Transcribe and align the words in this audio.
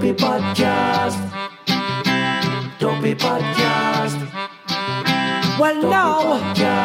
Dopey 0.00 0.14
Podcast. 0.14 1.20
Dopey 2.78 3.14
Podcast. 3.14 4.18
Well, 5.58 5.82
now 5.82 6.36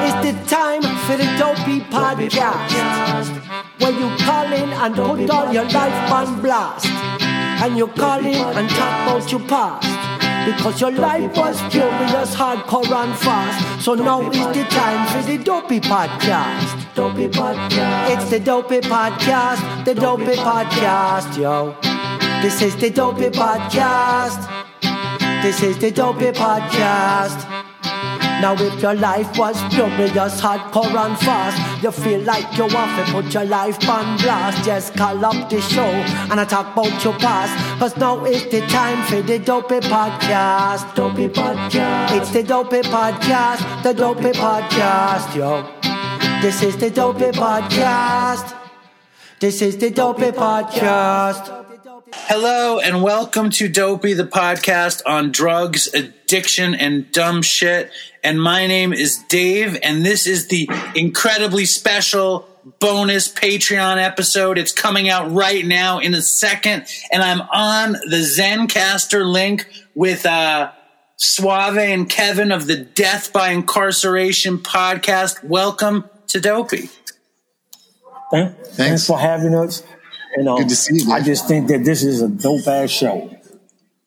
is 0.04 0.16
the 0.26 0.34
time 0.54 0.82
for 0.82 1.16
the 1.16 1.24
Dopey 1.40 1.80
Podcast. 1.90 3.32
Where 3.80 3.92
you 3.94 4.10
call 4.18 4.52
in 4.52 4.70
and 4.70 4.96
put 4.96 5.30
all 5.30 5.54
your 5.54 5.64
life 5.64 6.12
on 6.12 6.42
blast. 6.42 6.88
And 7.64 7.78
you 7.78 7.88
call 7.88 8.20
in 8.20 8.36
and 8.36 8.70
talk 8.72 9.08
about 9.08 9.32
your 9.32 9.40
past. 9.48 9.88
Because 10.46 10.82
your 10.82 10.92
life 10.92 11.38
was 11.38 11.58
furious, 11.72 12.36
hardcore 12.36 12.92
and 12.92 13.18
fast. 13.18 13.86
So 13.86 13.94
now 13.94 14.30
is 14.30 14.58
the 14.58 14.66
time 14.66 15.08
for 15.08 15.26
the 15.26 15.42
Dopey 15.42 15.80
Podcast. 15.80 16.94
Dopey 16.96 17.30
Podcast. 17.30 18.10
It's 18.14 18.30
the 18.30 18.42
Dopey 18.42 18.82
Podcast, 18.82 19.86
the 19.86 19.96
Dopey 19.96 20.36
Podcast, 20.36 21.38
yo. 21.38 21.85
This 22.42 22.62
is 22.62 22.76
the 22.78 22.90
Dopey 22.90 23.30
Podcast. 23.30 24.42
This 25.42 25.62
is 25.64 25.78
the 25.78 25.92
Dopey 25.92 26.32
Podcast. 26.32 27.40
Now 28.42 28.54
if 28.54 28.82
your 28.82 28.94
life 28.94 29.38
was 29.38 29.58
furious, 29.74 30.42
hardcore 30.42 30.94
and 31.06 31.18
fast 31.18 31.82
You 31.82 31.90
feel 31.92 32.20
like 32.22 32.46
you 32.58 32.68
want 32.68 32.92
to 33.00 33.12
put 33.14 33.34
your 33.34 33.46
life 33.46 33.78
on 33.88 34.18
blast 34.18 34.66
Just 34.66 34.94
call 34.96 35.24
up 35.24 35.50
the 35.50 35.62
show 35.62 35.88
and 36.30 36.40
I 36.40 36.44
talk 36.44 36.74
about 36.74 37.02
your 37.04 37.14
past 37.14 37.54
Cause 37.80 37.96
now 37.96 38.26
is 38.26 38.44
the 38.52 38.60
time 38.68 39.02
for 39.08 39.22
the 39.22 39.40
Dopey 39.40 39.80
Podcast 39.80 40.94
Dopey 40.96 41.30
Podcast. 41.30 42.18
It's 42.18 42.32
the 42.32 42.44
Dopey 42.44 42.82
Podcast, 42.82 43.84
the 43.84 43.94
Dopey 43.94 44.32
Podcast, 44.32 45.34
yo 45.34 45.64
This 46.42 46.62
is 46.62 46.76
the 46.76 46.90
Dopey 46.90 47.32
Podcast 47.32 48.54
This 49.40 49.62
is 49.62 49.78
the 49.78 49.90
Dopey 49.92 50.32
Podcast 50.32 51.65
Hello 52.14 52.78
and 52.78 53.02
welcome 53.02 53.50
to 53.50 53.68
Dopey, 53.68 54.14
the 54.14 54.26
podcast 54.28 55.02
on 55.08 55.32
drugs, 55.32 55.92
addiction, 55.92 56.76
and 56.76 57.12
dumb 57.12 57.42
shit. 57.42 57.90
And 58.24 58.40
my 58.40 58.68
name 58.68 58.94
is 58.94 59.18
Dave, 59.28 59.76
and 59.82 60.06
this 60.06 60.28
is 60.28 60.48
the 60.48 60.70
incredibly 60.94 61.66
special 61.66 62.48
bonus 62.80 63.32
Patreon 63.32 63.98
episode. 63.98 64.60
It's 64.60 64.72
coming 64.72 65.10
out 65.10 65.32
right 65.32 65.66
now 65.66 65.98
in 65.98 66.14
a 66.14 66.22
second, 66.22 66.86
and 67.12 67.24
I'm 67.24 67.42
on 67.42 67.94
the 67.94 68.22
Zencastr 68.22 69.26
link 69.26 69.68
with 69.96 70.28
uh, 70.28 70.72
Suave 71.18 71.78
and 71.78 72.08
Kevin 72.08 72.52
of 72.52 72.68
the 72.68 72.78
Death 72.78 73.34
by 73.34 73.50
Incarceration 73.50 74.60
podcast. 74.60 75.44
Welcome 75.44 76.08
to 76.28 76.40
Dopey. 76.40 76.90
Thank, 78.30 78.58
thanks. 78.68 79.08
for 79.08 79.18
having 79.18 79.56
us. 79.56 79.82
And, 80.36 80.50
um, 80.50 80.58
Good 80.58 80.70
to 80.70 80.76
see 80.76 80.98
you, 80.98 81.12
I 81.12 81.22
just 81.22 81.48
think 81.48 81.68
that 81.68 81.84
this 81.84 82.04
is 82.04 82.22
a 82.22 82.28
dope 82.28 82.68
ass 82.68 82.90
show. 82.90 83.32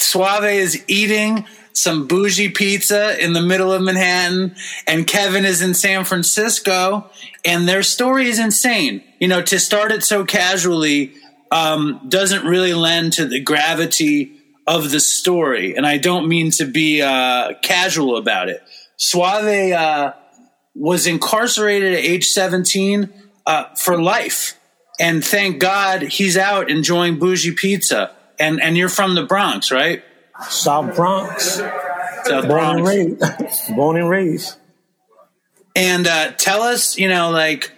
Suave 0.00 0.44
is 0.44 0.84
eating 0.88 1.44
some 1.72 2.06
bougie 2.06 2.48
pizza 2.48 3.22
in 3.22 3.32
the 3.32 3.40
middle 3.40 3.72
of 3.72 3.80
Manhattan, 3.82 4.54
and 4.86 5.06
Kevin 5.06 5.44
is 5.44 5.62
in 5.62 5.74
San 5.74 6.04
Francisco, 6.04 7.10
and 7.44 7.68
their 7.68 7.82
story 7.82 8.28
is 8.28 8.38
insane. 8.38 9.02
You 9.20 9.28
know, 9.28 9.42
to 9.42 9.58
start 9.58 9.92
it 9.92 10.02
so 10.02 10.24
casually 10.24 11.12
um, 11.50 12.00
doesn't 12.08 12.44
really 12.44 12.74
lend 12.74 13.14
to 13.14 13.26
the 13.26 13.40
gravity 13.40 14.32
of 14.66 14.90
the 14.90 15.00
story, 15.00 15.76
and 15.76 15.86
I 15.86 15.98
don't 15.98 16.28
mean 16.28 16.50
to 16.52 16.66
be 16.66 17.00
uh, 17.00 17.54
casual 17.62 18.16
about 18.16 18.48
it. 18.48 18.62
Suave 18.96 19.72
uh, 19.72 20.12
was 20.74 21.06
incarcerated 21.06 21.94
at 21.94 22.00
age 22.00 22.26
17 22.26 23.08
uh, 23.46 23.74
for 23.74 24.00
life, 24.00 24.57
and 24.98 25.24
thank 25.24 25.60
God 25.60 26.02
he's 26.02 26.36
out 26.36 26.70
enjoying 26.70 27.18
bougie 27.18 27.52
pizza. 27.52 28.14
And 28.38 28.60
and 28.62 28.76
you're 28.76 28.88
from 28.88 29.14
the 29.14 29.24
Bronx, 29.24 29.70
right? 29.70 30.04
South 30.48 30.94
Bronx, 30.94 31.60
South 32.24 32.46
born 32.46 32.78
and 32.78 32.86
raised. 32.86 33.22
born 33.76 33.96
and 33.96 34.08
raised. 34.08 34.56
And 35.74 36.06
uh, 36.06 36.32
tell 36.32 36.62
us, 36.62 36.98
you 36.98 37.08
know, 37.08 37.30
like 37.30 37.72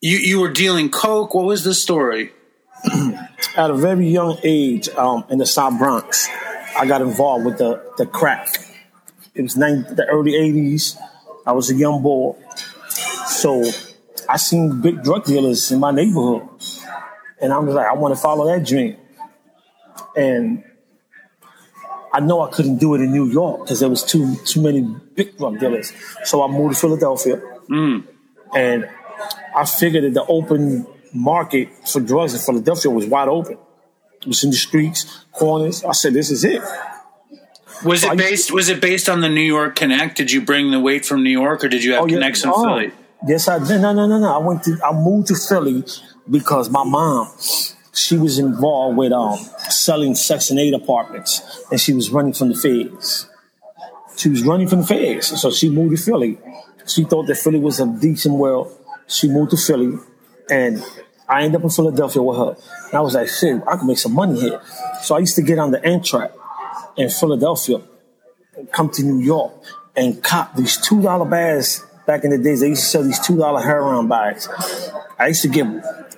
you 0.00 0.16
you 0.16 0.40
were 0.40 0.50
dealing 0.50 0.90
coke. 0.90 1.34
What 1.34 1.44
was 1.44 1.64
the 1.64 1.74
story? 1.74 2.32
At 3.56 3.70
a 3.70 3.74
very 3.74 4.08
young 4.08 4.38
age, 4.42 4.88
um, 4.90 5.24
in 5.30 5.38
the 5.38 5.46
South 5.46 5.78
Bronx, 5.78 6.28
I 6.76 6.86
got 6.86 7.00
involved 7.00 7.44
with 7.44 7.58
the, 7.58 7.82
the 7.96 8.06
crack. 8.06 8.48
It 9.34 9.42
was 9.42 9.56
90, 9.56 9.94
the 9.94 10.06
early 10.06 10.32
80s. 10.32 10.96
I 11.46 11.52
was 11.52 11.70
a 11.70 11.74
young 11.74 12.02
boy. 12.02 12.36
So 13.26 13.62
I 14.28 14.36
seen 14.36 14.80
big 14.80 15.02
drug 15.02 15.24
dealers 15.24 15.70
in 15.70 15.80
my 15.80 15.90
neighborhood. 15.90 16.48
And 17.40 17.52
I 17.52 17.58
was 17.58 17.74
like, 17.74 17.86
I 17.86 17.94
want 17.94 18.14
to 18.14 18.20
follow 18.20 18.46
that 18.46 18.66
dream. 18.66 18.96
And 20.16 20.64
I 22.12 22.20
know 22.20 22.42
I 22.42 22.50
couldn't 22.50 22.76
do 22.76 22.94
it 22.94 23.00
in 23.00 23.10
New 23.10 23.26
York 23.26 23.62
because 23.62 23.80
there 23.80 23.88
was 23.88 24.04
too 24.04 24.36
too 24.44 24.60
many 24.62 24.82
big 25.14 25.38
drug 25.38 25.58
dealers. 25.58 25.92
So 26.24 26.42
I 26.42 26.46
moved 26.46 26.74
to 26.74 26.80
Philadelphia, 26.80 27.40
mm. 27.70 28.04
and 28.54 28.88
I 29.56 29.64
figured 29.64 30.04
that 30.04 30.14
the 30.14 30.24
open 30.26 30.86
market 31.14 31.70
for 31.88 32.00
drugs 32.00 32.34
in 32.34 32.40
Philadelphia 32.40 32.90
was 32.90 33.06
wide 33.06 33.28
open. 33.28 33.56
It 34.20 34.26
was 34.26 34.44
in 34.44 34.50
the 34.50 34.56
streets, 34.56 35.24
corners. 35.32 35.84
I 35.84 35.92
said, 35.92 36.12
"This 36.12 36.30
is 36.30 36.44
it." 36.44 36.62
Was 37.82 38.04
I- 38.04 38.12
it 38.12 38.18
based? 38.18 38.52
Was 38.52 38.68
it 38.68 38.80
based 38.80 39.08
on 39.08 39.22
the 39.22 39.30
New 39.30 39.40
York 39.40 39.74
Connect? 39.74 40.16
Did 40.16 40.30
you 40.30 40.42
bring 40.42 40.70
the 40.70 40.80
weight 40.80 41.06
from 41.06 41.24
New 41.24 41.30
York, 41.30 41.64
or 41.64 41.68
did 41.68 41.82
you 41.82 41.94
have 41.94 42.02
oh, 42.02 42.06
connects 42.06 42.44
in 42.44 42.50
oh, 42.52 42.62
Philly? 42.62 42.92
Yes, 43.26 43.48
I 43.48 43.58
did. 43.58 43.80
No, 43.80 43.92
no, 43.92 44.06
no, 44.06 44.18
no. 44.18 44.34
I 44.34 44.38
went 44.38 44.64
to. 44.64 44.78
I 44.84 44.92
moved 44.92 45.28
to 45.28 45.34
Philly 45.34 45.84
because 46.28 46.70
my 46.70 46.84
mom, 46.84 47.30
she 47.92 48.16
was 48.16 48.38
involved 48.38 48.98
with 48.98 49.12
um 49.12 49.38
selling 49.70 50.14
Section 50.14 50.58
Eight 50.58 50.74
apartments, 50.74 51.64
and 51.70 51.80
she 51.80 51.92
was 51.92 52.10
running 52.10 52.32
from 52.32 52.48
the 52.48 52.54
feds. 52.54 53.28
She 54.16 54.28
was 54.28 54.42
running 54.42 54.68
from 54.68 54.80
the 54.80 54.86
feds, 54.86 55.40
so 55.40 55.50
she 55.50 55.70
moved 55.70 55.96
to 55.96 56.02
Philly. 56.02 56.38
She 56.86 57.04
thought 57.04 57.26
that 57.26 57.36
Philly 57.36 57.60
was 57.60 57.80
a 57.80 57.86
decent 57.86 58.34
world. 58.34 58.76
She 59.06 59.28
moved 59.28 59.52
to 59.52 59.56
Philly, 59.56 59.96
and 60.50 60.84
I 61.28 61.42
ended 61.42 61.60
up 61.60 61.64
in 61.64 61.70
Philadelphia 61.70 62.22
with 62.22 62.36
her. 62.36 62.56
And 62.86 62.94
I 62.94 63.00
was 63.00 63.14
like, 63.14 63.28
shit, 63.28 63.62
I 63.66 63.76
can 63.76 63.86
make 63.86 63.98
some 63.98 64.14
money 64.14 64.40
here. 64.40 64.60
So 65.02 65.14
I 65.14 65.20
used 65.20 65.36
to 65.36 65.42
get 65.42 65.58
on 65.58 65.70
the 65.70 65.78
Amtrak 65.78 66.32
in 66.96 67.08
Philadelphia 67.08 67.80
come 68.70 68.90
to 68.90 69.02
New 69.02 69.20
York 69.20 69.52
and 69.96 70.22
cop 70.22 70.54
these 70.54 70.76
two 70.76 71.02
dollar 71.02 71.24
bags. 71.24 71.84
Back 72.06 72.24
in 72.24 72.30
the 72.30 72.38
days, 72.38 72.60
they 72.60 72.68
used 72.68 72.82
to 72.82 72.88
sell 72.88 73.02
these 73.02 73.20
two 73.20 73.36
dollar 73.36 73.60
heroin 73.60 74.08
bags. 74.08 74.48
I 75.18 75.28
used 75.28 75.42
to 75.42 75.48
get 75.48 75.66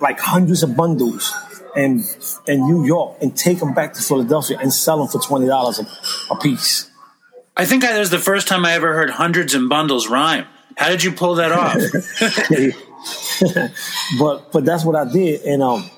like 0.00 0.19
hundreds 0.19 0.62
of 0.62 0.77
bundles 0.77 1.33
in 1.77 2.03
in 2.47 2.61
New 2.67 2.87
York 2.87 3.19
and 3.21 3.37
take 3.37 3.59
them 3.59 3.75
back 3.75 3.94
to 3.94 4.03
Philadelphia 4.03 4.59
and 4.61 4.73
sell 4.73 4.99
them 4.99 5.09
for 5.09 5.21
twenty 5.21 5.47
dollars 5.47 5.81
a, 6.31 6.37
piece. 6.37 6.91
I 7.56 7.67
think 7.67 7.83
that 7.83 7.99
was 7.99 8.11
the 8.11 8.19
first 8.19 8.49
time 8.49 8.65
I 8.65 8.73
ever 8.73 8.94
heard 8.94 9.11
hundreds 9.11 9.55
and 9.55 9.69
bundles 9.69 10.09
rhyme. 10.09 10.47
How 10.77 10.89
did 10.89 11.05
you 11.05 11.12
pull 11.12 11.37
that 11.37 11.53
off? 11.53 11.77
but 14.19 14.53
but 14.53 14.65
that's 14.65 14.84
what 14.84 14.97
I 14.97 15.11
did, 15.11 15.43
and 15.43 15.62
um, 15.62 15.91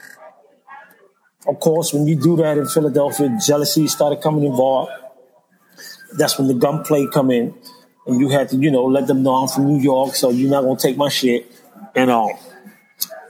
of 1.46 1.60
course, 1.60 1.92
when 1.92 2.06
you 2.06 2.16
do 2.16 2.36
that 2.36 2.58
in 2.58 2.66
Philadelphia, 2.66 3.38
jealousy 3.44 3.86
started 3.86 4.20
coming 4.20 4.44
involved. 4.44 4.90
That's 6.18 6.38
when 6.38 6.48
the 6.48 6.54
gunplay 6.54 7.06
come 7.12 7.30
in, 7.30 7.54
and 8.06 8.20
you 8.20 8.28
had 8.28 8.48
to, 8.50 8.56
you 8.56 8.70
know, 8.70 8.84
let 8.84 9.06
them 9.06 9.22
know 9.22 9.34
I'm 9.34 9.48
from 9.48 9.66
New 9.66 9.80
York, 9.80 10.14
so 10.14 10.30
you're 10.30 10.50
not 10.50 10.62
gonna 10.62 10.78
take 10.78 10.96
my 10.96 11.08
shit, 11.08 11.50
and 11.94 12.10
um, 12.10 12.30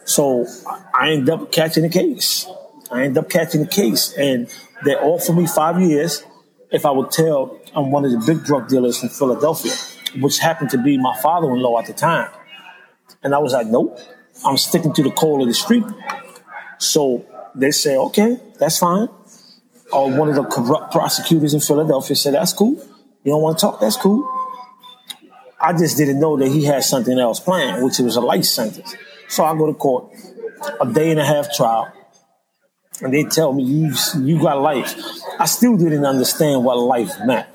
so 0.05 0.47
I 0.95 1.13
end 1.13 1.29
up 1.29 1.51
catching 1.51 1.83
the 1.83 1.89
case. 1.89 2.47
I 2.91 3.05
end 3.05 3.19
up 3.19 3.29
catching 3.29 3.63
the 3.63 3.69
case, 3.69 4.13
and 4.17 4.49
they 4.85 4.95
offered 4.95 5.35
me 5.35 5.47
five 5.47 5.81
years 5.81 6.25
if 6.71 6.85
I 6.85 6.91
would 6.91 7.11
tell 7.11 7.61
I'm 7.75 7.91
one 7.91 8.05
of 8.05 8.13
the 8.13 8.23
big 8.27 8.45
drug 8.45 8.69
dealers 8.69 8.99
from 8.99 9.09
Philadelphia, 9.09 9.73
which 10.21 10.39
happened 10.39 10.71
to 10.71 10.79
be 10.79 10.99
my 10.99 11.17
father-in-law 11.21 11.81
at 11.81 11.87
the 11.87 11.93
time. 11.93 12.31
And 13.23 13.35
I 13.35 13.39
was 13.39 13.53
like, 13.53 13.67
nope, 13.67 13.99
I'm 14.45 14.57
sticking 14.57 14.93
to 14.95 15.03
the 15.03 15.11
code 15.11 15.43
of 15.43 15.49
the 15.49 15.55
street. 15.55 15.85
So 16.79 17.25
they 17.55 17.71
say, 17.71 17.97
okay, 17.97 18.39
that's 18.59 18.79
fine. 18.79 19.09
Or 19.93 20.11
one 20.11 20.29
of 20.29 20.35
the 20.35 20.45
corrupt 20.45 20.93
prosecutors 20.93 21.55
in 21.55 21.61
Philadelphia 21.61 22.17
said, 22.17 22.35
that's 22.35 22.53
cool. 22.53 22.75
You 23.25 23.33
don't 23.33 23.43
want 23.43 23.59
to 23.59 23.61
talk? 23.63 23.81
That's 23.81 23.97
cool. 23.97 24.25
I 25.61 25.73
just 25.73 25.97
didn't 25.97 26.21
know 26.21 26.37
that 26.37 26.49
he 26.49 26.65
had 26.65 26.85
something 26.85 27.19
else 27.19 27.41
planned, 27.41 27.85
which 27.85 27.99
was 27.99 28.17
a 28.17 28.21
life 28.21 28.45
sentence. 28.45 28.95
So 29.29 29.45
I 29.45 29.57
go 29.57 29.67
to 29.67 29.75
court, 29.75 30.13
a 30.81 30.87
day 30.87 31.11
and 31.11 31.21
a 31.21 31.25
half 31.25 31.55
trial, 31.55 31.93
and 33.01 33.13
they 33.13 33.25
tell 33.25 33.53
me 33.53 33.63
you 33.63 33.95
you 34.21 34.41
got 34.41 34.61
life. 34.61 34.95
I 35.39 35.47
still 35.47 35.77
didn't 35.77 36.05
understand 36.05 36.65
what 36.65 36.79
life 36.79 37.13
meant. 37.25 37.49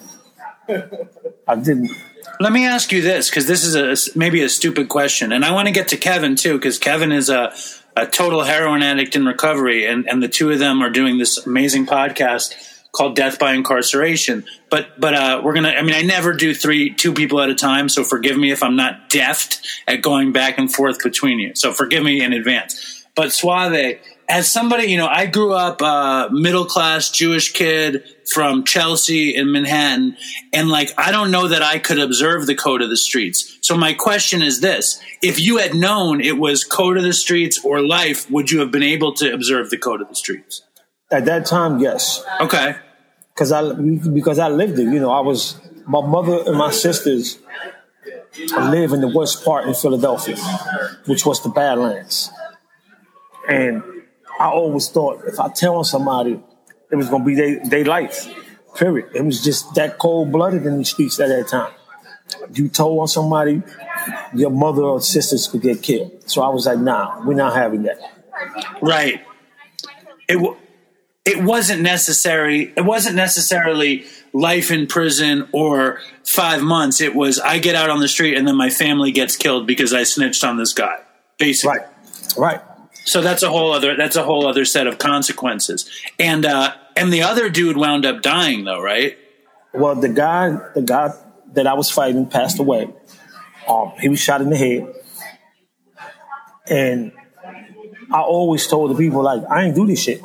I 1.47 1.55
didn't. 1.55 1.91
Let 2.39 2.51
me 2.53 2.65
ask 2.65 2.91
you 2.91 3.01
this, 3.01 3.29
because 3.29 3.45
this 3.45 3.63
is 3.63 3.75
a 3.75 4.17
maybe 4.17 4.41
a 4.41 4.49
stupid 4.49 4.89
question, 4.89 5.31
and 5.31 5.45
I 5.45 5.51
want 5.51 5.67
to 5.67 5.71
get 5.71 5.89
to 5.89 5.97
Kevin 5.97 6.35
too, 6.35 6.53
because 6.57 6.79
Kevin 6.79 7.11
is 7.11 7.29
a, 7.29 7.53
a 7.95 8.07
total 8.07 8.43
heroin 8.43 8.81
addict 8.81 9.15
in 9.15 9.25
recovery, 9.25 9.85
and, 9.85 10.09
and 10.09 10.23
the 10.23 10.27
two 10.27 10.49
of 10.49 10.59
them 10.59 10.81
are 10.81 10.89
doing 10.89 11.17
this 11.17 11.45
amazing 11.45 11.85
podcast 11.85 12.55
called 12.91 13.15
Death 13.15 13.39
by 13.39 13.53
Incarceration. 13.53 14.45
But 14.69 14.99
but 14.99 15.13
uh, 15.13 15.41
we're 15.43 15.53
gonna. 15.53 15.69
I 15.69 15.81
mean, 15.81 15.95
I 15.95 16.01
never 16.01 16.33
do 16.33 16.53
three 16.53 16.93
two 16.93 17.13
people 17.13 17.41
at 17.41 17.49
a 17.49 17.55
time, 17.55 17.89
so 17.89 18.03
forgive 18.03 18.37
me 18.37 18.51
if 18.51 18.63
I'm 18.63 18.75
not 18.75 19.09
deft 19.09 19.65
at 19.87 20.01
going 20.01 20.31
back 20.31 20.57
and 20.57 20.71
forth 20.71 21.03
between 21.03 21.39
you. 21.39 21.55
So 21.55 21.73
forgive 21.73 22.03
me 22.03 22.21
in 22.21 22.33
advance. 22.33 23.05
But 23.13 23.33
Suave, 23.33 23.99
as 24.29 24.49
somebody, 24.49 24.85
you 24.85 24.97
know, 24.97 25.07
I 25.07 25.25
grew 25.25 25.53
up 25.53 25.81
uh, 25.81 26.29
middle 26.31 26.63
class 26.63 27.11
Jewish 27.11 27.51
kid 27.51 28.03
from 28.31 28.63
Chelsea 28.63 29.35
in 29.35 29.51
Manhattan, 29.51 30.15
and 30.53 30.69
like 30.69 30.91
I 30.97 31.11
don't 31.11 31.31
know 31.31 31.49
that 31.49 31.61
I 31.61 31.79
could 31.79 31.99
observe 31.99 32.47
the 32.47 32.55
code 32.55 32.81
of 32.81 32.89
the 32.89 32.97
streets. 32.97 33.57
So 33.61 33.75
my 33.75 33.93
question 33.93 34.41
is 34.41 34.61
this: 34.61 35.01
If 35.21 35.39
you 35.39 35.57
had 35.57 35.75
known 35.75 36.21
it 36.21 36.37
was 36.37 36.63
code 36.63 36.97
of 36.97 37.03
the 37.03 37.13
streets 37.13 37.63
or 37.65 37.81
life, 37.81 38.29
would 38.31 38.51
you 38.51 38.59
have 38.59 38.71
been 38.71 38.83
able 38.83 39.13
to 39.15 39.33
observe 39.33 39.69
the 39.69 39.77
code 39.77 40.01
of 40.01 40.07
the 40.07 40.15
streets? 40.15 40.61
At 41.11 41.25
that 41.25 41.45
time, 41.45 41.79
yes, 41.79 42.23
Okay, 42.39 42.75
because 43.33 43.51
I 43.51 43.73
because 43.73 44.39
I 44.39 44.47
lived 44.47 44.79
it. 44.79 44.83
You 44.83 44.99
know, 44.99 45.11
I 45.11 45.19
was 45.19 45.59
my 45.85 45.99
mother 46.05 46.43
and 46.45 46.57
my 46.57 46.71
sisters 46.71 47.37
live 48.57 48.93
in 48.93 49.01
the 49.01 49.09
west 49.13 49.43
part 49.43 49.67
in 49.67 49.73
Philadelphia, 49.73 50.37
which 51.05 51.25
was 51.25 51.43
the 51.43 51.49
Badlands, 51.49 52.31
and 53.47 53.83
I 54.39 54.49
always 54.49 54.87
thought 54.89 55.23
if 55.27 55.39
I 55.39 55.49
tell 55.49 55.75
on 55.75 55.83
somebody, 55.83 56.41
it 56.89 56.95
was 56.95 57.09
gonna 57.09 57.25
be 57.25 57.35
their 57.35 57.59
they 57.65 57.83
life. 57.83 58.27
Period. 58.75 59.09
It 59.13 59.25
was 59.25 59.43
just 59.43 59.75
that 59.75 59.97
cold 59.99 60.31
blooded 60.31 60.65
in 60.65 60.77
the 60.77 60.85
streets 60.85 61.19
at 61.19 61.27
that 61.27 61.49
time. 61.49 61.73
You 62.53 62.69
told 62.69 63.01
on 63.01 63.07
somebody, 63.09 63.61
your 64.33 64.49
mother 64.49 64.83
or 64.83 65.01
sisters 65.01 65.47
could 65.49 65.61
get 65.61 65.83
killed. 65.83 66.23
So 66.25 66.41
I 66.41 66.47
was 66.47 66.65
like, 66.65 66.79
nah, 66.79 67.21
we're 67.25 67.33
not 67.33 67.53
having 67.53 67.83
that. 67.83 67.99
right. 68.81 69.19
It 70.29 70.35
w- 70.35 70.55
it 71.25 71.43
wasn't 71.43 71.81
necessary. 71.81 72.73
It 72.75 72.85
wasn't 72.85 73.15
necessarily 73.15 74.05
life 74.33 74.71
in 74.71 74.87
prison 74.87 75.47
or 75.51 75.99
five 76.23 76.61
months. 76.61 77.01
It 77.01 77.15
was 77.15 77.39
I 77.39 77.59
get 77.59 77.75
out 77.75 77.89
on 77.89 77.99
the 77.99 78.07
street 78.07 78.37
and 78.37 78.47
then 78.47 78.55
my 78.55 78.69
family 78.69 79.11
gets 79.11 79.35
killed 79.35 79.67
because 79.67 79.93
I 79.93 80.03
snitched 80.03 80.43
on 80.43 80.57
this 80.57 80.73
guy. 80.73 80.99
Basically, 81.37 81.77
Right. 81.77 81.87
Right. 82.37 82.61
So 83.05 83.21
that's 83.21 83.43
a 83.43 83.49
whole 83.49 83.71
other 83.71 83.95
that's 83.95 84.15
a 84.15 84.23
whole 84.23 84.47
other 84.47 84.65
set 84.65 84.87
of 84.87 84.97
consequences. 84.97 85.89
And 86.17 86.45
uh 86.45 86.73
and 86.95 87.11
the 87.11 87.23
other 87.23 87.49
dude 87.49 87.77
wound 87.77 88.05
up 88.05 88.21
dying 88.21 88.63
though, 88.63 88.81
right? 88.81 89.17
Well, 89.73 89.95
the 89.95 90.09
guy, 90.09 90.57
the 90.75 90.81
guy 90.81 91.13
that 91.53 91.67
I 91.67 91.73
was 91.73 91.89
fighting 91.89 92.27
passed 92.27 92.59
away. 92.59 92.89
Um, 93.67 93.93
he 93.99 94.09
was 94.09 94.19
shot 94.19 94.41
in 94.41 94.49
the 94.49 94.57
head, 94.57 94.93
and 96.67 97.11
I 98.11 98.21
always 98.21 98.67
told 98.67 98.91
the 98.91 98.95
people 98.95 99.21
like, 99.23 99.43
I 99.49 99.65
ain't 99.65 99.75
do 99.75 99.85
this 99.85 100.01
shit. 100.01 100.21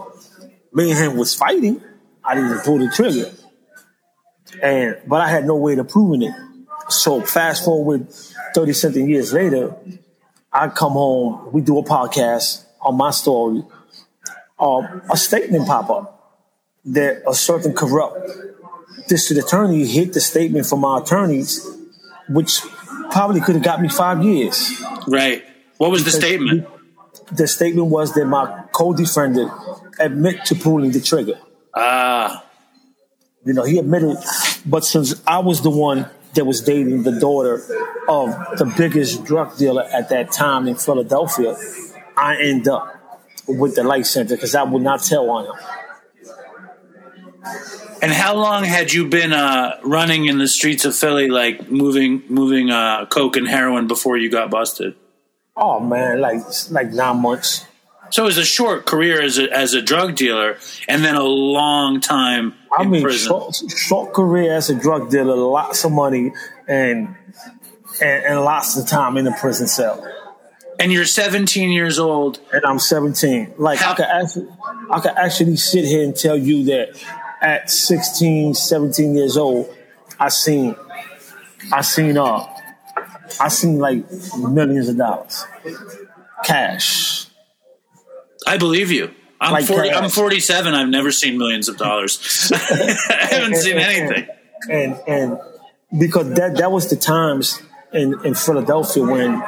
Me 0.76 0.90
and 0.90 0.99
him 0.99 1.17
was 1.17 1.34
fighting. 1.34 1.82
I 2.23 2.34
didn't 2.34 2.58
pull 2.61 2.78
the 2.78 2.90
trigger, 2.90 3.31
and 4.62 4.99
but 5.06 5.23
I 5.23 5.28
had 5.28 5.46
no 5.46 5.56
way 5.56 5.75
of 5.78 5.88
proving 5.88 6.23
it. 6.23 6.34
So 6.90 7.23
fast 7.23 7.64
forward 7.64 8.08
thirty 8.55 8.75
something 8.75 9.08
years 9.08 9.32
later, 9.32 9.75
I 10.52 10.69
come 10.69 10.93
home. 10.93 11.50
We 11.50 11.62
do 11.62 11.78
a 11.78 11.82
podcast 11.82 12.64
on 12.82 12.96
my 12.96 13.11
story. 13.11 13.64
Um, 14.58 15.02
a 15.11 15.17
statement 15.17 15.67
pop 15.67 15.88
up 15.88 16.44
that 16.84 17.23
a 17.26 17.34
certain 17.34 17.73
corrupt 17.73 18.31
district 19.08 19.46
attorney 19.46 19.87
hit 19.87 20.12
the 20.12 20.20
statement 20.20 20.67
from 20.67 20.81
my 20.81 20.99
attorneys, 20.99 21.67
which 22.28 22.61
probably 23.11 23.40
could 23.40 23.55
have 23.55 23.64
got 23.64 23.81
me 23.81 23.88
five 23.88 24.23
years. 24.23 24.82
Right. 25.08 25.43
What 25.78 25.90
was 25.90 26.05
the 26.05 26.11
statement? 26.11 26.69
The 27.32 27.46
statement 27.46 27.88
was 27.88 28.12
that 28.14 28.26
my 28.26 28.64
co-defendant 28.73 29.50
admit 29.98 30.44
to 30.46 30.54
pulling 30.54 30.90
the 30.93 31.00
trigger. 31.00 31.38
Ah, 31.75 32.44
You 33.44 33.52
know, 33.52 33.64
he 33.64 33.78
admitted, 33.78 34.16
but 34.64 34.84
since 34.84 35.14
I 35.26 35.38
was 35.38 35.62
the 35.62 35.70
one 35.70 36.08
that 36.34 36.44
was 36.44 36.60
dating 36.60 37.02
the 37.04 37.12
daughter 37.20 37.54
of 38.08 38.31
the 38.58 38.72
biggest 38.76 39.25
drug 39.25 39.56
dealer 39.56 39.84
at 39.84 40.08
that 40.10 40.32
time 40.32 40.66
in 40.69 40.75
Philadelphia, 40.76 41.56
I 42.16 42.37
end 42.40 42.66
up 42.69 42.93
with 43.46 43.75
the 43.76 43.84
life 43.84 44.06
sentence 44.06 44.32
because 44.38 44.54
I 44.54 44.62
would 44.64 44.82
not 44.82 45.02
tell 45.02 45.31
on 45.31 45.46
him. 45.46 45.54
and 48.02 48.12
how 48.12 48.34
long 48.34 48.64
had 48.64 48.92
you 48.92 49.08
been 49.08 49.32
uh 49.32 49.78
running 49.84 50.26
in 50.26 50.38
the 50.38 50.49
streets 50.49 50.84
of 50.84 50.94
Philly 50.94 51.28
like 51.28 51.70
moving 51.70 52.22
moving 52.28 52.70
uh 52.70 53.06
coke 53.06 53.37
and 53.37 53.49
heroin 53.49 53.87
before 53.87 54.16
you 54.16 54.31
got 54.31 54.50
busted? 54.50 54.94
Oh 55.56 55.81
man, 55.81 56.20
like 56.20 56.40
like 56.70 56.90
nine 56.90 57.22
months. 57.22 57.64
So 58.10 58.22
it 58.22 58.26
was 58.26 58.38
a 58.38 58.44
short 58.44 58.86
career 58.86 59.20
as 59.20 59.38
a 59.38 59.50
as 59.52 59.74
a 59.74 59.82
drug 59.82 60.14
dealer 60.16 60.58
and 60.88 61.04
then 61.04 61.16
a 61.16 61.22
long 61.24 62.00
time 62.00 62.54
I 62.76 62.82
in 62.82 62.90
mean, 62.90 63.02
prison. 63.02 63.28
short, 63.28 63.56
short 63.76 64.12
career 64.14 64.52
as 64.54 64.70
a 64.70 64.74
drug 64.74 65.10
dealer, 65.10 65.34
lots 65.36 65.84
of 65.84 65.92
money, 65.92 66.32
and, 66.68 67.14
and 68.00 68.24
and 68.24 68.40
lots 68.44 68.76
of 68.76 68.86
time 68.86 69.16
in 69.16 69.24
the 69.24 69.32
prison 69.32 69.66
cell. 69.66 70.06
and 70.78 70.92
you're 70.92 71.04
17 71.06 71.70
years 71.70 71.98
old. 71.98 72.38
And 72.52 72.64
I'm 72.64 72.78
17. 72.78 73.54
Like 73.58 73.78
How- 73.80 73.92
I 73.92 73.94
could 73.96 74.04
actually, 74.06 74.48
I 74.90 75.00
could 75.00 75.12
actually 75.16 75.56
sit 75.56 75.84
here 75.84 76.04
and 76.04 76.14
tell 76.14 76.36
you 76.36 76.64
that 76.66 77.02
at 77.40 77.70
16, 77.70 78.54
17 78.54 79.14
years 79.16 79.36
old, 79.36 79.68
I 80.20 80.28
seen, 80.28 80.74
I 81.72 81.80
seen 81.82 82.16
uh, 82.18 82.44
I 83.40 83.48
seen 83.48 83.78
like 83.78 84.04
millions 84.38 84.88
of 84.88 84.96
dollars, 84.96 85.44
cash. 86.44 87.25
I 88.46 88.56
believe 88.58 88.90
you. 88.90 89.10
I'm 89.40 89.52
Like 89.52 89.66
40, 89.66 89.88
cash. 89.90 90.02
I'm 90.02 90.08
47. 90.10 90.75
I've 90.75 90.88
never 90.88 91.10
seen 91.10 91.37
millions 91.37 91.69
of 91.69 91.76
dollars. 91.76 92.50
I 92.54 93.26
haven't 93.31 93.56
seen 93.66 93.76
anything. 93.76 94.28
and 94.70 94.98
and 95.06 95.38
because 95.98 96.31
that 96.34 96.56
that 96.56 96.72
was 96.72 96.88
the 96.88 96.96
times 96.96 97.60
in 97.93 98.14
in 98.25 98.34
Philadelphia 98.34 99.02
when 99.04 99.43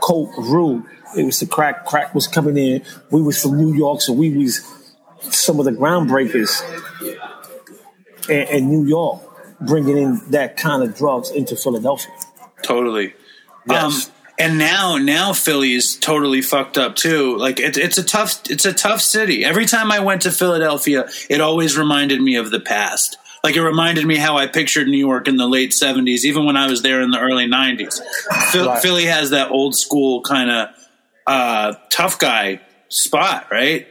coke 0.00 0.36
ruled. 0.38 0.82
It 1.16 1.24
was 1.24 1.38
the 1.38 1.46
crack. 1.46 1.86
Crack 1.86 2.12
was 2.14 2.26
coming 2.26 2.56
in. 2.56 2.82
We 3.10 3.22
was 3.22 3.40
from 3.40 3.56
New 3.56 3.72
York, 3.74 4.00
so 4.00 4.12
we 4.12 4.36
was 4.36 4.60
some 5.20 5.60
of 5.60 5.64
the 5.64 5.70
groundbreakers 5.70 6.50
in, 8.28 8.48
in 8.48 8.68
New 8.68 8.84
York, 8.86 9.22
bringing 9.60 9.96
in 9.96 10.20
that 10.30 10.56
kind 10.56 10.82
of 10.82 10.96
drugs 10.96 11.30
into 11.30 11.54
Philadelphia. 11.54 12.12
Totally. 12.62 13.14
Yes. 13.68 14.08
Um, 14.08 14.13
and 14.38 14.58
now, 14.58 14.96
now 14.96 15.32
Philly 15.32 15.74
is 15.74 15.96
totally 15.96 16.42
fucked 16.42 16.76
up 16.76 16.96
too. 16.96 17.36
Like 17.36 17.60
it, 17.60 17.76
it's 17.76 17.98
a 17.98 18.02
tough, 18.04 18.42
it's 18.50 18.64
a 18.64 18.72
tough 18.72 19.00
city. 19.00 19.44
Every 19.44 19.64
time 19.64 19.92
I 19.92 20.00
went 20.00 20.22
to 20.22 20.32
Philadelphia, 20.32 21.08
it 21.30 21.40
always 21.40 21.78
reminded 21.78 22.20
me 22.20 22.36
of 22.36 22.50
the 22.50 22.60
past. 22.60 23.16
Like 23.44 23.56
it 23.56 23.62
reminded 23.62 24.06
me 24.06 24.16
how 24.16 24.38
I 24.38 24.46
pictured 24.46 24.88
New 24.88 24.98
York 24.98 25.28
in 25.28 25.36
the 25.36 25.46
late 25.46 25.70
'70s, 25.70 26.24
even 26.24 26.46
when 26.46 26.56
I 26.56 26.66
was 26.66 26.82
there 26.82 27.02
in 27.02 27.10
the 27.10 27.20
early 27.20 27.46
'90s. 27.46 28.00
Right. 28.54 28.80
Philly 28.80 29.04
has 29.04 29.30
that 29.30 29.50
old 29.50 29.76
school 29.76 30.22
kind 30.22 30.50
of 30.50 30.68
uh, 31.26 31.74
tough 31.90 32.18
guy 32.18 32.60
spot, 32.88 33.48
right? 33.50 33.86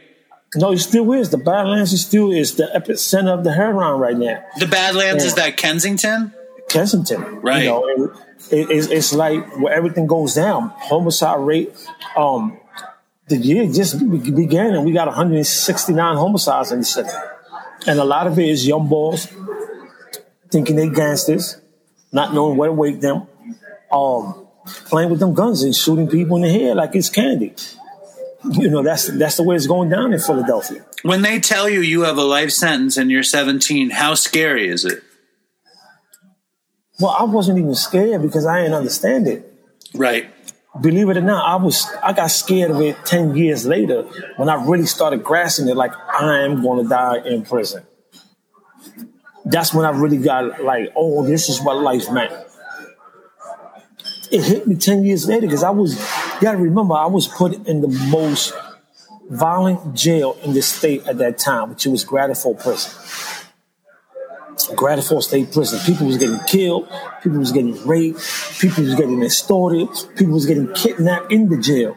No, 0.56 0.72
it 0.72 0.78
still 0.78 1.12
is. 1.12 1.30
The 1.30 1.38
Badlands 1.38 1.92
is 1.92 2.04
still 2.04 2.32
is 2.32 2.56
the 2.56 2.70
epicenter 2.74 3.36
of 3.36 3.44
the 3.44 3.52
heroin 3.52 3.98
right 3.98 4.16
now. 4.16 4.44
The 4.58 4.66
Badlands 4.66 5.24
is 5.24 5.34
that 5.34 5.56
Kensington, 5.56 6.32
Kensington. 6.68 7.40
Right. 7.40 7.64
You 7.64 7.68
know, 7.68 8.14
it, 8.50 8.52
it, 8.52 8.70
it's, 8.70 8.86
it's 8.88 9.12
like 9.14 9.58
where 9.58 9.72
everything 9.72 10.06
goes 10.06 10.34
down. 10.34 10.72
Homicide 10.76 11.40
rate. 11.40 11.74
Um, 12.16 12.58
the 13.28 13.36
year 13.36 13.66
just 13.72 13.98
began 13.98 14.74
and 14.74 14.84
we 14.84 14.92
got 14.92 15.06
169 15.06 16.16
homicides 16.16 16.72
in 16.72 16.80
the 16.80 16.84
city. 16.84 17.08
And 17.86 17.98
a 17.98 18.04
lot 18.04 18.26
of 18.26 18.38
it 18.38 18.48
is 18.48 18.66
young 18.66 18.88
boys 18.88 19.32
thinking 20.50 20.76
they 20.76 20.88
gangsters, 20.88 21.60
not 22.12 22.34
knowing 22.34 22.56
where 22.56 22.68
to 22.68 22.72
wake 22.72 23.00
them, 23.00 23.26
um, 23.90 24.46
playing 24.86 25.10
with 25.10 25.20
them 25.20 25.34
guns 25.34 25.62
and 25.62 25.74
shooting 25.74 26.08
people 26.08 26.36
in 26.36 26.42
the 26.42 26.50
head 26.50 26.76
like 26.76 26.94
it's 26.94 27.08
candy. 27.08 27.54
You 28.50 28.68
know, 28.68 28.82
that's 28.82 29.06
that's 29.06 29.38
the 29.38 29.42
way 29.42 29.56
it's 29.56 29.66
going 29.66 29.88
down 29.88 30.12
in 30.12 30.20
Philadelphia. 30.20 30.84
when 31.02 31.22
they 31.22 31.40
tell 31.40 31.68
you 31.68 31.80
you 31.80 32.02
have 32.02 32.18
a 32.18 32.22
life 32.22 32.50
sentence 32.50 32.98
and 32.98 33.10
you're 33.10 33.22
17, 33.22 33.88
how 33.88 34.14
scary 34.14 34.68
is 34.68 34.84
it? 34.84 35.02
Well, 37.00 37.16
I 37.18 37.24
wasn't 37.24 37.58
even 37.58 37.74
scared 37.74 38.22
because 38.22 38.46
I 38.46 38.62
didn't 38.62 38.74
understand 38.74 39.26
it. 39.26 39.52
Right. 39.94 40.28
believe 40.80 41.08
it 41.08 41.16
or 41.16 41.20
not, 41.20 41.44
I 41.48 41.56
was 41.62 41.86
I 42.02 42.12
got 42.12 42.28
scared 42.28 42.70
of 42.70 42.80
it 42.80 42.96
ten 43.04 43.36
years 43.36 43.64
later 43.66 44.02
when 44.36 44.48
I 44.48 44.64
really 44.64 44.86
started 44.86 45.22
grasping 45.22 45.68
it. 45.68 45.76
Like 45.76 45.92
I 45.96 46.40
am 46.44 46.62
going 46.62 46.82
to 46.82 46.88
die 46.88 47.18
in 47.26 47.44
prison. 47.44 47.84
That's 49.44 49.74
when 49.74 49.84
I 49.84 49.90
really 49.90 50.16
got 50.18 50.62
like, 50.62 50.92
oh, 50.96 51.24
this 51.24 51.48
is 51.48 51.60
what 51.60 51.76
life 51.76 52.10
meant. 52.10 52.32
It 54.32 54.42
hit 54.42 54.66
me 54.66 54.74
ten 54.74 55.04
years 55.04 55.28
later 55.28 55.46
because 55.46 55.62
I 55.62 55.70
was. 55.70 55.98
You 56.34 56.40
got 56.40 56.52
to 56.52 56.58
remember, 56.58 56.94
I 56.94 57.06
was 57.06 57.28
put 57.28 57.52
in 57.68 57.80
the 57.80 57.88
most 58.10 58.52
violent 59.30 59.94
jail 59.94 60.36
in 60.42 60.54
the 60.54 60.62
state 60.62 61.06
at 61.06 61.18
that 61.18 61.38
time, 61.38 61.70
which 61.70 61.86
was 61.86 62.04
Graterford 62.04 62.60
Prison. 62.62 62.92
Graterford 64.56 65.22
State 65.22 65.52
Prison. 65.52 65.78
People 65.84 66.06
was 66.06 66.16
getting 66.18 66.38
killed. 66.46 66.88
People 67.22 67.38
was 67.38 67.52
getting 67.52 67.74
raped. 67.86 68.20
People 68.60 68.84
was 68.84 68.94
getting 68.94 69.22
extorted. 69.22 69.88
People 70.16 70.34
was 70.34 70.46
getting 70.46 70.72
kidnapped 70.74 71.32
in 71.32 71.48
the 71.48 71.58
jail. 71.58 71.96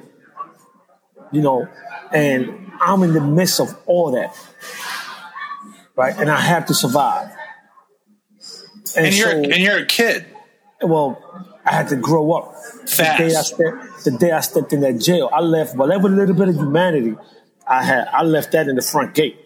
You 1.32 1.42
know, 1.42 1.68
and 2.12 2.72
I'm 2.80 3.04
in 3.04 3.14
the 3.14 3.22
midst 3.22 3.60
of 3.60 3.76
all 3.86 4.12
that, 4.12 4.36
right? 5.96 6.16
And 6.18 6.30
I 6.30 6.40
have 6.40 6.66
to 6.68 6.74
survive. 6.74 7.32
And 8.96 9.14
you're 9.14 9.32
so- 9.32 9.38
and 9.38 9.56
you're 9.58 9.78
a 9.80 9.86
kid. 9.86 10.26
well, 10.82 11.22
I 11.66 11.74
had 11.74 11.90
to 11.90 11.96
grow 11.98 12.32
up. 12.32 12.54
Fast. 12.88 12.96
The 12.96 13.04
day 13.28 13.36
I 13.36 13.42
stepped, 13.42 14.04
the 14.06 14.12
day 14.12 14.32
I 14.32 14.40
stepped 14.40 14.72
in 14.74 14.80
that 14.82 15.00
jail, 15.00 15.30
I 15.34 15.42
left 15.42 15.76
whatever 15.76 16.08
little 16.08 16.34
bit 16.36 16.48
of 16.50 16.56
humanity 16.56 17.16
I 17.68 17.84
had 17.84 18.08
I 18.14 18.24
left 18.24 18.54
that 18.54 18.70
in 18.70 18.78
the 18.78 18.82
front 18.82 19.14
gate. 19.14 19.38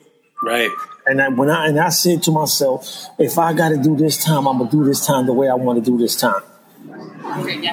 Right. 0.44 0.70
And 1.05 1.22
I, 1.22 1.29
when 1.29 1.50
I 1.50 1.67
and 1.67 1.79
I 1.79 1.89
said 1.89 2.22
to 2.24 2.31
myself, 2.31 3.08
if 3.17 3.38
I 3.38 3.53
got 3.53 3.70
to 3.70 3.77
do 3.77 3.96
this 3.96 4.24
time, 4.24 4.48
I'm 4.48 4.60
gonna 4.60 4.70
do 4.70 4.84
this 4.84 5.05
time 5.05 5.25
the 5.25 5.34
way 5.34 5.50
I 5.50 5.55
want 5.55 5.84
to 5.84 5.91
do 5.91 5.98
this 5.98 6.15
time, 6.15 6.41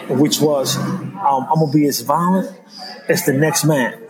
which 0.08 0.40
was 0.40 0.76
um, 0.76 1.14
I'm 1.22 1.58
gonna 1.60 1.72
be 1.72 1.86
as 1.86 2.00
violent 2.00 2.50
as 3.08 3.24
the 3.26 3.32
next 3.34 3.64
man. 3.64 4.00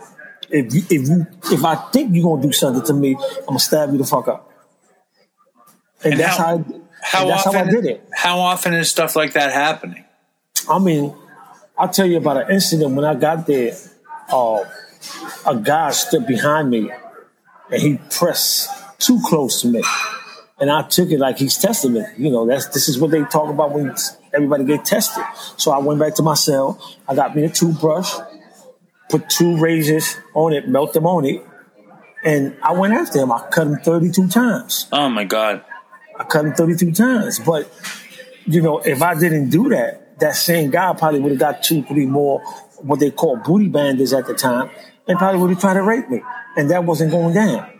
If 0.49 0.73
you, 0.73 0.81
if 0.89 1.09
you 1.09 1.27
if 1.51 1.63
I 1.65 1.75
think 1.91 2.15
you're 2.15 2.23
gonna 2.23 2.41
do 2.41 2.51
something 2.53 2.83
to 2.85 2.93
me, 2.93 3.15
I'm 3.15 3.45
gonna 3.47 3.59
stab 3.59 3.91
you 3.91 3.97
the 3.97 4.05
fuck 4.05 4.27
up. 4.29 4.51
And, 6.03 6.13
And 6.13 6.21
that's 6.21 6.37
how- 6.37 6.57
how, 6.57 7.19
How 7.19 7.27
that's 7.27 7.47
often? 7.47 7.59
how 7.59 7.65
I 7.67 7.71
did 7.71 7.85
it. 7.85 8.09
How 8.13 8.39
often 8.39 8.73
is 8.73 8.89
stuff 8.89 9.15
like 9.15 9.33
that 9.33 9.51
happening? 9.53 10.03
I 10.69 10.79
mean, 10.79 11.13
I'll 11.77 11.87
tell 11.89 12.05
you 12.05 12.17
about 12.17 12.37
an 12.45 12.51
incident 12.51 12.93
when 12.93 13.05
I 13.05 13.15
got 13.15 13.47
there. 13.47 13.73
Uh, 14.31 14.63
a 15.45 15.55
guy 15.55 15.91
stood 15.91 16.27
behind 16.27 16.69
me 16.69 16.91
and 17.71 17.81
he 17.81 17.99
pressed 18.11 18.69
too 18.99 19.19
close 19.25 19.61
to 19.61 19.67
me. 19.67 19.83
And 20.59 20.69
I 20.69 20.87
took 20.87 21.09
it 21.09 21.19
like 21.19 21.37
he's 21.37 21.57
testing 21.57 21.93
me. 21.93 22.03
You 22.17 22.29
know, 22.29 22.45
that's 22.45 22.67
this 22.67 22.89
is 22.89 22.99
what 22.99 23.11
they 23.11 23.23
talk 23.23 23.49
about 23.49 23.71
when 23.71 23.95
everybody 24.33 24.65
get 24.65 24.85
tested. 24.85 25.23
So 25.57 25.71
I 25.71 25.79
went 25.79 25.99
back 25.99 26.15
to 26.15 26.23
my 26.23 26.33
cell. 26.33 26.79
I 27.07 27.15
got 27.15 27.35
me 27.35 27.45
a 27.45 27.49
toothbrush, 27.49 28.13
put 29.09 29.29
two 29.29 29.57
razors 29.57 30.17
on 30.33 30.53
it, 30.53 30.67
melt 30.67 30.93
them 30.93 31.07
on 31.07 31.25
it, 31.25 31.45
and 32.23 32.57
I 32.61 32.73
went 32.73 32.93
after 32.93 33.19
him. 33.19 33.31
I 33.31 33.47
cut 33.49 33.67
him 33.67 33.77
32 33.77 34.27
times. 34.27 34.87
Oh 34.91 35.09
my 35.09 35.23
god. 35.23 35.63
I 36.17 36.23
cut 36.25 36.45
him 36.45 36.53
32 36.53 36.91
times. 36.91 37.39
But, 37.39 37.71
you 38.45 38.61
know, 38.61 38.79
if 38.79 39.01
I 39.01 39.17
didn't 39.17 39.49
do 39.49 39.69
that, 39.69 40.19
that 40.19 40.35
same 40.35 40.69
guy 40.69 40.93
probably 40.93 41.21
would 41.21 41.31
have 41.31 41.39
got 41.39 41.63
two, 41.63 41.83
three 41.83 42.05
more, 42.05 42.41
what 42.81 42.99
they 42.99 43.11
call 43.11 43.37
booty 43.37 43.69
banders 43.69 44.17
at 44.17 44.27
the 44.27 44.33
time, 44.33 44.69
and 45.07 45.17
probably 45.17 45.39
would 45.39 45.51
have 45.51 45.61
tried 45.61 45.75
to 45.75 45.83
rape 45.83 46.09
me. 46.09 46.21
And 46.57 46.69
that 46.71 46.83
wasn't 46.83 47.11
going 47.11 47.33
down. 47.33 47.78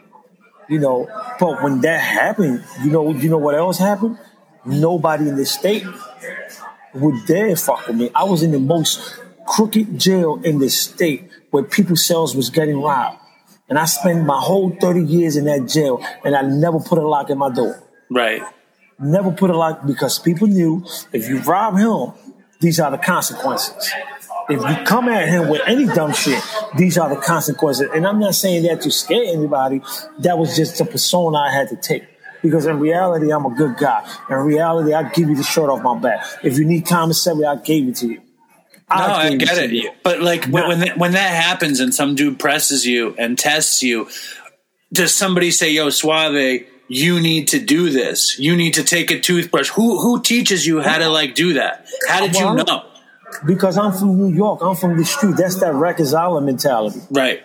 You 0.70 0.80
know, 0.80 1.10
but 1.40 1.64
when 1.64 1.82
that 1.82 2.00
happened, 2.00 2.64
you 2.84 2.92
know, 2.92 3.12
you 3.12 3.30
know 3.30 3.38
what 3.38 3.56
else 3.56 3.80
happened? 3.80 4.18
Nobody 4.66 5.28
in 5.28 5.36
the 5.36 5.46
state 5.46 5.84
would 6.94 7.26
dare 7.26 7.56
fuck 7.56 7.88
with 7.88 7.96
me. 7.96 8.12
I 8.14 8.24
was 8.24 8.44
in 8.44 8.52
the 8.52 8.60
most 8.60 9.18
crooked 9.48 10.00
jail 10.00 10.40
in 10.44 10.60
the 10.60 10.70
state 10.70 11.30
where 11.50 11.64
people's 11.64 12.06
cells 12.06 12.36
was 12.36 12.50
getting 12.50 12.82
robbed. 12.82 13.20
And 13.68 13.78
I 13.78 13.86
spent 13.86 14.26
my 14.26 14.40
whole 14.40 14.76
30 14.80 15.04
years 15.06 15.36
in 15.36 15.46
that 15.46 15.68
jail 15.68 16.04
and 16.24 16.36
I 16.36 16.42
never 16.42 16.80
put 16.80 16.98
a 16.98 17.08
lock 17.08 17.30
in 17.30 17.38
my 17.38 17.50
door 17.50 17.84
Right. 18.10 18.42
never 19.00 19.32
put 19.32 19.50
a 19.50 19.58
lock 19.58 19.86
because 19.86 20.20
people 20.20 20.48
knew 20.48 20.86
if 21.14 21.30
you 21.30 21.40
rob 21.40 21.78
him, 21.78 22.14
these 22.60 22.80
are 22.80 22.92
the 22.92 22.98
consequences. 22.98 23.92
If 24.50 24.60
you 24.62 24.86
come 24.86 25.10
at 25.10 25.29
him 25.29 25.48
with 25.48 25.62
any 25.68 25.86
dumb 25.86 26.13
shit, 26.13 26.41
these 26.75 26.98
are 26.98 27.10
the 27.10 27.22
consequences. 27.22 27.88
And 27.94 28.08
I'm 28.08 28.20
not 28.20 28.34
saying 28.36 28.63
that 28.63 28.82
to 28.82 28.91
scare 28.91 29.24
anybody. 29.24 29.82
That 30.20 30.38
was 30.38 30.56
just 30.56 30.77
the 30.77 30.86
persona 30.86 31.38
I 31.38 31.51
had 31.51 31.70
to 31.70 31.75
take. 31.75 32.03
Because 32.41 32.65
in 32.65 32.79
reality, 32.79 33.32
I'm 33.32 33.46
a 33.46 33.53
good 33.53 33.77
guy. 33.77 34.08
In 34.29 34.38
reality, 34.38 34.94
I 34.94 35.10
give 35.10 35.29
you 35.29 35.36
the 35.36 35.44
shirt 35.44 35.70
off 35.70 35.82
my 35.82 36.00
back. 36.00 36.25
If 36.44 36.58
you 36.58 36.65
need 36.65 36.86
commissary, 36.86 37.46
I 37.46 37.58
gave 37.58 37.89
it 37.89 37.98
to 37.98 38.08
you. 38.08 38.22
No, 38.89 38.96
I 38.96 39.36
get 39.36 39.58
it. 39.58 39.72
you. 39.72 39.91
But 40.03 40.22
like 40.22 40.46
when 40.46 40.68
when 40.68 40.79
that, 40.79 40.98
when 40.98 41.12
that 41.12 41.44
happens 41.44 41.79
and 41.79 41.94
some 41.94 42.15
dude 42.15 42.39
presses 42.39 42.86
you 42.88 43.13
and 43.20 43.38
tests 43.38 43.84
you, 43.84 44.08
does 44.91 45.13
somebody 45.13 45.51
say, 45.51 45.70
"Yo, 45.72 45.91
Suave, 45.91 46.65
you 46.88 47.20
need 47.20 47.50
to 47.50 47.60
do 47.60 47.91
this. 47.91 48.39
You 48.39 48.56
need 48.56 48.74
to 48.75 48.84
take 48.84 49.12
a 49.12 49.20
toothbrush." 49.20 49.70
Who 49.70 50.00
who 50.00 50.24
teaches 50.24 50.65
you 50.65 50.82
how 50.82 50.98
to 50.98 51.08
like 51.08 51.36
do 51.36 51.53
that? 51.53 51.86
How 52.08 52.22
did 52.22 52.36
you 52.36 52.56
know? 52.56 52.88
Because 53.46 53.78
I'm 53.78 53.94
from 53.94 54.18
New 54.18 54.34
York. 54.34 54.62
I'm 54.62 54.76
from 54.76 54.98
the 54.98 55.06
street. 55.06 55.36
That's 55.38 55.60
that 55.60 55.74
Rikers 55.74 56.14
Island 56.14 56.46
mentality. 56.46 57.00
Right. 57.10 57.42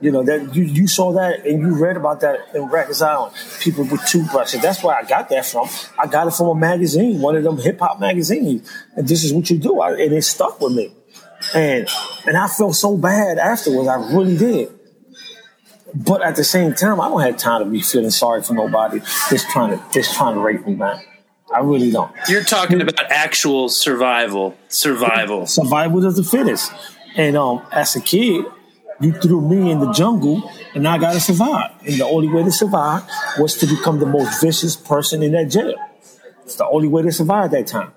You 0.00 0.12
know 0.12 0.22
that 0.22 0.54
you, 0.54 0.62
you 0.62 0.86
saw 0.86 1.12
that 1.14 1.44
and 1.44 1.60
you 1.60 1.74
read 1.74 1.96
about 1.96 2.20
that 2.20 2.54
in 2.54 2.68
Rikers 2.68 3.04
Island. 3.04 3.34
People 3.60 3.84
with 3.84 4.04
toothbrushes. 4.06 4.62
That's 4.62 4.82
where 4.82 4.96
I 4.96 5.02
got 5.02 5.28
that 5.30 5.44
from. 5.44 5.68
I 5.98 6.06
got 6.06 6.28
it 6.28 6.34
from 6.34 6.46
a 6.48 6.54
magazine, 6.54 7.20
one 7.20 7.34
of 7.34 7.42
them 7.42 7.58
hip 7.58 7.80
hop 7.80 7.98
magazines. 7.98 8.70
And 8.94 9.08
this 9.08 9.24
is 9.24 9.32
what 9.32 9.50
you 9.50 9.58
do, 9.58 9.80
I, 9.80 9.94
and 9.94 10.12
it 10.12 10.22
stuck 10.22 10.60
with 10.60 10.72
me. 10.72 10.94
And 11.54 11.88
and 12.26 12.36
I 12.36 12.46
felt 12.46 12.76
so 12.76 12.96
bad 12.96 13.38
afterwards. 13.38 13.88
I 13.88 13.96
really 14.12 14.36
did. 14.36 14.72
But 15.94 16.22
at 16.22 16.36
the 16.36 16.44
same 16.44 16.74
time, 16.74 17.00
I 17.00 17.08
don't 17.08 17.20
have 17.20 17.36
time 17.36 17.64
to 17.64 17.70
be 17.70 17.80
feeling 17.80 18.10
sorry 18.10 18.42
for 18.42 18.54
nobody 18.54 19.00
just 19.30 19.48
trying 19.50 19.76
to 19.76 19.84
just 19.92 20.14
trying 20.14 20.34
to 20.34 20.40
rape 20.40 20.64
me, 20.64 20.74
man. 20.74 21.00
I 21.54 21.60
really 21.60 21.90
don't. 21.90 22.10
You're 22.28 22.44
talking 22.44 22.80
about 22.80 23.10
actual 23.10 23.68
survival. 23.68 24.56
Survival. 24.68 25.46
survival 25.46 26.04
of 26.06 26.14
the 26.16 26.22
fittest. 26.24 26.72
And 27.16 27.36
um, 27.36 27.62
as 27.72 27.96
a 27.96 28.00
kid, 28.00 28.44
you 29.00 29.12
threw 29.12 29.40
me 29.40 29.70
in 29.70 29.80
the 29.80 29.92
jungle, 29.92 30.50
and 30.74 30.86
I 30.86 30.98
got 30.98 31.12
to 31.14 31.20
survive. 31.20 31.70
And 31.86 31.94
the 31.94 32.04
only 32.04 32.28
way 32.28 32.42
to 32.42 32.52
survive 32.52 33.04
was 33.38 33.56
to 33.58 33.66
become 33.66 33.98
the 33.98 34.06
most 34.06 34.40
vicious 34.40 34.76
person 34.76 35.22
in 35.22 35.32
that 35.32 35.46
jail. 35.50 35.74
It's 36.44 36.56
the 36.56 36.66
only 36.66 36.88
way 36.88 37.02
to 37.02 37.12
survive 37.12 37.50
that 37.52 37.66
time. 37.66 37.92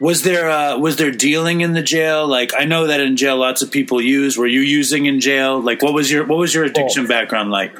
Was 0.00 0.22
there 0.22 0.48
uh, 0.48 0.78
was 0.78 0.94
there 0.96 1.10
dealing 1.10 1.60
in 1.60 1.72
the 1.72 1.82
jail? 1.82 2.24
Like 2.28 2.52
I 2.56 2.64
know 2.66 2.86
that 2.86 3.00
in 3.00 3.16
jail, 3.16 3.36
lots 3.36 3.62
of 3.62 3.72
people 3.72 4.00
use. 4.00 4.38
Were 4.38 4.46
you 4.46 4.60
using 4.60 5.06
in 5.06 5.18
jail? 5.18 5.60
Like 5.60 5.82
what 5.82 5.92
was 5.92 6.08
your 6.08 6.24
what 6.24 6.38
was 6.38 6.54
your 6.54 6.62
addiction 6.62 7.06
Oh. 7.06 7.08
background 7.08 7.50
like? 7.50 7.74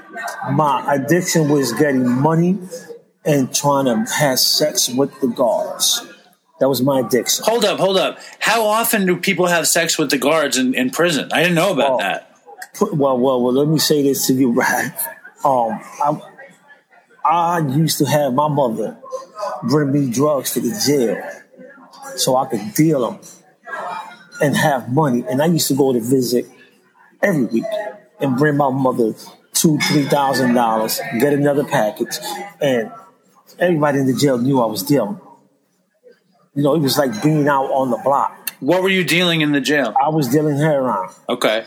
My 0.51 0.95
addiction 0.97 1.49
was 1.49 1.73
getting 1.75 2.09
money 2.11 2.59
and 3.25 3.55
trying 3.55 3.85
to 3.87 4.11
have 4.15 4.39
sex 4.39 4.89
with 4.89 5.19
the 5.21 5.27
guards. 5.29 6.07
That 6.61 6.69
was 6.69 6.83
my 6.83 7.01
addiction. 7.01 7.45
Hold 7.47 7.65
up, 7.65 7.79
hold 7.79 7.97
up. 7.97 8.19
How 8.41 8.65
often 8.65 9.07
do 9.07 9.17
people 9.17 9.47
have 9.47 9.69
sex 9.69 9.97
with 9.99 10.11
the 10.11 10.19
guards 10.19 10.57
in, 10.57 10.75
in 10.75 10.91
prison? 10.91 11.31
I 11.33 11.43
didn't 11.43 11.55
know 11.55 11.73
about 11.73 11.91
Oh. 11.93 11.99
that. 11.99 12.25
Well, 12.81 13.19
well, 13.19 13.41
well. 13.43 13.53
Let 13.53 13.69
me 13.69 13.79
say 13.79 14.03
this 14.03 14.27
to 14.27 14.35
you, 14.35 14.51
right? 14.53 14.93
Um, 15.45 15.81
I, 16.03 16.21
I 17.25 17.59
used 17.61 17.99
to 17.99 18.07
have 18.07 18.35
my 18.35 18.49
mother 18.49 18.99
bring 19.65 19.93
me 19.93 20.11
drugs 20.11 20.53
to 20.55 20.61
the 20.61 20.71
jail 20.85 21.23
so 22.17 22.37
I 22.37 22.47
could 22.47 22.75
deal 22.75 23.09
them 23.09 23.21
and 24.41 24.57
have 24.57 24.93
money. 24.93 25.25
And 25.29 25.41
I 25.43 25.47
used 25.47 25.69
to 25.69 25.75
go 25.75 25.93
to 25.93 26.01
visit 26.01 26.47
every 27.23 27.45
week 27.45 27.65
and 28.21 28.37
bring 28.37 28.57
my 28.57 28.71
mother 28.71 29.15
two, 29.53 29.79
three 29.79 30.05
thousand 30.05 30.55
dollars, 30.55 31.01
get 31.21 31.33
another 31.33 31.65
package, 31.65 32.19
and 32.61 32.91
everybody 33.59 33.99
in 33.99 34.07
the 34.07 34.15
jail 34.15 34.39
knew 34.39 34.61
I 34.61 34.67
was 34.67 34.83
dealing. 34.83 35.21
You 36.55 36.63
know, 36.65 36.75
it 36.75 36.81
was 36.81 36.99
like 36.99 37.23
being 37.23 37.47
out 37.49 37.67
on 37.67 37.91
the 37.91 37.99
block. 37.99 38.51
What 38.61 38.83
were 38.83 38.89
you 38.89 39.05
dealing 39.05 39.41
in 39.41 39.53
the 39.53 39.61
jail? 39.61 39.95
I 40.03 40.09
was 40.09 40.29
dealing 40.29 40.57
heroin 40.57 41.09
Okay. 41.29 41.65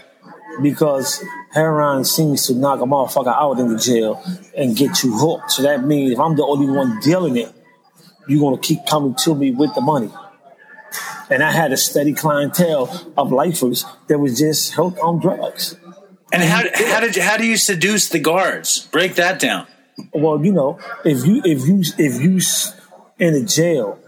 because 0.62 1.24
heroin 1.54 2.04
seems 2.04 2.46
to 2.48 2.54
knock 2.54 2.82
a 2.82 2.84
motherfucker 2.84 3.34
out 3.34 3.60
in 3.60 3.70
the 3.70 3.78
jail 3.80 4.22
and 4.58 4.76
get 4.76 5.02
you 5.04 5.18
hooked. 5.18 5.52
So 5.52 5.62
that 5.64 5.86
means 5.86 6.12
if 6.12 6.20
I'm 6.20 6.36
the 6.36 6.44
only 6.46 6.68
one 6.70 7.00
dealing 7.00 7.38
it, 7.38 7.52
you're 8.28 8.42
gonna 8.42 8.58
keep 8.62 8.80
coming 8.86 9.16
to 9.24 9.34
me 9.34 9.52
with 9.52 9.74
the 9.76 9.82
money. 9.82 10.12
And 11.30 11.42
I 11.42 11.52
had 11.52 11.72
a 11.72 11.78
steady 11.78 12.12
clientele 12.14 13.14
of 13.16 13.32
lifers 13.32 13.86
that 14.08 14.20
was 14.20 14.38
just 14.38 14.74
hooked 14.74 15.00
on 15.00 15.20
drugs. 15.20 15.78
And 16.34 16.44
how 16.44 16.64
how 16.88 17.00
did 17.00 17.16
you, 17.16 17.22
how 17.22 17.38
do 17.38 17.46
you 17.46 17.56
seduce 17.56 18.10
the 18.10 18.20
guards? 18.20 18.88
Break 18.92 19.16
that 19.16 19.40
down. 19.40 19.68
Well, 20.14 20.44
you 20.44 20.52
know, 20.52 20.80
if 21.06 21.26
you 21.26 21.42
if 21.46 21.68
you 21.68 21.82
if 21.98 22.22
you 22.22 22.40
in 23.20 23.36
a 23.36 23.44
jail 23.46 24.00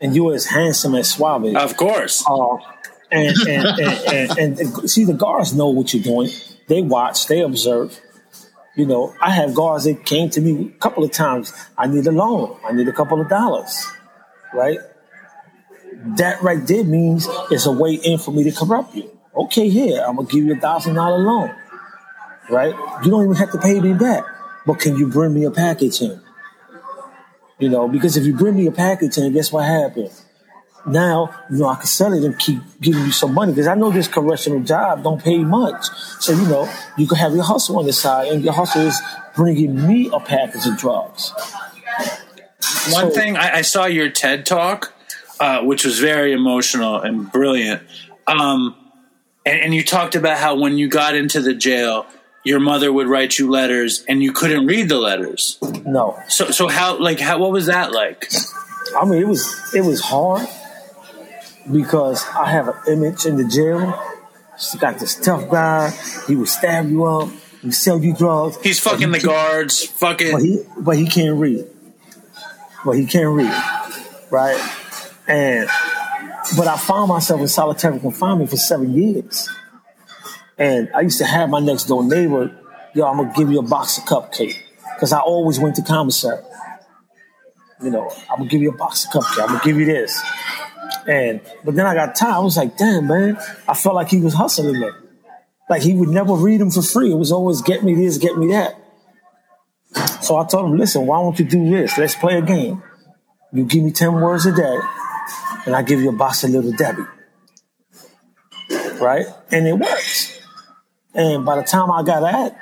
and 0.00 0.14
you're 0.14 0.34
as 0.34 0.46
handsome 0.46 0.94
as 0.94 1.10
Suave, 1.10 1.54
Of 1.56 1.76
course. 1.76 2.24
uh, 2.26 2.56
and, 3.10 3.36
and, 3.48 3.66
and, 3.80 4.38
and, 4.38 4.58
and 4.60 4.90
see 4.90 5.04
the 5.04 5.12
guards 5.14 5.52
know 5.54 5.68
what 5.68 5.92
you're 5.92 6.02
doing. 6.02 6.30
They 6.68 6.80
watch, 6.80 7.26
they 7.26 7.40
observe. 7.40 7.98
You 8.76 8.86
know, 8.86 9.12
I 9.20 9.30
have 9.32 9.52
guards 9.54 9.84
that 9.84 10.06
came 10.06 10.30
to 10.30 10.40
me 10.40 10.72
a 10.74 10.78
couple 10.78 11.02
of 11.02 11.10
times. 11.10 11.52
I 11.76 11.86
need 11.88 12.06
a 12.06 12.12
loan. 12.12 12.56
I 12.64 12.72
need 12.72 12.86
a 12.86 12.92
couple 12.92 13.20
of 13.20 13.28
dollars. 13.28 13.84
Right? 14.54 14.78
That 16.16 16.40
right 16.42 16.64
there 16.66 16.84
means 16.84 17.26
it's 17.50 17.66
a 17.66 17.72
way 17.72 17.94
in 17.94 18.18
for 18.18 18.30
me 18.30 18.44
to 18.44 18.52
corrupt 18.52 18.94
you. 18.94 19.10
Okay, 19.34 19.68
here, 19.68 20.02
I'm 20.06 20.16
gonna 20.16 20.28
give 20.28 20.44
you 20.44 20.54
a 20.54 20.60
thousand 20.60 20.94
dollar 20.94 21.18
loan. 21.18 21.54
Right? 22.48 22.74
You 23.04 23.10
don't 23.10 23.24
even 23.24 23.36
have 23.36 23.50
to 23.52 23.58
pay 23.58 23.80
me 23.80 23.92
back. 23.94 24.24
But 24.66 24.80
can 24.80 24.96
you 24.96 25.06
bring 25.08 25.34
me 25.34 25.44
a 25.44 25.50
package 25.50 26.00
in? 26.02 26.20
You 27.58 27.68
know, 27.68 27.88
because 27.88 28.16
if 28.16 28.24
you 28.24 28.34
bring 28.34 28.56
me 28.56 28.66
a 28.66 28.72
package 28.72 29.18
in, 29.18 29.32
guess 29.32 29.52
what 29.52 29.64
happens? 29.66 30.24
now 30.86 31.30
you 31.50 31.58
know 31.58 31.68
I 31.68 31.74
can 31.76 31.84
sell 31.86 32.12
it 32.14 32.24
and 32.24 32.38
keep 32.38 32.58
giving 32.80 33.04
you 33.04 33.12
some 33.12 33.34
money 33.34 33.52
because 33.52 33.66
I 33.66 33.74
know 33.74 33.90
this 33.90 34.08
correctional 34.08 34.60
job 34.60 35.02
don't 35.02 35.22
pay 35.22 35.38
much. 35.44 35.84
So 36.20 36.32
you 36.32 36.46
know 36.46 36.72
you 36.96 37.06
can 37.06 37.18
have 37.18 37.34
your 37.34 37.44
hustle 37.44 37.78
on 37.78 37.84
the 37.86 37.92
side, 37.92 38.28
and 38.32 38.42
your 38.42 38.52
hustle 38.54 38.82
is 38.82 39.00
bringing 39.36 39.86
me 39.86 40.08
a 40.12 40.20
package 40.20 40.66
of 40.66 40.78
drugs. 40.78 41.32
One 42.90 43.08
So- 43.08 43.10
thing 43.10 43.36
I, 43.36 43.56
I 43.58 43.60
saw 43.62 43.86
your 43.86 44.08
TED 44.08 44.46
talk, 44.46 44.92
uh, 45.38 45.62
which 45.62 45.84
was 45.84 45.98
very 45.98 46.32
emotional 46.32 46.98
and 47.00 47.30
brilliant. 47.30 47.82
Um, 48.26 48.74
and, 49.44 49.60
and 49.60 49.74
you 49.74 49.84
talked 49.84 50.14
about 50.14 50.38
how 50.38 50.56
when 50.58 50.78
you 50.78 50.88
got 50.88 51.14
into 51.14 51.40
the 51.40 51.54
jail, 51.54 52.06
your 52.44 52.60
mother 52.60 52.92
would 52.92 53.06
write 53.06 53.38
you 53.38 53.50
letters, 53.50 54.04
and 54.08 54.22
you 54.22 54.32
couldn't 54.32 54.66
read 54.66 54.88
the 54.88 54.98
letters. 54.98 55.58
No, 55.84 56.18
So, 56.28 56.50
so 56.50 56.68
how 56.68 56.98
like 56.98 57.20
how 57.20 57.38
what 57.38 57.52
was 57.52 57.66
that 57.66 57.92
like? 57.92 58.30
I 58.98 59.04
mean 59.04 59.20
it 59.22 59.28
was 59.28 59.54
it 59.74 59.82
was 59.82 60.00
hard 60.00 60.48
because 61.70 62.24
I 62.34 62.50
have 62.50 62.68
an 62.68 62.74
image 62.88 63.26
in 63.26 63.36
the 63.36 63.44
jail. 63.44 63.98
She 64.58 64.78
got 64.78 64.98
this 64.98 65.14
tough 65.14 65.48
guy. 65.50 65.90
He 66.26 66.36
would 66.36 66.48
stab 66.48 66.88
you 66.90 67.04
up. 67.04 67.28
he 67.62 67.70
sell 67.72 68.02
you 68.02 68.14
drugs. 68.14 68.58
He's 68.62 68.78
fucking 68.80 69.10
the 69.10 69.20
guards. 69.20 69.84
Fucking. 69.84 70.32
but 70.32 70.42
he 70.42 70.58
but 70.78 70.96
he 70.96 71.06
can't 71.06 71.36
read. 71.36 71.66
But 72.84 72.92
he 72.92 73.06
can't 73.06 73.34
read, 73.34 73.52
right? 74.30 74.58
And 75.28 75.68
but 76.56 76.66
I 76.66 76.76
found 76.76 77.08
myself 77.10 77.40
in 77.40 77.48
solitary 77.48 78.00
confinement 78.00 78.50
for 78.50 78.56
seven 78.56 78.94
years. 78.94 79.48
And 80.60 80.90
I 80.94 81.00
used 81.00 81.18
to 81.18 81.24
have 81.24 81.48
my 81.48 81.58
next 81.58 81.84
door 81.84 82.04
neighbor, 82.04 82.54
yo, 82.94 83.06
I'm 83.06 83.16
gonna 83.16 83.32
give 83.34 83.50
you 83.50 83.58
a 83.58 83.62
box 83.62 83.96
of 83.96 84.04
cupcake. 84.04 84.56
Because 84.94 85.10
I 85.10 85.20
always 85.20 85.58
went 85.58 85.74
to 85.76 85.82
commissary. 85.82 86.44
You 87.82 87.90
know, 87.90 88.10
I'm 88.30 88.38
gonna 88.38 88.50
give 88.50 88.60
you 88.60 88.70
a 88.70 88.76
box 88.76 89.06
of 89.06 89.10
cupcake, 89.10 89.42
I'm 89.42 89.48
gonna 89.48 89.64
give 89.64 89.78
you 89.78 89.86
this. 89.86 90.22
And 91.08 91.40
but 91.64 91.74
then 91.74 91.86
I 91.86 91.94
got 91.94 92.14
tired. 92.14 92.34
I 92.34 92.38
was 92.40 92.58
like, 92.58 92.76
damn 92.76 93.06
man, 93.06 93.38
I 93.66 93.72
felt 93.72 93.94
like 93.94 94.08
he 94.10 94.20
was 94.20 94.34
hustling 94.34 94.78
me. 94.78 94.90
Like 95.70 95.80
he 95.80 95.94
would 95.94 96.10
never 96.10 96.34
read 96.34 96.60
them 96.60 96.70
for 96.70 96.82
free. 96.82 97.10
It 97.10 97.16
was 97.16 97.32
always 97.32 97.62
get 97.62 97.82
me 97.82 97.94
this, 97.94 98.18
get 98.18 98.36
me 98.36 98.48
that. 98.48 98.76
So 100.22 100.36
I 100.36 100.44
told 100.44 100.70
him, 100.70 100.76
listen, 100.76 101.06
why 101.06 101.22
don't 101.22 101.38
you 101.38 101.46
do 101.46 101.70
this? 101.70 101.96
Let's 101.96 102.14
play 102.14 102.36
a 102.36 102.42
game. 102.42 102.82
You 103.52 103.64
give 103.64 103.82
me 103.82 103.90
10 103.90 104.12
words 104.12 104.46
a 104.46 104.54
day, 104.54 104.78
and 105.66 105.74
I 105.74 105.82
give 105.82 106.00
you 106.00 106.10
a 106.10 106.12
box 106.12 106.44
of 106.44 106.50
Little 106.50 106.72
Debbie. 106.72 107.02
Right? 109.00 109.26
And 109.50 109.66
it 109.66 109.72
works. 109.72 110.39
And 111.14 111.44
by 111.44 111.56
the 111.56 111.62
time 111.62 111.90
I 111.90 112.02
got 112.02 112.22
at 112.22 112.58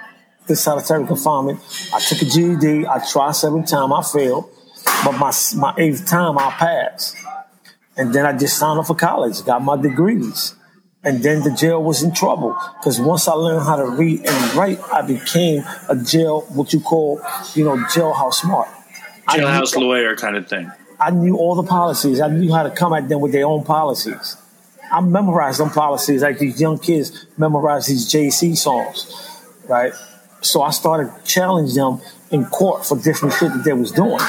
the 0.46 0.56
solitary 0.56 1.06
confinement, 1.06 1.60
I 1.94 2.00
took 2.00 2.22
a 2.22 2.24
GED, 2.24 2.86
I 2.86 3.04
tried 3.06 3.32
seven 3.32 3.64
times, 3.64 3.92
I 3.94 4.18
failed. 4.18 4.50
But 5.04 5.12
my, 5.12 5.32
my 5.56 5.74
eighth 5.76 6.06
time, 6.06 6.38
I 6.38 6.50
passed. 6.50 7.16
And 7.96 8.14
then 8.14 8.24
I 8.24 8.32
just 8.36 8.58
signed 8.58 8.78
up 8.78 8.86
for 8.86 8.94
college, 8.94 9.44
got 9.44 9.62
my 9.62 9.76
degrees. 9.76 10.54
And 11.04 11.22
then 11.22 11.42
the 11.42 11.50
jail 11.50 11.82
was 11.82 12.02
in 12.02 12.12
trouble 12.12 12.56
because 12.78 13.00
once 13.00 13.28
I 13.28 13.32
learned 13.32 13.64
how 13.64 13.76
to 13.76 13.86
read 13.86 14.26
and 14.26 14.54
write, 14.54 14.80
I 14.92 15.02
became 15.02 15.64
a 15.88 15.96
jail, 15.96 16.40
what 16.48 16.72
you 16.72 16.80
call, 16.80 17.20
you 17.54 17.64
know, 17.64 17.76
jailhouse 17.76 18.34
smart. 18.34 18.68
Jailhouse 19.28 19.76
knew- 19.76 19.86
lawyer 19.86 20.16
kind 20.16 20.36
of 20.36 20.48
thing. 20.48 20.70
I 21.00 21.10
knew 21.10 21.36
all 21.36 21.54
the 21.54 21.62
policies. 21.62 22.20
I 22.20 22.26
knew 22.28 22.52
how 22.52 22.64
to 22.64 22.70
come 22.70 22.92
at 22.92 23.08
them 23.08 23.20
with 23.20 23.30
their 23.30 23.46
own 23.46 23.62
policies. 23.64 24.36
I 24.90 25.00
memorized 25.00 25.60
them 25.60 25.70
policies 25.70 26.22
like 26.22 26.38
these 26.38 26.60
young 26.60 26.78
kids 26.78 27.26
memorize 27.36 27.86
these 27.86 28.10
Jay-Z 28.10 28.54
songs, 28.56 29.40
right? 29.68 29.92
So 30.40 30.62
I 30.62 30.70
started 30.70 31.12
challenging 31.24 31.76
them 31.76 32.00
in 32.30 32.44
court 32.46 32.86
for 32.86 32.98
different 32.98 33.34
shit 33.34 33.52
that 33.52 33.64
they 33.64 33.72
was 33.72 33.92
doing. 33.92 34.20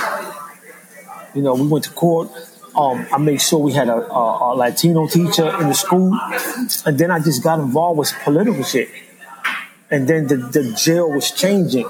You 1.34 1.42
know, 1.42 1.56
we 1.56 1.68
went 1.68 1.86
to 1.86 1.92
court. 1.92 2.30
Um, 2.76 3.06
I 3.12 3.18
made 3.18 3.42
sure 3.42 3.60
we 3.60 3.74
had 3.74 3.90
a, 3.90 3.96
a, 3.96 4.54
a 4.54 4.56
Latino 4.56 5.08
teacher 5.08 5.48
in 5.62 5.68
the 5.68 5.74
school, 5.74 6.18
and 6.86 6.98
then 6.98 7.12
I 7.12 7.20
just 7.20 7.44
got 7.44 7.60
involved 7.60 8.00
with 8.00 8.14
political 8.24 8.64
shit. 8.64 8.90
And 9.92 10.08
then 10.08 10.28
the, 10.28 10.38
the 10.38 10.74
jail 10.74 11.10
was 11.12 11.32
changing. 11.32 11.90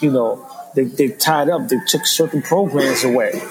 You 0.00 0.12
know, 0.12 0.48
they, 0.74 0.84
they 0.84 1.08
tied 1.08 1.48
up. 1.48 1.68
They 1.68 1.78
took 1.86 2.06
certain 2.06 2.42
programs 2.42 3.04
away 3.04 3.42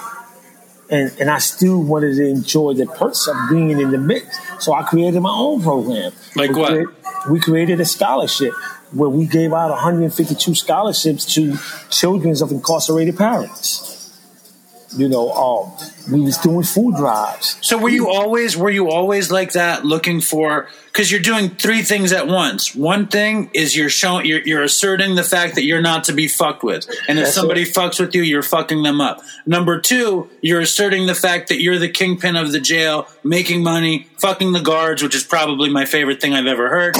and 0.89 1.11
and 1.19 1.29
I 1.29 1.37
still 1.39 1.81
wanted 1.81 2.15
to 2.15 2.25
enjoy 2.27 2.73
the 2.73 2.85
perks 2.85 3.27
of 3.27 3.35
being 3.49 3.71
in 3.71 3.91
the 3.91 3.97
mix. 3.97 4.37
So 4.59 4.73
I 4.73 4.83
created 4.83 5.19
my 5.21 5.31
own 5.33 5.61
program. 5.61 6.11
Like 6.35 6.51
we 6.51 6.59
what? 6.59 6.69
create- 6.71 6.87
we 7.29 7.39
created 7.39 7.81
a 7.81 7.85
scholarship 7.85 8.53
where 8.91 9.09
we 9.09 9.27
gave 9.27 9.51
out 9.53 9.69
152 9.71 10.55
scholarships 10.55 11.25
to 11.35 11.57
children 11.89 12.33
of 12.41 12.51
incarcerated 12.51 13.17
parents. 13.17 13.98
You 14.97 15.07
know, 15.07 15.31
um, 15.31 15.71
we 16.11 16.19
was 16.21 16.37
doing 16.37 16.63
food 16.63 16.95
drives. 16.95 17.57
So 17.61 17.77
were 17.77 17.89
you 17.89 18.09
always 18.09 18.57
were 18.57 18.71
you 18.71 18.89
always 18.89 19.31
like 19.31 19.51
that 19.53 19.85
looking 19.85 20.19
for 20.19 20.67
because 20.87 21.11
you're 21.11 21.21
doing 21.21 21.51
three 21.51 21.83
things 21.83 22.11
at 22.11 22.27
once. 22.27 22.73
One 22.73 23.05
thing 23.07 23.51
is 23.53 23.75
you're 23.75 23.89
showing 23.89 24.25
you're, 24.25 24.41
you're 24.41 24.63
asserting 24.63 25.15
the 25.15 25.23
fact 25.23 25.55
that 25.55 25.63
you're 25.63 25.81
not 25.81 26.05
to 26.05 26.13
be 26.13 26.27
fucked 26.27 26.63
with, 26.63 26.89
and 27.07 27.19
if 27.19 27.25
That's 27.25 27.35
somebody 27.35 27.61
it. 27.61 27.73
fucks 27.73 27.99
with 27.99 28.15
you, 28.15 28.23
you're 28.23 28.41
fucking 28.41 28.81
them 28.81 28.99
up. 28.99 29.21
Number 29.45 29.79
two, 29.79 30.29
you're 30.41 30.61
asserting 30.61 31.05
the 31.05 31.15
fact 31.15 31.49
that 31.49 31.61
you're 31.61 31.77
the 31.77 31.89
kingpin 31.89 32.35
of 32.35 32.51
the 32.51 32.59
jail, 32.59 33.07
making 33.23 33.61
money, 33.63 34.07
fucking 34.17 34.53
the 34.53 34.61
guards, 34.61 35.03
which 35.03 35.15
is 35.15 35.23
probably 35.23 35.69
my 35.69 35.85
favorite 35.85 36.19
thing 36.19 36.33
I've 36.33 36.47
ever 36.47 36.67
heard. 36.69 36.95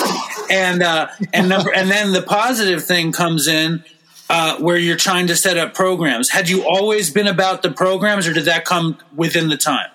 And 0.52 0.84
uh, 0.84 1.08
and 1.34 1.50
number 1.50 1.74
and 1.74 1.90
then 1.90 2.14
the 2.14 2.22
positive 2.22 2.84
thing 2.84 3.12
comes 3.12 3.48
in 3.48 3.84
uh, 4.30 4.58
where 4.60 4.78
you're 4.78 4.96
trying 4.98 5.28
to 5.28 5.36
set 5.36 5.58
up 5.58 5.74
programs. 5.74 6.30
Had 6.30 6.50
you 6.50 6.68
always 6.68 7.10
been 7.10 7.28
about 7.28 7.64
the 7.64 7.72
programs, 7.72 8.28
or 8.28 8.34
did 8.34 8.46
that 8.46 8.64
come 8.64 8.98
within 9.16 9.50
the 9.50 9.58
time? 9.58 9.90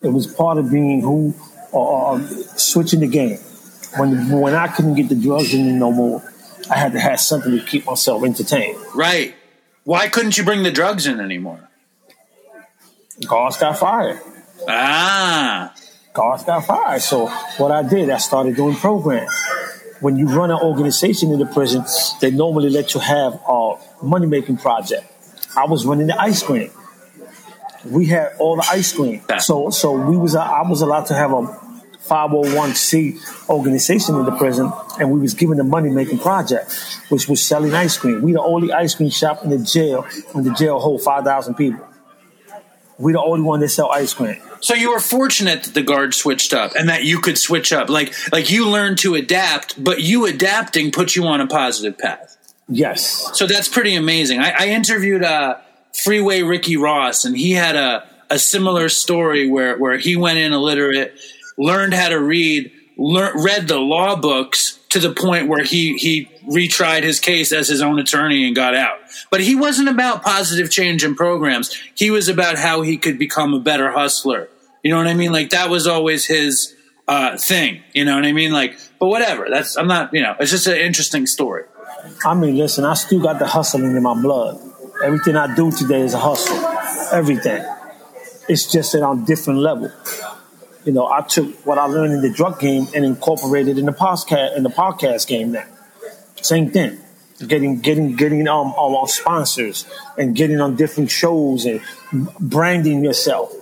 It 0.00 0.08
was 0.08 0.26
part 0.26 0.58
of 0.58 0.70
being 0.70 1.00
who, 1.00 1.34
uh, 1.72 2.12
uh, 2.12 2.26
switching 2.56 3.00
the 3.00 3.08
game. 3.08 3.38
When 3.96 4.30
when 4.30 4.54
I 4.54 4.68
couldn't 4.68 4.94
get 4.94 5.08
the 5.08 5.14
drugs 5.14 5.52
in 5.52 5.66
me 5.66 5.72
no 5.72 5.92
more, 5.92 6.22
I 6.70 6.78
had 6.78 6.92
to 6.92 7.00
have 7.00 7.20
something 7.20 7.52
to 7.52 7.64
keep 7.64 7.84
myself 7.84 8.24
entertained. 8.24 8.78
Right. 8.94 9.34
Why 9.84 10.08
couldn't 10.08 10.38
you 10.38 10.44
bring 10.44 10.62
the 10.62 10.70
drugs 10.70 11.06
in 11.06 11.20
anymore? 11.20 11.68
Guards 13.26 13.56
got 13.58 13.78
fired. 13.78 14.20
Ah, 14.68 15.74
Guards 16.14 16.44
got 16.44 16.64
fired. 16.64 17.02
So 17.02 17.26
what 17.58 17.72
I 17.72 17.82
did, 17.82 18.08
I 18.10 18.18
started 18.18 18.56
doing 18.56 18.76
programs. 18.76 19.32
When 20.02 20.16
you 20.16 20.26
run 20.26 20.50
an 20.50 20.58
organization 20.58 21.30
in 21.30 21.38
the 21.38 21.46
prison, 21.46 21.84
they 22.20 22.32
normally 22.32 22.70
let 22.70 22.92
you 22.92 23.00
have 23.00 23.40
a 23.48 23.76
money 24.02 24.26
making 24.26 24.56
project. 24.56 25.04
I 25.56 25.64
was 25.66 25.86
running 25.86 26.08
the 26.08 26.20
ice 26.20 26.42
cream. 26.42 26.70
We 27.88 28.06
had 28.06 28.32
all 28.40 28.56
the 28.56 28.66
ice 28.68 28.92
cream. 28.92 29.22
So 29.38 29.70
so 29.70 29.92
we 29.92 30.16
was 30.16 30.34
I 30.34 30.62
was 30.62 30.82
allowed 30.82 31.06
to 31.06 31.14
have 31.14 31.32
a 31.32 31.42
501c 32.08 33.48
organization 33.48 34.16
in 34.16 34.24
the 34.24 34.32
prison, 34.32 34.72
and 34.98 35.12
we 35.12 35.20
was 35.20 35.34
given 35.34 35.56
the 35.56 35.64
money 35.64 35.88
making 35.88 36.18
project, 36.18 36.72
which 37.08 37.28
was 37.28 37.40
selling 37.40 37.72
ice 37.72 37.96
cream. 37.96 38.22
We 38.22 38.32
the 38.32 38.42
only 38.42 38.72
ice 38.72 38.96
cream 38.96 39.10
shop 39.10 39.44
in 39.44 39.50
the 39.50 39.58
jail, 39.58 40.04
and 40.34 40.44
the 40.44 40.52
jail 40.52 40.80
hold 40.80 41.02
five 41.02 41.22
thousand 41.22 41.54
people. 41.54 41.86
We 42.98 43.12
the 43.12 43.22
only 43.22 43.42
one 43.42 43.60
that 43.60 43.68
sell 43.68 43.90
ice 43.90 44.14
cream. 44.14 44.40
so 44.60 44.74
you 44.74 44.90
were 44.92 45.00
fortunate 45.00 45.64
that 45.64 45.74
the 45.74 45.82
guard 45.82 46.14
switched 46.14 46.52
up 46.52 46.72
and 46.76 46.88
that 46.88 47.04
you 47.04 47.20
could 47.20 47.38
switch 47.38 47.72
up. 47.72 47.88
Like 47.88 48.14
like 48.32 48.50
you 48.50 48.68
learned 48.68 48.98
to 48.98 49.14
adapt, 49.14 49.82
but 49.82 50.00
you 50.00 50.26
adapting 50.26 50.92
put 50.92 51.16
you 51.16 51.24
on 51.24 51.40
a 51.40 51.46
positive 51.46 51.98
path. 51.98 52.36
Yes. 52.68 53.30
So 53.34 53.46
that's 53.46 53.68
pretty 53.68 53.94
amazing. 53.96 54.40
I, 54.40 54.54
I 54.58 54.66
interviewed 54.68 55.22
uh, 55.24 55.56
Freeway 56.04 56.42
Ricky 56.42 56.76
Ross, 56.76 57.24
and 57.24 57.36
he 57.36 57.52
had 57.52 57.76
a, 57.76 58.08
a 58.30 58.38
similar 58.38 58.88
story 58.88 59.48
where, 59.48 59.76
where 59.76 59.98
he 59.98 60.16
went 60.16 60.38
in 60.38 60.52
illiterate, 60.52 61.18
learned 61.58 61.92
how 61.92 62.08
to 62.08 62.18
read, 62.20 62.70
lear- 62.96 63.32
read 63.34 63.68
the 63.68 63.78
law 63.78 64.16
books 64.16 64.78
to 64.92 64.98
the 64.98 65.10
point 65.10 65.48
where 65.48 65.64
he, 65.64 65.96
he 65.96 66.28
retried 66.46 67.02
his 67.02 67.18
case 67.18 67.50
as 67.50 67.66
his 67.66 67.80
own 67.80 67.98
attorney 67.98 68.46
and 68.46 68.54
got 68.54 68.74
out. 68.74 68.98
But 69.30 69.40
he 69.40 69.54
wasn't 69.54 69.88
about 69.88 70.22
positive 70.22 70.70
change 70.70 71.02
in 71.02 71.14
programs. 71.14 71.74
He 71.94 72.10
was 72.10 72.28
about 72.28 72.58
how 72.58 72.82
he 72.82 72.98
could 72.98 73.18
become 73.18 73.54
a 73.54 73.60
better 73.60 73.90
hustler. 73.90 74.50
You 74.82 74.90
know 74.90 74.98
what 74.98 75.06
I 75.06 75.14
mean? 75.14 75.32
Like 75.32 75.50
that 75.50 75.70
was 75.70 75.86
always 75.86 76.26
his 76.26 76.74
uh, 77.08 77.38
thing. 77.38 77.82
You 77.94 78.04
know 78.04 78.16
what 78.16 78.26
I 78.26 78.32
mean? 78.32 78.52
Like, 78.52 78.78
but 78.98 79.06
whatever. 79.06 79.46
That's 79.50 79.76
I'm 79.76 79.86
not. 79.86 80.12
You 80.12 80.20
know, 80.20 80.36
it's 80.38 80.50
just 80.50 80.66
an 80.66 80.76
interesting 80.76 81.26
story. 81.26 81.64
I 82.26 82.34
mean, 82.34 82.58
listen, 82.58 82.84
I 82.84 82.94
still 82.94 83.20
got 83.20 83.38
the 83.38 83.46
hustling 83.46 83.96
in 83.96 84.02
my 84.02 84.20
blood. 84.20 84.60
Everything 85.02 85.36
I 85.36 85.54
do 85.54 85.70
today 85.70 86.00
is 86.02 86.12
a 86.12 86.18
hustle. 86.18 86.58
Everything. 87.12 87.64
It's 88.48 88.70
just 88.70 88.92
that 88.92 89.02
on 89.02 89.22
a 89.22 89.24
different 89.24 89.60
level. 89.60 89.90
You 90.84 90.92
know, 90.92 91.06
I 91.06 91.22
took 91.22 91.64
what 91.66 91.78
I 91.78 91.86
learned 91.86 92.12
in 92.12 92.22
the 92.22 92.30
drug 92.30 92.58
game 92.60 92.88
and 92.94 93.04
incorporated 93.04 93.78
in 93.78 93.86
the 93.86 93.92
podcast 93.92 94.56
in 94.56 94.62
the 94.62 94.70
podcast 94.70 95.26
game 95.26 95.52
now. 95.52 95.66
Same 96.40 96.70
thing. 96.70 96.98
Getting 97.46 97.80
getting 97.80 98.16
getting 98.16 98.46
um, 98.48 98.68
um 98.68 98.94
on 98.94 99.08
sponsors 99.08 99.86
and 100.16 100.34
getting 100.34 100.60
on 100.60 100.76
different 100.76 101.10
shows 101.10 101.64
and 101.64 101.80
branding 102.40 103.04
yourself. 103.04 103.52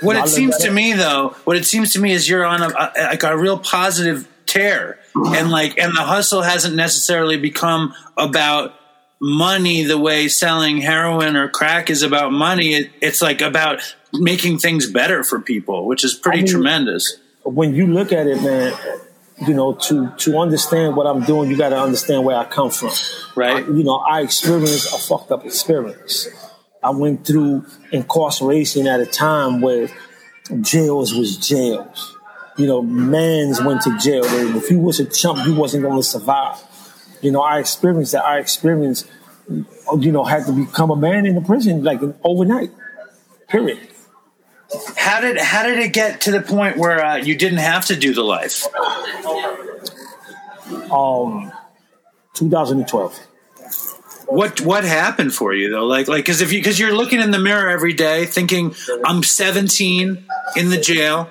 What 0.00 0.16
I 0.16 0.24
it 0.24 0.28
seems 0.28 0.56
to 0.58 0.70
me, 0.70 0.92
though, 0.92 1.34
what 1.44 1.56
it 1.56 1.64
seems 1.64 1.92
to 1.94 2.00
me 2.00 2.12
is 2.12 2.28
you're 2.28 2.44
on 2.44 2.62
a, 2.62 2.68
a 2.68 3.02
like 3.04 3.22
a 3.22 3.36
real 3.36 3.58
positive 3.58 4.28
tear, 4.46 4.98
and 5.14 5.50
like, 5.50 5.78
and 5.78 5.96
the 5.96 6.02
hustle 6.02 6.42
hasn't 6.42 6.76
necessarily 6.76 7.36
become 7.36 7.94
about 8.16 8.74
money 9.20 9.82
the 9.82 9.98
way 9.98 10.28
selling 10.28 10.78
heroin 10.78 11.36
or 11.36 11.48
crack 11.48 11.90
is 11.90 12.02
about 12.02 12.32
money. 12.32 12.74
It, 12.74 12.90
it's 13.00 13.20
like 13.20 13.40
about 13.40 13.96
making 14.12 14.58
things 14.58 14.90
better 14.90 15.22
for 15.24 15.40
people, 15.40 15.86
which 15.86 16.04
is 16.04 16.14
pretty 16.14 16.38
I 16.38 16.42
mean- 16.42 16.50
tremendous. 16.52 17.16
when 17.44 17.74
you 17.74 17.86
look 17.86 18.12
at 18.12 18.26
it, 18.26 18.42
man, 18.42 18.72
you 19.46 19.54
know, 19.54 19.72
to 19.74 20.10
to 20.18 20.38
understand 20.38 20.96
what 20.96 21.06
I'm 21.06 21.22
doing, 21.24 21.48
you 21.50 21.56
got 21.56 21.68
to 21.70 21.80
understand 21.80 22.24
where 22.24 22.36
I 22.36 22.44
come 22.44 22.70
from. 22.70 22.90
Right. 23.36 23.64
I- 23.64 23.68
you 23.68 23.84
know, 23.84 23.96
I 23.96 24.20
experienced 24.22 24.92
a 24.94 24.98
fucked 24.98 25.30
up 25.30 25.44
experience. 25.46 26.28
I 26.82 26.90
went 26.90 27.26
through 27.26 27.64
incarceration 27.92 28.86
at 28.86 29.00
a 29.00 29.06
time 29.06 29.60
where 29.60 29.88
jails 30.60 31.14
was 31.14 31.36
jails. 31.36 32.14
You 32.56 32.66
know, 32.66 32.82
mans 32.82 33.62
went 33.62 33.82
to 33.82 33.96
jail. 33.98 34.24
And 34.24 34.56
if 34.56 34.70
you 34.70 34.78
was 34.80 34.98
a 35.00 35.04
chump, 35.04 35.46
you 35.46 35.54
wasn't 35.54 35.84
going 35.84 35.96
to 35.96 36.02
survive. 36.02 36.56
You 37.20 37.30
know, 37.30 37.40
I 37.40 37.58
experienced 37.60 38.12
that. 38.12 38.24
I 38.24 38.38
experienced, 38.38 39.06
you 39.48 40.12
know, 40.12 40.24
had 40.24 40.46
to 40.46 40.52
become 40.52 40.90
a 40.90 40.96
man 40.96 41.26
in 41.26 41.34
the 41.34 41.40
prison 41.40 41.82
like 41.84 42.00
overnight. 42.24 42.70
Period. 43.48 43.78
How 44.96 45.20
did 45.20 45.38
how 45.38 45.62
did 45.64 45.78
it 45.78 45.92
get 45.92 46.20
to 46.22 46.30
the 46.30 46.40
point 46.42 46.76
where 46.76 47.02
uh, 47.04 47.16
you 47.16 47.34
didn't 47.36 47.58
have 47.58 47.86
to 47.86 47.96
do 47.96 48.12
the 48.14 48.22
life? 48.22 48.64
um 50.92 51.50
2012. 52.34 53.18
What 54.26 54.60
what 54.60 54.84
happened 54.84 55.34
for 55.34 55.54
you 55.54 55.70
though? 55.70 55.86
Like 55.86 56.06
like 56.06 56.24
because 56.24 56.42
if 56.42 56.52
you 56.52 56.58
because 56.60 56.78
you're 56.78 56.94
looking 56.94 57.20
in 57.20 57.30
the 57.30 57.38
mirror 57.38 57.70
every 57.70 57.94
day 57.94 58.26
thinking 58.26 58.74
I'm 59.04 59.22
17 59.22 60.26
in 60.56 60.68
the 60.68 60.76
jail, 60.78 61.30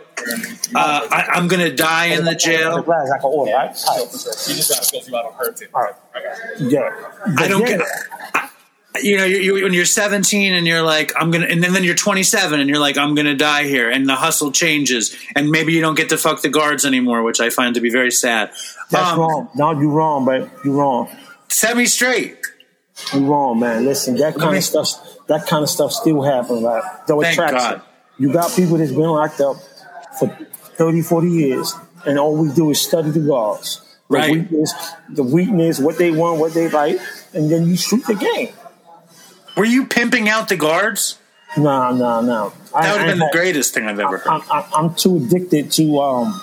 uh, 0.74 1.08
I, 1.12 1.28
I'm 1.34 1.48
gonna 1.48 1.72
die 1.72 2.06
in 2.08 2.26
the 2.26 2.32
The 2.32 2.36
jail. 2.38 2.82
glass 2.82 3.08
order, 3.24 3.52
right? 3.52 3.70
All 3.88 3.98
right. 3.98 4.12
You 4.12 4.56
just 4.56 4.70
gotta 4.72 4.92
go 4.92 5.00
through 5.02 5.16
out 5.18 5.26
on 5.26 5.34
her 5.34 5.52
tip. 5.52 5.70
All 5.76 5.84
right. 5.84 5.94
Yeah. 6.58 6.90
I 7.38 7.48
don't 7.48 7.66
get. 7.68 7.82
I- 8.34 8.47
You 9.02 9.18
know, 9.18 9.26
you, 9.26 9.38
you, 9.58 9.64
when 9.64 9.74
you're 9.74 9.86
17 9.86 10.54
and 10.54 10.66
you're 10.68 10.82
like, 10.82 11.12
I'm 11.16 11.32
gonna, 11.32 11.46
and 11.46 11.64
then, 11.64 11.74
then 11.74 11.84
you're 11.84 11.96
27 11.96 12.60
and 12.60 12.70
you're 12.70 12.80
like, 12.80 12.98
I'm 12.98 13.16
gonna 13.16 13.36
die 13.36 13.64
here, 13.64 13.90
and 13.90 14.08
the 14.08 14.16
hustle 14.16 14.52
changes, 14.52 15.16
and 15.36 15.50
maybe 15.50 15.74
you 15.74 15.82
don't 15.82 15.96
get 15.96 16.10
to 16.10 16.18
fuck 16.18 16.42
the 16.42 16.50
guards 16.50 16.86
anymore, 16.86 17.24
which 17.24 17.40
I 17.40 17.50
find 17.50 17.76
to 17.76 17.82
be 17.82 17.90
very 17.90 18.12
sad. 18.12 18.52
That's 18.92 19.12
Um, 19.14 19.20
wrong. 19.20 19.50
No, 19.56 19.72
you're 19.80 19.90
wrong, 19.92 20.26
but 20.26 20.50
you're 20.64 20.76
wrong. 20.76 21.10
Set 21.50 21.76
me 21.78 21.86
straight. 21.86 22.38
You're 23.14 23.24
wrong, 23.24 23.60
man. 23.60 23.86
Listen, 23.86 24.16
that 24.18 24.36
kind 24.36 24.52
me- 24.54 24.58
of 24.58 24.64
stuff. 24.64 24.90
That 25.28 25.46
kind 25.46 25.64
of 25.64 25.70
stuff 25.70 25.92
still 25.92 26.22
happens. 26.22 26.64
Right? 26.64 26.84
Though 27.08 27.22
it 27.22 27.34
tracks 27.34 27.52
God. 27.54 27.82
You 28.18 28.32
got 28.34 28.52
people 28.56 28.78
that's 28.78 28.92
been 28.92 29.02
locked 29.02 29.42
up 29.42 29.58
for 30.20 30.28
30, 30.78 31.02
40 31.02 31.30
years, 31.30 31.74
and 32.06 32.18
all 32.18 32.36
we 32.36 32.50
do 32.54 32.72
is 32.72 32.82
study 32.82 33.12
the 33.12 33.20
guards. 33.20 33.82
The 34.10 34.14
Right. 34.16 34.32
weakness, 34.32 34.74
the 35.10 35.24
weakness, 35.24 35.80
what 35.80 35.98
they 35.98 36.12
want, 36.12 36.40
what 36.40 36.54
they 36.54 36.70
like, 36.70 36.98
and 37.34 37.52
then 37.52 37.68
you 37.68 37.76
shoot 37.76 38.06
the 38.08 38.16
game. 38.16 38.50
Were 39.58 39.66
you 39.66 39.86
pimping 39.88 40.30
out 40.30 40.50
the 40.50 40.56
guards? 40.58 41.18
No, 41.58 41.92
no, 41.96 42.22
no. 42.22 42.54
That 42.74 42.92
would 42.92 43.02
have 43.02 43.08
been 43.10 43.20
the 43.20 43.30
greatest 43.32 43.74
thing 43.74 43.86
I've 43.88 44.00
ever 44.00 44.18
heard. 44.20 44.28
I'm, 44.30 44.42
I'm, 44.52 44.64
I'm 44.90 44.96
too 44.96 45.18
addicted 45.18 45.72
to 45.74 46.00
um 46.00 46.42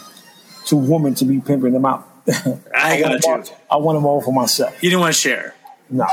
to 0.67 0.77
women 0.77 1.15
to 1.17 1.25
be 1.25 1.41
pimping 1.41 1.73
them 1.73 1.85
out. 1.85 2.09
I 2.75 2.99
got 3.01 3.11
want 3.11 3.23
them 3.23 3.23
you. 3.23 3.31
all- 3.31 3.59
I 3.71 3.77
want 3.83 3.97
them 3.97 4.07
all 4.07 4.21
for 4.23 4.33
myself. 4.33 4.83
You 4.83 4.91
didn't 4.91 5.01
want 5.03 5.15
to 5.15 5.21
share. 5.21 5.55
No. 5.91 6.07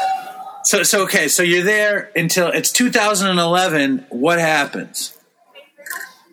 So, 0.64 0.84
so 0.84 1.04
okay, 1.04 1.28
so 1.28 1.42
you're 1.42 1.64
there 1.64 2.12
until 2.16 2.50
it's 2.50 2.72
2011. 2.72 4.06
What 4.10 4.38
happens 4.38 5.18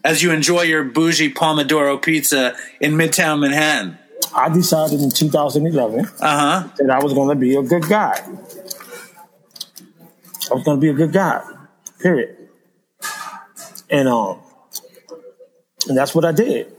as 0.05 0.23
you 0.23 0.33
enjoy 0.33 0.63
your 0.63 0.85
bougie 0.85 1.33
Pomodoro 1.33 2.01
pizza 2.03 2.57
in 2.81 2.93
Midtown 2.93 3.41
Manhattan? 3.41 3.97
I 4.35 4.49
decided 4.51 5.01
in 5.01 5.11
2011 5.11 6.01
Uh 6.01 6.11
huh. 6.21 6.69
that 6.79 6.91
I 6.91 7.03
was 7.03 7.15
going 7.15 7.29
to 7.31 7.35
be 7.37 7.55
a 7.57 7.63
good 7.63 7.89
guy. 7.89 8.21
I 10.51 10.55
was 10.55 10.65
going 10.65 10.77
to 10.77 10.81
be 10.81 10.89
a 10.89 10.95
good 10.95 11.13
guy. 11.13 11.43
Period. 12.01 12.37
And 13.91 14.09
um, 14.09 14.41
and 15.89 15.97
that's 15.97 16.15
what 16.15 16.25
I 16.25 16.33
did. 16.33 16.75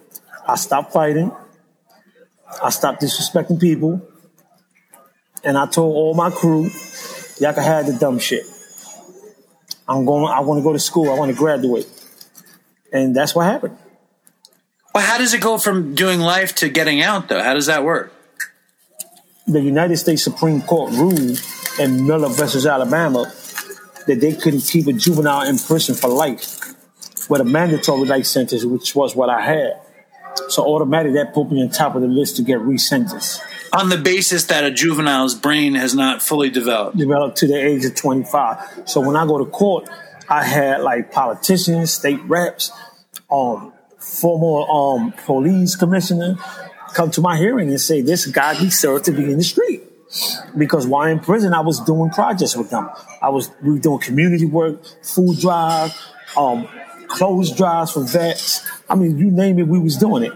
I 0.47 0.55
stopped 0.55 0.93
fighting. 0.93 1.31
I 2.63 2.69
stopped 2.69 3.01
disrespecting 3.01 3.59
people. 3.59 4.01
And 5.43 5.57
I 5.57 5.65
told 5.65 5.95
all 5.95 6.13
my 6.13 6.29
crew, 6.29 6.69
y'all 7.39 7.53
can 7.53 7.63
have 7.63 7.85
the 7.85 7.97
dumb 7.99 8.19
shit. 8.19 8.43
I'm 9.87 10.05
going. 10.05 10.25
I 10.25 10.41
want 10.41 10.59
to 10.59 10.63
go 10.63 10.73
to 10.73 10.79
school. 10.79 11.09
I 11.09 11.15
want 11.15 11.31
to 11.31 11.37
graduate. 11.37 11.87
And 12.91 13.15
that's 13.15 13.33
what 13.33 13.45
happened. 13.45 13.77
Well, 14.93 15.03
how 15.05 15.17
does 15.17 15.33
it 15.33 15.41
go 15.41 15.57
from 15.57 15.95
doing 15.95 16.19
life 16.19 16.55
to 16.55 16.69
getting 16.69 17.01
out, 17.01 17.29
though? 17.29 17.41
How 17.41 17.53
does 17.53 17.67
that 17.67 17.83
work? 17.83 18.13
the 19.49 19.61
United 19.61 19.97
States 19.97 20.23
Supreme 20.23 20.61
Court 20.61 20.93
ruled 20.93 21.41
in 21.79 22.05
Miller 22.05 22.29
versus 22.29 22.67
Alabama 22.67 23.31
that 24.07 24.21
they 24.21 24.33
couldn't 24.33 24.61
keep 24.61 24.87
a 24.87 24.93
juvenile 24.93 25.47
in 25.47 25.57
prison 25.57 25.95
for 25.95 26.09
life 26.09 26.59
with 27.29 27.41
a 27.41 27.45
mandatory 27.45 28.05
life 28.05 28.25
sentence, 28.25 28.65
which 28.65 28.95
was 28.95 29.15
what 29.15 29.29
I 29.29 29.41
had. 29.41 29.81
So 30.49 30.63
automatically 30.63 31.17
that 31.17 31.33
put 31.33 31.51
me 31.51 31.61
on 31.61 31.69
top 31.69 31.95
of 31.95 32.01
the 32.01 32.07
list 32.07 32.37
to 32.37 32.41
get 32.41 32.59
resentenced. 32.59 33.41
On 33.73 33.89
the 33.89 33.97
basis 33.97 34.45
that 34.45 34.63
a 34.63 34.71
juvenile's 34.71 35.35
brain 35.35 35.75
has 35.75 35.93
not 35.93 36.21
fully 36.21 36.49
developed. 36.49 36.97
Developed 36.97 37.37
to 37.37 37.47
the 37.47 37.55
age 37.55 37.85
of 37.85 37.95
25. 37.95 38.83
So 38.85 39.01
when 39.01 39.15
I 39.15 39.25
go 39.27 39.37
to 39.37 39.45
court, 39.45 39.87
I 40.27 40.43
had 40.43 40.81
like 40.81 41.11
politicians, 41.11 41.93
state 41.93 42.21
reps, 42.23 42.71
um, 43.29 43.73
former 43.99 44.69
um, 44.69 45.13
police 45.25 45.75
commissioner 45.75 46.37
come 46.93 47.11
to 47.11 47.21
my 47.21 47.37
hearing 47.37 47.69
and 47.69 47.79
say 47.79 48.01
this 48.01 48.25
guy 48.25 48.57
deserved 48.59 49.05
to 49.05 49.11
be 49.11 49.23
in 49.31 49.37
the 49.37 49.43
street. 49.43 49.83
Because 50.57 50.87
while 50.87 51.07
in 51.07 51.19
prison, 51.19 51.53
I 51.53 51.61
was 51.61 51.79
doing 51.81 52.09
projects 52.09 52.55
with 52.55 52.69
them. 52.69 52.89
I 53.21 53.29
was 53.29 53.51
we 53.61 53.73
were 53.73 53.79
doing 53.79 53.99
community 53.99 54.45
work, 54.45 54.83
food 55.03 55.39
drive, 55.39 55.95
um, 56.35 56.67
clothes 57.07 57.55
drives 57.55 57.91
for 57.91 58.03
vets. 58.03 58.67
I 58.89 58.95
mean, 58.95 59.17
you 59.17 59.29
name 59.29 59.59
it, 59.59 59.67
we 59.67 59.79
was 59.79 59.97
doing 59.97 60.23
it. 60.23 60.33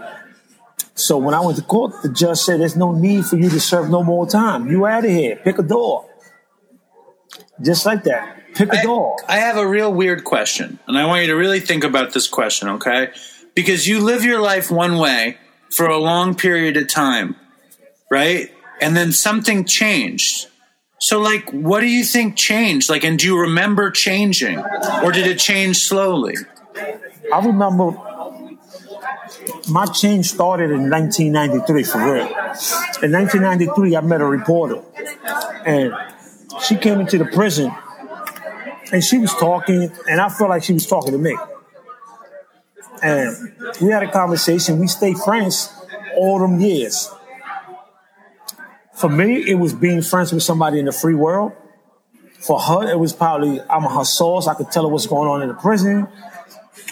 So 0.94 1.18
when 1.18 1.34
I 1.34 1.40
went 1.40 1.58
to 1.58 1.64
court, 1.64 2.02
the 2.02 2.08
judge 2.08 2.38
said, 2.38 2.60
"There's 2.60 2.76
no 2.76 2.92
need 2.92 3.26
for 3.26 3.36
you 3.36 3.50
to 3.50 3.60
serve 3.60 3.90
no 3.90 4.04
more 4.04 4.28
time. 4.28 4.70
You 4.70 4.86
out 4.86 5.04
of 5.04 5.10
here. 5.10 5.36
Pick 5.36 5.58
a 5.58 5.62
door." 5.62 6.08
Just 7.60 7.86
like 7.86 8.04
that. 8.04 8.54
Pick 8.54 8.72
a 8.72 8.78
I, 8.78 8.82
door. 8.82 9.16
I 9.28 9.38
have 9.38 9.56
a 9.56 9.66
real 9.66 9.92
weird 9.92 10.24
question, 10.24 10.78
and 10.86 10.96
I 10.96 11.06
want 11.06 11.22
you 11.22 11.26
to 11.28 11.34
really 11.34 11.60
think 11.60 11.82
about 11.82 12.12
this 12.12 12.28
question, 12.28 12.68
okay? 12.68 13.10
Because 13.54 13.86
you 13.88 14.00
live 14.00 14.24
your 14.24 14.40
life 14.40 14.70
one 14.70 14.98
way 14.98 15.38
for 15.70 15.86
a 15.86 15.98
long 15.98 16.34
period 16.34 16.76
of 16.76 16.88
time, 16.88 17.34
right? 18.10 18.50
And 18.80 18.96
then 18.96 19.12
something 19.12 19.64
changed. 19.64 20.48
So, 20.98 21.20
like, 21.20 21.50
what 21.50 21.80
do 21.80 21.86
you 21.86 22.04
think 22.04 22.36
changed? 22.36 22.88
Like, 22.88 23.04
and 23.04 23.18
do 23.18 23.26
you 23.26 23.38
remember 23.38 23.90
changing, 23.90 24.58
or 25.02 25.12
did 25.12 25.26
it 25.26 25.38
change 25.38 25.78
slowly? 25.78 26.36
I 27.32 27.44
remember 27.44 27.92
my 29.68 29.86
change 29.86 30.30
started 30.30 30.70
in 30.70 30.88
1993 30.88 31.82
for 31.84 31.98
real. 31.98 32.26
In 33.02 33.12
1993, 33.12 33.96
I 33.96 34.00
met 34.00 34.20
a 34.20 34.24
reporter, 34.24 34.82
and 35.66 35.92
she 36.62 36.76
came 36.76 37.00
into 37.00 37.18
the 37.18 37.26
prison, 37.26 37.72
and 38.92 39.04
she 39.04 39.18
was 39.18 39.32
talking, 39.34 39.90
and 40.08 40.20
I 40.20 40.28
felt 40.28 40.50
like 40.50 40.62
she 40.62 40.72
was 40.72 40.86
talking 40.86 41.12
to 41.12 41.18
me. 41.18 41.36
And 43.02 43.52
we 43.82 43.90
had 43.90 44.02
a 44.02 44.10
conversation. 44.10 44.78
We 44.78 44.86
stayed 44.86 45.18
friends 45.18 45.70
all 46.16 46.38
them 46.38 46.60
years. 46.60 47.10
For 48.94 49.08
me, 49.08 49.48
it 49.50 49.54
was 49.54 49.72
being 49.72 50.02
friends 50.02 50.32
with 50.32 50.42
somebody 50.42 50.78
in 50.78 50.84
the 50.84 50.92
free 50.92 51.14
world. 51.14 51.52
For 52.40 52.60
her, 52.60 52.90
it 52.90 52.98
was 52.98 53.12
probably 53.12 53.60
I'm 53.62 53.82
her 53.82 54.04
source. 54.04 54.46
I 54.46 54.54
could 54.54 54.70
tell 54.70 54.84
her 54.84 54.88
what's 54.88 55.06
going 55.06 55.28
on 55.28 55.42
in 55.42 55.48
the 55.48 55.54
prison. 55.54 56.08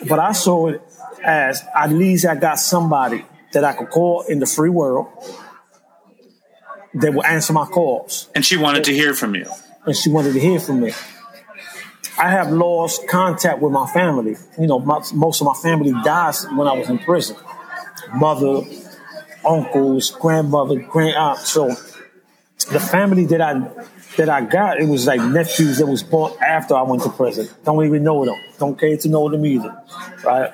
But 0.09 0.19
I 0.19 0.33
saw 0.33 0.69
it 0.69 0.83
as 1.25 1.63
at 1.77 1.91
least 1.91 2.27
I 2.27 2.35
got 2.35 2.59
somebody 2.59 3.25
that 3.53 3.65
I 3.65 3.73
could 3.75 3.91
call 3.91 4.23
in 4.23 4.39
the 4.39 4.47
free 4.47 4.71
world 4.71 5.07
that 6.95 7.15
will 7.15 7.25
answer 7.25 7.53
my 7.53 7.67
calls. 7.67 8.29
And 8.35 8.45
she 8.45 8.57
wanted 8.57 8.85
to 8.85 8.93
hear 8.93 9.15
from 9.15 9.35
you. 9.35 9.47
And 9.87 9.97
she 9.97 10.11
wanted 10.11 10.33
to 10.35 10.41
hear 10.41 10.59
from 10.59 10.81
me. 10.81 10.93
I 12.19 12.31
have 12.31 12.51
lost 12.53 13.09
contact 13.09 13.61
with 13.61 13.73
my 13.73 13.87
family. 13.93 14.37
You 14.59 14.67
know, 14.67 14.79
my, 14.79 15.03
most 15.15 15.41
of 15.41 15.47
my 15.47 15.55
family 15.55 15.93
died 16.05 16.35
when 16.53 16.69
I 16.69 16.73
was 16.73 16.89
in 16.89 16.99
prison. 16.99 17.37
Mother, 18.15 18.63
uncles, 19.45 20.11
grandmother, 20.11 20.81
grand 20.81 21.17
aunt. 21.17 21.39
So 21.39 21.75
the 22.65 22.81
family 22.81 23.25
that 23.27 23.41
I 23.41 23.71
that 24.17 24.29
I 24.29 24.43
got, 24.43 24.81
it 24.81 24.89
was 24.89 25.07
like 25.07 25.21
nephews 25.21 25.79
that 25.79 25.87
was 25.87 26.03
born 26.03 26.33
after 26.43 26.75
I 26.75 26.83
went 26.83 27.03
to 27.03 27.11
prison. 27.11 27.49
Don't 27.65 27.85
even 27.85 28.03
know 28.03 28.25
them. 28.25 28.37
Don't 28.59 28.79
care 28.79 28.97
to 28.97 29.09
know 29.09 29.29
them 29.29 29.45
either. 29.47 29.75
Right? 30.25 30.53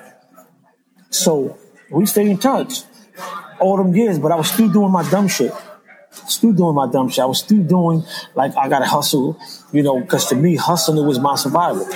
So 1.09 1.57
we 1.91 2.05
stayed 2.05 2.27
in 2.27 2.37
touch 2.37 2.83
all 3.59 3.77
them 3.77 3.93
years, 3.95 4.19
but 4.19 4.31
I 4.31 4.35
was 4.35 4.49
still 4.49 4.69
doing 4.69 4.91
my 4.91 5.09
dumb 5.09 5.27
shit. 5.27 5.51
Still 6.11 6.53
doing 6.53 6.75
my 6.75 6.89
dumb 6.89 7.09
shit. 7.09 7.19
I 7.19 7.25
was 7.25 7.39
still 7.39 7.63
doing 7.63 8.03
like 8.35 8.55
I 8.55 8.69
gotta 8.69 8.85
hustle, 8.85 9.37
you 9.71 9.83
know, 9.83 9.99
because 9.99 10.27
to 10.27 10.35
me, 10.35 10.55
hustling 10.55 11.05
was 11.05 11.19
my 11.19 11.35
survival. 11.35 11.87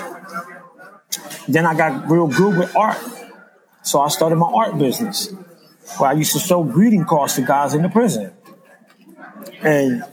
Then 1.48 1.66
I 1.66 1.76
got 1.76 2.10
real 2.10 2.28
good 2.28 2.58
with 2.58 2.76
art. 2.76 2.98
So 3.84 4.02
I 4.02 4.08
started 4.10 4.36
my 4.38 4.52
art 4.52 4.78
business. 4.78 5.34
Where 5.98 6.10
I 6.10 6.14
used 6.14 6.34
to 6.34 6.40
show 6.40 6.64
greeting 6.64 7.06
cards 7.06 7.36
to 7.36 7.42
guys 7.42 7.74
in 7.74 7.82
the 7.82 7.90
prison. 7.90 8.32
And 9.64 10.04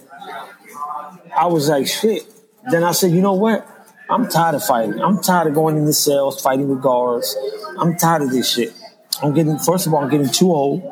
I 1.37 1.47
was 1.47 1.69
like, 1.69 1.87
shit. 1.87 2.23
Then 2.71 2.85
I 2.85 2.93
said, 2.93 3.13
you 3.13 3.21
know 3.21 3.35
what? 3.35 3.67
I'm 4.09 4.29
tired 4.29 4.57
of 4.57 4.65
fighting. 4.65 5.01
I'm 5.01 5.23
tired 5.23 5.49
of 5.49 5.55
going 5.55 5.77
in 5.77 5.85
the 5.85 5.93
cells, 5.93 6.43
fighting 6.43 6.69
with 6.69 6.83
guards. 6.83 7.37
I'm 7.79 7.97
tired 7.97 8.23
of 8.23 8.31
this 8.31 8.53
shit. 8.53 8.73
I'm 9.23 9.35
getting, 9.35 9.59
first 9.59 9.87
of 9.87 9.95
all, 9.95 10.03
I'm 10.03 10.11
getting 10.11 10.29
too 10.29 10.51
old, 10.53 10.83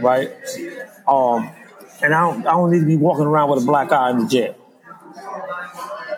right? 0.00 0.30
Um, 1.06 1.50
and 2.02 2.14
I 2.14 2.20
don't, 2.20 2.46
I 2.46 2.52
don't 2.52 2.70
need 2.70 2.80
to 2.80 2.86
be 2.86 2.96
walking 2.96 3.26
around 3.26 3.50
with 3.50 3.62
a 3.62 3.66
black 3.66 3.92
eye 3.92 4.10
in 4.10 4.18
the 4.18 4.26
jail. 4.26 4.56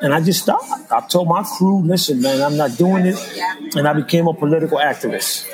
And 0.01 0.12
I 0.12 0.21
just 0.21 0.42
stopped. 0.42 0.90
I 0.90 1.01
told 1.07 1.29
my 1.29 1.45
crew, 1.45 1.83
listen, 1.83 2.21
man, 2.21 2.42
I'm 2.42 2.57
not 2.57 2.77
doing 2.77 3.07
it. 3.07 3.16
And 3.77 3.87
I 3.87 3.92
became 3.92 4.27
a 4.27 4.35
political 4.35 4.79
activist 4.79 5.47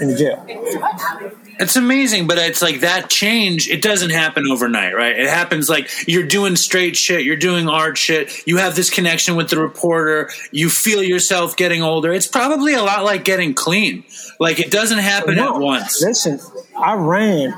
in 0.00 0.08
the 0.08 0.16
jail. 0.16 1.41
It's 1.58 1.76
amazing, 1.76 2.26
but 2.26 2.38
it's 2.38 2.62
like 2.62 2.80
that 2.80 3.10
change, 3.10 3.68
it 3.68 3.82
doesn't 3.82 4.10
happen 4.10 4.46
overnight, 4.50 4.94
right? 4.94 5.18
It 5.18 5.28
happens 5.28 5.68
like 5.68 5.90
you're 6.08 6.26
doing 6.26 6.56
straight 6.56 6.96
shit, 6.96 7.24
you're 7.24 7.36
doing 7.36 7.68
art 7.68 7.98
shit, 7.98 8.46
you 8.46 8.56
have 8.56 8.74
this 8.74 8.90
connection 8.90 9.36
with 9.36 9.50
the 9.50 9.58
reporter, 9.58 10.30
you 10.50 10.68
feel 10.70 11.02
yourself 11.02 11.56
getting 11.56 11.82
older. 11.82 12.12
It's 12.12 12.26
probably 12.26 12.74
a 12.74 12.82
lot 12.82 13.04
like 13.04 13.24
getting 13.24 13.54
clean. 13.54 14.04
Like 14.40 14.60
it 14.60 14.70
doesn't 14.70 14.98
happen 14.98 15.36
No, 15.36 15.54
at 15.54 15.60
once. 15.60 16.02
Listen, 16.02 16.40
I 16.76 16.94
ran 16.94 17.54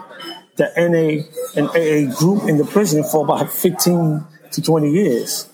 the 0.57 0.71
NA 0.77 1.25
and 1.59 1.69
AA 1.69 2.15
group 2.17 2.49
in 2.49 2.59
the 2.59 2.65
prison 2.65 3.05
for 3.05 3.25
about 3.25 3.53
15 3.53 4.25
to 4.53 4.63
20 4.63 4.91
years. 4.91 5.49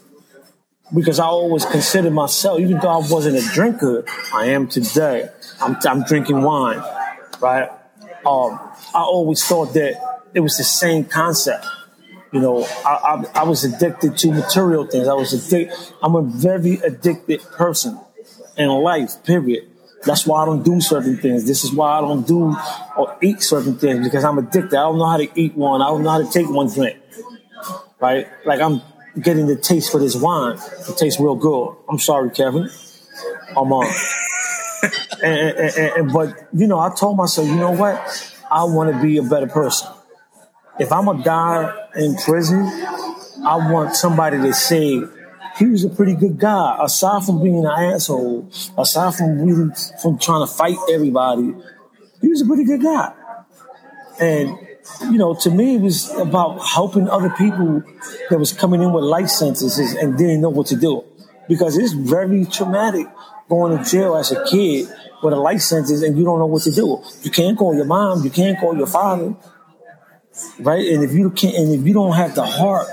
Because 0.92 1.20
I 1.20 1.26
always 1.26 1.64
considered 1.64 2.12
myself, 2.12 2.58
even 2.58 2.78
though 2.80 2.88
I 2.88 2.96
wasn't 2.96 3.36
a 3.36 3.48
drinker, 3.54 4.04
I 4.34 4.46
am 4.46 4.66
today. 4.66 5.28
I'm, 5.60 5.76
I'm 5.86 6.02
drinking 6.02 6.42
wine, 6.42 6.82
right? 7.40 7.70
Um, 8.26 8.60
I 8.94 9.02
always 9.02 9.44
thought 9.44 9.74
that 9.74 10.00
it 10.34 10.40
was 10.40 10.56
the 10.56 10.64
same 10.64 11.04
concept. 11.04 11.66
You 12.32 12.40
know, 12.40 12.64
I, 12.84 13.24
I, 13.34 13.40
I 13.40 13.42
was 13.42 13.64
addicted 13.64 14.16
to 14.18 14.32
material 14.32 14.86
things. 14.86 15.08
I 15.08 15.14
was 15.14 15.32
addicted. 15.32 15.76
I'm 16.02 16.14
a 16.14 16.22
very 16.22 16.74
addicted 16.74 17.42
person 17.42 17.98
in 18.56 18.68
life, 18.68 19.24
period. 19.24 19.68
That's 20.04 20.26
why 20.26 20.42
I 20.42 20.46
don't 20.46 20.62
do 20.62 20.80
certain 20.80 21.16
things. 21.16 21.46
This 21.46 21.64
is 21.64 21.72
why 21.72 21.98
I 21.98 22.00
don't 22.00 22.26
do 22.26 22.56
or 22.96 23.18
eat 23.20 23.42
certain 23.42 23.76
things 23.76 24.04
because 24.04 24.24
I'm 24.24 24.38
addicted. 24.38 24.74
I 24.74 24.82
don't 24.82 24.98
know 24.98 25.06
how 25.06 25.18
to 25.18 25.28
eat 25.34 25.56
one. 25.56 25.82
I 25.82 25.88
don't 25.88 26.02
know 26.02 26.10
how 26.10 26.22
to 26.22 26.30
take 26.30 26.48
one 26.48 26.68
drink. 26.68 26.98
Right? 28.00 28.28
Like 28.46 28.60
I'm 28.60 28.80
getting 29.20 29.46
the 29.46 29.56
taste 29.56 29.92
for 29.92 29.98
this 29.98 30.16
wine. 30.16 30.56
It 30.88 30.96
tastes 30.96 31.20
real 31.20 31.34
good. 31.34 31.76
I'm 31.88 31.98
sorry, 31.98 32.30
Kevin. 32.30 32.70
I'm 33.50 33.72
on. 33.72 33.92
and, 35.22 35.58
and, 35.58 35.76
and, 35.76 36.12
but 36.12 36.34
you 36.52 36.66
know, 36.66 36.78
I 36.78 36.94
told 36.94 37.16
myself, 37.16 37.46
you 37.46 37.56
know 37.56 37.72
what? 37.72 37.96
I 38.50 38.64
want 38.64 38.94
to 38.94 39.02
be 39.02 39.18
a 39.18 39.22
better 39.22 39.46
person. 39.46 39.88
If 40.78 40.92
I'm 40.92 41.08
a 41.08 41.22
die 41.22 41.72
in 41.96 42.16
prison, 42.16 42.60
I 43.44 43.70
want 43.70 43.94
somebody 43.94 44.38
to 44.38 44.52
say 44.52 45.02
he 45.58 45.66
was 45.66 45.84
a 45.84 45.90
pretty 45.90 46.14
good 46.14 46.38
guy. 46.38 46.78
Aside 46.82 47.24
from 47.24 47.42
being 47.42 47.64
an 47.64 47.66
asshole, 47.66 48.50
aside 48.78 49.14
from 49.14 49.42
really 49.42 49.70
from 50.02 50.18
trying 50.18 50.46
to 50.46 50.52
fight 50.52 50.76
everybody, 50.90 51.54
he 52.20 52.28
was 52.28 52.40
a 52.42 52.46
pretty 52.46 52.64
good 52.64 52.82
guy. 52.82 53.12
And 54.18 54.56
you 55.02 55.18
know, 55.18 55.34
to 55.34 55.50
me, 55.50 55.76
it 55.76 55.80
was 55.80 56.10
about 56.16 56.58
helping 56.66 57.08
other 57.08 57.30
people 57.30 57.82
that 58.30 58.38
was 58.38 58.52
coming 58.52 58.82
in 58.82 58.92
with 58.92 59.04
life 59.04 59.28
sentences 59.28 59.94
and 59.94 60.16
didn't 60.16 60.40
know 60.40 60.48
what 60.48 60.66
to 60.68 60.76
do. 60.76 61.04
Because 61.48 61.76
it's 61.76 61.92
very 61.92 62.44
traumatic 62.46 63.06
going 63.50 63.76
to 63.76 63.90
jail 63.90 64.16
as 64.16 64.32
a 64.32 64.42
kid 64.44 64.88
with 65.22 65.34
a 65.34 65.58
sentence 65.58 66.02
and 66.02 66.16
you 66.16 66.24
don't 66.24 66.38
know 66.38 66.46
what 66.46 66.62
to 66.62 66.70
do. 66.70 67.02
You 67.22 67.30
can't 67.30 67.58
call 67.58 67.74
your 67.74 67.84
mom, 67.84 68.24
you 68.24 68.30
can't 68.30 68.58
call 68.58 68.76
your 68.76 68.86
father, 68.86 69.34
right? 70.60 70.86
And 70.86 71.04
if 71.04 71.12
you 71.12 71.30
can't, 71.30 71.56
and 71.56 71.74
if 71.74 71.86
you 71.86 71.92
don't 71.92 72.14
have 72.14 72.34
the 72.34 72.46
heart 72.46 72.86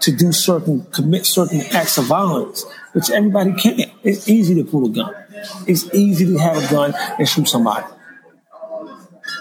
to 0.00 0.12
do 0.12 0.32
certain, 0.32 0.84
commit 0.92 1.24
certain 1.24 1.60
acts 1.72 1.96
of 1.96 2.06
violence, 2.06 2.66
which 2.92 3.10
everybody 3.10 3.52
can, 3.52 3.80
it's 4.02 4.28
easy 4.28 4.54
to 4.56 4.64
pull 4.64 4.86
a 4.86 4.90
gun. 4.90 5.14
It's 5.66 5.92
easy 5.94 6.26
to 6.26 6.36
have 6.38 6.56
a 6.56 6.68
gun 6.70 6.94
and 7.18 7.28
shoot 7.28 7.48
somebody. 7.48 7.86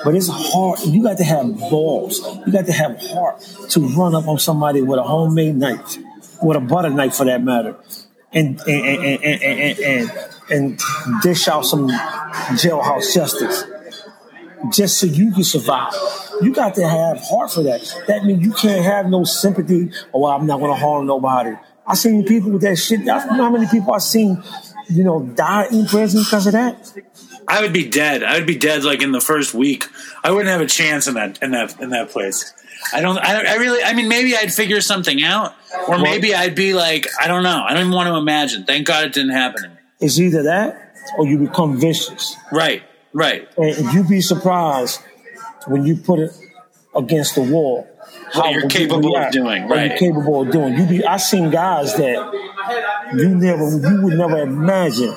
But 0.03 0.15
it's 0.15 0.29
hard. 0.29 0.79
You 0.81 1.03
got 1.03 1.17
to 1.17 1.23
have 1.23 1.57
balls. 1.57 2.19
You 2.45 2.53
got 2.53 2.65
to 2.67 2.71
have 2.71 3.01
heart 3.01 3.41
to 3.69 3.81
run 3.81 4.15
up 4.15 4.27
on 4.27 4.37
somebody 4.37 4.81
with 4.81 4.99
a 4.99 5.03
homemade 5.03 5.57
knife, 5.57 5.97
with 6.41 6.55
a 6.55 6.61
butter 6.61 6.89
knife 6.89 7.15
for 7.15 7.25
that 7.25 7.43
matter, 7.43 7.75
and 8.31 8.61
and 8.61 9.23
and 9.23 9.79
and, 9.79 10.11
and, 10.49 10.79
dish 11.21 11.47
out 11.47 11.65
some 11.65 11.89
jailhouse 11.89 13.13
justice 13.13 13.63
just 14.71 14.97
so 14.97 15.07
you 15.07 15.31
can 15.31 15.43
survive. 15.43 15.93
You 16.41 16.53
got 16.53 16.75
to 16.75 16.87
have 16.87 17.19
heart 17.21 17.51
for 17.51 17.63
that. 17.63 17.81
That 18.07 18.25
means 18.25 18.45
you 18.45 18.51
can't 18.53 18.83
have 18.83 19.07
no 19.07 19.23
sympathy. 19.23 19.91
Oh, 20.13 20.25
I'm 20.25 20.45
not 20.45 20.59
going 20.59 20.71
to 20.71 20.79
harm 20.79 21.05
nobody. 21.05 21.55
I 21.87 21.95
seen 21.95 22.25
people 22.25 22.51
with 22.51 22.61
that 22.61 22.77
shit. 22.77 23.01
I 23.01 23.25
don't 23.25 23.37
know 23.37 23.45
how 23.45 23.49
many 23.49 23.67
people 23.67 23.93
I 23.93 23.97
seen, 23.97 24.43
you 24.89 25.03
know, 25.03 25.23
die 25.23 25.67
in 25.71 25.85
prison 25.85 26.21
because 26.23 26.45
of 26.45 26.53
that. 26.53 26.93
I 27.47 27.61
would 27.61 27.73
be 27.73 27.89
dead. 27.89 28.23
I 28.23 28.35
would 28.35 28.45
be 28.45 28.57
dead 28.57 28.83
like 28.83 29.01
in 29.01 29.11
the 29.11 29.21
first 29.21 29.53
week. 29.53 29.85
I 30.23 30.31
wouldn't 30.31 30.49
have 30.49 30.61
a 30.61 30.67
chance 30.67 31.07
in 31.07 31.15
that 31.15 31.41
in 31.41 31.51
that 31.51 31.79
in 31.81 31.89
that 31.89 32.09
place. 32.09 32.53
I 32.93 33.01
don't. 33.01 33.17
I, 33.17 33.53
I 33.53 33.55
really. 33.55 33.83
I 33.83 33.93
mean, 33.93 34.07
maybe 34.07 34.37
I'd 34.37 34.53
figure 34.53 34.81
something 34.81 35.23
out, 35.23 35.55
or 35.87 35.97
maybe 35.97 36.35
I'd 36.35 36.53
be 36.53 36.75
like, 36.75 37.07
I 37.19 37.27
don't 37.27 37.41
know. 37.41 37.63
I 37.65 37.73
don't 37.73 37.81
even 37.81 37.93
want 37.93 38.07
to 38.07 38.15
imagine. 38.15 38.65
Thank 38.65 38.85
God 38.85 39.05
it 39.05 39.13
didn't 39.13 39.31
happen 39.31 39.63
to 39.63 39.69
me. 39.69 39.75
It's 39.99 40.19
either 40.19 40.43
that 40.43 40.93
or 41.17 41.27
you 41.27 41.37
become 41.39 41.79
vicious. 41.79 42.35
Right. 42.51 42.83
Right. 43.13 43.47
And 43.57 43.93
you'd 43.93 44.07
be 44.09 44.21
surprised 44.21 45.01
when 45.67 45.85
you 45.85 45.95
put 45.97 46.19
it 46.19 46.31
against 46.95 47.35
the 47.35 47.41
wall. 47.41 47.87
What 48.33 48.51
you're 48.51 48.63
you 48.63 48.67
capable 48.69 49.15
of 49.17 49.31
doing, 49.31 49.67
what 49.67 49.75
right. 49.77 49.89
You're 49.89 49.97
capable 49.97 50.41
of 50.41 50.51
doing. 50.51 50.77
You 50.77 50.85
be. 50.85 51.05
I 51.05 51.17
seen 51.17 51.49
guys 51.51 51.95
that 51.95 52.33
you 53.13 53.29
never, 53.35 53.69
you 53.69 54.01
would 54.03 54.13
never 54.17 54.37
imagine 54.39 55.15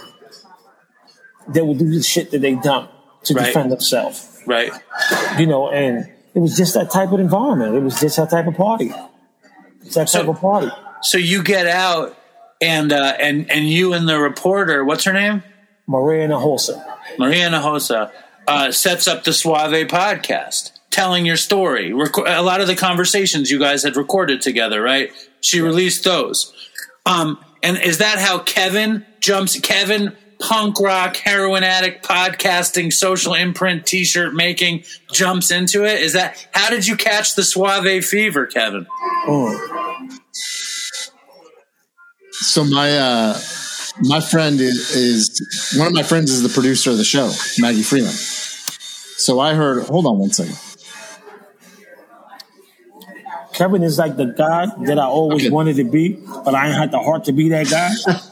they 1.48 1.62
would 1.62 1.78
do 1.78 1.90
the 1.90 2.02
shit 2.02 2.30
that 2.30 2.40
they 2.40 2.54
done 2.54 2.88
to 3.24 3.34
Right. 3.34 3.46
defend 3.46 3.72
themselves. 3.72 4.42
Right. 4.46 4.72
You 5.38 5.46
know, 5.46 5.70
and 5.70 6.08
it 6.34 6.38
was 6.38 6.56
just 6.56 6.74
that 6.74 6.90
type 6.90 7.12
of 7.12 7.20
environment. 7.20 7.74
It 7.76 7.80
was 7.82 8.00
just 8.00 8.16
that 8.16 8.30
type 8.30 8.46
of 8.46 8.54
party. 8.54 8.92
It's 9.82 9.94
that 9.94 10.08
type 10.08 10.24
So- 10.24 10.30
of 10.30 10.40
party. 10.40 10.70
So 11.02 11.18
you 11.18 11.42
get 11.42 11.66
out, 11.66 12.16
and 12.62 12.92
uh, 12.92 13.14
and 13.18 13.50
and 13.50 13.68
you 13.68 13.92
and 13.92 14.08
the 14.08 14.18
reporter, 14.18 14.84
what's 14.84 15.04
her 15.04 15.12
name? 15.12 15.42
Maria 15.86 16.28
Hinojosa. 16.28 16.82
Maria 17.18 17.50
Hinojosa 17.50 18.12
uh, 18.46 18.70
sets 18.72 19.08
up 19.08 19.24
the 19.24 19.32
Suave 19.32 19.88
podcast, 19.88 20.72
telling 20.90 21.26
your 21.26 21.36
story. 21.36 21.90
Reco- 21.90 22.24
a 22.26 22.42
lot 22.42 22.60
of 22.60 22.68
the 22.68 22.76
conversations 22.76 23.50
you 23.50 23.58
guys 23.58 23.82
had 23.82 23.96
recorded 23.96 24.40
together, 24.40 24.80
right? 24.80 25.10
She 25.40 25.60
released 25.60 26.04
those. 26.04 26.54
Um, 27.04 27.44
and 27.62 27.76
is 27.78 27.98
that 27.98 28.18
how 28.18 28.38
Kevin 28.38 29.04
jumps? 29.20 29.58
Kevin, 29.58 30.16
punk 30.38 30.80
rock, 30.80 31.16
heroin 31.16 31.64
addict, 31.64 32.04
podcasting, 32.06 32.92
social 32.92 33.34
imprint, 33.34 33.86
t-shirt 33.86 34.34
making, 34.34 34.84
jumps 35.12 35.50
into 35.50 35.84
it. 35.84 36.00
Is 36.00 36.12
that 36.12 36.46
how 36.52 36.70
did 36.70 36.86
you 36.86 36.96
catch 36.96 37.34
the 37.34 37.42
Suave 37.42 38.04
fever, 38.04 38.46
Kevin? 38.46 38.86
So 42.42 42.64
my 42.64 42.96
uh, 42.98 43.38
my 44.02 44.20
friend 44.20 44.60
is, 44.60 44.90
is 44.96 45.76
one 45.78 45.86
of 45.86 45.92
my 45.92 46.02
friends 46.02 46.30
is 46.30 46.42
the 46.42 46.48
producer 46.48 46.90
of 46.90 46.98
the 46.98 47.04
show, 47.04 47.30
Maggie 47.58 47.82
Freleng. 47.82 48.10
So 49.18 49.40
I 49.40 49.54
heard. 49.54 49.84
Hold 49.84 50.06
on 50.06 50.18
one 50.18 50.30
second. 50.30 50.58
Kevin 53.54 53.82
is 53.82 53.98
like 53.98 54.16
the 54.16 54.26
guy 54.26 54.66
that 54.86 54.98
I 54.98 55.04
always 55.04 55.42
Okay. 55.44 55.50
wanted 55.50 55.76
to 55.76 55.84
be, 55.84 56.18
but 56.44 56.54
I 56.54 56.68
ain't 56.68 56.76
had 56.76 56.90
the 56.90 56.98
heart 57.00 57.24
to 57.26 57.32
be 57.32 57.50
that 57.50 57.68
guy. 57.68 57.90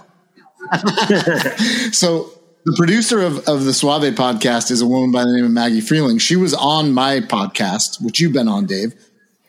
So 1.93 2.31
the 2.65 2.75
producer 2.77 3.21
of, 3.21 3.39
of 3.49 3.65
the 3.65 3.73
Suave 3.75 4.03
podcast 4.15 4.71
is 4.71 4.81
a 4.83 4.87
woman 4.87 5.11
by 5.11 5.25
the 5.25 5.33
name 5.33 5.45
of 5.45 5.51
Maggie 5.51 5.81
Freleng. 5.81 6.21
She 6.21 6.37
was 6.37 6.55
on 6.55 6.93
my 6.93 7.21
podcast, 7.21 8.03
which 8.03 8.21
you've 8.21 8.33
been 8.33 8.47
on, 8.49 8.67
Dave. 8.67 8.95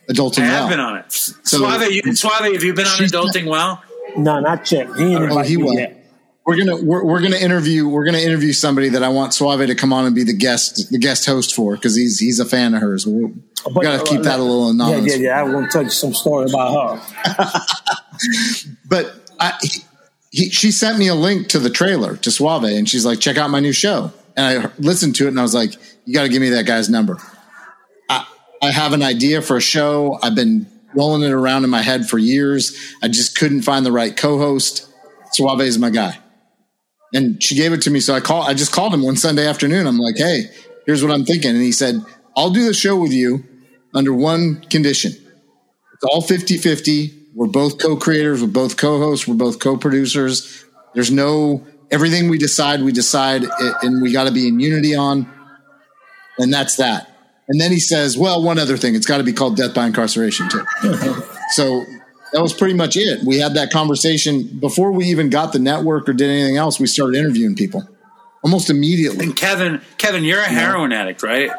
Adulting 0.09 0.39
I 0.39 0.45
have 0.45 0.59
Well. 0.61 0.69
been 0.69 0.79
on 0.79 0.97
it. 0.97 1.11
Suave, 1.11 1.91
you, 1.91 2.15
Suave, 2.15 2.53
have 2.53 2.63
you 2.63 2.73
been 2.73 2.87
on 2.87 2.97
Adulting 2.99 3.47
Well? 3.47 3.83
No, 4.17 4.39
not 4.39 4.71
yet. 4.71 4.87
He 4.97 5.13
ain't 5.15 5.31
Oh, 5.31 5.39
he 5.39 5.57
was. 5.57 5.73
yet. 5.75 5.97
We're 6.43 6.57
gonna 6.57 6.77
we're, 6.83 7.05
we're 7.05 7.21
gonna 7.21 7.37
interview 7.37 7.87
we're 7.87 8.03
gonna 8.03 8.17
interview 8.17 8.51
somebody 8.51 8.89
that 8.89 9.03
I 9.03 9.09
want 9.09 9.33
Suave 9.33 9.67
to 9.67 9.75
come 9.75 9.93
on 9.93 10.05
and 10.07 10.15
be 10.15 10.23
the 10.23 10.33
guest 10.33 10.89
the 10.91 10.97
guest 10.97 11.25
host 11.27 11.53
for 11.53 11.75
because 11.75 11.95
he's 11.95 12.17
he's 12.19 12.39
a 12.39 12.45
fan 12.45 12.73
of 12.73 12.81
hers. 12.81 13.05
We're, 13.05 13.27
we 13.27 13.33
But, 13.73 13.81
gotta 13.83 14.01
uh, 14.01 14.05
keep 14.05 14.21
that 14.23 14.39
a 14.39 14.41
little 14.41 14.69
anonymous. 14.71 15.13
Yeah, 15.15 15.21
yeah, 15.21 15.27
yeah. 15.35 15.39
I 15.39 15.43
want 15.43 15.67
to 15.67 15.71
tell 15.71 15.83
you 15.83 15.89
some 15.91 16.13
story 16.15 16.49
about 16.49 16.97
her. 16.99 17.59
But 18.87 19.13
I, 19.39 19.57
he, 19.61 19.81
he, 20.31 20.49
she 20.49 20.71
sent 20.71 20.97
me 20.99 21.07
a 21.07 21.15
link 21.15 21.47
to 21.49 21.59
the 21.59 21.69
trailer 21.69 22.17
to 22.17 22.31
Suave, 22.31 22.63
and 22.65 22.87
she's 22.89 23.05
like, 23.05 23.19
"Check 23.19 23.37
out 23.37 23.49
my 23.49 23.59
new 23.59 23.71
show." 23.73 24.11
And 24.35 24.45
I 24.65 24.71
listened 24.79 25.15
to 25.17 25.25
it, 25.25 25.29
and 25.29 25.39
I 25.39 25.43
was 25.43 25.53
like, 25.53 25.73
"You 26.05 26.13
got 26.13 26.23
to 26.23 26.29
give 26.29 26.41
me 26.41 26.49
that 26.49 26.65
guy's 26.65 26.89
number." 26.89 27.17
I, 28.09 28.27
I 28.61 28.71
have 28.71 28.93
an 28.93 29.01
idea 29.01 29.41
for 29.41 29.57
a 29.57 29.61
show. 29.61 30.19
I've 30.21 30.35
been 30.35 30.67
rolling 30.95 31.23
it 31.23 31.31
around 31.31 31.63
in 31.63 31.69
my 31.69 31.81
head 31.81 32.07
for 32.07 32.17
years. 32.17 32.95
I 33.01 33.07
just 33.07 33.37
couldn't 33.37 33.61
find 33.61 33.85
the 33.85 33.91
right 33.91 34.15
co-host. 34.15 34.87
Suave 35.33 35.61
is 35.61 35.77
my 35.77 35.89
guy, 35.89 36.17
and 37.13 37.41
she 37.41 37.55
gave 37.55 37.73
it 37.73 37.81
to 37.83 37.89
me. 37.89 37.99
So 37.99 38.13
I 38.13 38.19
call. 38.19 38.43
I 38.43 38.53
just 38.53 38.71
called 38.71 38.93
him 38.93 39.03
one 39.03 39.15
Sunday 39.15 39.47
afternoon. 39.47 39.87
I'm 39.87 39.97
like, 39.97 40.17
"Hey, 40.17 40.45
here's 40.85 41.03
what 41.03 41.13
I'm 41.13 41.25
thinking," 41.25 41.51
and 41.51 41.61
he 41.61 41.71
said, 41.71 42.03
"I'll 42.35 42.49
do 42.49 42.65
the 42.65 42.73
show 42.73 42.97
with 42.97 43.13
you 43.13 43.43
under 43.93 44.13
one 44.13 44.61
condition." 44.69 45.11
It's 45.11 46.03
all 46.03 46.21
50 46.21 46.57
50. 46.57 47.21
We're 47.33 47.47
both 47.47 47.79
co 47.79 47.95
creators, 47.95 48.41
we're 48.41 48.49
both 48.49 48.75
co 48.75 48.99
hosts, 48.99 49.27
we're 49.27 49.35
both 49.35 49.59
co 49.59 49.77
producers. 49.77 50.65
There's 50.93 51.11
no, 51.11 51.65
everything 51.89 52.29
we 52.29 52.37
decide, 52.37 52.81
we 52.81 52.91
decide, 52.91 53.43
it, 53.43 53.75
and 53.81 54.01
we 54.01 54.11
got 54.11 54.25
to 54.25 54.33
be 54.33 54.47
in 54.47 54.59
unity 54.59 54.95
on. 54.95 55.31
And 56.37 56.51
that's 56.51 56.77
that. 56.77 57.10
And 57.51 57.59
then 57.59 57.69
he 57.69 57.81
says, 57.81 58.17
well, 58.17 58.41
one 58.41 58.57
other 58.57 58.77
thing, 58.77 58.95
it's 58.95 59.05
got 59.05 59.17
to 59.17 59.25
be 59.25 59.33
called 59.33 59.57
death 59.57 59.73
by 59.73 59.85
incarceration, 59.85 60.47
too. 60.47 60.63
so 61.49 61.83
that 62.31 62.41
was 62.41 62.53
pretty 62.53 62.75
much 62.75 62.95
it. 62.95 63.25
We 63.25 63.39
had 63.39 63.55
that 63.55 63.71
conversation 63.71 64.43
before 64.43 64.93
we 64.93 65.07
even 65.07 65.29
got 65.29 65.51
the 65.51 65.59
network 65.59 66.07
or 66.07 66.13
did 66.13 66.29
anything 66.29 66.55
else. 66.55 66.79
We 66.79 66.87
started 66.87 67.17
interviewing 67.17 67.55
people 67.55 67.85
almost 68.41 68.69
immediately. 68.69 69.25
And 69.25 69.35
Kevin, 69.35 69.81
Kevin, 69.97 70.23
you're 70.23 70.39
a 70.39 70.47
heroin 70.47 70.93
addict, 70.93 71.23
right? 71.23 71.51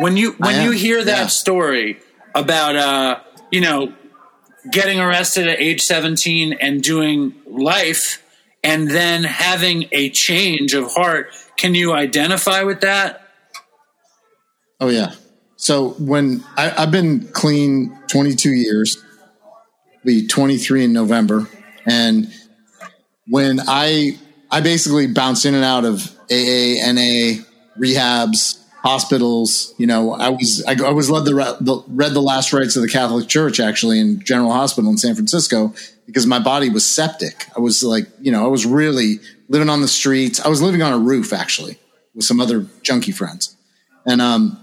When 0.00 0.16
you 0.16 0.32
when 0.38 0.64
you 0.64 0.72
hear 0.72 1.04
that 1.04 1.18
yeah. 1.18 1.26
story 1.26 2.00
about 2.34 2.74
uh, 2.74 3.20
you 3.52 3.60
know, 3.60 3.92
getting 4.72 4.98
arrested 4.98 5.46
at 5.46 5.60
age 5.60 5.82
17 5.82 6.54
and 6.54 6.82
doing 6.82 7.32
life 7.46 8.24
and 8.64 8.90
then 8.90 9.22
having 9.22 9.86
a 9.92 10.10
change 10.10 10.74
of 10.74 10.92
heart, 10.92 11.32
can 11.56 11.76
you 11.76 11.92
identify 11.92 12.64
with 12.64 12.80
that? 12.80 13.19
Oh 14.80 14.88
yeah. 14.88 15.12
So 15.56 15.90
when 15.90 16.42
I, 16.56 16.72
I've 16.82 16.90
been 16.90 17.28
clean 17.28 17.98
22 18.08 18.50
years, 18.50 18.96
be 20.04 20.26
23 20.26 20.84
in 20.84 20.92
November, 20.92 21.48
and 21.86 22.32
when 23.28 23.60
I 23.66 24.18
I 24.50 24.60
basically 24.60 25.06
bounced 25.06 25.44
in 25.44 25.54
and 25.54 25.64
out 25.64 25.84
of 25.84 26.10
AA, 26.30 26.80
NA, 26.92 27.42
rehabs, 27.78 28.60
hospitals. 28.82 29.74
You 29.78 29.86
know, 29.86 30.12
I 30.12 30.30
was 30.30 30.64
I, 30.66 30.76
I 30.84 30.90
was 30.90 31.10
led 31.10 31.24
the, 31.24 31.56
the 31.60 31.82
read 31.88 32.12
the 32.12 32.22
last 32.22 32.52
rites 32.52 32.76
of 32.76 32.82
the 32.82 32.88
Catholic 32.88 33.28
Church 33.28 33.60
actually 33.60 34.00
in 34.00 34.20
General 34.20 34.52
Hospital 34.52 34.90
in 34.90 34.98
San 34.98 35.14
Francisco 35.14 35.74
because 36.06 36.26
my 36.26 36.38
body 36.38 36.70
was 36.70 36.84
septic. 36.84 37.46
I 37.56 37.60
was 37.60 37.82
like, 37.82 38.06
you 38.20 38.32
know, 38.32 38.44
I 38.44 38.48
was 38.48 38.66
really 38.66 39.20
living 39.48 39.68
on 39.68 39.80
the 39.80 39.88
streets. 39.88 40.40
I 40.40 40.48
was 40.48 40.62
living 40.62 40.82
on 40.82 40.92
a 40.92 40.98
roof 40.98 41.32
actually 41.32 41.78
with 42.14 42.24
some 42.24 42.40
other 42.40 42.66
junkie 42.82 43.12
friends, 43.12 43.56
and 44.06 44.20
um, 44.20 44.59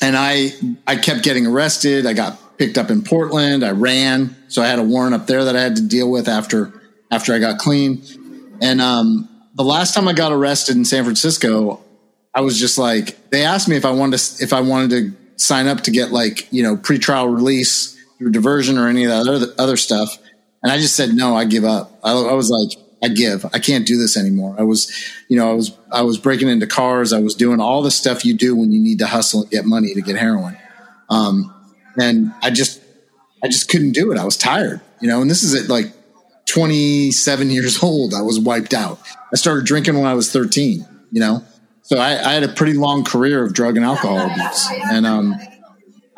and 0.00 0.16
I 0.16 0.52
I 0.86 0.96
kept 0.96 1.22
getting 1.22 1.46
arrested. 1.46 2.06
I 2.06 2.12
got 2.12 2.58
picked 2.58 2.78
up 2.78 2.90
in 2.90 3.02
Portland. 3.02 3.64
I 3.64 3.70
ran, 3.70 4.36
so 4.48 4.62
I 4.62 4.66
had 4.66 4.78
a 4.78 4.82
warrant 4.82 5.14
up 5.14 5.26
there 5.26 5.44
that 5.44 5.56
I 5.56 5.60
had 5.60 5.76
to 5.76 5.82
deal 5.82 6.10
with 6.10 6.28
after 6.28 6.72
after 7.10 7.32
I 7.32 7.38
got 7.38 7.58
clean. 7.58 8.02
And 8.60 8.80
um, 8.80 9.28
the 9.54 9.64
last 9.64 9.94
time 9.94 10.08
I 10.08 10.12
got 10.12 10.32
arrested 10.32 10.76
in 10.76 10.84
San 10.84 11.04
Francisco, 11.04 11.80
I 12.34 12.40
was 12.40 12.58
just 12.58 12.78
like, 12.78 13.30
they 13.30 13.44
asked 13.44 13.68
me 13.68 13.76
if 13.76 13.84
I 13.84 13.90
wanted 13.90 14.18
to 14.18 14.42
if 14.44 14.52
I 14.52 14.60
wanted 14.60 14.90
to 14.90 15.16
sign 15.36 15.66
up 15.66 15.82
to 15.82 15.90
get 15.90 16.10
like 16.10 16.52
you 16.52 16.62
know 16.62 16.76
pretrial 16.76 17.32
release 17.32 17.96
through 18.18 18.32
diversion 18.32 18.76
or 18.78 18.88
any 18.88 19.04
of 19.04 19.10
that 19.10 19.32
other 19.32 19.52
other 19.58 19.76
stuff, 19.76 20.16
and 20.62 20.72
I 20.72 20.78
just 20.78 20.96
said 20.96 21.14
no. 21.14 21.36
I 21.36 21.44
give 21.44 21.64
up. 21.64 21.98
I, 22.02 22.12
I 22.12 22.34
was 22.34 22.50
like, 22.50 22.84
I 23.02 23.08
give. 23.08 23.44
I 23.52 23.58
can't 23.58 23.86
do 23.86 23.96
this 23.96 24.16
anymore. 24.16 24.56
I 24.58 24.62
was, 24.62 24.90
you 25.28 25.36
know, 25.36 25.50
I 25.50 25.52
was 25.52 25.76
I 25.92 26.02
was 26.02 26.18
breaking 26.18 26.48
into 26.48 26.66
cars. 26.66 27.12
I 27.12 27.20
was 27.20 27.34
doing 27.34 27.60
all 27.60 27.82
the 27.82 27.90
stuff 27.90 28.24
you 28.24 28.34
do 28.34 28.56
when 28.56 28.72
you 28.72 28.80
need 28.80 28.98
to 28.98 29.06
hustle 29.06 29.42
and 29.42 29.50
get 29.50 29.64
money 29.64 29.94
to 29.94 30.00
get 30.00 30.16
heroin. 30.16 30.56
Um, 31.08 31.54
and 31.96 32.32
I 32.42 32.50
just 32.50 32.82
I 33.42 33.48
just 33.48 33.68
couldn't 33.68 33.92
do 33.92 34.10
it. 34.10 34.18
I 34.18 34.24
was 34.24 34.36
tired, 34.36 34.80
you 35.00 35.08
know. 35.08 35.22
And 35.22 35.30
this 35.30 35.42
is 35.42 35.54
at 35.54 35.68
like 35.68 35.92
27 36.46 37.50
years 37.50 37.82
old. 37.82 38.14
I 38.14 38.22
was 38.22 38.40
wiped 38.40 38.74
out. 38.74 39.00
I 39.32 39.36
started 39.36 39.64
drinking 39.64 39.96
when 39.96 40.06
I 40.06 40.14
was 40.14 40.32
13, 40.32 40.86
you 41.12 41.20
know. 41.20 41.44
So 41.82 41.98
I, 41.98 42.10
I 42.10 42.32
had 42.32 42.42
a 42.42 42.48
pretty 42.48 42.74
long 42.74 43.04
career 43.04 43.42
of 43.44 43.54
drug 43.54 43.76
and 43.76 43.84
alcohol 43.84 44.18
abuse, 44.18 44.68
and 44.90 45.06
um, 45.06 45.36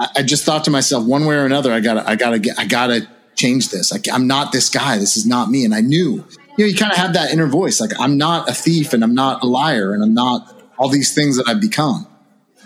I, 0.01 0.09
I 0.17 0.23
just 0.23 0.45
thought 0.45 0.65
to 0.65 0.71
myself, 0.71 1.05
one 1.05 1.27
way 1.27 1.37
or 1.37 1.45
another, 1.45 1.73
I 1.73 1.79
gotta, 1.79 2.09
I 2.09 2.17
gotta, 2.17 2.41
get, 2.41 2.59
I 2.59 2.67
gotta 2.67 3.07
change 3.37 3.71
this. 3.71 3.93
Like 3.93 4.07
I'm 4.13 4.27
not 4.27 4.51
this 4.51 4.69
guy. 4.69 4.99
This 4.99 5.17
is 5.17 5.27
not 5.27 5.49
me. 5.49 5.65
And 5.65 5.75
I 5.75 5.81
knew, 5.81 6.25
you 6.61 6.67
know, 6.67 6.73
you 6.73 6.77
kind 6.77 6.93
of 6.93 6.99
have 6.99 7.15
that 7.15 7.33
inner 7.33 7.47
voice, 7.47 7.81
like 7.81 7.99
I'm 7.99 8.19
not 8.19 8.47
a 8.47 8.53
thief, 8.53 8.93
and 8.93 9.03
I'm 9.03 9.15
not 9.15 9.43
a 9.43 9.47
liar, 9.47 9.95
and 9.95 10.03
I'm 10.03 10.13
not 10.13 10.55
all 10.77 10.91
these 10.91 11.15
things 11.15 11.39
that 11.39 11.49
I've 11.49 11.61
become. 11.61 12.07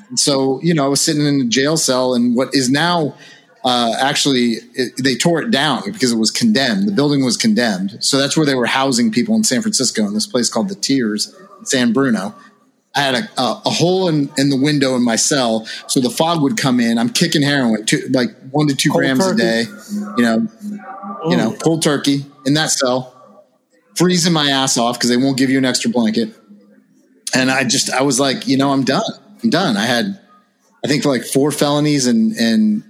And 0.09 0.19
so, 0.19 0.61
you 0.63 0.75
know, 0.75 0.85
I 0.85 0.89
was 0.89 1.01
sitting 1.01 1.25
in 1.25 1.43
a 1.43 1.45
jail 1.45 1.77
cell 1.77 2.13
and 2.15 2.35
what 2.35 2.57
is 2.57 2.69
now 2.69 3.15
uh, 3.63 3.95
actually 4.01 4.55
it, 4.75 5.01
they 5.01 5.15
tore 5.15 5.43
it 5.43 5.53
down 5.53 5.83
because 5.93 6.11
it 6.11 6.19
was 6.19 6.33
condemned. 6.33 6.89
The 6.89 6.93
building 6.93 7.25
was 7.25 7.37
condemned, 7.37 7.99
so 8.01 8.19
that's 8.19 8.37
where 8.37 8.45
they 8.45 8.57
were 8.57 8.67
housing 8.67 9.13
people 9.13 9.37
in 9.37 9.45
San 9.45 9.63
Francisco 9.63 10.05
in 10.05 10.13
this 10.13 10.27
place 10.27 10.49
called 10.49 10.71
the 10.71 10.75
Tears, 10.75 11.33
San 11.63 11.93
Bruno. 11.93 12.35
I 12.97 13.01
had 13.01 13.15
a, 13.15 13.41
a, 13.41 13.63
a 13.67 13.71
hole 13.71 14.09
in, 14.09 14.29
in 14.37 14.51
the 14.51 14.61
window 14.61 14.97
in 14.97 15.05
my 15.05 15.17
cell, 15.17 15.67
so 15.87 16.01
the 16.01 16.11
fog 16.11 16.43
would 16.43 16.57
come 16.57 16.81
in. 16.81 16.99
I'm 16.99 17.11
kicking 17.11 17.43
heroin, 17.43 17.87
two, 17.87 18.09
like 18.11 18.31
one 18.51 18.67
to 18.67 18.75
two 18.75 18.91
Cold 18.91 19.03
grams 19.03 19.25
a 19.25 19.37
day. 19.37 19.67
You 20.17 20.23
know, 20.25 20.49
you 21.29 21.37
know, 21.37 21.53
cold 21.63 21.83
turkey 21.83 22.27
in 22.45 22.55
that 22.55 22.71
cell, 22.71 23.14
freezing 23.97 24.33
my 24.33 24.51
ass 24.51 24.77
off 24.77 24.99
because 24.99 25.11
they 25.11 25.17
won't 25.17 25.37
give 25.37 25.51
you 25.51 25.59
an 25.59 25.65
extra 25.65 25.91
blanket. 25.91 26.35
And 27.35 27.51
I 27.51 27.65
just, 27.65 27.91
I 27.91 28.03
was 28.03 28.21
like, 28.21 28.47
you 28.47 28.57
know, 28.57 28.71
I'm 28.71 28.85
done. 28.85 29.03
I'm 29.43 29.51
done. 29.51 29.77
I 29.77 29.87
had, 29.87 30.21
I 30.85 30.89
think 30.89 31.05
like 31.05 31.25
four 31.25 31.51
felonies 31.51 32.07
and 32.07 32.37
and 32.37 32.83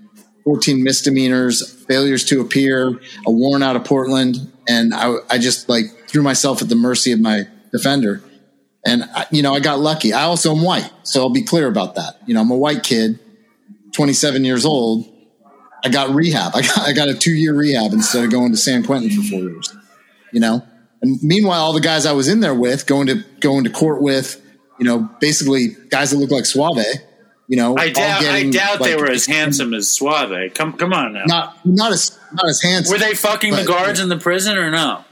14 0.44 0.82
misdemeanors, 0.82 1.72
failures 1.86 2.24
to 2.26 2.40
appear, 2.40 3.00
a 3.26 3.30
warrant 3.30 3.64
out 3.64 3.76
of 3.76 3.84
Portland, 3.84 4.52
and 4.68 4.94
I, 4.94 5.14
I 5.30 5.38
just 5.38 5.68
like 5.68 5.86
threw 6.08 6.22
myself 6.22 6.60
at 6.60 6.68
the 6.68 6.76
mercy 6.76 7.12
of 7.12 7.20
my 7.20 7.48
defender. 7.72 8.22
And 8.86 9.04
I, 9.04 9.26
you 9.30 9.42
know, 9.42 9.54
I 9.54 9.60
got 9.60 9.80
lucky. 9.80 10.12
I 10.12 10.24
also 10.24 10.54
am 10.54 10.62
white, 10.62 10.90
so 11.02 11.22
I'll 11.22 11.30
be 11.30 11.42
clear 11.42 11.66
about 11.66 11.94
that. 11.94 12.18
You 12.26 12.34
know, 12.34 12.42
I'm 12.42 12.50
a 12.50 12.56
white 12.56 12.82
kid, 12.82 13.18
27 13.92 14.44
years 14.44 14.66
old. 14.66 15.10
I 15.82 15.88
got 15.88 16.10
rehab. 16.10 16.52
I 16.54 16.60
got, 16.60 16.78
I 16.78 16.92
got 16.92 17.08
a 17.08 17.14
two 17.14 17.32
year 17.32 17.54
rehab 17.54 17.92
instead 17.92 18.24
of 18.24 18.30
going 18.30 18.52
to 18.52 18.58
San 18.58 18.84
Quentin 18.84 19.10
for 19.10 19.22
four 19.28 19.40
years. 19.40 19.74
You 20.30 20.40
know, 20.40 20.66
and 21.04 21.22
meanwhile, 21.22 21.60
all 21.60 21.72
the 21.74 21.80
guys 21.80 22.06
I 22.06 22.12
was 22.12 22.28
in 22.28 22.40
there 22.40 22.54
with, 22.54 22.86
going 22.86 23.08
to 23.08 23.22
going 23.40 23.64
to 23.64 23.70
court 23.70 24.00
with, 24.00 24.40
you 24.78 24.86
know, 24.86 25.08
basically 25.20 25.76
guys 25.90 26.10
that 26.10 26.16
look 26.16 26.30
like 26.30 26.46
Suave. 26.46 26.84
You 27.46 27.58
know, 27.58 27.76
I 27.76 27.90
doubt. 27.90 28.22
getting, 28.22 28.48
I 28.48 28.50
doubt 28.50 28.82
they 28.82 28.96
were 28.96 29.10
as 29.10 29.26
handsome 29.26 29.74
as 29.74 29.90
Suave. 29.90 30.54
Come, 30.54 30.72
come 30.72 30.94
on 30.94 31.12
now. 31.12 31.24
Not 31.26 31.66
not 31.66 31.92
as 31.92 32.18
not 32.32 32.48
as 32.48 32.62
handsome. 32.62 32.92
were 32.92 32.98
they 32.98 33.14
fucking 33.14 33.50
the 33.50 33.58
but- 33.58 33.66
guards 33.66 34.00
in 34.00 34.08
the 34.08 34.16
prison 34.16 34.56
or 34.56 34.70
no? 34.70 35.04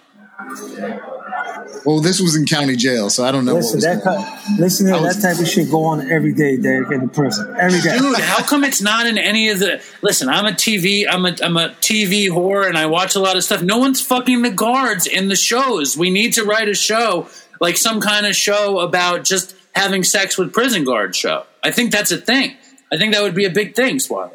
Well, 1.84 2.00
this 2.00 2.20
was 2.20 2.36
in 2.36 2.46
county 2.46 2.76
jail, 2.76 3.10
so 3.10 3.24
I 3.24 3.32
don't 3.32 3.44
know 3.44 3.54
Listen, 3.54 3.70
what 3.70 3.74
was 3.76 3.84
that 3.84 4.04
going 4.04 4.18
on. 4.18 4.24
type, 4.24 4.58
listen 4.58 4.86
here, 4.86 4.94
I 4.94 5.00
was- 5.00 5.16
that 5.20 5.34
type 5.34 5.40
of 5.42 5.48
shit 5.48 5.70
go 5.70 5.84
on 5.84 6.10
every 6.10 6.32
day, 6.32 6.56
Derek, 6.56 6.90
in 6.92 7.00
the 7.00 7.08
prison. 7.08 7.54
Every 7.58 7.80
day. 7.80 7.98
Dude, 7.98 8.16
how 8.20 8.42
come 8.44 8.62
it's 8.64 8.80
not 8.80 9.06
in 9.06 9.18
any 9.18 9.48
of 9.50 9.58
the? 9.58 9.80
Listen, 10.02 10.28
I'm 10.28 10.46
a 10.46 10.52
TV, 10.52 11.04
I'm 11.08 11.26
a, 11.26 11.34
I'm 11.42 11.56
a 11.56 11.70
TV 11.80 12.28
whore, 12.28 12.68
and 12.68 12.78
I 12.78 12.86
watch 12.86 13.14
a 13.16 13.20
lot 13.20 13.36
of 13.36 13.42
stuff. 13.44 13.62
No 13.62 13.78
one's 13.78 14.00
fucking 14.00 14.42
the 14.42 14.50
guards 14.50 15.06
in 15.06 15.28
the 15.28 15.36
shows. 15.36 15.96
We 15.96 16.10
need 16.10 16.34
to 16.34 16.44
write 16.44 16.68
a 16.68 16.74
show, 16.74 17.26
like 17.60 17.76
some 17.76 18.00
kind 18.00 18.26
of 18.26 18.36
show 18.36 18.78
about 18.80 19.24
just 19.24 19.54
having 19.74 20.04
sex 20.04 20.38
with 20.38 20.52
prison 20.52 20.84
guards. 20.84 21.16
Show. 21.16 21.44
I 21.64 21.70
think 21.72 21.90
that's 21.92 22.12
a 22.12 22.16
thing. 22.18 22.56
I 22.92 22.98
think 22.98 23.14
that 23.14 23.22
would 23.22 23.34
be 23.34 23.46
a 23.46 23.50
big 23.50 23.74
thing, 23.74 23.98
Suave. 23.98 24.30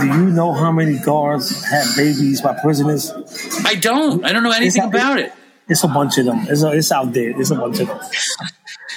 Do 0.00 0.06
you 0.06 0.30
know 0.30 0.54
how 0.54 0.72
many 0.72 0.98
guards 0.98 1.62
have 1.66 1.86
babies 1.96 2.40
by 2.40 2.54
prisoners? 2.60 3.12
I 3.64 3.74
don't. 3.74 4.24
I 4.24 4.32
don't 4.32 4.42
know 4.42 4.50
anything 4.52 4.84
It's- 4.84 4.94
about 5.02 5.18
it. 5.20 5.32
It's 5.70 5.84
a 5.84 5.88
bunch 5.88 6.18
of 6.18 6.26
them. 6.26 6.46
It's, 6.48 6.62
it's 6.62 6.92
out 6.92 7.12
there. 7.12 7.30
It's 7.40 7.50
a 7.50 7.54
bunch 7.54 7.80
of 7.80 7.86
them. 7.88 8.00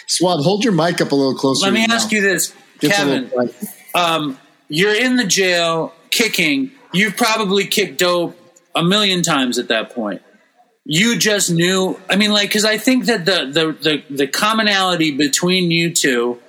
Suave, 0.07 0.43
hold 0.43 0.63
your 0.63 0.73
mic 0.73 0.99
up 1.01 1.11
a 1.11 1.15
little 1.15 1.35
closer. 1.35 1.65
Let 1.65 1.73
me 1.73 1.83
ask 1.83 2.05
mouth. 2.05 2.11
you 2.11 2.21
this, 2.21 2.53
Just 2.81 2.99
a 2.99 3.29
Kevin. 3.29 3.31
um, 3.95 4.37
you're 4.67 4.95
in 4.95 5.15
the 5.15 5.23
jail 5.23 5.93
kicking. 6.09 6.71
You've 6.91 7.15
probably 7.15 7.65
kicked 7.65 7.99
dope 7.99 8.35
a 8.75 8.83
million 8.83 9.21
times 9.21 9.59
at 9.59 9.67
that 9.69 9.91
point. 9.91 10.21
You 10.85 11.17
just 11.17 11.49
knew. 11.49 11.99
I 12.09 12.15
mean, 12.15 12.31
like, 12.31 12.49
because 12.49 12.65
I 12.65 12.77
think 12.77 13.05
that 13.05 13.25
the, 13.25 13.45
the 13.45 13.71
the 13.71 14.15
the 14.15 14.27
commonality 14.27 15.15
between 15.15 15.71
you 15.71 15.93
two 15.93 16.41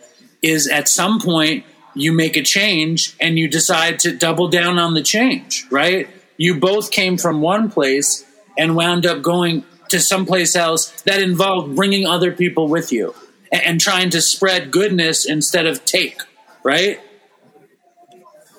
is 0.42 0.68
at 0.68 0.88
some 0.88 1.20
point 1.20 1.64
you 1.94 2.12
make 2.12 2.36
a 2.36 2.42
change 2.42 3.14
and 3.20 3.38
you 3.38 3.46
decide 3.46 4.00
to 4.00 4.16
double 4.16 4.48
down 4.48 4.78
on 4.78 4.94
the 4.94 5.02
change. 5.02 5.66
Right? 5.70 6.08
You 6.36 6.58
both 6.58 6.90
came 6.90 7.16
from 7.16 7.40
one 7.40 7.70
place 7.70 8.24
and 8.58 8.74
wound 8.74 9.06
up 9.06 9.22
going 9.22 9.64
to 9.88 10.00
someplace 10.00 10.56
else 10.56 10.90
that 11.02 11.20
involved 11.22 11.74
bringing 11.76 12.06
other 12.06 12.32
people 12.32 12.68
with 12.68 12.92
you 12.92 13.14
and, 13.52 13.62
and 13.62 13.80
trying 13.80 14.10
to 14.10 14.20
spread 14.20 14.70
goodness 14.70 15.24
instead 15.24 15.66
of 15.66 15.84
take. 15.84 16.20
Right? 16.62 17.00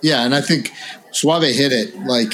Yeah, 0.02 0.24
and 0.24 0.36
I 0.36 0.42
think 0.42 0.72
Suave 1.12 1.44
hit 1.44 1.72
it. 1.72 1.98
Like 2.00 2.34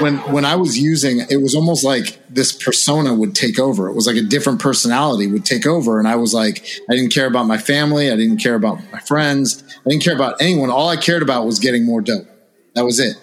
when 0.00 0.18
when 0.32 0.44
I 0.44 0.56
was 0.56 0.78
using, 0.78 1.20
it 1.30 1.40
was 1.42 1.54
almost 1.54 1.84
like 1.84 2.18
this 2.28 2.52
persona 2.52 3.14
would 3.14 3.34
take 3.34 3.58
over. 3.58 3.88
It 3.88 3.94
was 3.94 4.06
like 4.06 4.16
a 4.16 4.22
different 4.22 4.60
personality 4.60 5.26
would 5.26 5.44
take 5.44 5.66
over, 5.66 5.98
and 5.98 6.06
I 6.06 6.16
was 6.16 6.34
like, 6.34 6.66
I 6.88 6.94
didn't 6.94 7.12
care 7.12 7.26
about 7.26 7.46
my 7.46 7.58
family, 7.58 8.10
I 8.10 8.16
didn't 8.16 8.38
care 8.38 8.54
about 8.54 8.80
my 8.92 9.00
friends, 9.00 9.64
I 9.84 9.90
didn't 9.90 10.04
care 10.04 10.14
about 10.14 10.40
anyone. 10.40 10.70
All 10.70 10.88
I 10.88 10.96
cared 10.96 11.22
about 11.22 11.46
was 11.46 11.58
getting 11.58 11.84
more 11.84 12.00
dope. 12.00 12.26
That 12.74 12.84
was 12.84 13.00
it, 13.00 13.16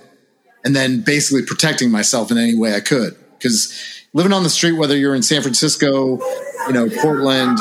and 0.65 0.75
then 0.75 1.01
basically 1.01 1.45
protecting 1.45 1.91
myself 1.91 2.31
in 2.31 2.37
any 2.37 2.55
way 2.55 2.75
I 2.75 2.79
could. 2.79 3.15
Because 3.37 4.02
living 4.13 4.33
on 4.33 4.43
the 4.43 4.49
street, 4.49 4.73
whether 4.73 4.95
you're 4.95 5.15
in 5.15 5.23
San 5.23 5.41
Francisco, 5.41 6.19
you 6.67 6.73
know, 6.73 6.89
Portland, 6.89 7.59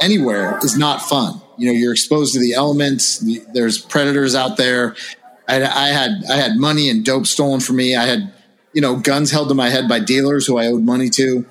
anywhere 0.00 0.58
is 0.62 0.78
not 0.78 1.02
fun. 1.02 1.40
You 1.56 1.66
know, 1.66 1.72
you're 1.72 1.92
exposed 1.92 2.34
to 2.34 2.40
the 2.40 2.54
elements. 2.54 3.24
There's 3.52 3.78
predators 3.78 4.34
out 4.34 4.56
there. 4.56 4.96
I, 5.46 5.62
I 5.62 5.88
had 5.88 6.24
I 6.28 6.36
had 6.36 6.56
money 6.56 6.88
and 6.88 7.04
dope 7.04 7.26
stolen 7.26 7.60
from 7.60 7.76
me. 7.76 7.94
I 7.94 8.04
had 8.04 8.32
you 8.72 8.80
know 8.80 8.96
guns 8.96 9.30
held 9.30 9.48
to 9.48 9.54
my 9.54 9.68
head 9.68 9.88
by 9.88 10.00
dealers 10.00 10.46
who 10.46 10.58
I 10.58 10.66
owed 10.66 10.82
money 10.82 11.10
to. 11.10 11.46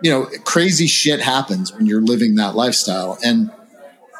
You 0.00 0.10
know, 0.10 0.28
crazy 0.44 0.86
shit 0.86 1.20
happens 1.20 1.72
when 1.72 1.86
you're 1.86 2.00
living 2.00 2.36
that 2.36 2.56
lifestyle. 2.56 3.18
And 3.24 3.52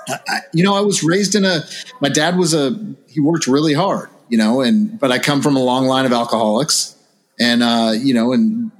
I, 0.09 0.41
you 0.53 0.62
know, 0.62 0.74
I 0.74 0.81
was 0.81 1.03
raised 1.03 1.35
in 1.35 1.45
a. 1.45 1.64
My 2.01 2.09
dad 2.09 2.37
was 2.37 2.53
a. 2.53 2.79
He 3.09 3.20
worked 3.20 3.47
really 3.47 3.74
hard. 3.74 4.11
You 4.29 4.39
know, 4.39 4.61
and 4.61 4.99
but 4.99 5.12
I 5.12 5.18
come 5.18 5.43
from 5.43 5.57
a 5.57 5.62
long 5.62 5.87
line 5.87 6.07
of 6.07 6.12
alcoholics, 6.12 6.97
and 7.39 7.62
uh, 7.62 7.93
you 7.97 8.14
know, 8.14 8.33
and 8.33 8.70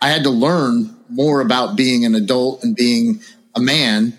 I 0.00 0.08
had 0.10 0.24
to 0.24 0.30
learn 0.30 0.94
more 1.08 1.40
about 1.40 1.76
being 1.76 2.04
an 2.04 2.14
adult 2.14 2.64
and 2.64 2.74
being 2.74 3.20
a 3.54 3.60
man 3.60 4.16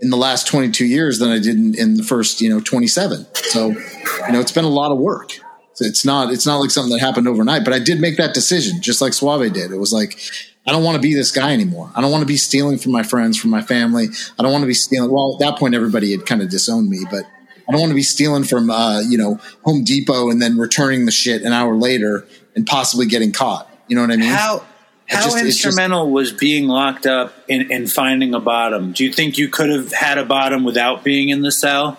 in 0.00 0.10
the 0.10 0.16
last 0.16 0.46
22 0.46 0.84
years 0.84 1.18
than 1.18 1.30
I 1.30 1.38
did 1.38 1.56
in, 1.56 1.74
in 1.74 1.94
the 1.96 2.02
first, 2.02 2.40
you 2.40 2.48
know, 2.48 2.60
27. 2.60 3.26
So, 3.34 3.68
you 3.70 4.32
know, 4.32 4.40
it's 4.40 4.52
been 4.52 4.64
a 4.64 4.68
lot 4.68 4.92
of 4.92 4.98
work. 4.98 5.32
It's 5.80 6.04
not, 6.04 6.32
it's 6.32 6.46
not 6.46 6.58
like 6.58 6.70
something 6.70 6.92
that 6.92 7.00
happened 7.00 7.28
overnight, 7.28 7.64
but 7.64 7.74
I 7.74 7.78
did 7.78 8.00
make 8.00 8.16
that 8.16 8.34
decision 8.34 8.80
just 8.80 9.00
like 9.00 9.12
Suave 9.12 9.52
did. 9.52 9.72
It 9.72 9.76
was 9.76 9.92
like, 9.92 10.18
I 10.66 10.72
don't 10.72 10.82
want 10.82 10.96
to 10.96 11.02
be 11.02 11.14
this 11.14 11.30
guy 11.30 11.52
anymore. 11.52 11.90
I 11.94 12.00
don't 12.00 12.10
want 12.10 12.22
to 12.22 12.26
be 12.26 12.36
stealing 12.36 12.78
from 12.78 12.92
my 12.92 13.02
friends, 13.02 13.38
from 13.38 13.50
my 13.50 13.62
family. 13.62 14.08
I 14.38 14.42
don't 14.42 14.52
want 14.52 14.62
to 14.62 14.66
be 14.66 14.74
stealing. 14.74 15.10
Well, 15.10 15.34
at 15.34 15.40
that 15.40 15.58
point, 15.58 15.74
everybody 15.74 16.10
had 16.10 16.26
kind 16.26 16.42
of 16.42 16.50
disowned 16.50 16.88
me, 16.88 17.04
but 17.10 17.24
I 17.68 17.72
don't 17.72 17.80
want 17.80 17.90
to 17.90 17.96
be 17.96 18.02
stealing 18.02 18.42
from 18.42 18.70
uh, 18.70 19.00
you 19.00 19.16
know 19.16 19.38
Home 19.64 19.84
Depot 19.84 20.28
and 20.28 20.42
then 20.42 20.58
returning 20.58 21.06
the 21.06 21.12
shit 21.12 21.42
an 21.42 21.52
hour 21.52 21.76
later 21.76 22.26
and 22.56 22.66
possibly 22.66 23.06
getting 23.06 23.32
caught. 23.32 23.70
You 23.86 23.94
know 23.94 24.02
what 24.02 24.10
I 24.10 24.16
mean? 24.16 24.32
How 24.32 24.64
how 25.08 25.24
just- 25.24 25.36
it's 25.38 25.46
instrumental 25.64 26.10
was 26.10 26.32
being 26.32 26.66
locked 26.68 27.06
up 27.06 27.34
in, 27.48 27.70
in 27.70 27.86
finding 27.86 28.34
a 28.34 28.40
bottom? 28.40 28.92
Do 28.92 29.04
you 29.04 29.12
think 29.12 29.38
you 29.38 29.48
could 29.48 29.70
have 29.70 29.92
had 29.92 30.18
a 30.18 30.24
bottom 30.24 30.64
without 30.64 31.04
being 31.04 31.28
in 31.28 31.42
the 31.42 31.52
cell? 31.52 31.98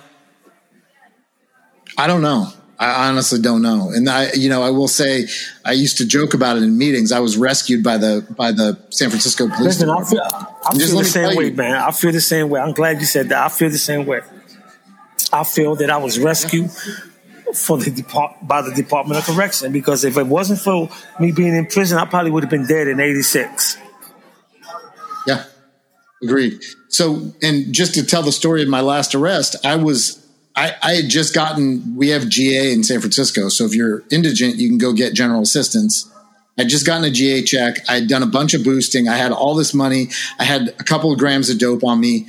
I 1.98 2.08
don't 2.08 2.22
know. 2.22 2.50
I 2.80 3.10
honestly 3.10 3.40
don't 3.42 3.64
know. 3.64 3.90
And 3.90 4.08
I, 4.08 4.32
you 4.34 4.50
know, 4.50 4.62
I 4.62 4.70
will 4.70 4.88
say, 4.88 5.26
I 5.66 5.72
used 5.72 5.98
to 5.98 6.06
joke 6.06 6.36
about 6.36 6.58
it 6.58 6.64
in 6.64 6.78
meetings. 6.78 7.12
I 7.12 7.20
was 7.20 7.36
rescued 7.36 7.84
by 7.84 7.98
the 7.98 8.24
by 8.38 8.52
the 8.52 8.78
San 8.92 9.10
Francisco 9.10 9.48
police. 9.48 9.80
Listen, 9.82 9.90
I 9.90 9.94
Department. 10.04 10.32
feel, 10.32 10.48
I 10.68 10.74
Just 10.76 10.86
feel 10.88 10.96
let 10.98 11.04
the 11.06 11.10
same 11.10 11.36
way, 11.38 11.46
you. 11.46 11.54
man. 11.56 11.74
I 11.76 11.92
feel 11.92 12.12
the 12.12 12.22
same 12.22 12.50
way. 12.50 12.60
I'm 12.60 12.74
glad 12.74 13.00
you 13.00 13.08
said 13.08 13.30
that. 13.30 13.44
I 13.44 13.50
feel 13.50 13.72
the 13.72 13.80
same 13.80 14.06
way. 14.06 14.20
I 15.34 15.44
feel 15.44 15.74
that 15.78 15.90
I 15.90 15.98
was 15.98 16.20
rescued 16.20 16.70
for 17.54 17.78
the 17.78 17.92
depart- 17.92 18.36
by 18.42 18.62
the 18.62 18.72
Department 18.74 19.20
of 19.20 19.26
Correction 19.26 19.72
because 19.72 20.04
if 20.04 20.18
it 20.18 20.28
wasn't 20.28 20.60
for 20.60 20.90
me 21.20 21.32
being 21.32 21.56
in 21.56 21.66
prison, 21.66 21.98
I 21.98 22.06
probably 22.06 22.32
would 22.32 22.44
have 22.44 22.50
been 22.50 22.68
dead 22.68 22.88
in 22.88 23.00
'86. 23.00 23.78
Yeah, 25.26 25.44
agreed. 26.24 26.62
So, 26.90 27.34
and 27.42 27.74
just 27.74 27.94
to 27.96 28.06
tell 28.06 28.24
the 28.24 28.32
story 28.32 28.64
of 28.64 28.70
my 28.70 28.82
last 28.82 29.14
arrest, 29.14 29.56
I 29.66 29.76
was, 29.76 30.26
I, 30.56 30.74
I 30.82 30.94
had 30.94 31.10
just 31.10 31.36
gotten, 31.36 31.96
we 31.96 32.10
have 32.10 32.28
GA 32.30 32.72
in 32.72 32.84
San 32.84 33.02
Francisco. 33.02 33.50
So 33.50 33.66
if 33.66 33.76
you're 33.76 34.04
indigent, 34.10 34.56
you 34.56 34.70
can 34.70 34.78
go 34.78 34.94
get 34.94 35.14
general 35.14 35.42
assistance. 35.42 36.10
I'd 36.58 36.70
just 36.70 36.86
gotten 36.86 37.04
a 37.04 37.12
GA 37.12 37.44
check. 37.44 37.78
I'd 37.88 38.08
done 38.08 38.24
a 38.24 38.28
bunch 38.28 38.54
of 38.54 38.64
boosting. 38.64 39.08
I 39.08 39.18
had 39.18 39.32
all 39.32 39.54
this 39.54 39.74
money. 39.74 40.10
I 40.40 40.44
had 40.44 40.70
a 40.80 40.84
couple 40.84 41.12
of 41.12 41.20
grams 41.20 41.50
of 41.50 41.60
dope 41.60 41.84
on 41.84 42.00
me, 42.00 42.28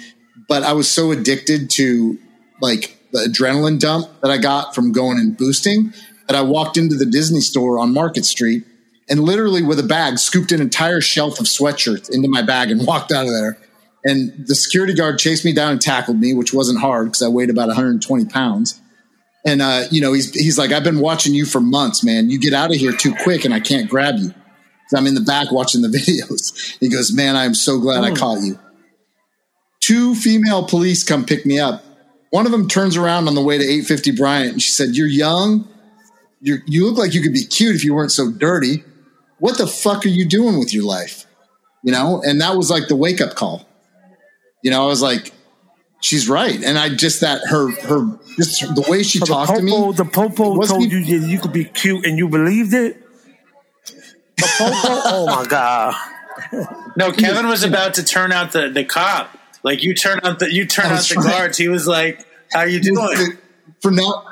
but 0.49 0.65
I 0.65 0.73
was 0.73 0.91
so 0.91 1.13
addicted 1.13 1.71
to 1.71 2.19
like 2.61 2.98
the 3.13 3.21
adrenaline 3.21 3.81
dump 3.81 4.09
that 4.21 4.31
I 4.31 4.39
got 4.39 4.75
from 4.75 4.93
going 4.93 5.19
and 5.19 5.37
boosting 5.37 5.93
that 6.27 6.37
I 6.37 6.43
walked 6.43 6.77
into 6.77 6.97
the 6.97 7.07
Disney 7.07 7.41
store 7.41 7.79
on 7.79 7.93
Market 7.93 8.25
Street 8.25 8.65
and 9.09 9.21
literally 9.21 9.63
with 9.63 9.79
a 9.79 9.85
bag 9.85 10.19
scooped 10.19 10.53
an 10.53 10.61
entire 10.61 11.01
shelf 11.01 11.41
of 11.41 11.47
sweatshirts 11.47 12.11
into 12.11 12.29
my 12.29 12.43
bag 12.43 12.71
and 12.71 12.87
walked 12.87 13.13
out 13.13 13.25
of 13.25 13.33
there. 13.33 13.59
And 14.05 14.47
the 14.47 14.55
security 14.55 14.95
guard 14.95 15.19
chased 15.19 15.45
me 15.45 15.53
down 15.53 15.73
and 15.73 15.81
tackled 15.81 16.21
me, 16.21 16.33
which 16.33 16.55
wasn't 16.55 16.81
hard 16.81 17.07
because 17.09 17.23
I 17.23 17.29
weighed 17.29 17.51
about 17.51 17.69
120 17.69 18.27
pounds. 18.27 18.81
And 19.45 19.63
uh, 19.63 19.85
you 19.91 20.01
know, 20.01 20.13
he's 20.13 20.33
he's 20.35 20.59
like, 20.59 20.73
I've 20.73 20.85
been 20.85 21.01
watching 21.01 21.35
you 21.35 21.47
for 21.47 21.61
months, 21.61 22.05
man. 22.05 22.31
You 22.31 22.39
get 22.39 22.53
out 22.53 22.71
of 22.71 22.77
here 22.77 22.93
too 22.93 23.15
quick, 23.23 23.45
and 23.45 23.55
I 23.55 23.61
can't 23.61 23.89
grab 23.89 24.17
you. 24.19 24.35
I'm 24.95 25.07
in 25.07 25.15
the 25.15 25.21
back 25.21 25.53
watching 25.53 25.83
the 25.83 25.89
videos. 25.99 26.77
He 26.81 26.89
goes, 26.89 27.13
Man, 27.13 27.37
I'm 27.37 27.55
so 27.55 27.79
glad 27.79 28.05
I 28.05 28.15
caught 28.15 28.43
you. 28.43 28.59
Two 29.81 30.15
female 30.15 30.65
police 30.65 31.05
come 31.05 31.25
pick 31.25 31.47
me 31.47 31.59
up. 31.59 31.85
One 32.31 32.47
of 32.47 32.53
them 32.53 32.69
turns 32.69 32.97
around 32.97 33.27
on 33.29 33.35
the 33.35 33.43
way 33.43 33.57
to 33.59 33.65
850 33.65 34.11
Bryant, 34.13 34.53
and 34.53 34.63
she 34.63 34.71
said, 34.71 34.91
"You're 34.97 35.07
young. 35.07 35.69
You 36.41 36.59
you 36.67 36.87
look 36.87 36.99
like 36.99 37.15
you 37.15 37.23
could 37.23 37.33
be 37.33 37.45
cute 37.45 37.75
if 37.75 37.85
you 37.85 37.95
weren't 37.95 38.13
so 38.13 38.31
dirty. 38.31 38.85
What 39.39 39.57
the 39.59 39.67
fuck 39.67 40.05
are 40.05 40.09
you 40.11 40.27
doing 40.27 40.59
with 40.59 40.73
your 40.75 40.85
life?" 40.85 41.25
You 41.83 41.93
know, 41.93 42.21
and 42.23 42.41
that 42.41 42.57
was 42.57 42.71
like 42.71 42.89
the 42.89 42.97
wake 42.97 43.21
up 43.21 43.35
call. 43.35 43.67
You 44.63 44.71
know, 44.71 44.83
I 44.85 44.87
was 44.87 45.01
like, 45.01 45.33
"She's 46.03 46.29
right," 46.29 46.63
and 46.63 46.79
I 46.79 46.91
just 46.95 47.21
that 47.23 47.41
her 47.49 47.71
her 47.83 48.19
just 48.37 48.61
the 48.75 48.85
way 48.89 49.03
she 49.03 49.19
So 49.21 49.25
the 49.25 49.33
talked 49.33 49.57
to 49.57 49.63
me. 49.63 49.93
the 49.93 50.05
popo 50.05 50.55
wasn't 50.55 50.81
told 50.81 50.93
even- 50.93 51.05
you 51.07 51.21
that 51.21 51.29
you 51.29 51.39
could 51.39 51.53
be 51.53 51.65
cute 51.65 52.05
and 52.05 52.19
you 52.19 52.29
believed 52.29 52.75
it. 52.75 53.03
The 54.37 54.47
popo, 54.59 55.01
oh 55.07 55.27
my 55.27 55.47
god! 55.47 55.95
No, 56.97 57.11
Kevin 57.13 57.47
was 57.49 57.63
about 57.65 57.95
to 57.95 58.05
turn 58.05 58.33
out 58.33 58.53
the, 58.53 58.69
the 58.69 58.85
cop. 58.85 59.37
Like 59.63 59.83
you 59.83 59.95
turn 59.95 60.21
out 60.23 60.39
the 60.39 60.53
you 60.53 60.67
turn 60.67 60.91
was 60.91 61.09
the 61.09 61.15
trying- 61.15 61.29
guards. 61.29 61.59
He 61.59 61.69
was 61.69 61.87
like, 61.87 62.25
"How 62.53 62.63
you 62.63 62.81
doing?" 62.81 63.37
from 63.81 63.97
now 63.97 64.25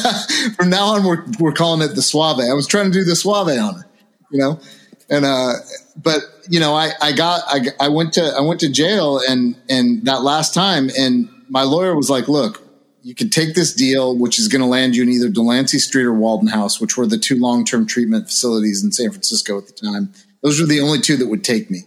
from 0.56 0.70
now 0.70 0.86
on 0.94 1.04
we're 1.04 1.24
we're 1.38 1.52
calling 1.52 1.82
it 1.88 1.94
the 1.94 2.02
suave. 2.02 2.38
I 2.40 2.52
was 2.54 2.66
trying 2.66 2.86
to 2.86 2.98
do 2.98 3.04
the 3.04 3.16
suave 3.16 3.48
on 3.48 3.74
her, 3.76 3.86
you 4.30 4.38
know, 4.38 4.60
and 5.08 5.24
uh, 5.24 5.52
but 5.96 6.20
you 6.48 6.60
know, 6.60 6.74
I 6.74 6.90
I 7.00 7.12
got 7.12 7.42
I 7.46 7.60
I 7.80 7.88
went 7.88 8.14
to 8.14 8.22
I 8.22 8.40
went 8.40 8.60
to 8.60 8.70
jail 8.70 9.20
and 9.28 9.56
and 9.68 10.04
that 10.06 10.22
last 10.22 10.54
time, 10.54 10.90
and 10.98 11.28
my 11.48 11.62
lawyer 11.62 11.94
was 11.96 12.10
like, 12.10 12.28
look. 12.28 12.60
You 13.06 13.14
can 13.14 13.28
take 13.28 13.54
this 13.54 13.74
deal, 13.74 14.16
which 14.16 14.38
is 14.38 14.48
going 14.48 14.62
to 14.62 14.66
land 14.66 14.96
you 14.96 15.02
in 15.02 15.10
either 15.10 15.28
Delancey 15.28 15.78
Street 15.78 16.04
or 16.04 16.14
Walden 16.14 16.48
House, 16.48 16.80
which 16.80 16.96
were 16.96 17.06
the 17.06 17.18
two 17.18 17.38
long-term 17.38 17.86
treatment 17.86 18.28
facilities 18.28 18.82
in 18.82 18.92
San 18.92 19.10
Francisco 19.10 19.58
at 19.58 19.66
the 19.66 19.74
time. 19.74 20.14
Those 20.42 20.58
were 20.58 20.66
the 20.66 20.80
only 20.80 21.02
two 21.02 21.18
that 21.18 21.26
would 21.26 21.44
take 21.44 21.70
me 21.70 21.80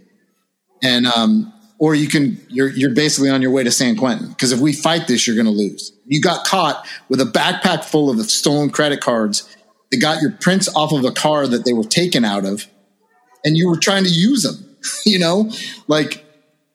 and 0.83 1.07
um, 1.07 1.51
or 1.79 1.95
you 1.95 2.07
can 2.07 2.39
you're 2.49 2.69
you're 2.69 2.93
basically 2.93 3.29
on 3.29 3.41
your 3.41 3.51
way 3.51 3.63
to 3.63 3.71
San 3.71 3.95
Quentin 3.95 4.29
because 4.29 4.51
if 4.51 4.59
we 4.59 4.73
fight 4.73 5.07
this, 5.07 5.27
you're 5.27 5.35
going 5.35 5.45
to 5.45 5.51
lose. 5.51 5.91
You 6.05 6.21
got 6.21 6.45
caught 6.45 6.85
with 7.09 7.21
a 7.21 7.25
backpack 7.25 7.83
full 7.83 8.09
of 8.09 8.19
stolen 8.29 8.69
credit 8.69 9.01
cards. 9.01 9.47
They 9.91 9.97
got 9.97 10.21
your 10.21 10.31
prints 10.31 10.73
off 10.75 10.91
of 10.91 11.05
a 11.05 11.11
car 11.11 11.47
that 11.47 11.65
they 11.65 11.73
were 11.73 11.83
taken 11.83 12.25
out 12.25 12.45
of, 12.45 12.67
and 13.43 13.55
you 13.55 13.69
were 13.69 13.77
trying 13.77 14.03
to 14.03 14.09
use 14.09 14.43
them. 14.43 14.77
you 15.05 15.19
know, 15.19 15.51
like 15.87 16.25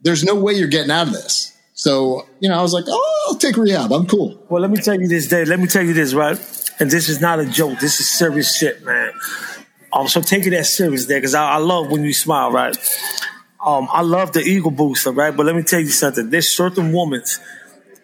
there's 0.01 0.25
no 0.25 0.35
way 0.35 0.53
you're 0.53 0.69
getting 0.69 0.91
out 0.91 1.09
of 1.09 1.13
this. 1.13 1.53
So 1.75 2.27
you 2.41 2.49
know, 2.49 2.59
I 2.59 2.63
was 2.63 2.73
like, 2.73 2.85
oh, 2.87 3.27
I'll 3.29 3.39
take 3.39 3.57
rehab. 3.57 3.93
I'm 3.93 4.07
cool. 4.07 4.45
Well, 4.49 4.63
let 4.63 4.71
me 4.71 4.79
tell 4.79 5.01
you 5.01 5.09
this, 5.09 5.29
Dave. 5.29 5.49
Let 5.49 5.59
me 5.59 5.67
tell 5.67 5.85
you 5.85 5.95
this, 5.95 6.15
right? 6.15 6.39
And 6.79 6.91
this 6.91 7.09
is 7.09 7.21
not 7.21 7.39
a 7.39 7.47
joke. 7.47 7.79
This 7.81 8.01
is 8.01 8.09
serious 8.09 8.57
shit, 8.57 8.85
man. 8.85 9.13
Um, 9.93 10.09
so 10.09 10.21
take 10.23 10.47
it 10.47 10.55
as 10.55 10.75
serious, 10.75 11.07
there, 11.07 11.19
because 11.19 11.35
I, 11.35 11.53
I 11.53 11.57
love 11.59 11.91
when 11.91 12.03
you 12.03 12.15
smile, 12.15 12.51
right? 12.51 12.77
Um, 13.65 13.89
I 13.93 14.03
love 14.03 14.33
the 14.33 14.41
ego 14.41 14.71
booster, 14.71 15.13
right? 15.13 15.35
But 15.35 15.47
let 15.47 15.55
me 15.55 15.63
tell 15.63 15.81
you 15.81 15.89
something. 15.89 16.31
There's 16.31 16.49
certain 16.49 16.93
women, 16.93 17.23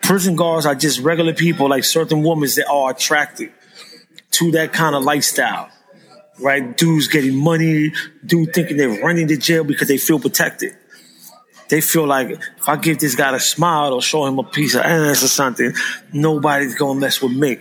prison 0.03 0.37
guards 0.37 0.67
are 0.67 0.75
just 0.75 1.01
regular 1.01 1.35
people, 1.35 1.69
like 1.69 1.85
certain 1.85 2.23
women 2.23 2.49
that 2.57 2.69
are 2.71 2.91
attracted 2.93 3.53
to 4.33 4.53
that 4.53 4.73
kind 4.73 4.95
of 4.95 5.03
lifestyle, 5.03 5.69
right? 6.41 6.77
Dudes 6.77 7.09
getting 7.09 7.35
money, 7.35 7.93
dude 8.25 8.55
thinking 8.55 8.77
they're 8.77 9.03
running 9.03 9.27
to 9.29 9.37
jail 9.37 9.65
because 9.65 9.89
they 9.89 9.99
feel 9.99 10.21
protected. 10.21 10.77
They 11.69 11.81
feel 11.81 12.07
like 12.07 12.31
if 12.31 12.69
I 12.69 12.77
give 12.77 12.99
this 12.99 13.15
guy 13.15 13.35
a 13.35 13.41
smile 13.41 13.95
or 13.95 14.01
show 14.01 14.27
him 14.27 14.39
a 14.39 14.45
piece 14.45 14.75
of 14.75 14.83
ass 14.83 15.23
or 15.23 15.29
something, 15.29 15.75
nobody's 16.13 16.75
gonna 16.77 17.01
mess 17.01 17.21
with 17.21 17.33
me. 17.33 17.59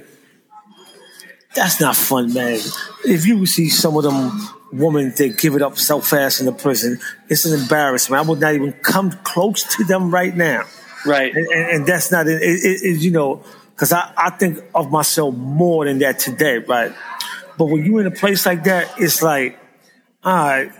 That's 1.56 1.82
not 1.82 1.96
fun, 1.96 2.34
man. 2.34 2.60
If 3.04 3.26
you 3.26 3.46
see 3.48 3.70
some 3.70 3.98
of 3.98 4.04
them 4.04 4.48
women 4.72 5.14
that 5.18 5.38
give 5.38 5.56
it 5.56 5.62
up 5.62 5.78
so 5.78 6.02
fast 6.02 6.40
in 6.40 6.46
the 6.46 6.52
prison, 6.52 7.00
it's 7.30 7.46
an 7.46 7.60
embarrassment. 7.60 8.24
I 8.24 8.30
would 8.30 8.40
not 8.40 8.54
even 8.54 8.74
come 8.74 9.12
close 9.24 9.64
to 9.78 9.84
them 9.84 10.12
right 10.12 10.36
now. 10.36 10.66
Right. 11.06 11.34
And, 11.34 11.48
and, 11.48 11.70
and 11.70 11.86
that's 11.86 12.12
not, 12.12 12.28
it, 12.28 12.42
it, 12.42 12.82
it, 12.84 13.00
you 13.00 13.12
know, 13.12 13.44
because 13.72 13.94
I, 13.94 14.12
I 14.18 14.32
think 14.32 14.60
of 14.74 14.92
myself 14.92 15.36
more 15.36 15.86
than 15.86 16.00
that 16.00 16.20
today, 16.20 16.58
right? 16.58 16.92
But 17.58 17.66
when 17.66 17.86
you're 17.86 18.02
in 18.02 18.08
a 18.08 18.12
place 18.12 18.46
like 18.46 18.64
that, 18.66 18.94
it's 18.98 19.22
like, 19.22 19.58
all 20.24 20.34
right, 20.34 20.72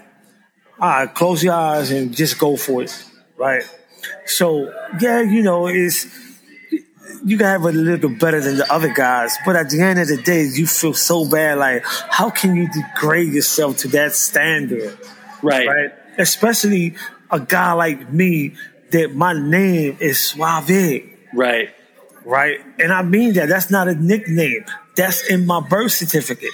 all 0.80 0.90
right, 0.90 1.14
close 1.14 1.44
your 1.44 1.54
eyes 1.54 1.92
and 1.92 2.14
just 2.16 2.38
go 2.38 2.58
for 2.58 2.84
it, 2.84 3.06
right? 3.38 3.64
So, 4.26 4.74
yeah, 5.00 5.22
you 5.22 5.42
know, 5.42 5.68
it's, 5.68 6.06
you 7.26 7.38
can 7.38 7.46
have 7.48 7.64
a 7.64 7.72
little 7.72 8.10
better 8.10 8.42
than 8.42 8.58
the 8.58 8.72
other 8.72 8.94
guys, 8.94 9.38
but 9.46 9.56
at 9.56 9.70
the 9.70 9.82
end 9.82 10.00
of 10.00 10.08
the 10.08 10.18
day, 10.18 10.44
you 10.46 10.68
feel 10.68 10.94
so 10.94 11.30
bad. 11.30 11.58
Like, 11.58 11.84
how 11.86 12.30
can 12.30 12.56
you 12.56 12.68
degrade 12.70 13.34
yourself 13.34 13.78
to 13.80 13.88
that 13.90 14.14
standard? 14.14 14.98
Right. 15.42 15.68
right? 15.68 15.92
Especially 16.18 16.96
a 17.30 17.40
guy 17.40 17.74
like 17.74 18.12
me 18.12 18.56
that 18.92 19.14
my 19.14 19.34
name 19.34 19.98
is 20.00 20.20
Suave, 20.20 21.04
Right. 21.34 21.70
right? 22.26 22.60
And 22.80 22.92
I 22.92 23.02
mean 23.04 23.34
that. 23.34 23.50
That's 23.50 23.70
not 23.70 23.88
a 23.88 23.96
nickname. 23.96 24.66
That's 24.96 25.30
in 25.30 25.46
my 25.46 25.60
birth 25.68 25.92
certificate, 25.92 26.50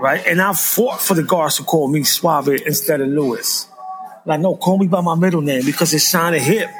right? 0.00 0.24
And 0.26 0.40
I 0.40 0.52
fought 0.54 1.00
for 1.00 1.14
the 1.14 1.22
guards 1.22 1.56
to 1.56 1.64
call 1.64 1.88
me 1.88 2.02
Suave 2.04 2.48
instead 2.48 3.00
of 3.00 3.08
Lewis. 3.08 3.68
Like, 4.24 4.40
no, 4.40 4.56
call 4.56 4.78
me 4.78 4.86
by 4.86 5.00
my 5.00 5.14
middle 5.14 5.40
name 5.42 5.64
because 5.64 5.92
it 5.94 6.00
sounded 6.00 6.42
hip, 6.42 6.70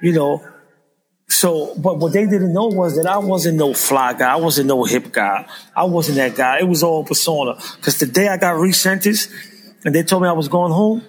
you 0.00 0.12
know. 0.12 0.42
So, 1.28 1.74
but 1.76 1.98
what 1.98 2.12
they 2.12 2.24
didn't 2.24 2.52
know 2.52 2.66
was 2.68 2.96
that 2.96 3.06
I 3.06 3.18
wasn't 3.18 3.58
no 3.58 3.74
fly 3.74 4.12
guy. 4.12 4.32
I 4.32 4.36
wasn't 4.36 4.68
no 4.68 4.84
hip 4.84 5.12
guy. 5.12 5.46
I 5.74 5.84
wasn't 5.84 6.16
that 6.16 6.36
guy. 6.36 6.60
It 6.60 6.68
was 6.68 6.82
all 6.82 7.04
persona. 7.04 7.58
Because 7.76 7.98
the 7.98 8.06
day 8.06 8.28
I 8.28 8.36
got 8.36 8.54
resentenced 8.54 9.32
and 9.84 9.94
they 9.94 10.02
told 10.02 10.22
me 10.22 10.28
I 10.28 10.32
was 10.32 10.48
going 10.48 10.72
home, 10.72 11.02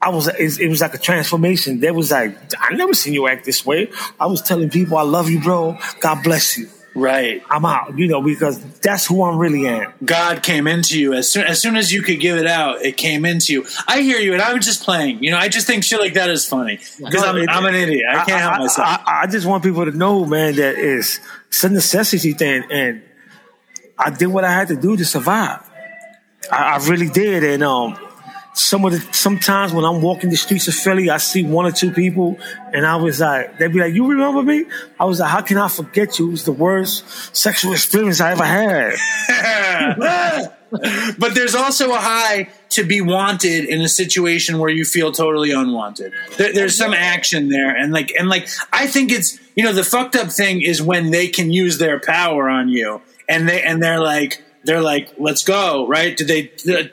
I 0.00 0.08
was, 0.10 0.28
it, 0.28 0.60
it 0.60 0.68
was 0.68 0.80
like 0.80 0.94
a 0.94 0.98
transformation. 0.98 1.80
There 1.80 1.92
was 1.92 2.10
like, 2.10 2.36
I 2.58 2.74
never 2.74 2.94
seen 2.94 3.12
you 3.12 3.28
act 3.28 3.44
this 3.44 3.66
way. 3.66 3.90
I 4.18 4.26
was 4.26 4.40
telling 4.40 4.70
people, 4.70 4.96
I 4.96 5.02
love 5.02 5.28
you, 5.28 5.40
bro. 5.40 5.76
God 6.00 6.22
bless 6.22 6.56
you. 6.56 6.68
Right. 6.94 7.42
I'm 7.48 7.64
out, 7.64 7.96
you 7.96 8.08
know, 8.08 8.20
because 8.20 8.60
that's 8.80 9.06
who 9.06 9.22
I'm 9.22 9.38
really 9.38 9.66
am. 9.66 9.92
God 10.04 10.42
came 10.42 10.66
into 10.66 10.98
you 10.98 11.14
as 11.14 11.30
soon 11.30 11.44
as 11.44 11.60
soon 11.60 11.76
as 11.76 11.92
you 11.92 12.02
could 12.02 12.18
give 12.18 12.36
it 12.36 12.46
out. 12.46 12.82
It 12.82 12.96
came 12.96 13.24
into 13.24 13.52
you. 13.52 13.66
I 13.86 14.02
hear 14.02 14.18
you, 14.18 14.32
and 14.32 14.42
I 14.42 14.52
was 14.52 14.64
just 14.64 14.82
playing. 14.82 15.22
You 15.22 15.30
know, 15.30 15.38
I 15.38 15.48
just 15.48 15.68
think 15.68 15.84
shit 15.84 16.00
like 16.00 16.14
that 16.14 16.30
is 16.30 16.46
funny 16.46 16.78
because 16.98 17.22
I'm, 17.22 17.48
I'm 17.48 17.64
an 17.64 17.76
idiot. 17.76 18.06
I 18.10 18.24
can't 18.24 18.40
help 18.40 18.58
myself. 18.58 18.88
I, 18.88 19.20
I 19.22 19.26
just 19.28 19.46
want 19.46 19.62
people 19.62 19.84
to 19.84 19.92
know, 19.92 20.26
man, 20.26 20.56
that 20.56 20.76
it's, 20.78 21.20
it's 21.46 21.62
a 21.62 21.68
necessity 21.68 22.32
thing. 22.32 22.64
And 22.70 23.02
I 23.96 24.10
did 24.10 24.26
what 24.26 24.44
I 24.44 24.52
had 24.52 24.68
to 24.68 24.76
do 24.76 24.96
to 24.96 25.04
survive. 25.04 25.60
I, 26.50 26.74
I 26.74 26.88
really 26.88 27.08
did. 27.08 27.44
And, 27.44 27.62
um, 27.62 27.98
some 28.60 28.84
of 28.84 28.92
the 28.92 29.00
sometimes 29.12 29.72
when 29.72 29.84
I'm 29.84 30.02
walking 30.02 30.30
the 30.30 30.36
streets 30.36 30.68
of 30.68 30.74
Philly, 30.74 31.10
I 31.10 31.16
see 31.16 31.42
one 31.42 31.66
or 31.66 31.72
two 31.72 31.90
people, 31.90 32.38
and 32.72 32.86
I 32.86 32.96
was 32.96 33.20
like, 33.20 33.58
they'd 33.58 33.72
be 33.72 33.80
like, 33.80 33.94
"You 33.94 34.06
remember 34.06 34.42
me?" 34.42 34.66
I 34.98 35.04
was 35.04 35.20
like, 35.20 35.30
"How 35.30 35.40
can 35.40 35.58
I 35.58 35.68
forget 35.68 36.18
you?" 36.18 36.28
It 36.28 36.32
was 36.32 36.44
the 36.44 36.52
worst 36.52 37.34
sexual 37.34 37.72
experience 37.72 38.20
I 38.20 38.32
ever 38.32 38.44
had. 38.44 40.50
but 41.18 41.34
there's 41.34 41.56
also 41.56 41.92
a 41.92 41.98
high 41.98 42.48
to 42.70 42.84
be 42.84 43.00
wanted 43.00 43.64
in 43.64 43.80
a 43.80 43.88
situation 43.88 44.58
where 44.58 44.70
you 44.70 44.84
feel 44.84 45.10
totally 45.10 45.50
unwanted. 45.50 46.12
There, 46.38 46.52
there's 46.52 46.76
some 46.76 46.94
action 46.94 47.48
there, 47.48 47.74
and 47.74 47.92
like, 47.92 48.12
and 48.16 48.28
like, 48.28 48.48
I 48.72 48.86
think 48.86 49.10
it's 49.10 49.38
you 49.56 49.64
know 49.64 49.72
the 49.72 49.82
fucked 49.82 50.14
up 50.14 50.30
thing 50.30 50.62
is 50.62 50.80
when 50.80 51.10
they 51.10 51.26
can 51.26 51.50
use 51.50 51.78
their 51.78 51.98
power 51.98 52.48
on 52.48 52.68
you, 52.68 53.02
and 53.28 53.48
they 53.48 53.62
and 53.62 53.82
they're 53.82 54.00
like 54.00 54.44
they're 54.64 54.82
like, 54.82 55.14
let's 55.18 55.42
go, 55.42 55.86
right? 55.86 56.16
Did 56.16 56.28
they 56.28 56.42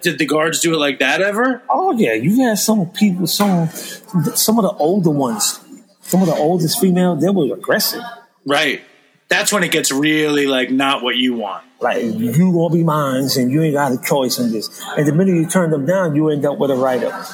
did 0.01 0.17
the 0.17 0.25
guards 0.25 0.61
do 0.61 0.73
it 0.73 0.77
like 0.77 0.99
that 0.99 1.21
ever? 1.21 1.61
Oh 1.69 1.91
yeah, 1.97 2.13
you 2.13 2.47
had 2.47 2.57
some 2.59 2.89
people, 2.89 3.27
some 3.27 3.67
some 3.69 4.57
of 4.57 4.63
the 4.63 4.73
older 4.79 5.09
ones, 5.09 5.59
some 6.01 6.21
of 6.21 6.27
the 6.27 6.35
oldest 6.35 6.79
female, 6.79 7.15
they 7.15 7.29
were 7.29 7.53
aggressive. 7.53 8.01
Right. 8.45 8.81
That's 9.29 9.51
when 9.51 9.63
it 9.63 9.71
gets 9.71 9.91
really 9.91 10.47
like 10.47 10.71
not 10.71 11.03
what 11.03 11.17
you 11.17 11.33
want. 11.33 11.65
Like 11.81 12.03
you 12.03 12.53
gonna 12.53 12.73
be 12.73 12.83
mine, 12.83 13.27
and 13.35 13.51
you 13.51 13.61
ain't 13.61 13.73
got 13.73 13.91
a 13.91 14.01
choice 14.01 14.39
in 14.39 14.51
this. 14.51 14.81
And 14.97 15.05
the 15.05 15.13
minute 15.13 15.35
you 15.35 15.47
turn 15.47 15.69
them 15.69 15.85
down, 15.85 16.15
you 16.15 16.29
end 16.29 16.45
up 16.45 16.57
with 16.57 16.71
a 16.71 16.75
write 16.75 17.03
up. 17.03 17.25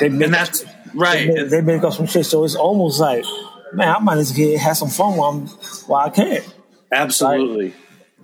They 0.00 0.08
make 0.08 0.26
And 0.26 0.34
that's 0.34 0.64
right. 0.94 1.26
They 1.26 1.34
make, 1.34 1.50
they 1.50 1.60
make 1.60 1.82
up 1.84 1.94
some 1.94 2.06
shit, 2.06 2.26
so 2.26 2.44
it's 2.44 2.56
almost 2.56 3.00
like, 3.00 3.24
man, 3.72 3.94
I 3.94 3.98
might 4.00 4.18
as 4.18 4.36
well 4.36 4.58
have 4.58 4.76
some 4.76 4.88
fun 4.88 5.16
while, 5.16 5.30
I'm, 5.30 5.46
while 5.86 6.06
I 6.06 6.10
can. 6.10 6.42
Absolutely. 6.92 7.72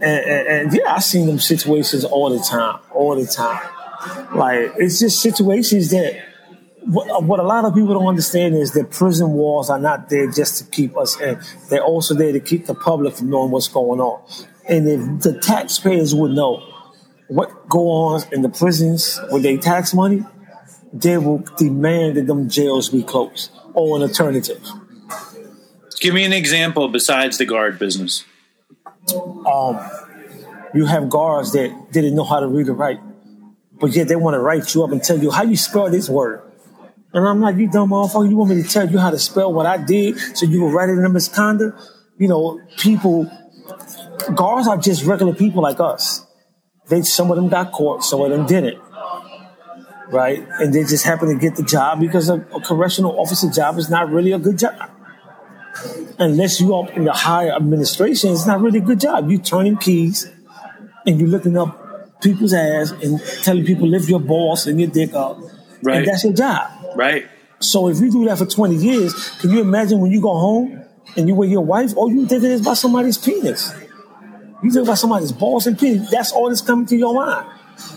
And, 0.01 0.25
and, 0.25 0.49
and 0.49 0.73
yeah, 0.73 0.95
I 0.95 0.99
seen 1.01 1.27
them 1.27 1.39
situations 1.39 2.05
all 2.05 2.31
the 2.31 2.45
time, 2.45 2.81
all 2.93 3.17
the 3.17 3.27
time. 3.27 3.61
Like 4.35 4.73
it's 4.77 5.01
just 5.01 5.21
situations 5.21 5.91
that 5.91 6.23
what, 6.87 7.25
what 7.25 7.41
a 7.41 7.43
lot 7.43 7.65
of 7.65 7.75
people 7.75 7.95
don't 7.95 8.07
understand 8.07 8.55
is 8.55 8.73
that 8.73 8.91
prison 8.91 9.33
walls 9.33 9.71
are 9.71 9.79
not 9.79 10.09
there 10.09 10.31
just 10.31 10.59
to 10.59 10.71
keep 10.71 10.97
us 10.97 11.21
in. 11.21 11.41
They're 11.69 11.83
also 11.83 12.15
there 12.15 12.33
to 12.33 12.41
keep 12.41 12.67
the 12.67 12.75
public 12.75 13.15
from 13.15 13.31
knowing 13.31 13.51
what's 13.51 13.69
going 13.69 14.01
on. 14.01 14.23
And 14.69 14.89
if 14.89 15.23
the 15.23 15.39
taxpayers 15.41 16.15
would 16.15 16.33
know 16.33 16.63
what 17.29 17.69
go 17.69 17.91
on 17.91 18.23
in 18.33 18.43
the 18.43 18.49
prisons 18.49 19.21
with 19.31 19.43
their 19.43 19.59
tax 19.59 19.95
money, 19.95 20.25
they 20.93 21.19
will 21.19 21.45
demand 21.57 22.17
that 22.17 22.27
them 22.27 22.49
jails 22.49 22.91
be 22.91 23.03
closed 23.03 23.51
or 23.75 23.97
an 23.97 24.03
alternative. 24.03 24.65
Give 26.01 26.15
me 26.15 26.25
an 26.25 26.33
example 26.33 26.89
besides 26.89 27.39
the 27.39 27.47
guard 27.47 27.79
business. 27.79 28.25
Um, 29.15 29.79
you 30.75 30.87
have 30.87 31.09
guards 31.09 31.53
that 31.53 31.93
didn't 31.93 32.15
know 32.15 32.25
how 32.25 32.41
to 32.41 32.47
read 32.47 32.69
or 32.69 32.75
write, 32.75 33.01
but 33.79 33.95
yet 33.95 34.09
they 34.09 34.17
want 34.17 34.35
to 34.35 34.41
write 34.41 34.75
you 34.75 34.85
up 34.85 34.93
and 34.93 35.03
tell 35.03 35.19
you 35.19 35.31
how 35.31 35.43
you 35.43 35.57
spell 35.57 35.91
this 35.91 36.09
word. 36.09 36.43
And 37.13 37.27
I'm 37.27 37.41
like, 37.41 37.57
you 37.57 37.71
dumb 37.71 37.91
motherfucker, 37.91 38.29
you 38.29 38.37
want 38.37 38.51
me 38.51 38.63
to 38.63 38.69
tell 38.69 38.91
you 38.91 38.99
how 38.99 39.11
to 39.11 39.19
spell 39.19 39.53
what 39.53 39.65
I 39.65 39.79
did 39.79 40.19
so 40.37 40.45
you 40.45 40.61
will 40.61 40.71
write 40.71 40.89
it 40.89 40.99
in 40.99 41.05
a 41.05 41.09
misconduct? 41.09 41.81
You 42.19 42.29
know, 42.29 42.61
people, 42.79 43.31
guards 44.35 44.69
are 44.69 44.77
just 44.77 45.05
regular 45.05 45.35
people 45.35 45.63
like 45.63 45.81
us. 45.81 46.27
They, 46.89 47.03
some 47.03 47.31
of 47.31 47.37
them 47.37 47.49
got 47.49 47.73
caught, 47.73 48.05
some 48.05 48.21
of 48.21 48.31
them 48.31 48.47
didn't. 48.47 48.81
Right? 50.09 50.47
And 50.61 50.73
they 50.73 50.85
just 50.85 51.05
happen 51.05 51.29
to 51.29 51.41
get 51.41 51.57
the 51.57 51.63
job 51.63 52.01
because 52.01 52.29
a, 52.29 52.35
a 52.55 52.61
correctional 52.61 53.19
officer 53.19 53.51
job 53.51 53.79
is 53.79 53.89
not 53.89 54.11
really 54.11 54.33
a 54.33 54.39
good 54.39 54.59
job 54.59 54.91
unless 56.19 56.61
you 56.61 56.75
are 56.75 56.91
in 56.93 57.05
the 57.05 57.13
higher 57.13 57.53
administration, 57.53 58.33
it's 58.33 58.47
not 58.47 58.61
really 58.61 58.79
a 58.79 58.83
good 58.83 59.01
job. 59.01 59.31
You're 59.31 59.41
turning 59.41 59.77
keys 59.77 60.31
and 61.07 61.21
you're 61.21 61.29
looking 61.29 61.57
up 61.57 62.21
people's 62.21 62.53
ass 62.53 62.91
and 62.91 63.21
telling 63.43 63.65
people 63.65 63.89
lift 63.89 64.09
your 64.09 64.21
balls 64.21 64.67
and 64.67 64.81
your 64.81 64.91
dick 64.91 65.15
up. 65.15 65.39
Right. 65.83 65.99
And 65.99 66.09
that's 66.09 66.25
your 66.25 66.33
job. 66.33 66.71
Right. 66.95 67.27
So 67.59 67.89
if 67.89 68.01
you 68.01 68.11
do 68.11 68.25
that 68.27 68.39
for 68.39 68.47
20 68.47 68.75
years, 68.77 69.31
can 69.41 69.51
you 69.51 69.61
imagine 69.61 70.01
when 70.01 70.11
you 70.13 70.21
go 70.21 70.37
home 70.37 70.85
and 71.17 71.29
you 71.29 71.35
with 71.35 71.51
your 71.51 71.65
wife, 71.65 71.97
all 71.97 72.11
you 72.11 72.27
thinking 72.27 72.51
is 72.51 72.61
about 72.61 72.77
somebody's 72.77 73.19
penis. 73.19 73.73
You 74.63 74.71
think 74.71 74.85
about 74.85 74.99
somebody's 74.99 75.33
balls 75.33 75.67
and 75.67 75.79
penis. 75.79 76.11
That's 76.11 76.33
all 76.33 76.49
that's 76.49 76.61
coming 76.61 76.87
to 76.87 76.97
your 76.97 77.15
mind. 77.15 77.47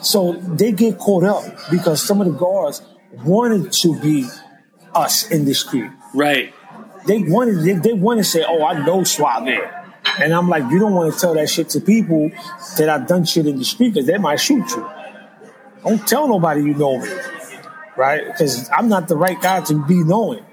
So 0.02 0.34
they 0.34 0.72
get 0.72 0.98
caught 0.98 1.24
up 1.24 1.44
because 1.72 2.06
some 2.06 2.22
of 2.22 2.28
the 2.28 2.34
guards 2.34 2.82
wanted 3.24 3.72
to 3.72 4.00
be 4.00 4.28
us 4.94 5.30
in 5.32 5.46
the 5.46 5.54
street 5.54 5.92
Right. 6.14 6.54
They 7.10 7.24
wanted 7.24 7.64
they, 7.66 7.74
they 7.74 7.93
want 7.93 8.20
to 8.20 8.24
say, 8.24 8.45
"Oh, 8.47 8.64
I 8.64 8.86
know 8.86 9.03
Suave," 9.03 9.47
and 10.22 10.34
I'm 10.34 10.47
like, 10.47 10.64
you 10.72 10.78
don't 10.80 10.93
want 10.93 11.12
to 11.14 11.20
tell 11.20 11.34
that 11.34 11.49
shit 11.49 11.70
to 11.70 11.82
people 11.82 12.30
that 12.78 12.88
I've 12.88 13.07
done 13.07 13.26
shit 13.26 13.47
in 13.47 13.57
the 13.57 13.66
street 13.66 13.93
because 13.93 14.05
they 14.05 14.18
might 14.20 14.39
shoot 14.39 14.70
you. 14.76 14.89
Don't 15.84 16.07
tell 16.07 16.28
nobody 16.28 16.62
you 16.62 16.74
know 16.76 16.99
me, 16.99 17.10
right? 17.97 18.26
Because 18.26 18.70
I'm 18.70 18.89
not 18.89 19.07
the 19.07 19.16
right 19.18 19.39
guy 19.41 19.62
to 19.62 19.86
be 19.88 20.03
knowing. 20.03 20.45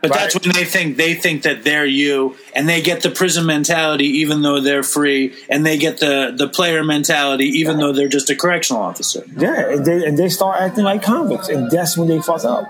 But 0.00 0.10
Right. 0.12 0.20
that's 0.20 0.34
when 0.46 0.54
they 0.54 0.64
think 0.64 0.96
they 0.96 1.14
think 1.14 1.42
that 1.42 1.64
they're 1.64 1.84
you, 1.84 2.36
and 2.54 2.68
they 2.68 2.80
get 2.80 3.02
the 3.02 3.10
prison 3.10 3.44
mentality, 3.46 4.06
even 4.22 4.42
though 4.42 4.60
they're 4.60 4.84
free, 4.84 5.34
and 5.50 5.66
they 5.66 5.76
get 5.76 5.98
the 5.98 6.32
the 6.36 6.48
player 6.48 6.84
mentality, 6.84 7.46
even 7.60 7.78
though 7.78 7.92
they're 7.92 8.08
just 8.18 8.30
a 8.30 8.36
correctional 8.36 8.80
officer. 8.80 9.24
Yeah, 9.36 9.72
and 9.72 9.84
they 9.84 10.06
and 10.06 10.16
they 10.16 10.28
start 10.28 10.60
acting 10.60 10.84
like 10.84 11.02
convicts, 11.02 11.48
and 11.48 11.68
that's 11.70 11.98
when 11.98 12.06
they 12.08 12.20
fuck 12.22 12.44
up. 12.44 12.64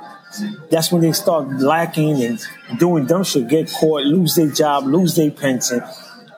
That's 0.70 0.92
when 0.92 1.00
they 1.02 1.12
start 1.12 1.48
lacking 1.60 2.22
and 2.22 2.38
doing 2.78 3.06
dumb 3.06 3.24
shit, 3.24 3.48
get 3.48 3.70
caught, 3.70 4.02
lose 4.04 4.34
their 4.34 4.48
job, 4.50 4.84
lose 4.84 5.14
their 5.14 5.30
pension. 5.30 5.82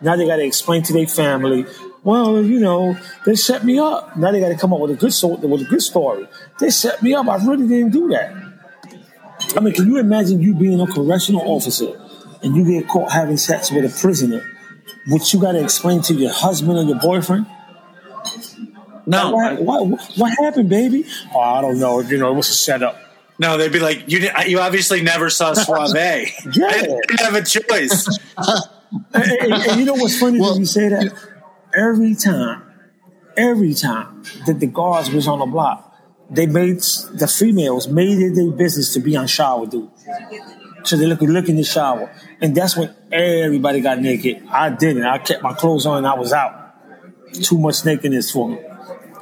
Now 0.00 0.16
they 0.16 0.26
got 0.26 0.36
to 0.36 0.44
explain 0.44 0.82
to 0.84 0.92
their 0.92 1.06
family. 1.06 1.66
Well, 2.02 2.42
you 2.42 2.60
know, 2.60 2.96
they 3.26 3.34
set 3.34 3.64
me 3.64 3.78
up. 3.78 4.16
Now 4.16 4.32
they 4.32 4.40
got 4.40 4.48
to 4.48 4.56
come 4.56 4.72
up 4.72 4.80
with 4.80 4.92
a 4.92 4.94
good 4.94 5.12
so- 5.12 5.36
with 5.36 5.60
a 5.62 5.64
good 5.64 5.82
story. 5.82 6.26
They 6.58 6.70
set 6.70 7.02
me 7.02 7.14
up. 7.14 7.28
I 7.28 7.36
really 7.44 7.68
didn't 7.68 7.90
do 7.90 8.08
that. 8.08 8.32
I 9.56 9.60
mean, 9.60 9.74
can 9.74 9.86
you 9.86 9.98
imagine 9.98 10.40
you 10.40 10.54
being 10.54 10.80
a 10.80 10.86
correctional 10.86 11.42
officer 11.42 12.00
and 12.42 12.54
you 12.56 12.64
get 12.64 12.88
caught 12.88 13.10
having 13.10 13.36
sex 13.36 13.70
with 13.70 13.84
a 13.84 14.00
prisoner, 14.00 14.42
which 15.08 15.34
you 15.34 15.40
got 15.40 15.52
to 15.52 15.62
explain 15.62 16.00
to 16.02 16.14
your 16.14 16.32
husband 16.32 16.78
or 16.78 16.84
your 16.84 16.98
boyfriend? 17.00 17.46
No, 19.06 19.32
What, 19.32 19.60
what, 19.62 20.00
what 20.16 20.38
happened, 20.38 20.68
baby? 20.68 21.04
Oh, 21.34 21.40
I 21.40 21.60
don't 21.62 21.78
know. 21.80 22.00
You 22.00 22.18
know, 22.18 22.30
it 22.30 22.34
was 22.36 22.48
a 22.48 22.54
setup. 22.54 22.96
No, 23.40 23.56
they'd 23.58 23.72
be 23.72 23.80
like, 23.80 24.04
you 24.12 24.18
you 24.46 24.58
obviously 24.60 25.00
never 25.02 25.30
saw 25.30 25.54
Suave. 25.64 25.96
I 25.96 26.26
didn't 26.52 27.20
have 27.20 27.34
a 27.34 27.42
choice. 27.42 28.06
and, 29.14 29.32
and- 29.32 29.52
and 29.68 29.80
you 29.80 29.86
know 29.86 29.94
what's 29.94 30.18
funny 30.18 30.38
Well, 30.40 30.52
when 30.52 30.60
you 30.60 30.66
say 30.66 30.88
that? 30.88 31.12
Every 31.74 32.14
time, 32.14 32.62
every 33.36 33.74
time 33.74 34.24
that 34.46 34.58
the 34.60 34.66
guards 34.66 35.10
was 35.10 35.26
on 35.28 35.38
the 35.38 35.46
block, 35.46 35.86
they 36.28 36.46
made 36.46 36.78
the 37.22 37.26
females 37.28 37.88
made 37.88 38.18
it 38.18 38.34
their 38.34 38.50
business 38.50 38.92
to 38.94 39.00
be 39.00 39.16
on 39.16 39.26
shower 39.26 39.66
duty. 39.66 39.88
So 40.84 40.96
they 40.96 41.06
look 41.06 41.20
look 41.20 41.48
in 41.48 41.56
the 41.56 41.64
shower, 41.64 42.10
and 42.40 42.54
that's 42.54 42.76
when 42.76 42.94
everybody 43.12 43.80
got 43.80 44.00
naked. 44.00 44.42
I 44.50 44.70
didn't. 44.70 45.04
I 45.04 45.18
kept 45.18 45.42
my 45.42 45.52
clothes 45.54 45.86
on. 45.86 45.98
and 45.98 46.06
I 46.06 46.14
was 46.14 46.32
out. 46.32 46.52
Too 47.34 47.58
much 47.58 47.84
nakedness 47.84 48.30
for 48.32 48.48
me. 48.48 48.58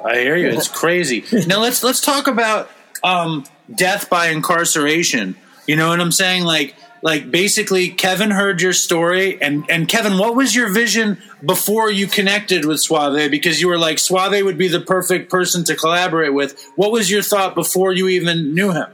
I 0.04 0.14
hear 0.20 0.36
you. 0.36 0.48
It's 0.48 0.68
crazy. 0.68 1.24
Now 1.46 1.60
let's 1.60 1.82
let's 1.82 2.00
talk 2.00 2.26
about 2.28 2.70
um, 3.02 3.44
death 3.74 4.08
by 4.08 4.28
incarceration. 4.28 5.36
You 5.66 5.76
know 5.76 5.88
what 5.88 6.00
I'm 6.00 6.12
saying? 6.12 6.44
Like 6.44 6.74
like 7.02 7.30
basically, 7.30 7.90
Kevin 7.90 8.30
heard 8.30 8.60
your 8.60 8.72
story, 8.72 9.40
and 9.40 9.64
and 9.70 9.88
Kevin, 9.88 10.18
what 10.18 10.34
was 10.34 10.54
your 10.54 10.68
vision 10.68 11.18
before 11.44 11.90
you 11.90 12.06
connected 12.06 12.64
with 12.64 12.80
Suave? 12.80 13.30
Because 13.30 13.60
you 13.60 13.68
were 13.68 13.78
like 13.78 13.98
Suave 13.98 14.44
would 14.44 14.58
be 14.58 14.68
the 14.68 14.80
perfect 14.80 15.30
person 15.30 15.64
to 15.64 15.76
collaborate 15.76 16.34
with. 16.34 16.60
What 16.76 16.90
was 16.90 17.10
your 17.10 17.22
thought 17.22 17.54
before 17.54 17.92
you 17.92 18.08
even 18.08 18.54
knew 18.54 18.72
him? 18.72 18.88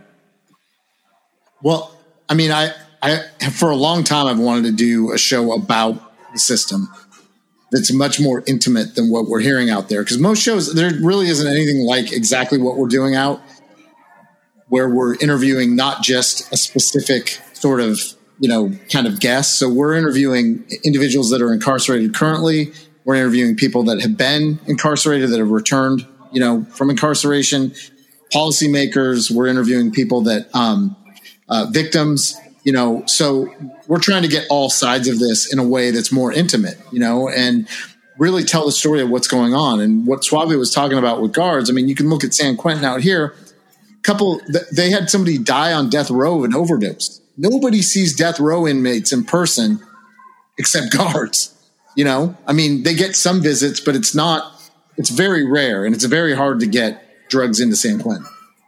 Well, 1.62 1.96
I 2.28 2.34
mean, 2.34 2.50
I, 2.50 2.72
I 3.02 3.20
for 3.50 3.70
a 3.70 3.76
long 3.76 4.04
time 4.04 4.26
I've 4.26 4.38
wanted 4.38 4.64
to 4.64 4.72
do 4.72 5.12
a 5.12 5.18
show 5.18 5.52
about 5.52 6.12
the 6.32 6.38
system 6.38 6.88
that's 7.72 7.92
much 7.92 8.20
more 8.20 8.44
intimate 8.46 8.94
than 8.94 9.10
what 9.10 9.26
we're 9.26 9.40
hearing 9.40 9.70
out 9.70 9.88
there. 9.88 10.02
Because 10.02 10.18
most 10.18 10.42
shows, 10.42 10.74
there 10.74 10.92
really 11.00 11.28
isn't 11.28 11.46
anything 11.46 11.80
like 11.80 12.12
exactly 12.12 12.58
what 12.58 12.76
we're 12.76 12.88
doing 12.88 13.14
out, 13.14 13.40
where 14.74 14.88
we're 14.88 15.14
interviewing 15.20 15.76
not 15.76 16.02
just 16.02 16.52
a 16.52 16.56
specific 16.56 17.40
sort 17.52 17.80
of 17.80 18.00
you 18.40 18.48
know 18.48 18.72
kind 18.90 19.06
of 19.06 19.20
guest. 19.20 19.56
So 19.56 19.72
we're 19.72 19.94
interviewing 19.94 20.64
individuals 20.82 21.30
that 21.30 21.40
are 21.40 21.52
incarcerated 21.52 22.12
currently. 22.12 22.72
We're 23.04 23.14
interviewing 23.14 23.54
people 23.54 23.84
that 23.84 24.00
have 24.00 24.16
been 24.16 24.58
incarcerated 24.66 25.30
that 25.30 25.38
have 25.38 25.52
returned, 25.52 26.04
you 26.32 26.40
know, 26.40 26.64
from 26.70 26.90
incarceration. 26.90 27.72
Policymakers. 28.32 29.30
We're 29.30 29.46
interviewing 29.46 29.92
people 29.92 30.22
that 30.22 30.52
um, 30.56 30.96
uh, 31.48 31.66
victims, 31.70 32.36
you 32.64 32.72
know. 32.72 33.04
So 33.06 33.54
we're 33.86 34.00
trying 34.00 34.22
to 34.22 34.28
get 34.28 34.44
all 34.50 34.70
sides 34.70 35.06
of 35.06 35.20
this 35.20 35.52
in 35.52 35.60
a 35.60 35.64
way 35.64 35.92
that's 35.92 36.10
more 36.10 36.32
intimate, 36.32 36.78
you 36.90 36.98
know, 36.98 37.28
and 37.28 37.68
really 38.18 38.42
tell 38.42 38.66
the 38.66 38.72
story 38.72 39.02
of 39.02 39.08
what's 39.08 39.28
going 39.28 39.54
on. 39.54 39.80
And 39.80 40.04
what 40.04 40.24
Suave 40.24 40.52
was 40.56 40.74
talking 40.74 40.98
about 40.98 41.22
with 41.22 41.32
guards, 41.32 41.70
I 41.70 41.72
mean, 41.74 41.86
you 41.86 41.94
can 41.94 42.08
look 42.08 42.24
at 42.24 42.34
San 42.34 42.56
Quentin 42.56 42.84
out 42.84 43.02
here. 43.02 43.36
Couple, 44.04 44.40
they 44.70 44.90
had 44.90 45.10
somebody 45.10 45.38
die 45.38 45.72
on 45.72 45.88
death 45.88 46.10
row 46.10 46.38
of 46.38 46.44
an 46.44 46.54
overdose. 46.54 47.20
Nobody 47.36 47.82
sees 47.82 48.14
death 48.14 48.38
row 48.38 48.66
inmates 48.68 49.12
in 49.12 49.24
person 49.24 49.80
except 50.58 50.92
guards. 50.92 51.50
You 51.96 52.04
know, 52.04 52.36
I 52.46 52.52
mean, 52.52 52.82
they 52.82 52.94
get 52.94 53.16
some 53.16 53.42
visits, 53.42 53.80
but 53.80 53.96
it's 53.96 54.14
not. 54.14 54.52
It's 54.96 55.10
very 55.10 55.44
rare, 55.50 55.84
and 55.84 55.94
it's 55.94 56.04
very 56.04 56.34
hard 56.36 56.60
to 56.60 56.66
get 56.66 57.28
drugs 57.28 57.60
into 57.60 57.76
San 57.76 58.00
Quentin. 58.00 58.26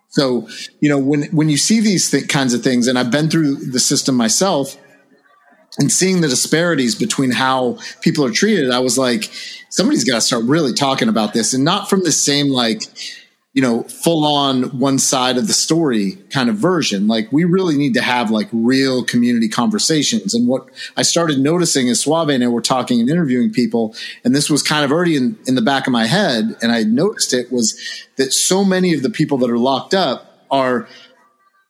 So, 0.09 0.49
you 0.81 0.89
know, 0.89 0.99
when 0.99 1.25
when 1.25 1.49
you 1.49 1.57
see 1.57 1.81
these 1.81 2.11
th- 2.11 2.29
kinds 2.29 2.55
of 2.55 2.63
things, 2.63 2.87
and 2.87 2.99
I've 2.99 3.11
been 3.11 3.29
through 3.29 3.57
the 3.57 3.79
system 3.79 4.15
myself, 4.15 4.77
and 5.79 5.93
seeing 5.93 6.21
the 6.21 6.29
disparities 6.29 6.95
between 6.95 7.33
how 7.33 7.79
people 8.01 8.25
are 8.25 8.31
treated, 8.31 8.71
I 8.71 8.79
was 8.79 8.97
like, 8.97 9.31
somebody's 9.69 10.05
got 10.05 10.17
to 10.17 10.21
start 10.21 10.45
really 10.45 10.73
talking 10.73 11.09
about 11.09 11.35
this, 11.35 11.53
and 11.53 11.65
not 11.65 11.91
from 11.91 12.03
the 12.03 12.13
same 12.13 12.49
like, 12.49 12.83
you 13.57 13.63
know, 13.63 13.85
full 13.85 14.27
on 14.27 14.65
one 14.79 14.99
side 14.99 15.39
of 15.39 15.47
the 15.47 15.55
story 15.55 16.19
kind 16.29 16.51
of 16.51 16.57
version. 16.57 17.09
Like, 17.09 17.33
we 17.33 17.45
really 17.45 17.75
need 17.79 17.95
to 17.95 18.03
have 18.03 18.31
like 18.31 18.49
real 18.53 19.03
community 19.03 19.49
conversations. 19.49 20.35
And 20.35 20.47
what 20.47 20.69
I 20.95 21.01
started 21.01 21.39
noticing 21.39 21.89
as 21.89 22.01
Suave 22.01 22.29
and 22.29 22.45
I 22.45 22.49
were 22.49 22.61
talking 22.61 23.01
and 23.01 23.09
interviewing 23.09 23.51
people, 23.51 23.95
and 24.25 24.37
this 24.37 24.51
was 24.51 24.63
kind 24.63 24.85
of 24.85 24.93
already 24.93 25.17
in, 25.17 25.39
in 25.47 25.55
the 25.55 25.63
back 25.63 25.87
of 25.87 25.93
my 25.95 26.05
head, 26.05 26.55
and 26.61 26.71
I 26.71 26.83
noticed 26.83 27.33
it 27.33 27.51
was 27.51 27.81
that 28.17 28.35
so 28.35 28.63
many 28.63 28.93
of 28.93 29.01
the 29.01 29.09
people 29.09 29.39
that 29.39 29.49
are 29.49 29.57
locked 29.57 29.95
up 29.95 30.45
are 30.51 30.87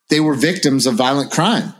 they 0.08 0.18
were 0.18 0.34
victims 0.34 0.88
of 0.88 0.94
violent 0.94 1.30
crime 1.30 1.72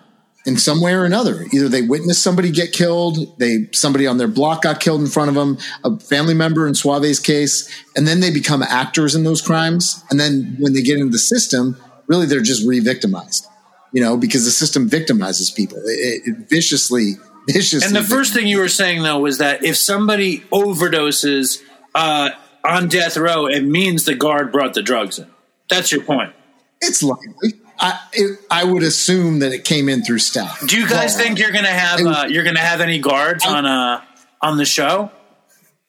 in 0.47 0.57
some 0.57 0.81
way 0.81 0.95
or 0.95 1.05
another. 1.05 1.45
Either 1.53 1.69
they 1.69 1.83
witnessed 1.83 2.23
somebody 2.23 2.51
get 2.51 2.73
killed, 2.73 3.39
they 3.39 3.69
somebody 3.73 4.07
on 4.07 4.17
their 4.17 4.29
block 4.29 4.63
got 4.63 4.81
killed 4.81 5.01
in 5.01 5.09
front 5.09 5.29
of 5.29 5.35
them, 5.35 5.59
a 5.85 5.99
family 5.99 6.35
member 6.35 6.67
in 6.67 6.73
Suave's 6.73 7.19
case, 7.19 7.69
and 7.97 8.07
then 8.07 8.21
they 8.21 8.33
become 8.33 8.63
actors 8.63 9.15
in 9.15 9.25
those 9.25 9.43
crimes. 9.43 10.03
And 10.09 10.19
then 10.21 10.57
when 10.61 10.73
they 10.73 10.83
get 10.83 10.99
into 10.99 11.11
the 11.11 11.19
system, 11.19 11.77
really 12.07 12.27
they're 12.27 12.41
just 12.41 12.67
re-victimized. 12.67 13.47
You 13.93 14.03
know, 14.03 14.17
because 14.17 14.45
the 14.45 14.51
system 14.51 14.91
victimizes 14.91 15.55
people. 15.55 15.79
It, 15.79 16.23
it 16.27 16.49
viciously, 16.49 17.15
viciously. 17.49 17.87
And 17.87 17.97
the 17.97 18.09
first 18.09 18.33
thing 18.33 18.47
you 18.47 18.59
were 18.59 18.69
saying 18.69 19.03
though 19.03 19.19
was 19.19 19.39
that 19.39 19.65
if 19.65 19.77
somebody 19.77 20.41
overdoses 20.53 21.63
uh, 21.95 22.31
on 22.65 22.89
death 22.89 23.17
row, 23.17 23.47
it 23.47 23.63
means 23.63 24.05
the 24.05 24.15
guard 24.15 24.53
brought 24.53 24.75
the 24.75 24.83
drugs 24.83 25.19
in. 25.19 25.29
That's 25.69 25.91
your 25.91 26.03
point. 26.03 26.33
it's 26.81 27.03
likely. 27.03 27.55
I 27.79 28.01
it, 28.13 28.39
I 28.51 28.65
would 28.65 28.83
assume 28.83 29.41
that 29.41 29.53
it 29.53 29.65
came 29.65 29.89
in 29.89 30.03
through 30.03 30.19
staff. 30.21 30.67
Do 30.67 30.79
you 30.81 30.89
guys 30.89 31.17
think 31.17 31.39
you're 31.39 31.53
gonna 31.53 31.69
have 31.69 32.01
It- 32.01 32.07
uh, 32.07 32.27
you're 32.29 32.45
gonna 32.45 32.59
have 32.61 32.81
any 32.81 32.99
guards 32.99 33.45
on 33.45 33.67
uh 33.67 34.03
on 34.41 34.57
the 34.57 34.65
show? 34.65 35.11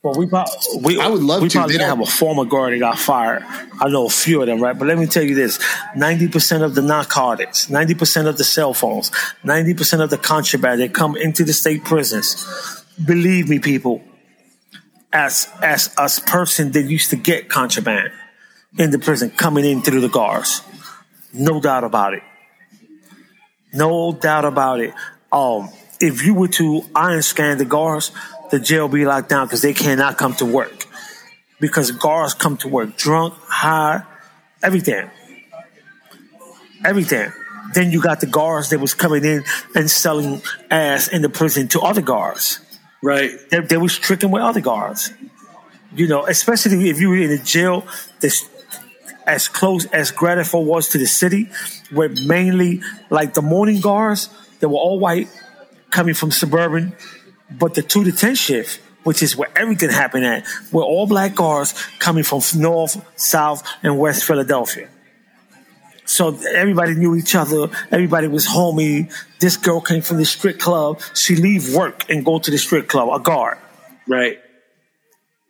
Well, 0.04 0.14
we 0.20 0.28
probably, 0.28 0.54
we, 0.80 1.00
I 1.02 1.08
would 1.08 1.24
love 1.24 1.42
we 1.42 1.50
to. 1.50 1.58
probably 1.58 1.74
They 1.74 1.80
gonna 1.80 1.90
have 1.90 2.00
a 2.08 2.10
former 2.10 2.46
guard 2.46 2.72
that 2.74 2.78
got 2.80 3.00
fired. 3.00 3.44
I 3.82 3.90
know 3.90 4.06
a 4.06 4.10
few 4.10 4.42
of 4.42 4.48
them, 4.48 4.62
right? 4.62 4.78
But 4.78 4.88
let 4.88 4.98
me 4.98 5.08
tell 5.08 5.24
you 5.24 5.34
this: 5.36 5.60
ninety 5.96 6.28
percent 6.28 6.64
of 6.64 6.76
the 6.76 6.82
narcotics, 6.84 7.70
ninety 7.70 7.96
percent 7.96 8.28
of 8.28 8.38
the 8.38 8.44
cell 8.44 8.74
phones, 8.74 9.12
ninety 9.44 9.74
percent 9.74 10.02
of 10.04 10.10
the 10.10 10.18
contraband 10.18 10.82
that 10.82 10.94
come 10.94 11.16
into 11.18 11.44
the 11.44 11.52
state 11.54 11.84
prisons. 11.84 12.46
Believe 13.04 13.50
me, 13.50 13.60
people, 13.60 14.02
as 15.12 15.50
as 15.64 15.90
us 15.98 16.20
person 16.20 16.72
that 16.74 16.84
used 16.84 17.10
to 17.10 17.16
get 17.16 17.50
contraband 17.50 18.12
in 18.78 18.92
the 18.92 19.00
prison 19.00 19.32
coming 19.32 19.66
in 19.66 19.82
through 19.82 20.02
the 20.02 20.10
guards, 20.10 20.62
no 21.34 21.60
doubt 21.62 21.84
about 21.84 22.14
it. 22.14 22.24
No 23.74 24.14
doubt 24.14 24.46
about 24.46 24.80
it. 24.80 24.94
Um, 25.32 25.70
if 26.00 26.24
you 26.24 26.34
were 26.34 26.48
to 26.50 26.84
ion 26.96 27.22
scan 27.22 27.58
the 27.58 27.66
guards, 27.66 28.12
the 28.52 28.60
jail 28.60 28.88
be 28.88 29.06
locked 29.06 29.30
down 29.30 29.48
because 29.48 29.62
they 29.62 29.74
cannot 29.74 30.18
come 30.18 30.34
to 30.36 30.46
work. 30.46 30.86
Because 31.60 31.92
guards 31.92 32.34
come 32.34 32.58
to 32.58 32.68
work 32.68 32.96
drunk, 32.96 33.34
high, 33.48 34.04
everything. 34.64 35.10
Everything. 36.86 37.32
Then 37.74 37.92
you 37.92 38.02
got 38.02 38.22
the 38.22 38.28
guards 38.28 38.70
that 38.70 38.80
was 38.80 38.94
coming 38.94 39.26
in 39.26 39.44
and 39.76 39.90
selling 39.90 40.42
ass 40.72 41.08
in 41.08 41.22
the 41.22 41.30
prison 41.30 41.68
to 41.70 41.82
other 41.82 42.02
guards. 42.02 42.60
Right. 43.04 43.32
They, 43.50 43.60
they 43.60 43.78
was 43.78 43.98
tricking 43.98 44.32
with 44.32 44.42
other 44.42 44.62
guards. 44.62 45.12
You 45.96 46.08
know, 46.08 46.26
especially 46.26 46.90
if 46.90 47.00
you 47.00 47.10
were 47.10 47.18
in 47.18 47.32
a 47.32 47.38
jail 47.38 47.86
that's 48.20 48.48
as 49.28 49.48
close 49.48 49.86
as 49.88 50.12
Graterford 50.12 50.66
was 50.66 50.90
to 50.90 50.98
the 50.98 51.06
city, 51.06 51.50
where 51.92 52.10
mainly 52.26 52.82
like 53.10 53.34
the 53.34 53.42
morning 53.42 53.82
guards, 53.82 54.30
they 54.60 54.68
were 54.68 54.78
all 54.78 55.00
white, 55.00 55.28
coming 55.92 56.16
from 56.16 56.32
suburban, 56.32 56.96
but 57.52 57.74
the 57.76 57.82
two 57.82 58.04
to 58.04 58.12
ten 58.12 58.36
shift, 58.36 58.82
which 59.04 59.22
is 59.22 59.36
where 59.36 59.50
everything 59.56 59.90
happened 59.90 60.26
at, 60.26 60.46
were 60.72 60.84
all 60.84 61.06
black 61.08 61.36
guards 61.36 61.74
coming 62.00 62.24
from 62.24 62.42
north, 62.56 63.02
south, 63.20 63.64
and 63.84 64.00
west 64.00 64.24
Philadelphia. 64.24 64.90
So 66.06 66.38
everybody 66.56 66.96
knew 66.96 67.16
each 67.16 67.36
other. 67.36 67.70
Everybody 67.92 68.28
was 68.28 68.48
homie. 68.48 69.14
This 69.40 69.58
girl 69.58 69.82
came 69.82 70.02
from 70.02 70.18
the 70.18 70.26
strip 70.26 70.58
club. 70.58 71.02
She 71.14 71.36
leave 71.36 71.76
work 71.76 72.10
and 72.10 72.24
go 72.24 72.40
to 72.40 72.50
the 72.50 72.58
strip 72.58 72.88
club, 72.88 73.10
a 73.10 73.22
guard. 73.22 73.58
Right. 74.08 74.40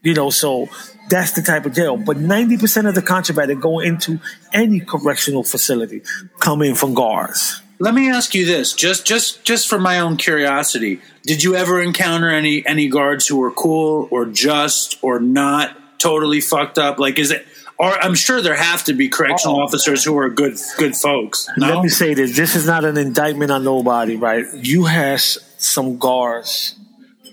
You 0.08 0.14
know, 0.14 0.30
so 0.30 0.70
that's 1.10 1.34
the 1.34 1.42
type 1.42 1.66
of 1.66 1.74
jail. 1.74 1.98
But 1.98 2.16
90% 2.16 2.88
of 2.88 2.96
the 2.96 3.02
contraband 3.02 3.50
that 3.50 3.60
go 3.60 3.82
into 3.82 4.22
any 4.54 4.80
correctional 4.80 5.44
facility 5.44 6.02
come 6.40 6.62
in 6.62 6.76
from 6.76 6.94
guards. 6.94 7.62
Let 7.80 7.94
me 7.94 8.10
ask 8.10 8.34
you 8.34 8.46
this, 8.46 8.72
just 8.72 9.06
just 9.06 9.44
just 9.44 9.68
for 9.68 9.78
my 9.78 10.00
own 10.00 10.16
curiosity. 10.16 11.02
Did 11.24 11.44
you 11.44 11.56
ever 11.56 11.82
encounter 11.82 12.30
any 12.30 12.66
any 12.66 12.88
guards 12.88 13.28
who 13.28 13.36
were 13.36 13.52
cool 13.52 14.08
or 14.12 14.26
just 14.26 14.98
or 15.02 15.20
not 15.20 15.76
totally 16.00 16.40
fucked 16.40 16.78
up? 16.78 17.00
Like 17.00 17.20
is 17.20 17.32
it 17.32 17.46
or 17.78 17.92
I'm 18.02 18.16
sure 18.16 18.42
there 18.42 18.56
have 18.56 18.86
to 18.86 18.94
be 18.94 19.10
correctional 19.10 19.60
oh. 19.60 19.64
officers 19.64 20.06
who 20.06 20.18
are 20.18 20.30
good 20.30 20.58
good 20.78 20.96
folks. 20.96 21.50
Let 21.58 21.84
me 21.84 21.90
say 21.90 22.14
this. 22.14 22.38
This 22.38 22.56
is 22.56 22.66
not 22.66 22.86
an 22.86 22.98
indictment 22.98 23.52
on 23.52 23.66
nobody, 23.66 24.16
right? 24.16 24.46
You 24.54 24.86
had 24.86 25.20
some 25.20 25.98
guards. 25.98 26.80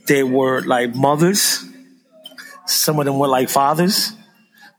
They 0.09 0.25
were 0.25 0.61
like 0.61 0.97
mothers. 0.97 1.65
Some 2.67 2.99
of 2.99 3.05
them 3.05 3.19
were 3.19 3.29
like 3.29 3.49
fathers 3.49 4.13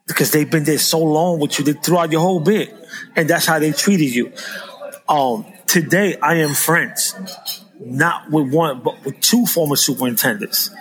because 0.08 0.32
they've 0.32 0.50
been 0.50 0.64
there 0.64 0.78
so 0.78 1.00
long 1.00 1.40
with 1.40 1.58
you 1.58 1.66
they 1.66 1.74
throughout 1.74 2.12
your 2.12 2.22
whole 2.22 2.40
bit. 2.40 2.74
And 3.16 3.30
that's 3.30 3.46
how 3.46 3.60
they 3.60 3.72
treated 3.72 4.14
you. 4.14 4.32
Um, 5.08 5.46
today 5.68 6.18
I 6.18 6.36
am 6.36 6.54
friends, 6.54 7.16
not 7.80 8.30
with 8.32 8.54
one, 8.54 8.82
but 8.82 9.04
with 9.06 9.20
two 9.22 9.46
former 9.46 9.76
superintendents 9.76 10.72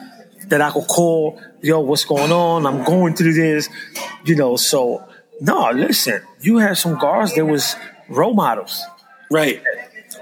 that 0.48 0.61
I 0.61 0.70
could 0.70 0.86
call, 0.86 1.40
yo, 1.62 1.80
what's 1.80 2.05
going 2.05 2.32
on? 2.32 2.66
I'm 2.66 2.84
going 2.84 3.14
through 3.14 3.34
this, 3.34 3.68
you 4.24 4.36
know, 4.36 4.57
so 4.57 5.07
no, 5.40 5.70
listen, 5.70 6.22
you 6.40 6.59
had 6.59 6.76
some 6.78 6.98
guards 6.98 7.34
that 7.34 7.44
was 7.44 7.76
role 8.09 8.34
models. 8.34 8.82
Right. 9.30 9.62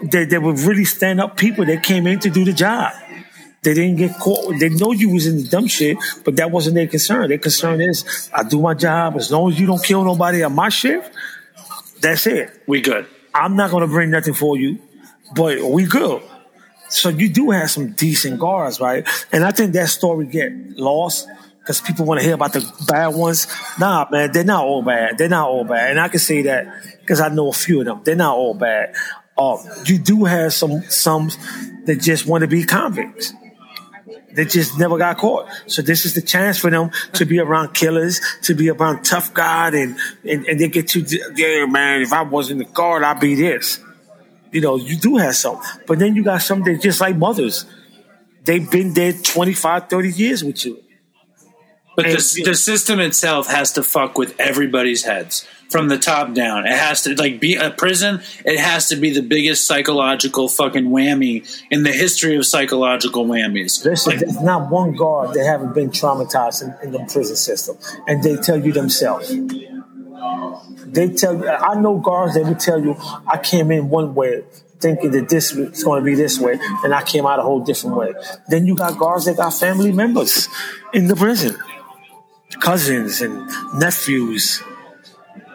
They, 0.03 0.25
they 0.25 0.39
were 0.39 0.55
really 0.55 0.85
stand 0.85 1.21
up 1.21 1.37
people 1.37 1.65
that 1.67 1.83
came 1.83 2.07
in 2.07 2.19
to 2.21 2.31
do 2.31 2.45
the 2.45 2.53
job. 2.53 2.93
They 3.63 3.75
didn't 3.75 3.97
get 3.97 4.19
caught. 4.19 4.59
They 4.59 4.71
know 4.71 4.91
you 4.91 5.11
was 5.11 5.29
in 5.29 5.37
the 5.37 5.45
dumb 5.45 5.69
shit, 5.69 5.97
but 6.25 6.35
that 6.37 6.51
wasn't 6.51 6.75
their 6.75 6.89
concern. 6.89 7.29
Their 7.29 7.39
concern 7.39 7.81
is, 7.81 8.29
I 8.35 8.43
do 8.43 8.61
my 8.61 8.75
job. 8.75 9.17
As 9.17 9.31
long 9.31 9.53
as 9.53 9.61
you 9.61 9.67
don't 9.67 9.83
kill 9.83 10.03
nobody 10.05 10.43
on 10.43 10.53
my 10.53 10.69
shift, 10.69 11.15
that's 12.01 12.27
it. 12.27 12.51
We 12.67 12.81
good. 12.81 13.07
I'm 13.33 13.55
not 13.55 13.71
gonna 13.71 13.87
bring 13.87 14.11
nothing 14.11 14.35
for 14.35 14.57
you, 14.57 14.81
but 15.37 15.63
we 15.63 15.85
good. 15.85 16.23
So 16.89 17.09
you 17.09 17.29
do 17.29 17.51
have 17.51 17.71
some 17.71 17.93
decent 17.93 18.41
guards, 18.41 18.81
right? 18.81 19.09
And 19.31 19.45
I 19.45 19.53
think 19.53 19.75
that 19.75 19.89
story 19.89 20.27
get 20.27 20.53
lost 20.77 21.29
because 21.61 21.81
people 21.81 22.05
want 22.05 22.19
to 22.21 22.27
hear 22.27 22.35
about 22.35 22.53
the 22.53 22.69
bad 22.89 23.15
ones. 23.15 23.47
Nah, 23.79 24.09
man, 24.11 24.33
they're 24.33 24.43
not 24.43 24.65
all 24.65 24.83
bad. 24.83 25.19
They're 25.19 25.29
not 25.29 25.49
all 25.49 25.65
bad, 25.65 25.91
and 25.91 26.01
I 26.01 26.09
can 26.09 26.19
say 26.19 26.43
that 26.43 26.85
because 27.01 27.21
I 27.21 27.29
know 27.29 27.49
a 27.49 27.53
few 27.53 27.79
of 27.79 27.87
them. 27.87 28.01
They're 28.03 28.17
not 28.17 28.35
all 28.35 28.55
bad. 28.55 28.97
Uh, 29.39 29.57
you 29.87 29.99
do 29.99 30.25
have 30.25 30.53
some 30.53 30.83
some 30.83 31.31
that 31.85 32.01
just 32.01 32.27
want 32.27 32.43
to 32.43 32.49
be 32.49 32.65
convicts. 32.65 33.33
They 34.35 34.45
just 34.45 34.79
never 34.79 34.99
got 34.99 35.19
caught. 35.19 35.49
So 35.67 35.83
this 35.83 36.05
is 36.05 36.15
the 36.15 36.23
chance 36.23 36.59
for 36.59 36.71
them 36.71 36.91
to 37.15 37.25
be 37.25 37.39
around 37.39 37.75
killers, 37.75 38.21
to 38.43 38.55
be 38.55 38.71
around 38.71 39.05
tough 39.05 39.33
God, 39.35 39.75
and 39.75 39.97
and, 40.25 40.47
and 40.47 40.61
they 40.61 40.69
get 40.69 40.89
to 40.89 41.05
yeah, 41.35 41.67
man. 41.67 42.03
If 42.03 42.13
I 42.13 42.23
wasn't 42.23 42.59
the 42.59 42.65
guard, 42.65 43.03
I'd 43.03 43.21
be 43.21 43.35
this. 43.35 43.81
You 44.51 44.61
know, 44.61 44.77
you 44.77 44.97
do 44.97 45.17
have 45.17 45.35
some, 45.35 45.61
but 45.87 45.99
then 45.99 46.15
you 46.15 46.23
got 46.23 46.43
some 46.43 46.63
that 46.65 46.81
just 46.83 47.01
like 47.01 47.17
mothers. 47.17 47.65
They've 48.45 48.69
been 48.69 48.93
there 48.93 49.13
25, 49.13 49.89
30 49.89 50.11
years 50.11 50.45
with 50.45 50.65
you. 50.65 50.83
But 51.95 52.07
the, 52.07 52.43
the 52.45 52.55
system 52.55 53.01
itself 53.01 53.49
has 53.49 53.73
to 53.73 53.83
fuck 53.83 54.17
with 54.17 54.35
everybody's 54.39 55.05
heads 55.05 55.47
from 55.69 55.89
the 55.89 55.99
top 55.99 56.35
down. 56.35 56.67
It 56.67 56.73
has 56.73 57.03
to 57.03 57.15
like 57.15 57.41
be 57.41 57.55
a 57.57 57.71
prison. 57.71 58.21
It 58.45 58.59
has 58.59 58.89
to 58.89 58.97
be 58.97 59.11
the 59.11 59.23
biggest 59.23 59.67
psychological 59.67 60.49
fucking 60.49 60.85
whammy 60.85 61.47
in 61.71 61.83
the 61.83 61.93
history 61.93 62.37
of 62.37 62.47
psychological 62.47 63.25
whammies. 63.27 63.85
Listen, 63.85 64.13
Like, 64.13 64.21
there's 64.21 64.41
not 64.41 64.71
one 64.71 64.95
guard 64.95 65.35
that 65.35 65.45
haven't 65.45 65.75
been 65.75 65.91
traumatized 65.91 66.63
in, 66.63 66.87
in 66.87 66.93
the 66.93 66.99
prison 67.11 67.37
system, 67.37 67.77
and 68.07 68.23
they 68.23 68.37
tell 68.37 68.63
you 68.65 68.73
themselves. 68.73 69.35
They 70.87 71.09
tell 71.09 71.35
you. 71.39 71.49
I 71.49 71.75
know 71.81 71.99
guards 71.99 72.35
that 72.35 72.45
will 72.45 72.55
tell 72.55 72.81
you, 72.81 72.97
"I 73.27 73.39
came 73.39 73.71
in 73.71 73.89
one 73.89 74.15
way, 74.15 74.45
thinking 74.79 75.11
that 75.13 75.29
this 75.31 75.53
was 75.55 75.83
going 75.83 76.03
to 76.03 76.05
be 76.05 76.15
this 76.15 76.39
way, 76.39 76.59
and 76.85 76.95
I 76.95 77.03
came 77.03 77.25
out 77.25 77.39
a 77.39 77.43
whole 77.43 77.61
different 77.61 77.97
way." 77.97 78.13
Then 78.49 78.67
you 78.67 78.75
got 78.75 78.99
guards 78.99 79.25
that 79.25 79.39
got 79.39 79.55
family 79.55 79.91
members 79.91 80.49
in 80.93 81.09
the 81.09 81.17
prison, 81.17 81.57
cousins 82.63 83.21
and 83.21 83.47
nephews. 83.79 84.63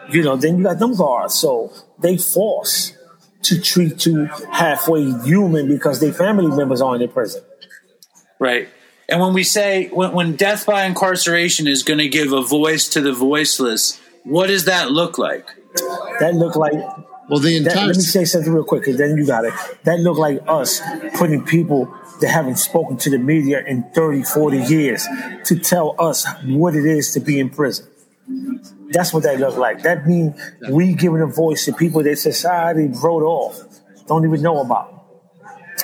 You 0.10 0.24
know, 0.24 0.36
then 0.36 0.58
you 0.58 0.64
got 0.64 0.80
them 0.80 0.96
guards, 0.96 1.36
so 1.36 1.72
they 2.00 2.18
force 2.18 2.94
to 3.44 3.60
treat 3.62 4.06
you 4.06 4.26
halfway 4.52 5.04
human 5.22 5.68
because 5.68 6.00
their 6.00 6.14
family 6.14 6.48
members 6.56 6.82
are 6.82 6.96
in 6.96 7.02
the 7.02 7.08
prison. 7.08 7.42
Right. 8.40 8.70
And 9.10 9.22
when 9.22 9.34
we 9.34 9.44
say 9.44 9.88
when, 9.88 10.12
when 10.12 10.36
death 10.36 10.66
by 10.66 10.84
incarceration 10.84 11.68
is 11.68 11.84
going 11.84 12.00
to 12.00 12.10
give 12.10 12.34
a 12.34 12.42
voice 12.42 12.90
to 12.90 13.02
the 13.02 13.14
voiceless, 13.14 14.00
what 14.24 14.48
does 14.48 14.66
that 14.66 14.92
look 14.92 15.18
like? 15.18 15.48
That 16.20 16.34
look 16.36 16.56
like 16.56 16.74
Well, 17.30 17.40
the 17.40 17.60
that, 17.60 17.76
let 17.76 17.96
me 17.96 18.02
say 18.02 18.26
something 18.26 18.52
real 18.52 18.64
quick, 18.64 18.88
and 18.88 18.98
then 18.98 19.18
you 19.18 19.26
got 19.26 19.46
it. 19.46 19.54
That 19.84 20.00
look 20.00 20.18
like 20.18 20.42
us 20.48 20.82
putting 21.16 21.44
people 21.46 21.94
that 22.22 22.30
haven't 22.30 22.58
spoken 22.58 22.98
to 22.98 23.10
the 23.10 23.18
media 23.18 23.64
in 23.66 23.84
30, 23.94 24.24
40 24.24 24.58
years 24.58 25.08
to 25.46 25.60
tell 25.60 25.96
us 26.00 26.26
what 26.46 26.76
it 26.76 26.86
is 26.86 27.12
to 27.12 27.20
be 27.20 27.40
in 27.40 27.50
prison. 27.50 27.88
That's 28.90 29.14
what 29.14 29.24
that 29.24 29.40
looked 29.40 29.58
like. 29.58 29.84
That 29.84 30.08
means 30.08 30.40
we 30.70 30.94
giving 30.94 31.22
a 31.22 31.28
voice 31.28 31.66
to 31.66 31.74
people 31.74 32.04
that 32.04 32.18
society 32.18 32.88
wrote 32.88 33.24
off, 33.24 33.62
don't 34.08 34.26
even 34.26 34.42
know 34.42 34.62
about. 34.62 35.06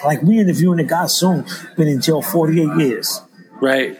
Like 0.03 0.21
we 0.21 0.39
interviewing 0.39 0.79
a 0.79 0.83
guy 0.83 1.07
soon, 1.07 1.45
been 1.77 1.87
in 1.87 2.01
jail 2.01 2.21
48 2.21 2.77
years. 2.77 3.21
Right. 3.61 3.99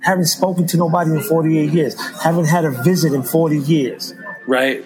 Haven't 0.00 0.26
spoken 0.26 0.66
to 0.68 0.76
nobody 0.76 1.12
in 1.12 1.20
48 1.20 1.72
years. 1.72 2.00
Haven't 2.20 2.46
had 2.46 2.64
a 2.64 2.70
visit 2.70 3.12
in 3.12 3.22
40 3.22 3.58
years. 3.58 4.14
Right. 4.46 4.84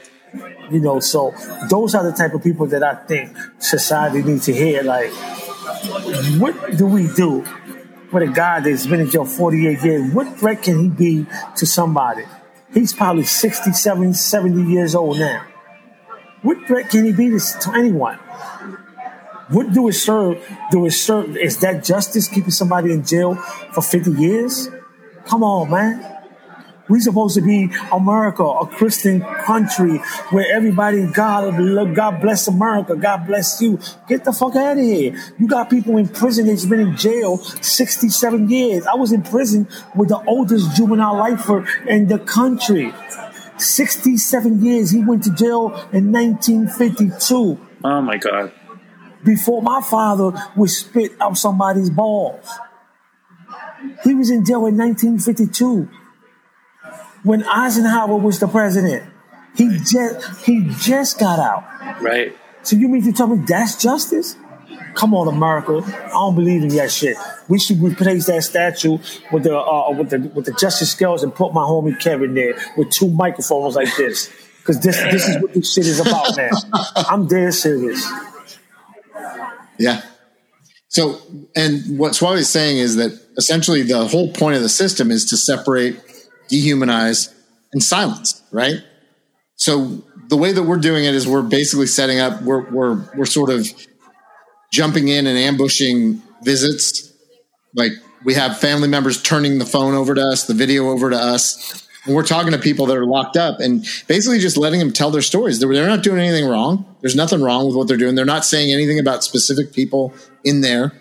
You 0.71 0.81
know, 0.81 1.01
so 1.01 1.35
those 1.69 1.95
are 1.95 2.05
the 2.05 2.13
type 2.13 2.33
of 2.35 2.43
people 2.43 2.67
that 2.69 2.83
I 2.83 2.95
think 2.95 3.37
society 3.59 4.23
needs 4.23 4.47
to 4.47 4.53
hear. 4.53 4.83
Like, 4.83 5.11
what 6.39 6.77
do 6.77 6.87
we 6.87 7.07
do 7.15 7.45
with 8.13 8.23
a 8.23 8.33
guy 8.33 8.61
that's 8.61 8.87
been 8.87 9.01
in 9.01 9.11
jail 9.11 9.25
48 9.25 9.83
years? 9.83 10.15
What 10.15 10.39
threat 10.39 10.63
can 10.63 10.79
he 10.79 10.89
be 10.89 11.27
to 11.57 11.67
somebody? 11.67 12.25
He's 12.73 12.93
probably 12.93 13.25
67, 13.25 14.15
70 14.15 14.71
years 14.71 14.95
old 14.95 15.19
now. 15.19 15.45
What 16.43 16.67
threat 16.67 16.89
can 16.89 17.05
he 17.05 17.13
be 17.13 17.31
to, 17.31 17.73
anyone? 17.75 18.17
What 19.51 19.73
do 19.73 19.89
it 19.89 19.95
serve? 19.95 20.47
Do 20.71 20.87
it 20.87 20.93
serve? 20.93 21.37
Is 21.37 21.59
that 21.59 21.85
justice 21.85 22.29
keeping 22.29 22.53
somebody 22.53 22.93
in 22.93 23.05
jail 23.05 23.35
for 23.35 23.83
50 23.83 24.13
years? 24.13 24.69
Come 25.27 25.43
on, 25.43 25.71
man. 25.71 26.20
We 26.91 27.01
supposed 27.01 27.37
to 27.37 27.41
be 27.41 27.71
America, 27.93 28.43
a 28.45 28.67
Christian 28.67 29.21
country 29.23 29.99
where 30.31 30.47
everybody, 30.55 31.07
God, 31.07 31.95
God 31.95 32.21
bless 32.21 32.49
America, 32.49 32.97
God 32.97 33.27
bless 33.27 33.63
you. 33.63 33.79
Get 34.09 34.25
the 34.25 34.33
fuck 34.33 34.57
out 34.57 34.77
of 34.77 34.83
here. 34.83 35.15
You 35.39 35.47
got 35.49 35.71
people 35.71 35.97
in 35.97 36.09
prison 36.09 36.49
that's 36.49 36.67
been 36.67 36.81
in 36.81 36.97
jail 36.97 37.37
67 37.39 38.51
years. 38.51 38.87
I 38.87 38.97
was 38.97 39.13
in 39.13 39.23
prison 39.23 39.69
with 39.95 40.09
the 40.09 40.19
oldest 40.27 40.77
juvenile 40.77 41.17
lifer 41.17 41.65
in 41.89 42.09
the 42.09 42.19
country. 42.19 42.93
67 43.57 44.65
years. 44.65 44.91
He 44.91 45.05
went 45.05 45.23
to 45.25 45.33
jail 45.35 45.69
in 45.93 46.11
1952 46.13 47.61
Oh 47.85 48.01
my 48.03 48.17
God. 48.17 48.53
before 49.25 49.63
my 49.63 49.81
father 49.81 50.33
would 50.57 50.71
spit 50.71 51.13
out 51.21 51.37
somebody's 51.39 51.91
balls. 51.91 52.47
He 54.05 54.15
was 54.15 54.31
in 54.31 54.45
jail 54.45 54.67
in 54.67 54.77
1952 54.77 55.89
when 57.23 57.45
Eisenhower 57.45 58.17
was 58.17 58.39
the 58.39 58.49
president. 58.49 59.05
He 59.57 59.79
just 59.79 60.47
he 60.47 60.69
just 60.79 61.19
got 61.19 61.39
out. 61.39 61.65
Right. 62.01 62.37
So 62.63 62.77
you 62.77 62.89
mean 62.89 63.03
to 63.03 63.13
tell 63.13 63.27
me 63.27 63.45
that's 63.47 63.83
justice? 63.83 64.37
Come 64.95 65.15
on, 65.15 65.29
America! 65.29 65.83
I 65.85 66.09
don't 66.09 66.35
believe 66.35 66.63
in 66.63 66.69
that 66.77 66.91
shit. 66.91 67.17
We 67.49 67.59
should 67.59 67.83
replace 67.83 68.27
that 68.27 68.43
statue 68.43 68.99
with 69.33 69.45
the 69.45 69.57
uh, 69.57 69.91
with 69.93 70.11
the 70.11 70.19
with 70.35 70.45
the 70.47 70.53
justice 70.53 70.93
scales 70.93 71.23
and 71.23 71.35
put 71.35 71.53
my 71.53 71.63
homie 71.63 71.99
Kevin 71.99 72.35
there 72.35 72.55
with 72.77 72.91
two 72.91 73.09
microphones 73.09 73.77
like 73.77 73.95
this. 73.97 74.31
Because 74.59 74.81
this 74.81 74.97
this 75.11 75.29
is 75.29 75.43
what 75.43 75.55
this 75.55 75.73
shit 75.73 75.87
is 75.87 76.01
about, 76.01 76.37
man. 76.37 76.51
I'm 76.97 77.27
dead 77.27 77.55
serious. 77.55 78.07
Yeah. 79.79 80.03
So, 80.89 81.21
and 81.55 81.99
what 81.99 82.17
Suave 82.17 82.39
is 82.39 82.51
saying 82.51 82.79
is 82.79 82.97
that 82.97 83.19
essentially 83.37 83.83
the 83.83 84.07
whole 84.07 84.33
point 84.33 84.57
of 84.57 84.63
the 84.63 84.69
system 84.69 85.13
is 85.13 85.25
to 85.27 85.37
separate, 85.37 85.97
dehumanize, 86.51 87.33
and 87.73 87.83
silence, 87.83 88.43
right? 88.51 88.83
So 89.57 90.03
the 90.29 90.37
way 90.37 90.53
that 90.53 90.63
we're 90.63 90.79
doing 90.79 91.05
it 91.05 91.15
is 91.15 91.27
we're 91.27 91.43
basically 91.43 91.87
setting 91.87 92.19
up, 92.19 92.43
we're, 92.43 92.69
we're, 92.71 93.05
we're 93.17 93.27
sort 93.27 93.51
of 93.51 93.69
jumping 94.73 95.09
in 95.09 95.27
and 95.27 95.37
ambushing 95.37 96.23
visits. 96.43 97.13
Like 97.75 97.93
we 98.25 98.35
have 98.35 98.59
family 98.59 98.89
members 98.89 99.23
turning 99.23 99.59
the 99.59 99.67
phone 99.67 99.95
over 99.95 100.15
to 100.15 100.23
us, 100.23 100.47
the 100.47 100.55
video 100.55 100.89
over 100.89 101.11
to 101.11 101.17
us. 101.17 101.87
And 102.07 102.15
we're 102.15 102.25
talking 102.25 102.53
to 102.53 102.59
people 102.59 102.87
that 102.87 102.97
are 102.97 103.05
locked 103.05 103.37
up 103.37 103.61
and 103.61 103.85
basically 104.09 104.39
just 104.39 104.57
letting 104.57 104.79
them 104.79 104.93
tell 104.93 105.11
their 105.11 105.21
stories. 105.21 105.61
They're, 105.61 105.73
they're 105.73 105.87
not 105.87 106.03
doing 106.03 106.19
anything 106.19 106.49
wrong. 106.49 106.97
There's 107.03 107.17
nothing 107.17 107.43
wrong 107.43 107.67
with 107.67 107.77
what 107.77 107.89
they're 107.89 107.99
doing. 107.99 108.15
They're 108.15 108.25
not 108.25 108.45
saying 108.45 108.73
anything 108.73 108.99
about 108.99 109.23
specific 109.23 109.73
people 109.75 110.15
in 110.43 110.63
there. 110.63 110.93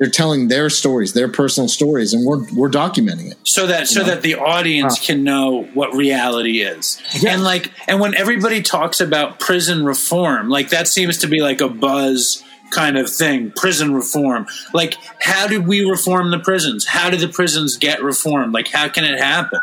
They're 0.00 0.08
telling 0.08 0.48
their 0.48 0.70
stories, 0.70 1.12
their 1.12 1.28
personal 1.28 1.68
stories, 1.68 2.14
and 2.14 2.24
we're 2.24 2.42
we're 2.54 2.70
documenting 2.70 3.30
it. 3.32 3.36
so 3.44 3.66
that 3.66 3.86
so 3.86 4.02
that 4.02 4.22
the 4.22 4.34
audience 4.36 4.98
can 4.98 5.22
know 5.24 5.64
what 5.74 5.92
reality 5.94 6.62
is 6.62 7.00
Yeah. 7.20 7.34
and 7.34 7.44
like 7.44 7.70
and 7.86 8.00
when 8.00 8.14
everybody 8.14 8.62
talks 8.62 9.00
about 9.02 9.38
prison 9.38 9.84
reform 9.84 10.48
like 10.48 10.70
that 10.70 10.88
seems 10.88 11.18
to 11.18 11.26
be 11.26 11.42
like 11.42 11.60
a 11.60 11.68
buzz 11.68 12.42
kind 12.70 12.96
of 12.96 13.10
thing 13.10 13.52
prison 13.54 13.92
reform 13.92 14.46
like 14.72 14.96
how 15.20 15.46
did 15.46 15.66
we 15.66 15.84
reform 15.84 16.30
the 16.30 16.38
prisons 16.38 16.86
how 16.86 17.10
did 17.10 17.20
the 17.20 17.28
prisons 17.28 17.76
get 17.76 18.02
reformed 18.02 18.54
like 18.54 18.68
how 18.68 18.88
can 18.88 19.04
it 19.04 19.18
happen 19.20 19.60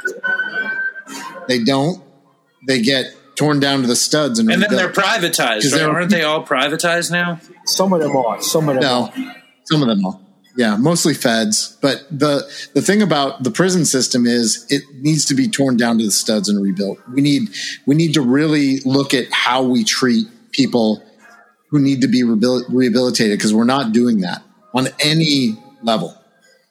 They 1.47 1.63
don't. 1.63 2.03
They 2.67 2.81
get 2.81 3.05
torn 3.35 3.59
down 3.59 3.81
to 3.81 3.88
the 3.88 3.95
studs 3.95 4.38
and, 4.38 4.51
and 4.51 4.61
then 4.61 4.69
they're 4.75 4.91
privatized 4.91 5.63
right? 5.63 5.71
they're- 5.71 5.89
aren't 5.89 6.11
they 6.11 6.21
all 6.23 6.45
privatized 6.45 7.09
now 7.09 7.39
Some 7.65 7.91
of 7.93 8.01
them 8.01 8.15
are. 8.15 8.39
Some 8.41 8.69
of 8.69 8.75
them 8.75 8.83
No, 8.83 9.05
are. 9.15 9.35
some 9.65 9.81
of 9.81 9.88
them 9.88 10.05
are. 10.05 10.19
Yeah, 10.58 10.76
mostly 10.76 11.14
feds. 11.14 11.78
But 11.82 12.03
the 12.10 12.43
the 12.74 12.82
thing 12.82 13.03
about 13.03 13.43
the 13.43 13.51
prison 13.51 13.86
system 13.86 14.26
is 14.26 14.66
it 14.70 14.84
needs 15.01 15.24
to 15.26 15.36
be 15.36 15.47
torn 15.47 15.78
down 15.78 15.99
to 15.99 16.05
the 16.05 16.12
studs 16.12 16.49
and 16.49 16.62
rebuilt. 16.62 16.97
We 17.14 17.22
need 17.22 17.49
we 17.86 17.95
need 17.95 18.16
to 18.16 18.22
really 18.22 18.80
look 18.80 19.14
at 19.14 19.32
how 19.32 19.62
we 19.62 19.84
treat 19.84 20.26
people 20.51 21.03
who 21.70 21.80
need 21.80 22.01
to 22.01 22.08
be 22.08 22.24
rehabil- 22.24 22.66
rehabilitated 22.70 23.38
because 23.38 23.53
we're 23.53 23.66
not 23.66 23.91
doing 23.91 24.22
that 24.22 24.41
on 24.74 24.88
any 24.99 25.55
level. 25.84 26.18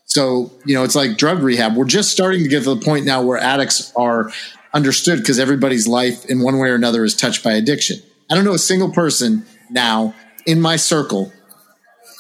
So, 0.07 0.51
you 0.64 0.74
know, 0.74 0.82
it's 0.82 0.95
like 0.97 1.16
drug 1.16 1.41
rehab. 1.43 1.76
We're 1.76 1.84
just 1.84 2.11
starting 2.11 2.43
to 2.43 2.49
get 2.49 2.64
to 2.64 2.74
the 2.74 2.80
point 2.84 3.05
now 3.05 3.22
where 3.22 3.39
addicts 3.39 3.93
are 3.95 4.32
understood 4.72 5.18
because 5.18 5.39
everybody's 5.39 5.87
life 5.87 6.24
in 6.26 6.41
one 6.43 6.59
way 6.59 6.70
or 6.70 6.74
another 6.74 7.05
is 7.05 7.14
touched 7.14 7.45
by 7.45 7.53
addiction. 7.53 7.99
I 8.30 8.34
don't 8.34 8.45
know 8.45 8.55
a 8.55 8.59
single 8.59 8.91
person 8.91 9.45
now 9.70 10.14
in 10.47 10.61
my 10.61 10.76
circle 10.76 11.32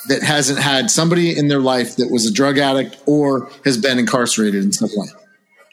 that 0.08 0.22
hasn't 0.22 0.58
had 0.58 0.90
somebody 0.90 1.36
in 1.36 1.48
their 1.48 1.60
life 1.60 1.96
that 1.96 2.10
was 2.10 2.26
a 2.26 2.32
drug 2.32 2.58
addict 2.58 2.96
or 3.06 3.50
has 3.64 3.76
been 3.78 3.98
incarcerated 3.98 4.62
in 4.64 4.72
some 4.72 4.90
way. 4.94 5.08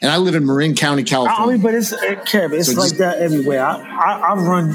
And 0.02 0.10
I 0.10 0.18
live 0.18 0.34
in 0.34 0.44
Marin 0.44 0.74
County, 0.74 1.02
I 1.02 1.04
California. 1.06 1.52
mean, 1.54 1.62
but 1.62 1.74
it's 1.74 1.92
uh, 1.92 1.96
Kev, 2.26 2.52
it's 2.52 2.68
So 2.72 2.80
like 2.80 2.90
just- 2.90 2.98
that 2.98 3.18
everywhere. 3.18 3.64
I, 3.64 3.76
I, 3.80 4.32
I 4.32 4.34
run 4.34 4.68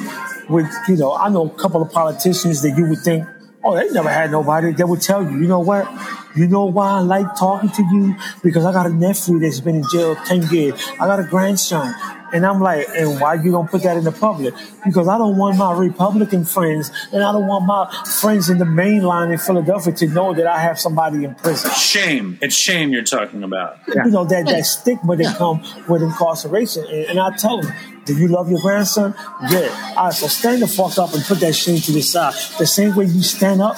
with, 0.50 0.68
you 0.88 0.96
know, 0.96 1.14
I 1.14 1.30
know 1.30 1.46
a 1.48 1.50
couple 1.52 1.82
of 1.82 1.92
politicians 1.92 2.62
that 2.64 2.76
you 2.78 2.88
would 2.90 3.00
think, 3.00 3.26
oh, 3.64 3.76
they 3.76 3.90
never 3.92 4.10
had 4.10 4.32
nobody. 4.32 4.72
They 4.72 4.84
would 4.86 5.02
tell 5.02 5.22
you, 5.24 5.32
you 5.42 5.48
know 5.48 5.60
what? 5.60 5.88
You 6.36 6.48
know 6.48 6.66
why 6.66 6.92
I 6.92 7.00
like 7.02 7.36
talking 7.36 7.70
to 7.70 7.84
you? 7.92 8.16
Because 8.44 8.64
I 8.66 8.72
got 8.72 8.86
a 8.86 8.94
nephew 8.94 9.40
that's 9.40 9.60
been 9.60 9.76
in 9.78 9.84
jail 9.92 10.16
10 10.16 10.50
years. 10.50 10.82
I 11.00 11.06
got 11.06 11.20
a 11.20 11.24
grandson. 11.24 11.94
And 12.34 12.46
I'm 12.46 12.60
like, 12.60 12.88
and 12.96 13.20
why 13.20 13.36
you 13.36 13.52
don't 13.52 13.70
put 13.70 13.84
that 13.84 13.98
in 13.98 14.04
the 14.04 14.12
public? 14.12 14.54
Because 14.86 15.08
I 15.08 15.18
don't 15.18 15.38
want 15.38 15.58
my 15.58 15.74
Republican 15.74 16.46
friends 16.46 16.92
and 17.12 17.24
I 17.24 17.32
don't 17.32 17.48
want 17.48 17.66
my 17.66 17.92
friends 18.20 18.50
in 18.50 18.58
the 18.58 18.66
main 18.66 19.04
line 19.04 19.32
in 19.32 19.38
Philadelphia 19.38 19.94
to 19.94 20.08
know 20.08 20.34
that 20.34 20.48
I 20.48 20.60
have 20.60 20.80
somebody 20.80 21.24
in 21.24 21.36
prison 21.36 21.72
shame 21.72 22.38
it's 22.42 22.56
shame 22.56 22.92
you're 22.92 23.04
talking 23.04 23.44
about 23.44 23.78
you 23.88 24.12
know 24.12 24.26
that 24.26 24.46
that 24.46 24.66
stigma 24.66 25.16
that 25.16 25.36
come 25.38 25.64
with 25.88 26.02
incarceration. 26.02 26.86
And, 26.86 27.06
and 27.12 27.20
I 27.20 27.36
tell 27.36 27.62
them, 27.62 27.74
do 28.06 28.16
you 28.16 28.28
love 28.28 28.50
your 28.50 28.60
grandson? 28.60 29.14
Yeah. 29.50 29.94
All 29.98 30.06
right, 30.06 30.14
so 30.14 30.28
stand 30.28 30.62
the 30.62 30.68
fuck 30.68 30.98
up 30.98 31.14
and 31.14 31.24
put 31.24 31.40
that 31.40 31.54
shit 31.54 31.84
to 31.84 31.92
the 31.92 32.02
side. 32.02 32.34
The 32.58 32.66
same 32.66 32.96
way 32.96 33.06
you 33.06 33.22
stand 33.22 33.62
up 33.62 33.78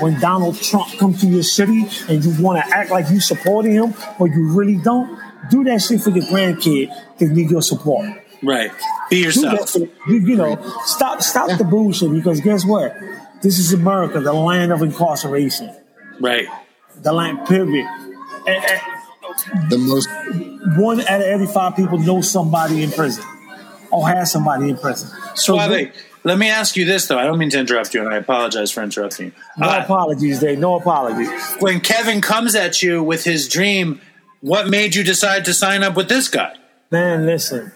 when 0.00 0.20
Donald 0.20 0.60
Trump 0.60 0.96
comes 0.98 1.20
to 1.20 1.26
your 1.26 1.42
city 1.42 1.86
and 2.08 2.24
you 2.24 2.42
want 2.42 2.64
to 2.64 2.76
act 2.76 2.90
like 2.90 3.10
you 3.10 3.20
supporting 3.20 3.72
him, 3.72 3.94
but 4.18 4.26
you 4.26 4.52
really 4.52 4.76
don't. 4.76 5.18
Do 5.50 5.64
that 5.64 5.80
shit 5.82 6.00
for 6.00 6.10
your 6.10 6.24
grandkid 6.24 6.88
that 7.18 7.28
need 7.28 7.50
your 7.50 7.62
support. 7.62 8.06
right 8.42 8.70
be 9.10 9.22
Do 9.24 9.30
that 9.42 9.52
yourself 9.52 9.70
for, 9.70 9.78
you, 10.10 10.18
you 10.20 10.36
know, 10.36 10.56
stop 10.84 11.22
stop 11.22 11.56
the 11.58 11.64
bullshit 11.64 12.12
because 12.12 12.40
guess 12.40 12.64
what? 12.64 12.94
This 13.42 13.58
is 13.58 13.72
America, 13.72 14.20
the 14.20 14.32
land 14.32 14.72
of 14.72 14.82
incarceration, 14.82 15.74
right 16.20 16.46
the 17.02 17.12
land. 17.12 17.46
Period. 17.46 17.86
And- 18.46 18.64
and, 18.64 18.80
the 19.70 19.78
most 19.78 20.08
one 20.78 21.00
out 21.00 21.20
of 21.20 21.26
every 21.26 21.46
five 21.46 21.74
people 21.74 21.96
knows 21.98 22.30
somebody 22.30 22.82
in 22.82 22.90
prison 22.90 23.24
or 23.90 24.06
has 24.06 24.30
somebody 24.30 24.68
in 24.68 24.76
prison. 24.76 25.08
So 25.34 25.54
Suave, 25.56 25.90
let 26.24 26.38
me 26.38 26.50
ask 26.50 26.76
you 26.76 26.84
this 26.84 27.06
though 27.06 27.18
i 27.18 27.24
don't 27.24 27.38
mean 27.38 27.48
to 27.50 27.58
interrupt 27.58 27.94
you 27.94 28.04
and 28.04 28.12
i 28.12 28.18
apologize 28.18 28.70
for 28.70 28.82
interrupting 28.82 29.26
you 29.26 29.32
no 29.58 29.68
Uh, 29.68 29.80
apologies, 29.82 30.38
Dave. 30.40 30.58
No 30.58 30.74
apologies. 30.74 31.30
when 31.60 31.80
Kevin 31.80 32.20
comes 32.20 32.54
at 32.54 32.82
you 32.82 33.02
with 33.02 33.24
his 33.24 33.48
dream, 33.48 34.00
what 34.42 34.68
made 34.68 34.94
you 34.94 35.02
decide 35.04 35.44
to 35.46 35.54
sign 35.54 35.82
up 35.82 35.96
with 35.96 36.08
this 36.08 36.28
guy? 36.28 36.54
Man, 36.90 37.24
listen, 37.24 37.72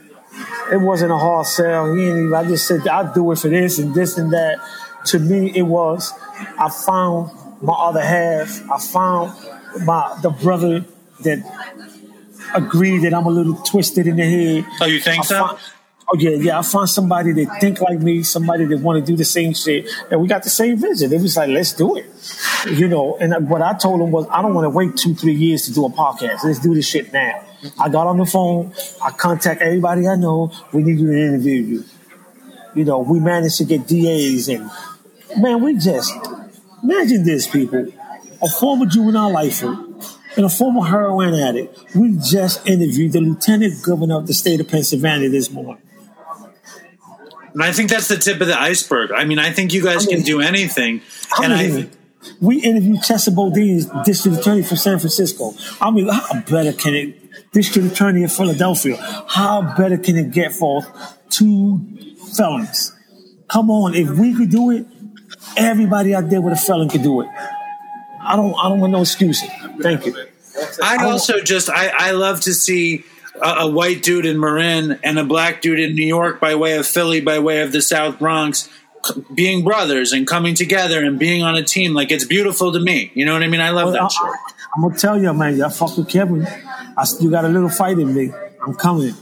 it 0.71 0.77
wasn't 0.77 1.13
a 1.13 1.17
hard 1.17 1.47
sell. 1.47 1.95
He 1.95 2.03
ain't 2.03 2.19
even, 2.19 2.35
I 2.35 2.45
just 2.45 2.67
said 2.67 2.87
I'll 2.87 3.15
do 3.15 3.33
it 3.33 3.39
for 3.39 3.49
this 3.49 3.79
and 3.79 3.95
this 3.95 4.19
and 4.19 4.33
that. 4.33 4.59
To 5.07 5.19
me, 5.21 5.53
it 5.55 5.63
was. 5.63 6.13
I 6.59 6.69
found 6.69 7.31
my 7.63 7.73
other 7.73 8.03
half. 8.03 8.61
I 8.71 8.79
found 8.79 9.33
my 9.87 10.19
the 10.21 10.31
brother 10.31 10.85
that 11.21 11.39
agreed 12.55 12.99
that 13.05 13.15
I'm 13.15 13.27
a 13.27 13.31
little 13.31 13.55
twisted 13.63 14.09
in 14.09 14.17
the 14.17 14.25
head. 14.25 14.67
Oh, 14.81 14.87
you 14.87 15.01
think 15.01 15.21
I 15.21 15.23
so? 15.23 15.59
Oh 16.09 16.17
yeah, 16.17 16.31
yeah. 16.31 16.59
I 16.59 16.63
found 16.63 16.89
somebody 16.89 17.33
that 17.33 17.61
think 17.61 17.81
like 17.81 17.99
me, 17.99 18.23
somebody 18.23 18.65
that 18.67 18.79
want 18.79 19.05
to 19.05 19.13
do 19.13 19.17
the 19.17 19.25
same 19.25 19.55
shit, 19.55 19.89
and 20.09 20.21
we 20.21 20.29
got 20.29 20.45
the 20.45 20.51
same 20.51 20.77
vision. 20.79 21.13
It 21.13 21.21
was 21.21 21.37
like, 21.37 21.49
let's 21.49 21.73
do 21.73 21.97
it, 21.97 22.07
you 22.71 22.87
know. 22.87 23.17
And 23.19 23.51
what 23.51 23.61
I 23.61 23.75
told 23.75 24.01
him 24.01 24.13
was, 24.13 24.27
I 24.31 24.41
don't 24.41 24.55
want 24.55 24.67
to 24.67 24.71
wait 24.71 24.97
two, 24.97 25.17
three 25.17 25.35
years 25.35 25.63
to 25.63 25.73
do 25.73 25.85
a 25.85 25.91
podcast. 25.91 26.45
Let's 26.45 26.61
do 26.61 26.75
this 26.75 26.89
shit 26.89 27.13
now. 27.13 27.45
I 27.77 27.89
got 27.89 28.07
on 28.07 28.19
the 28.19 28.27
phone. 28.27 28.73
I 29.03 29.11
contact 29.11 29.63
everybody 29.63 30.07
I 30.07 30.15
know. 30.15 30.53
We 30.73 30.85
need 30.85 31.01
you 31.01 31.09
to 31.09 31.19
interview 31.19 31.63
you. 31.63 31.85
You 32.77 32.85
know, 32.85 33.01
we 33.01 33.19
managed 33.19 33.57
to 33.59 33.65
get 33.65 33.89
DAs, 33.89 34.49
and 34.49 34.71
man, 35.39 35.61
we 35.61 35.77
just 35.77 36.13
imagine 36.85 37.25
this, 37.25 37.49
people. 37.49 37.89
A 38.43 38.49
former 38.49 38.87
juvenile 38.87 39.33
lifer 39.33 39.77
and 40.37 40.45
a 40.45 40.49
former 40.51 40.85
heroin 40.85 41.35
addict. 41.35 41.97
We 41.97 42.17
just 42.19 42.65
interviewed 42.69 43.13
the 43.13 43.23
lieutenant 43.23 43.83
governor 43.83 44.19
of 44.19 44.29
the 44.29 44.35
state 44.35 44.61
of 44.61 44.69
Pennsylvania 44.69 45.31
this 45.31 45.51
morning. 45.51 45.83
And 47.57 47.63
I 47.65 47.73
think 47.73 47.89
that's 47.89 48.09
the 48.09 48.19
tip 48.19 48.39
of 48.43 48.49
the 48.49 48.61
iceberg. 48.61 49.13
I 49.13 49.25
mean, 49.25 49.39
I 49.39 49.51
think 49.51 49.73
you 49.73 49.83
guys 49.83 50.07
I 50.07 50.11
mean- 50.11 50.17
can 50.19 50.25
do 50.27 50.41
anything. 50.43 51.01
I 51.39 51.45
And 51.47 51.75
mean, 51.75 51.87
I, 51.87 52.35
we 52.39 52.61
interviewed 52.61 52.99
Chesa 53.01 53.35
Boudin, 53.35 53.81
district 54.05 54.37
attorney 54.39 54.63
from 54.63 54.77
San 54.77 54.99
Francisco. 54.99 55.55
I 55.81 55.91
mean, 55.91 56.07
how 56.07 56.43
better 56.43 56.75
can 56.75 56.95
it, 56.95 57.53
district 57.53 57.93
attorney 57.93 58.25
of 58.25 58.33
Philadelphia, 58.33 58.97
how 59.27 59.75
better 59.75 59.97
can 59.97 60.17
it 60.19 60.33
get 60.33 60.53
for 60.53 60.83
two 61.31 61.81
felons? 62.35 62.93
Come 63.49 63.71
on, 63.71 63.95
if 63.95 64.11
we 64.11 64.35
could 64.35 64.51
do 64.51 64.71
it, 64.73 64.85
everybody 65.57 66.15
out 66.15 66.29
there 66.29 66.43
with 66.43 66.53
a 66.53 66.57
felon 66.57 66.91
could 66.91 67.03
do 67.03 67.23
it. 67.23 67.29
I 68.21 68.37
don't, 68.37 68.55
I 68.55 68.69
don't 68.69 68.81
want 68.81 68.93
no 68.93 69.01
excuses. 69.01 69.49
Thank 69.81 70.05
you. 70.05 70.15
I'd 70.83 71.03
also 71.07 71.41
just, 71.41 71.71
I, 71.71 71.89
I 71.97 72.11
love 72.11 72.41
to 72.43 72.53
see 72.53 73.05
a, 73.43 73.49
a 73.61 73.71
white 73.71 74.03
dude 74.03 74.27
in 74.27 74.39
Marin 74.39 74.99
and 75.03 75.19
a 75.19 75.25
black 75.25 75.61
dude 75.61 75.81
in 75.81 75.95
New 75.95 76.07
York 76.07 76.41
by 76.41 76.55
way 76.55 76.77
of 76.77 76.87
Philly, 76.87 77.21
by 77.21 77.39
way 77.39 77.61
of 77.61 77.73
the 77.73 77.83
South 77.83 78.19
Bronx, 78.19 78.69
c- 79.05 79.25
being 79.35 79.65
brothers 79.65 80.13
and 80.13 80.27
coming 80.27 80.55
together 80.55 81.05
and 81.05 81.19
being 81.19 81.43
on 81.43 81.55
a 81.57 81.63
team. 81.63 81.95
Like, 81.95 82.11
it's 82.11 82.25
beautiful 82.25 82.73
to 82.73 82.81
me. 82.81 83.11
You 83.15 83.25
know 83.25 83.33
what 83.33 83.43
I 83.43 83.49
mean? 83.49 83.61
I 83.61 83.71
love 83.71 83.93
that 83.93 84.11
shit. 84.11 84.23
I, 84.23 84.33
am 84.77 84.83
gonna 84.83 84.99
tell 84.99 85.21
you, 85.21 85.33
man, 85.33 85.57
y'all 85.57 85.71
fuck 85.71 85.97
with 85.97 86.09
Kevin. 86.09 86.47
I 86.97 87.05
still 87.05 87.31
got 87.31 87.45
a 87.45 87.49
little 87.49 87.69
fight 87.69 87.99
in 87.99 88.15
me. 88.15 88.33
I'm 88.67 88.75
coming. 88.75 89.15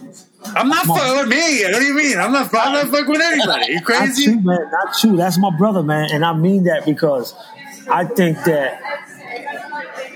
I'm 0.47 0.69
not 0.69 0.87
fucking 0.87 1.19
with 1.19 1.29
me. 1.29 1.65
What 1.65 1.81
do 1.81 1.85
you 1.85 1.95
mean? 1.95 2.19
I'm 2.19 2.33
not, 2.33 2.55
I'm 2.55 2.73
not 2.73 2.89
fucking 2.89 3.09
with 3.09 3.21
anybody. 3.21 3.67
You 3.69 3.75
Not 3.77 3.85
crazy? 3.85 4.31
you, 4.31 4.41
man. 4.41 4.71
Not 4.71 5.03
you. 5.03 5.17
That's 5.17 5.39
my 5.39 5.57
brother, 5.57 5.83
man, 5.83 6.11
and 6.12 6.25
I 6.25 6.35
mean 6.35 6.65
that 6.65 6.85
because 6.85 7.35
I 7.91 8.05
think 8.05 8.37
that 8.45 8.81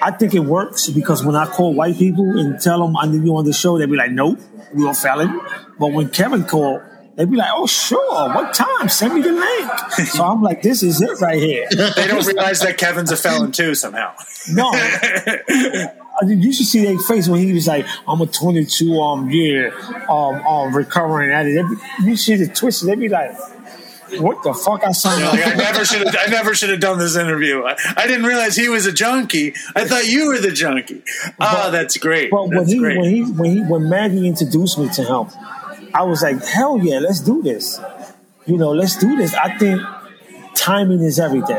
I 0.02 0.10
think 0.12 0.34
it 0.34 0.40
works 0.40 0.88
because 0.88 1.24
when 1.24 1.36
I 1.36 1.46
call 1.46 1.74
white 1.74 1.96
people 1.98 2.38
and 2.38 2.60
tell 2.60 2.84
them 2.86 2.96
I 2.96 3.06
need 3.06 3.24
you 3.24 3.36
on 3.36 3.44
the 3.44 3.52
show, 3.52 3.78
they'd 3.78 3.90
be 3.90 3.96
like, 3.96 4.12
"Nope, 4.12 4.38
we 4.74 4.88
a 4.88 4.94
felon." 4.94 5.40
But 5.78 5.92
when 5.92 6.08
Kevin 6.10 6.44
called, 6.44 6.80
they'd 7.16 7.30
be 7.30 7.36
like, 7.36 7.50
"Oh, 7.52 7.66
sure. 7.66 8.28
What 8.34 8.54
time? 8.54 8.88
Send 8.88 9.14
me 9.14 9.22
the 9.22 9.32
link." 9.32 9.70
so 10.08 10.24
I'm 10.24 10.42
like, 10.42 10.62
"This 10.62 10.82
is 10.82 11.00
it 11.00 11.20
right 11.20 11.40
here." 11.40 11.66
They 11.70 12.06
don't 12.06 12.24
realize 12.26 12.60
that 12.60 12.78
Kevin's 12.78 13.10
a 13.12 13.16
felon 13.16 13.52
too 13.52 13.74
somehow. 13.74 14.14
No. 14.50 14.70
I 14.72 15.90
mean, 16.24 16.40
you 16.42 16.52
should 16.52 16.66
see 16.66 16.84
their 16.84 16.98
face 16.98 17.28
when 17.28 17.40
he 17.40 17.52
was 17.52 17.66
like, 17.66 17.86
"I'm 18.06 18.20
a 18.20 18.26
22 18.26 19.00
um 19.00 19.30
year 19.30 19.72
um 20.08 20.46
um 20.46 20.74
recovering 20.74 21.30
addict." 21.32 21.56
They 21.68 21.74
be- 22.04 22.10
You 22.10 22.16
see 22.16 22.36
the 22.36 22.46
twist. 22.48 22.84
they'd 22.86 22.98
be 22.98 23.08
like, 23.08 23.32
"What 24.18 24.42
the 24.42 24.54
fuck?" 24.54 24.84
I 24.84 24.92
signed 24.92 25.24
Like, 25.24 25.46
I 25.46 25.54
never 25.54 25.84
should 25.84 26.06
have. 26.06 26.16
I 26.18 26.30
never 26.30 26.54
should 26.54 26.70
have 26.70 26.80
done 26.80 26.98
this 26.98 27.16
interview. 27.16 27.62
I, 27.64 27.76
I 27.96 28.06
didn't 28.06 28.24
realize 28.24 28.56
he 28.56 28.68
was 28.68 28.86
a 28.86 28.92
junkie. 28.92 29.54
I 29.74 29.86
thought 29.86 30.06
you 30.06 30.28
were 30.28 30.38
the 30.38 30.52
junkie. 30.52 31.02
Oh, 31.40 31.70
that's 31.70 31.96
great. 31.96 32.30
But 32.30 32.48
when 32.48 32.66
he, 32.66 32.78
great. 32.78 32.98
when 32.98 33.10
he 33.10 33.22
when 33.24 33.50
he 33.50 33.62
when 33.62 33.88
Maggie 33.88 34.26
introduced 34.26 34.78
me 34.78 34.88
to 34.90 35.04
him, 35.04 35.26
I 35.94 36.02
was 36.02 36.22
like, 36.22 36.44
hell 36.44 36.78
yeah, 36.78 36.98
let's 36.98 37.20
do 37.20 37.42
this. 37.42 37.80
You 38.46 38.56
know, 38.56 38.70
let's 38.70 38.96
do 38.96 39.16
this. 39.16 39.34
I 39.34 39.56
think 39.58 39.82
timing 40.54 41.02
is 41.02 41.18
everything. 41.18 41.56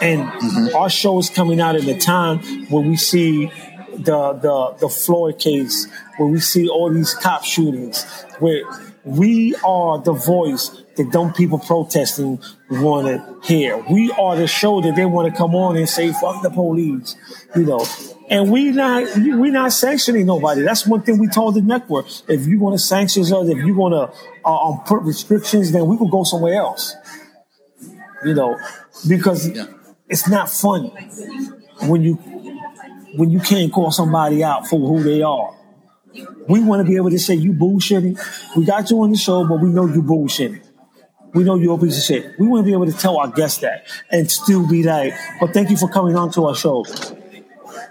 And 0.00 0.22
mm-hmm. 0.22 0.76
our 0.76 0.90
show 0.90 1.18
is 1.18 1.30
coming 1.30 1.60
out 1.60 1.76
at 1.76 1.84
a 1.84 1.98
time 1.98 2.38
when 2.66 2.88
we 2.88 2.96
see 2.96 3.50
the 3.96 4.32
the 4.34 4.76
the 4.80 4.88
Floyd 4.88 5.38
case, 5.38 5.86
where 6.16 6.28
we 6.28 6.40
see 6.40 6.68
all 6.68 6.90
these 6.92 7.14
cop 7.14 7.44
shootings, 7.44 8.04
where 8.38 8.62
we 9.04 9.54
are 9.64 10.00
the 10.00 10.12
voice 10.12 10.82
that 10.98 11.10
dumb 11.10 11.32
people 11.32 11.58
protesting 11.58 12.38
want 12.70 13.06
to 13.08 13.40
hear. 13.42 13.78
We 13.90 14.12
are 14.12 14.36
the 14.36 14.46
show 14.46 14.80
that 14.82 14.94
they 14.94 15.06
want 15.06 15.32
to 15.32 15.36
come 15.36 15.54
on 15.54 15.76
and 15.76 15.88
say 15.88 16.12
"fuck 16.12 16.42
the 16.42 16.50
police," 16.50 17.16
you 17.56 17.64
know. 17.64 17.84
And 18.28 18.52
we 18.52 18.70
not 18.72 19.16
we 19.16 19.50
not 19.50 19.72
sanctioning 19.72 20.26
nobody. 20.26 20.60
That's 20.62 20.86
one 20.86 21.00
thing 21.02 21.18
we 21.18 21.28
told 21.28 21.54
the 21.54 21.62
network. 21.62 22.06
If 22.28 22.46
you 22.46 22.60
want 22.60 22.74
to 22.74 22.78
sanction 22.78 23.22
us, 23.22 23.30
if 23.32 23.58
you 23.64 23.74
want 23.74 23.94
to 23.94 24.04
uh, 24.44 24.56
um, 24.68 24.80
put 24.86 25.00
restrictions, 25.02 25.72
then 25.72 25.86
we 25.86 25.96
will 25.96 26.10
go 26.10 26.24
somewhere 26.24 26.54
else. 26.54 26.94
You 28.24 28.34
know, 28.34 28.58
because 29.08 29.48
Yeah. 29.48 29.66
it's 30.08 30.28
not 30.28 30.50
fun 30.50 30.90
when 31.88 32.02
you 32.02 32.14
when 33.16 33.30
you 33.30 33.40
can't 33.40 33.72
call 33.72 33.90
somebody 33.90 34.44
out 34.44 34.66
for 34.66 34.78
who 34.78 35.02
they 35.02 35.22
are. 35.22 35.54
We 36.48 36.60
want 36.60 36.80
to 36.84 36.90
be 36.90 36.96
able 36.96 37.10
to 37.10 37.18
say 37.18 37.34
you 37.34 37.52
bullshitting. 37.52 38.18
We 38.56 38.64
got 38.64 38.90
you 38.90 39.00
on 39.02 39.10
the 39.10 39.16
show, 39.16 39.46
but 39.46 39.60
we 39.60 39.68
know 39.70 39.86
you 39.86 40.02
bullshitting. 40.02 40.60
We 41.38 41.44
know 41.44 41.54
you're 41.54 41.76
a 41.76 41.80
piece 41.80 41.96
of 41.96 42.02
shit. 42.02 42.36
We 42.36 42.48
to 42.48 42.64
be 42.64 42.72
able 42.72 42.86
to 42.86 42.92
tell 42.92 43.16
our 43.16 43.28
guests 43.28 43.60
that 43.60 43.86
and 44.10 44.28
still 44.28 44.66
be 44.66 44.82
like, 44.82 45.14
"But 45.40 45.54
thank 45.54 45.70
you 45.70 45.76
for 45.76 45.88
coming 45.88 46.16
on 46.16 46.32
to 46.32 46.46
our 46.46 46.56
show." 46.56 46.84
I 46.84 47.14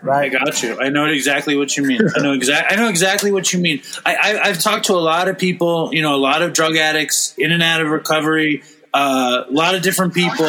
Right? 0.04 0.30
got 0.30 0.62
you. 0.62 0.78
I 0.82 0.90
know 0.90 1.06
exactly 1.06 1.56
what 1.56 1.78
you 1.78 1.84
mean. 1.84 2.02
I 2.14 2.20
know 2.20 2.34
exact. 2.34 2.74
I 2.74 2.76
know 2.76 2.90
exactly 2.90 3.32
what 3.32 3.54
you 3.54 3.60
mean. 3.60 3.82
I, 4.06 4.16
I, 4.16 4.42
I've 4.50 4.60
talked 4.60 4.88
to 4.88 4.96
a 4.96 5.00
lot 5.14 5.30
of 5.30 5.38
people. 5.38 5.94
You 5.94 6.02
know, 6.02 6.14
a 6.14 6.18
lot 6.18 6.42
of 6.42 6.52
drug 6.52 6.76
addicts 6.76 7.36
in 7.38 7.54
and 7.54 7.64
out 7.64 7.80
of 7.80 7.88
recovery. 7.88 8.64
Uh, 8.94 9.46
a 9.48 9.52
lot 9.52 9.76
of 9.76 9.82
different 9.82 10.14
people, 10.14 10.46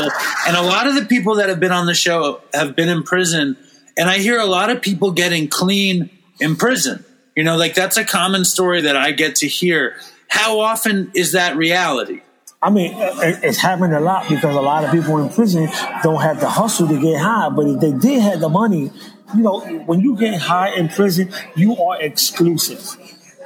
and 0.48 0.56
a 0.56 0.62
lot 0.62 0.88
of 0.88 0.96
the 0.96 1.04
people 1.04 1.36
that 1.36 1.48
have 1.48 1.60
been 1.60 1.70
on 1.70 1.86
the 1.86 1.94
show 1.94 2.40
have 2.52 2.74
been 2.74 2.88
in 2.88 3.04
prison. 3.04 3.56
And 3.96 4.08
I 4.10 4.18
hear 4.18 4.40
a 4.40 4.46
lot 4.46 4.70
of 4.70 4.82
people 4.82 5.12
getting 5.12 5.46
clean 5.46 6.10
in 6.40 6.56
prison. 6.56 7.04
You 7.36 7.44
know, 7.44 7.56
like 7.56 7.74
that's 7.74 7.96
a 7.96 8.04
common 8.04 8.44
story 8.44 8.80
that 8.82 8.96
I 8.96 9.12
get 9.12 9.36
to 9.36 9.46
hear. 9.46 9.94
How 10.26 10.58
often 10.58 11.12
is 11.14 11.32
that 11.32 11.56
reality? 11.56 12.22
I 12.60 12.70
mean, 12.70 12.92
it's 12.96 13.58
happening 13.58 13.92
a 13.92 14.00
lot 14.00 14.28
because 14.28 14.54
a 14.56 14.60
lot 14.60 14.82
of 14.82 14.90
people 14.90 15.18
in 15.18 15.28
prison 15.30 15.68
don't 16.02 16.20
have 16.20 16.40
the 16.40 16.48
hustle 16.48 16.88
to 16.88 17.00
get 17.00 17.20
high. 17.20 17.50
But 17.50 17.68
if 17.68 17.80
they 17.80 17.92
did 17.92 18.20
have 18.20 18.40
the 18.40 18.48
money, 18.48 18.90
you 19.34 19.42
know, 19.42 19.60
when 19.60 20.00
you 20.00 20.16
get 20.16 20.40
high 20.40 20.74
in 20.74 20.88
prison, 20.88 21.32
you 21.54 21.76
are 21.76 22.02
exclusive. 22.02 22.96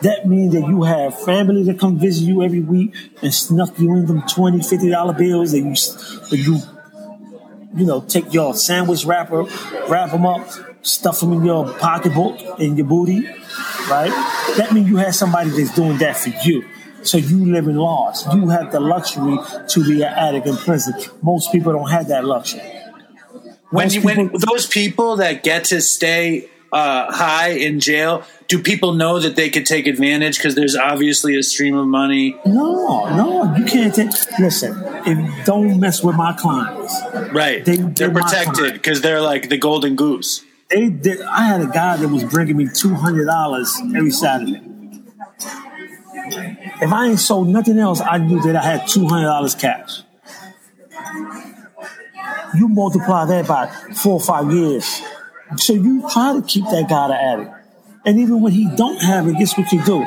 That 0.00 0.26
means 0.26 0.54
that 0.54 0.66
you 0.66 0.82
have 0.84 1.20
family 1.22 1.62
that 1.64 1.78
come 1.78 1.98
visit 1.98 2.24
you 2.24 2.42
every 2.42 2.60
week 2.60 2.94
and 3.22 3.32
snuck 3.32 3.78
you 3.78 3.94
in 3.96 4.06
them 4.06 4.22
20 4.26 4.62
50 4.62 4.90
dollar 4.90 5.12
bills 5.12 5.52
that 5.52 5.60
you 5.60 5.74
that 6.30 6.38
you 6.38 6.60
you 7.76 7.86
know 7.86 8.00
take 8.00 8.32
your 8.32 8.54
sandwich 8.54 9.04
wrapper, 9.04 9.44
wrap 9.88 10.10
them 10.10 10.26
up, 10.26 10.48
stuff 10.80 11.20
them 11.20 11.34
in 11.34 11.44
your 11.44 11.72
pocketbook 11.74 12.58
in 12.58 12.76
your 12.76 12.86
booty, 12.86 13.26
right? 13.88 14.10
That 14.56 14.70
means 14.72 14.88
you 14.88 14.96
have 14.96 15.14
somebody 15.14 15.50
that's 15.50 15.74
doing 15.74 15.98
that 15.98 16.16
for 16.16 16.30
you. 16.44 16.64
So 17.02 17.18
you 17.18 17.44
live 17.52 17.66
in 17.68 17.76
laws. 17.76 18.26
You 18.34 18.48
have 18.48 18.72
the 18.72 18.80
luxury 18.80 19.38
to 19.68 19.84
be 19.84 20.02
an 20.02 20.12
addict 20.12 20.46
in 20.46 20.56
prison. 20.56 20.94
Most 21.22 21.50
people 21.52 21.72
don't 21.72 21.90
have 21.90 22.08
that 22.08 22.24
luxury. 22.24 22.62
when 23.70 23.90
you, 23.90 24.00
when 24.02 24.16
people- 24.28 24.38
those 24.38 24.66
people 24.66 25.16
that 25.16 25.42
get 25.42 25.64
to 25.66 25.80
stay 25.80 26.48
uh, 26.72 27.12
high 27.12 27.48
in 27.50 27.80
jail, 27.80 28.22
do 28.48 28.58
people 28.62 28.94
know 28.94 29.18
that 29.20 29.36
they 29.36 29.50
could 29.50 29.66
take 29.66 29.86
advantage 29.86 30.36
because 30.38 30.54
there's 30.54 30.74
obviously 30.76 31.36
a 31.36 31.42
stream 31.42 31.76
of 31.76 31.86
money? 31.86 32.36
No, 32.46 33.04
no, 33.16 33.54
you 33.56 33.64
can't 33.64 33.94
take. 33.94 34.08
Listen, 34.38 34.72
if 35.06 35.44
don't 35.46 35.78
mess 35.80 36.02
with 36.02 36.16
my 36.16 36.32
clients. 36.34 36.94
Right, 37.32 37.64
They- 37.64 37.76
they, 37.76 37.82
they're 37.92 38.10
protected 38.10 38.72
because 38.74 39.00
they're 39.02 39.20
like 39.20 39.48
the 39.50 39.58
golden 39.58 39.96
goose. 39.96 40.42
They 40.70 40.88
did. 40.88 41.20
I 41.22 41.42
had 41.44 41.60
a 41.60 41.66
guy 41.66 41.96
that 41.98 42.08
was 42.08 42.24
bringing 42.24 42.56
me 42.56 42.68
two 42.74 42.94
hundred 42.94 43.26
dollars 43.26 43.78
every 43.94 44.10
Saturday. 44.10 44.62
If 46.36 46.92
I 46.92 47.08
ain't 47.08 47.20
sold 47.20 47.48
nothing 47.48 47.78
else, 47.78 48.00
I 48.00 48.18
knew 48.18 48.40
that 48.42 48.56
I 48.56 48.62
had 48.62 48.88
two 48.88 49.06
hundred 49.06 49.26
dollars 49.26 49.54
cash. 49.54 50.02
You 52.54 52.68
multiply 52.68 53.24
that 53.26 53.46
by 53.48 53.66
four 53.94 54.14
or 54.14 54.20
five 54.20 54.52
years, 54.52 55.00
so 55.56 55.72
you 55.72 56.08
try 56.10 56.34
to 56.34 56.42
keep 56.42 56.64
that 56.66 56.88
guy 56.88 57.08
the 57.08 57.14
addict. 57.14 57.50
And 58.04 58.18
even 58.18 58.40
when 58.40 58.52
he 58.52 58.68
don't 58.74 59.00
have 59.02 59.26
it, 59.28 59.38
guess 59.38 59.56
what 59.56 59.70
you 59.72 59.82
do? 59.84 60.04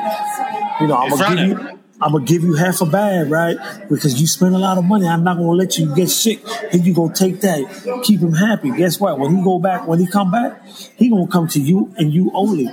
You 0.80 0.86
know, 0.86 0.96
I'm 0.96 1.10
gonna 1.10 1.36
give 1.36 1.48
you. 1.48 1.75
I'm 2.00 2.12
gonna 2.12 2.24
give 2.24 2.42
you 2.42 2.54
half 2.54 2.80
a 2.82 2.86
bag, 2.86 3.30
right? 3.30 3.56
Because 3.88 4.20
you 4.20 4.26
spend 4.26 4.54
a 4.54 4.58
lot 4.58 4.76
of 4.76 4.84
money. 4.84 5.06
I'm 5.06 5.24
not 5.24 5.38
gonna 5.38 5.52
let 5.52 5.78
you 5.78 5.94
get 5.94 6.10
sick. 6.10 6.40
And 6.72 6.84
you 6.84 6.92
gonna 6.92 7.14
take 7.14 7.40
that, 7.40 8.02
keep 8.04 8.20
him 8.20 8.34
happy. 8.34 8.70
Guess 8.70 9.00
what? 9.00 9.18
When 9.18 9.34
he 9.34 9.42
go 9.42 9.58
back, 9.58 9.86
when 9.86 9.98
he 9.98 10.06
come 10.06 10.30
back, 10.30 10.66
he 10.96 11.08
gonna 11.08 11.26
come 11.26 11.48
to 11.48 11.60
you 11.60 11.94
and 11.96 12.12
you 12.12 12.30
only, 12.34 12.68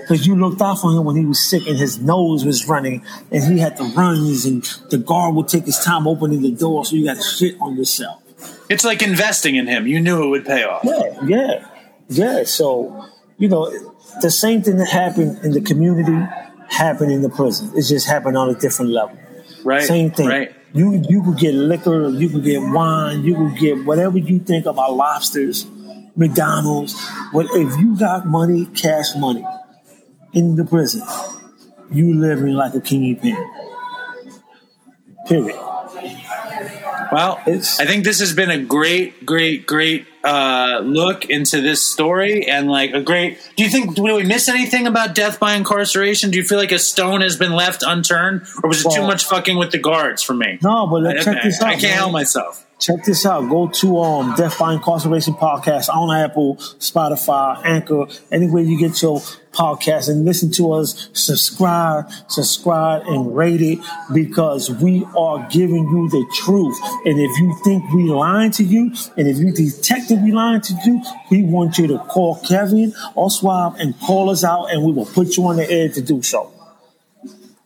because 0.00 0.26
you 0.26 0.36
looked 0.36 0.62
out 0.62 0.78
for 0.78 0.92
him 0.92 1.04
when 1.04 1.16
he 1.16 1.24
was 1.24 1.40
sick 1.40 1.66
and 1.66 1.76
his 1.76 2.00
nose 2.00 2.44
was 2.44 2.68
running 2.68 3.04
and 3.32 3.42
he 3.42 3.58
had 3.58 3.76
the 3.76 3.84
runs 3.84 4.44
and 4.44 4.62
the 4.90 4.98
guard 4.98 5.34
would 5.34 5.48
take 5.48 5.64
his 5.64 5.78
time 5.78 6.06
opening 6.06 6.42
the 6.42 6.52
door, 6.52 6.84
so 6.84 6.94
you 6.94 7.04
got 7.04 7.22
shit 7.22 7.56
on 7.60 7.76
yourself. 7.76 8.22
It's 8.68 8.84
like 8.84 9.02
investing 9.02 9.56
in 9.56 9.66
him. 9.66 9.86
You 9.86 10.00
knew 10.00 10.22
it 10.22 10.28
would 10.28 10.46
pay 10.46 10.62
off. 10.62 10.84
Yeah, 10.84 11.24
yeah, 11.24 11.68
yeah. 12.08 12.44
So, 12.44 13.06
you 13.38 13.48
know, 13.48 13.70
the 14.20 14.30
same 14.30 14.62
thing 14.62 14.76
that 14.76 14.88
happened 14.88 15.44
in 15.44 15.52
the 15.52 15.60
community 15.60 16.24
happen 16.68 17.10
in 17.10 17.22
the 17.22 17.28
prison. 17.28 17.72
It's 17.74 17.88
just 17.88 18.06
happened 18.06 18.36
on 18.36 18.50
a 18.50 18.54
different 18.54 18.92
level. 18.92 19.18
Right. 19.64 19.82
Same 19.82 20.10
thing. 20.10 20.28
Right. 20.28 20.54
You 20.74 21.02
you 21.08 21.22
could 21.22 21.38
get 21.38 21.54
liquor, 21.54 22.08
you 22.10 22.28
could 22.28 22.44
get 22.44 22.60
wine, 22.60 23.24
you 23.24 23.34
could 23.34 23.58
get 23.58 23.84
whatever 23.84 24.18
you 24.18 24.38
think 24.38 24.66
about 24.66 24.92
lobsters, 24.94 25.66
McDonald's. 26.14 26.94
But 27.32 27.46
if 27.52 27.78
you 27.78 27.96
got 27.96 28.26
money, 28.26 28.66
cash 28.66 29.16
money, 29.16 29.44
in 30.34 30.56
the 30.56 30.64
prison, 30.64 31.02
you 31.90 32.14
living 32.14 32.52
like 32.52 32.74
a 32.74 32.80
king 32.80 33.16
pin. 33.16 33.36
Period. 35.26 35.58
Well, 37.12 37.40
It's- 37.46 37.80
I 37.80 37.86
think 37.86 38.04
this 38.04 38.20
has 38.20 38.32
been 38.32 38.50
a 38.50 38.58
great, 38.58 39.24
great, 39.24 39.66
great 39.66 40.06
uh, 40.24 40.80
look 40.82 41.24
into 41.26 41.60
this 41.60 41.86
story, 41.90 42.46
and 42.48 42.68
like 42.70 42.92
a 42.92 43.00
great. 43.00 43.38
Do 43.56 43.62
you 43.64 43.70
think 43.70 43.94
do 43.94 44.02
we 44.02 44.22
miss 44.24 44.48
anything 44.48 44.86
about 44.86 45.14
death 45.14 45.40
by 45.40 45.54
incarceration? 45.54 46.30
Do 46.30 46.36
you 46.38 46.44
feel 46.44 46.58
like 46.58 46.72
a 46.72 46.78
stone 46.78 47.20
has 47.22 47.36
been 47.36 47.52
left 47.52 47.82
unturned, 47.86 48.42
or 48.62 48.68
was 48.68 48.84
it 48.84 48.92
too 48.92 49.02
much 49.02 49.24
fucking 49.24 49.56
with 49.56 49.70
the 49.70 49.78
guards 49.78 50.22
for 50.22 50.34
me? 50.34 50.58
No, 50.62 50.86
but 50.86 51.06
I, 51.06 51.22
check 51.22 51.42
this 51.44 51.62
I 51.62 51.70
can't 51.72 51.82
man. 51.82 51.92
help 51.92 52.12
myself. 52.12 52.66
Check 52.78 53.04
this 53.04 53.26
out. 53.26 53.48
Go 53.48 53.68
to 53.68 53.98
um 53.98 54.34
Death 54.36 54.58
by 54.58 54.74
Incarceration 54.74 55.34
podcast 55.34 55.88
on 55.88 56.16
Apple, 56.16 56.56
Spotify, 56.78 57.60
Anchor, 57.64 58.06
anywhere 58.30 58.62
you 58.62 58.78
get 58.78 59.02
your 59.02 59.18
podcast 59.52 60.08
and 60.08 60.24
listen 60.24 60.52
to 60.52 60.72
us. 60.72 61.08
Subscribe, 61.12 62.08
subscribe, 62.28 63.02
and 63.06 63.36
rate 63.36 63.60
it 63.60 63.80
because 64.14 64.70
we 64.70 65.04
are 65.16 65.44
giving 65.50 65.88
you 65.88 66.08
the 66.08 66.24
truth. 66.36 66.78
And 67.04 67.18
if 67.18 67.38
you 67.40 67.58
think 67.64 67.92
we 67.92 68.04
lying 68.04 68.52
to 68.52 68.62
you, 68.62 68.92
and 69.16 69.26
if 69.26 69.38
you 69.38 69.50
detect 69.50 70.08
that 70.10 70.22
we 70.22 70.30
lying 70.30 70.60
to 70.60 70.74
you, 70.84 71.02
we 71.32 71.42
want 71.42 71.78
you 71.78 71.88
to 71.88 71.98
call 71.98 72.36
Kevin 72.46 72.94
or 73.16 73.28
Suave 73.28 73.74
and 73.80 73.98
call 74.00 74.30
us 74.30 74.44
out, 74.44 74.66
and 74.66 74.84
we 74.84 74.92
will 74.92 75.06
put 75.06 75.36
you 75.36 75.48
on 75.48 75.56
the 75.56 75.68
air 75.68 75.88
to 75.88 76.00
do 76.00 76.22
so 76.22 76.52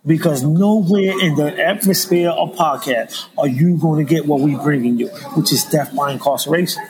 because 0.04 0.42
nowhere 0.42 1.18
in 1.20 1.36
the 1.36 1.64
atmosphere 1.64 2.30
of 2.30 2.54
podcast 2.54 3.26
are 3.38 3.46
you 3.46 3.76
going 3.76 4.04
to 4.04 4.08
get 4.08 4.26
what 4.26 4.40
we 4.40 4.56
bringing 4.56 4.98
you, 4.98 5.08
which 5.34 5.52
is 5.52 5.64
death 5.64 5.94
by 5.94 6.12
incarceration. 6.12 6.82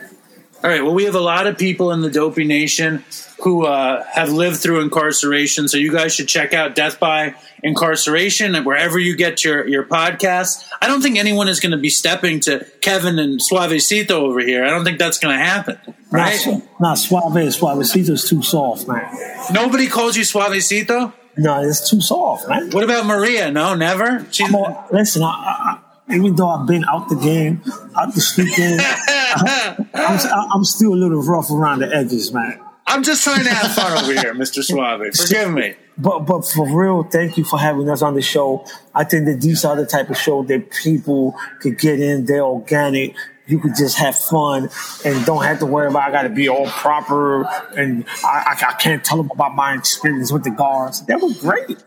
All 0.64 0.70
right. 0.70 0.82
Well, 0.82 0.94
we 0.94 1.04
have 1.04 1.16
a 1.16 1.20
lot 1.20 1.48
of 1.48 1.58
people 1.58 1.90
in 1.90 2.02
the 2.02 2.10
Dopey 2.10 2.44
Nation 2.44 3.04
who 3.42 3.66
uh, 3.66 4.04
have 4.04 4.30
lived 4.30 4.58
through 4.60 4.80
incarceration, 4.80 5.66
so 5.66 5.76
you 5.76 5.90
guys 5.90 6.14
should 6.14 6.28
check 6.28 6.54
out 6.54 6.76
Death 6.76 7.00
by 7.00 7.34
Incarceration 7.64 8.54
wherever 8.64 8.96
you 8.96 9.16
get 9.16 9.42
your 9.42 9.66
your 9.66 9.84
podcasts. 9.84 10.64
I 10.80 10.86
don't 10.86 11.02
think 11.02 11.18
anyone 11.18 11.48
is 11.48 11.58
going 11.58 11.72
to 11.72 11.78
be 11.78 11.90
stepping 11.90 12.38
to 12.40 12.64
Kevin 12.80 13.18
and 13.18 13.40
Suavecito 13.40 14.12
over 14.12 14.38
here. 14.38 14.64
I 14.64 14.70
don't 14.70 14.84
think 14.84 15.00
that's 15.00 15.18
going 15.18 15.36
to 15.36 15.44
happen, 15.44 15.78
right? 16.12 16.40
Not, 16.46 16.80
not 16.80 16.98
suave, 16.98 17.32
suavecito's 17.32 18.28
too 18.28 18.42
soft, 18.42 18.86
man. 18.86 19.04
Nobody 19.52 19.88
calls 19.88 20.16
you 20.16 20.22
Suavecito. 20.22 21.12
No, 21.36 21.62
it's 21.62 21.88
too 21.88 22.00
soft, 22.00 22.48
man. 22.48 22.70
What 22.70 22.84
about 22.84 23.06
Maria? 23.06 23.50
No, 23.50 23.74
never. 23.74 24.26
She's 24.30 24.52
all- 24.54 24.86
listen, 24.92 25.22
I, 25.22 25.26
I, 25.28 25.78
I, 26.08 26.14
even 26.14 26.34
though 26.36 26.48
I've 26.48 26.66
been 26.66 26.84
out 26.84 27.08
the 27.08 27.16
game, 27.16 27.62
out 27.96 28.14
the 28.14 28.20
street 28.20 28.54
game, 28.54 28.78
I, 28.80 29.76
I'm, 29.94 30.50
I'm 30.52 30.64
still 30.64 30.92
a 30.92 30.96
little 30.96 31.22
rough 31.22 31.50
around 31.50 31.80
the 31.80 31.94
edges, 31.94 32.32
man. 32.32 32.60
I'm 32.86 33.02
just 33.02 33.22
trying 33.24 33.44
to 33.44 33.50
have 33.50 33.72
fun 33.74 33.96
over 34.02 34.12
here, 34.12 34.34
Mr. 34.34 34.62
Suave. 34.62 35.14
Forgive 35.16 35.52
me. 35.52 35.74
But 35.96 36.20
but 36.20 36.42
for 36.42 36.66
real, 36.68 37.04
thank 37.04 37.38
you 37.38 37.44
for 37.44 37.58
having 37.58 37.88
us 37.88 38.02
on 38.02 38.14
the 38.14 38.22
show. 38.22 38.66
I 38.94 39.04
think 39.04 39.26
that 39.26 39.40
these 39.40 39.64
are 39.64 39.76
the 39.76 39.86
type 39.86 40.10
of 40.10 40.16
show 40.18 40.42
that 40.44 40.70
people 40.70 41.34
could 41.60 41.78
get 41.78 42.00
in. 42.00 42.24
They're 42.26 42.42
organic. 42.44 43.14
You 43.46 43.58
could 43.58 43.74
just 43.76 43.98
have 43.98 44.16
fun 44.16 44.70
and 45.04 45.26
don't 45.26 45.44
have 45.44 45.58
to 45.58 45.66
worry 45.66 45.88
about 45.88 46.08
I 46.08 46.12
got 46.12 46.22
to 46.22 46.28
be 46.28 46.48
all 46.48 46.66
proper 46.66 47.44
and 47.76 48.04
I, 48.24 48.56
I, 48.60 48.66
I 48.68 48.72
can't 48.74 49.04
tell 49.04 49.16
them 49.18 49.30
about 49.32 49.54
my 49.54 49.74
experience 49.74 50.30
with 50.30 50.44
the 50.44 50.50
guards. 50.50 51.04
That 51.06 51.20
was 51.20 51.40
great. 51.40 51.82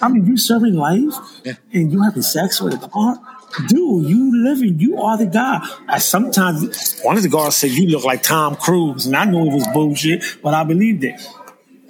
I 0.00 0.08
mean, 0.08 0.26
you 0.26 0.36
serving 0.36 0.74
life 0.74 1.14
and 1.72 1.92
you 1.92 2.02
having 2.02 2.22
sex 2.22 2.60
with 2.60 2.74
a 2.74 2.88
guard. 2.88 3.18
Dude, 3.68 4.06
you 4.06 4.44
living, 4.44 4.80
you 4.80 5.00
are 5.00 5.16
the 5.16 5.26
guy. 5.26 5.64
I 5.88 5.98
sometimes 5.98 7.00
one 7.02 7.16
of 7.16 7.22
the 7.22 7.28
guards 7.28 7.56
said 7.56 7.70
you 7.70 7.88
look 7.88 8.04
like 8.04 8.24
Tom 8.24 8.56
Cruise, 8.56 9.06
and 9.06 9.14
I 9.14 9.24
knew 9.24 9.46
it 9.46 9.54
was 9.54 9.68
bullshit, 9.68 10.24
but 10.42 10.52
I 10.54 10.64
believed 10.64 11.04
it. 11.04 11.20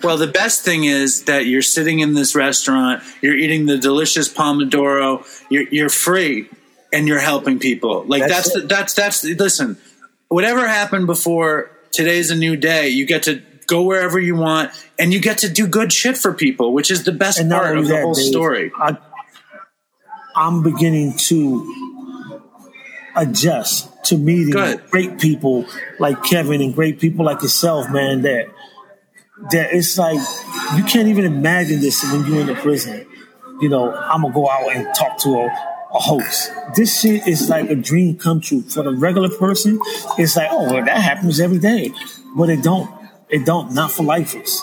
Well, 0.03 0.19
the 0.19 0.27
best 0.27 0.63
thing 0.63 0.85
is 0.85 1.25
that 1.25 1.47
you're 1.47 1.63
sitting 1.63 2.01
in 2.01 2.13
this 2.13 2.35
restaurant, 2.35 3.03
you're 3.23 3.37
eating 3.37 3.65
the 3.65 3.79
delicious 3.79 4.29
pomodoro, 4.29 5.25
you're, 5.49 5.67
you're 5.71 5.89
free, 5.89 6.51
and 6.95 7.09
you're 7.09 7.19
helping 7.19 7.59
people. 7.59 8.05
Like 8.07 8.23
That's 8.23 8.53
that's 8.53 8.53
the, 8.53 8.61
that's 8.67 8.95
that's 8.95 9.25
listen. 9.25 9.77
Whatever 10.29 10.67
happened 10.67 11.07
before 11.07 11.71
today's 11.91 12.31
a 12.31 12.37
new 12.37 12.57
day. 12.57 12.89
You 12.89 13.07
get 13.07 13.25
to 13.25 13.43
go 13.67 13.83
wherever 13.83 14.19
you 14.19 14.37
want, 14.37 14.71
and 14.99 15.13
you 15.13 15.21
get 15.21 15.39
to 15.39 15.49
do 15.49 15.67
good 15.67 15.93
shit 15.93 16.17
for 16.17 16.33
people, 16.35 16.73
which 16.73 16.91
is 16.91 17.05
the 17.05 17.13
best 17.13 17.39
And 17.39 17.51
part 17.51 17.77
of 17.79 17.87
the 17.87 17.95
that, 17.95 18.03
whole 18.03 18.15
Dave, 18.15 18.25
story. 18.25 18.73
I, 18.77 18.97
I'm 20.37 20.63
beginning 20.63 21.17
to 21.29 22.41
adjust 23.17 23.89
to 24.07 24.19
meeting 24.19 24.51
Good. 24.51 24.91
great 24.91 25.19
people 25.21 25.67
like 25.99 26.23
Kevin 26.25 26.61
and 26.61 26.75
great 26.75 26.99
people 27.01 27.25
like 27.25 27.43
yourself, 27.43 27.89
man. 27.91 28.23
That 28.23 28.47
that 29.51 29.73
it's 29.73 29.97
like 29.97 30.19
you 30.77 30.85
can't 30.85 31.09
even 31.09 31.25
imagine 31.25 31.81
this 31.81 32.03
when 32.13 32.27
you're 32.27 32.41
in 32.41 32.47
the 32.49 32.55
prison. 32.55 33.07
You 33.61 33.69
know, 33.69 33.95
I'm 33.95 34.23
gonna 34.23 34.35
go 34.35 34.49
out 34.51 34.75
and 34.75 34.93
talk 34.95 35.17
to 35.19 35.29
a, 35.31 35.74
a 35.95 36.01
host. 36.01 36.51
This 36.75 37.01
shit 37.01 37.27
is 37.27 37.49
like 37.49 37.71
a 37.71 37.77
dream 37.77 38.19
come 38.19 38.41
true 38.41 38.63
for 38.63 38.83
the 38.83 38.93
regular 38.93 39.31
person. 39.31 39.79
It's 40.19 40.37
like, 40.37 40.49
oh, 40.51 40.73
well, 40.73 40.85
that 40.85 41.01
happens 41.01 41.41
every 41.41 41.59
day, 41.59 41.93
but 42.37 42.51
it 42.51 42.63
don't. 42.63 42.91
It 43.29 43.47
don't. 43.47 43.73
Not 43.73 43.93
for 43.93 44.03
lifers. 44.03 44.63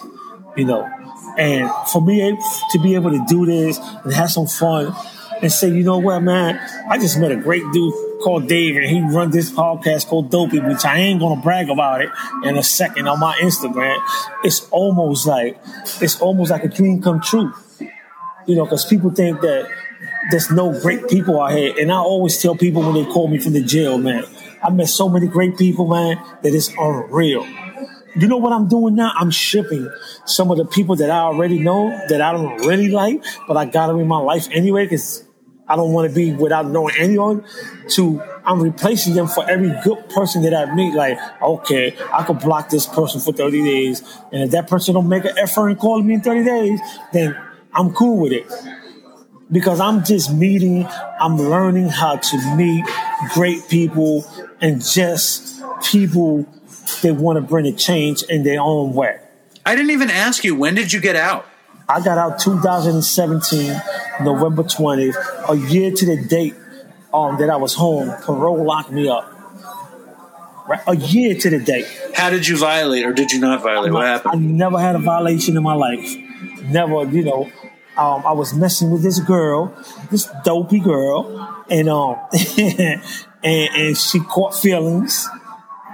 You 0.58 0.66
know, 0.66 0.90
and 1.38 1.72
for 1.88 2.02
me 2.02 2.38
to 2.72 2.80
be 2.80 2.96
able 2.96 3.12
to 3.12 3.24
do 3.28 3.46
this 3.46 3.78
and 4.04 4.14
have 4.14 4.32
some 4.32 4.48
fun 4.48 4.94
and 5.42 5.52
say, 5.52 5.70
you 5.70 5.84
know 5.84 5.98
what, 5.98 6.20
man, 6.22 6.60
I 6.90 6.98
just 6.98 7.18
met 7.18 7.32
a 7.32 7.38
great 7.38 7.64
dude 7.72 7.94
called 8.22 8.48
Dave 8.48 8.76
and 8.76 8.86
he 8.86 9.02
runs 9.02 9.34
this 9.34 9.50
podcast 9.50 10.08
called 10.08 10.30
Dopey, 10.30 10.60
which 10.60 10.86
I 10.86 10.98
ain't 10.98 11.20
gonna 11.20 11.42
brag 11.42 11.70
about 11.70 12.02
it 12.02 12.10
in 12.44 12.58
a 12.58 12.64
second 12.64 13.08
on 13.08 13.20
my 13.20 13.36
Instagram. 13.38 13.98
It's 14.44 14.68
almost 14.70 15.26
like 15.26 15.58
it's 16.02 16.20
almost 16.20 16.52
like 16.52 16.64
a 16.64 16.68
dream 16.68 17.02
come 17.02 17.22
true. 17.22 17.54
You 18.46 18.56
know, 18.56 18.66
because 18.66 18.86
people 18.86 19.12
think 19.12 19.42
that 19.42 19.70
there's 20.32 20.50
no 20.50 20.80
great 20.82 21.08
people 21.08 21.42
out 21.42 21.52
here. 21.52 21.74
And 21.80 21.92
I 21.92 21.98
always 21.98 22.42
tell 22.42 22.56
people 22.56 22.82
when 22.82 22.96
they 22.96 23.06
call 23.06 23.28
me 23.28 23.38
from 23.38 23.54
the 23.54 23.62
jail, 23.62 23.98
man, 23.98 24.24
I 24.64 24.70
met 24.70 24.88
so 24.88 25.10
many 25.10 25.28
great 25.28 25.58
people, 25.58 25.88
man, 25.88 26.18
that 26.42 26.54
it's 26.54 26.70
unreal. 26.78 27.46
You 28.16 28.28
know 28.28 28.38
what 28.38 28.52
I'm 28.52 28.68
doing 28.68 28.96
now? 28.96 29.12
I'm 29.16 29.32
shipping 29.32 29.90
some 30.26 30.52
of 30.52 30.58
the 30.58 30.66
people 30.66 30.96
that 30.98 31.10
I 31.10 31.20
already 31.20 31.60
know 31.60 31.90
that 32.10 32.22
I 32.22 32.32
don't 32.34 32.58
really 32.66 32.90
like, 32.90 33.24
but 33.48 33.56
I 33.58 33.66
got 33.66 33.88
them 33.88 34.00
in 34.00 34.08
my 34.08 34.18
life 34.18 34.48
anyway 34.52 34.86
because 34.86 35.26
I 35.68 35.78
don't 35.78 35.94
want 35.94 36.10
to 36.10 36.16
be 36.16 36.34
without 36.34 36.66
knowing 36.66 36.94
anyone. 36.98 37.46
To 37.92 38.22
I'm 38.46 38.62
replacing 38.62 39.14
them 39.14 39.28
for 39.28 39.50
every 39.50 39.74
good 39.84 40.10
person 40.10 40.42
that 40.44 40.54
I 40.54 40.74
meet. 40.76 40.94
Like, 40.94 41.18
okay, 41.42 41.96
I 42.12 42.24
could 42.24 42.40
block 42.40 42.70
this 42.70 42.86
person 42.86 43.22
for 43.22 43.32
30 43.32 43.64
days, 43.64 44.02
and 44.34 44.44
if 44.44 44.52
that 44.52 44.68
person 44.68 44.96
don't 44.96 45.08
make 45.08 45.24
an 45.24 45.38
effort 45.38 45.70
and 45.70 45.80
call 45.80 46.02
me 46.02 46.16
in 46.16 46.22
30 46.22 46.44
days, 46.44 46.80
then 47.14 47.38
I'm 47.74 47.94
cool 47.94 48.20
with 48.20 48.34
it 48.34 48.46
because 49.52 49.80
I'm 49.80 50.04
just 50.04 50.34
meeting, 50.34 50.88
I'm 51.20 51.38
learning 51.38 51.90
how 51.90 52.16
to 52.16 52.56
meet 52.56 52.86
great 53.34 53.68
people 53.70 54.26
and 54.62 54.84
just 54.84 55.62
people 55.84 56.46
that 57.02 57.16
want 57.16 57.38
to 57.38 57.42
bring 57.42 57.66
a 57.66 57.74
change 57.74 58.24
in 58.24 58.44
their 58.44 58.62
own 58.62 58.94
way. 58.94 59.20
I 59.66 59.76
didn't 59.76 59.92
even 59.92 60.10
ask 60.10 60.44
you 60.44 60.56
when 60.56 60.76
did 60.76 60.94
you 60.94 61.02
get 61.02 61.16
out. 61.16 61.46
I 61.90 62.02
got 62.02 62.18
out 62.18 62.40
2017, 62.40 63.82
November 64.22 64.64
20th, 64.64 65.50
a 65.50 65.58
year 65.58 65.92
to 65.92 66.06
the 66.06 66.24
date 66.26 66.56
um, 67.14 67.38
that 67.38 67.50
I 67.50 67.58
was 67.58 67.76
home. 67.76 68.14
Parole 68.22 68.64
locked 68.64 68.92
me 68.92 69.10
up. 69.10 69.28
Right? 70.68 70.80
A 70.88 70.96
year 70.96 71.36
to 71.36 71.50
the 71.50 71.60
date. 71.60 71.86
How 72.16 72.30
did 72.30 72.48
you 72.48 72.58
violate, 72.58 73.06
or 73.06 73.12
did 73.12 73.32
you 73.32 73.40
not 73.40 73.62
violate? 73.62 73.92
What 73.92 74.06
happened? 74.06 74.34
I 74.34 74.38
never 74.38 74.80
had 74.80 74.96
a 74.96 75.00
violation 75.00 75.58
in 75.58 75.64
my 75.64 75.74
life. 75.74 76.16
Never, 76.64 77.04
you 77.06 77.24
know. 77.24 77.52
Um, 78.02 78.26
I 78.26 78.32
was 78.32 78.56
messing 78.56 78.90
with 78.90 79.04
this 79.04 79.20
girl, 79.20 79.72
this 80.10 80.28
dopey 80.44 80.80
girl, 80.80 81.64
and 81.70 81.88
um, 81.88 82.16
and, 82.58 83.00
and 83.44 83.96
she 83.96 84.20
caught 84.22 84.56
feelings, 84.56 85.28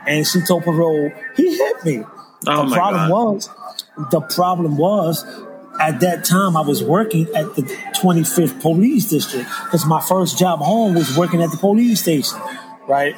and 0.08 0.26
she 0.26 0.40
told 0.40 0.64
parole 0.64 1.12
he 1.36 1.58
hit 1.58 1.84
me. 1.84 2.04
Oh 2.48 2.70
the 2.70 2.76
problem 2.76 3.10
God. 3.10 3.12
was, 3.12 3.50
the 4.10 4.22
problem 4.22 4.78
was, 4.78 5.26
at 5.82 6.00
that 6.00 6.24
time 6.24 6.56
I 6.56 6.62
was 6.62 6.82
working 6.82 7.28
at 7.36 7.56
the 7.56 7.64
25th 8.00 8.62
Police 8.62 9.10
District 9.10 9.50
because 9.66 9.86
my 9.86 10.00
first 10.00 10.40
job 10.40 10.60
home 10.60 10.96
was 10.96 11.18
working 11.18 11.42
at 11.42 11.52
the 11.52 11.58
police 11.58 12.04
station, 12.04 12.40
right? 12.88 13.16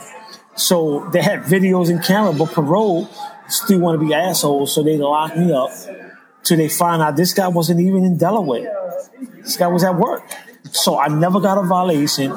So 0.56 1.08
they 1.14 1.22
had 1.22 1.44
videos 1.44 1.92
and 1.92 2.04
camera, 2.04 2.34
but 2.34 2.54
parole 2.54 3.08
still 3.50 3.82
want 3.82 4.00
to 4.00 4.04
be 4.04 4.16
assholes, 4.16 4.74
so 4.74 4.82
they 4.82 4.98
locked 4.98 5.38
me 5.38 5.54
up 5.54 5.70
till 6.44 6.58
they 6.58 6.70
find 6.70 7.04
out 7.04 7.16
this 7.16 7.34
guy 7.34 7.48
wasn't 7.48 7.80
even 7.80 8.04
in 8.04 8.18
Delaware. 8.18 8.79
This 9.38 9.58
guy 9.58 9.68
was 9.68 9.84
at 9.84 9.96
work. 9.96 10.24
So 10.72 11.00
I 11.00 11.08
never 11.08 11.40
got 11.40 11.58
a 11.58 11.64
violation. 11.68 12.36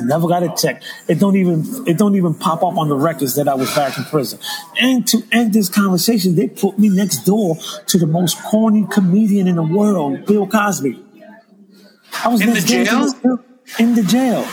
Never 0.00 0.26
got 0.26 0.42
it 0.42 0.56
checked. 0.56 0.84
It 1.08 1.20
don't 1.20 1.36
even 1.36 1.86
it 1.86 1.96
don't 1.96 2.16
even 2.16 2.34
pop 2.34 2.62
up 2.62 2.76
on 2.76 2.88
the 2.88 2.96
records 2.96 3.36
that 3.36 3.46
I 3.46 3.54
was 3.54 3.72
back 3.74 3.96
in 3.96 4.04
prison. 4.04 4.40
And 4.80 5.06
to 5.08 5.22
end 5.30 5.52
this 5.52 5.68
conversation, 5.68 6.34
they 6.34 6.48
put 6.48 6.78
me 6.78 6.88
next 6.88 7.18
door 7.24 7.56
to 7.86 7.98
the 7.98 8.06
most 8.06 8.36
corny 8.42 8.86
comedian 8.90 9.46
in 9.46 9.56
the 9.56 9.62
world, 9.62 10.26
Bill 10.26 10.46
Cosby. 10.46 11.02
I 12.24 12.28
was 12.28 12.40
In 12.40 12.52
the 12.52 12.60
jail? 12.60 13.38
In 13.78 13.94
the 13.94 14.02
jail 14.02 14.46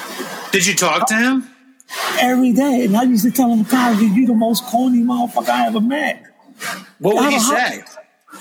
Did 0.51 0.65
you 0.65 0.75
talk 0.75 1.07
to 1.07 1.15
him? 1.15 1.47
every 2.19 2.51
day, 2.51 2.85
and 2.85 2.97
I 2.97 3.03
used 3.03 3.23
to 3.23 3.31
tell 3.31 3.53
him, 3.53 3.65
Cosby, 3.65 4.05
you 4.07 4.25
the 4.25 4.33
most 4.33 4.63
corny 4.65 4.99
motherfucker 4.99 5.49
I 5.49 5.67
ever 5.67 5.81
met. 5.81 6.23
What 6.99 7.15
would 7.15 7.33
he 7.33 7.39
say? 7.39 7.83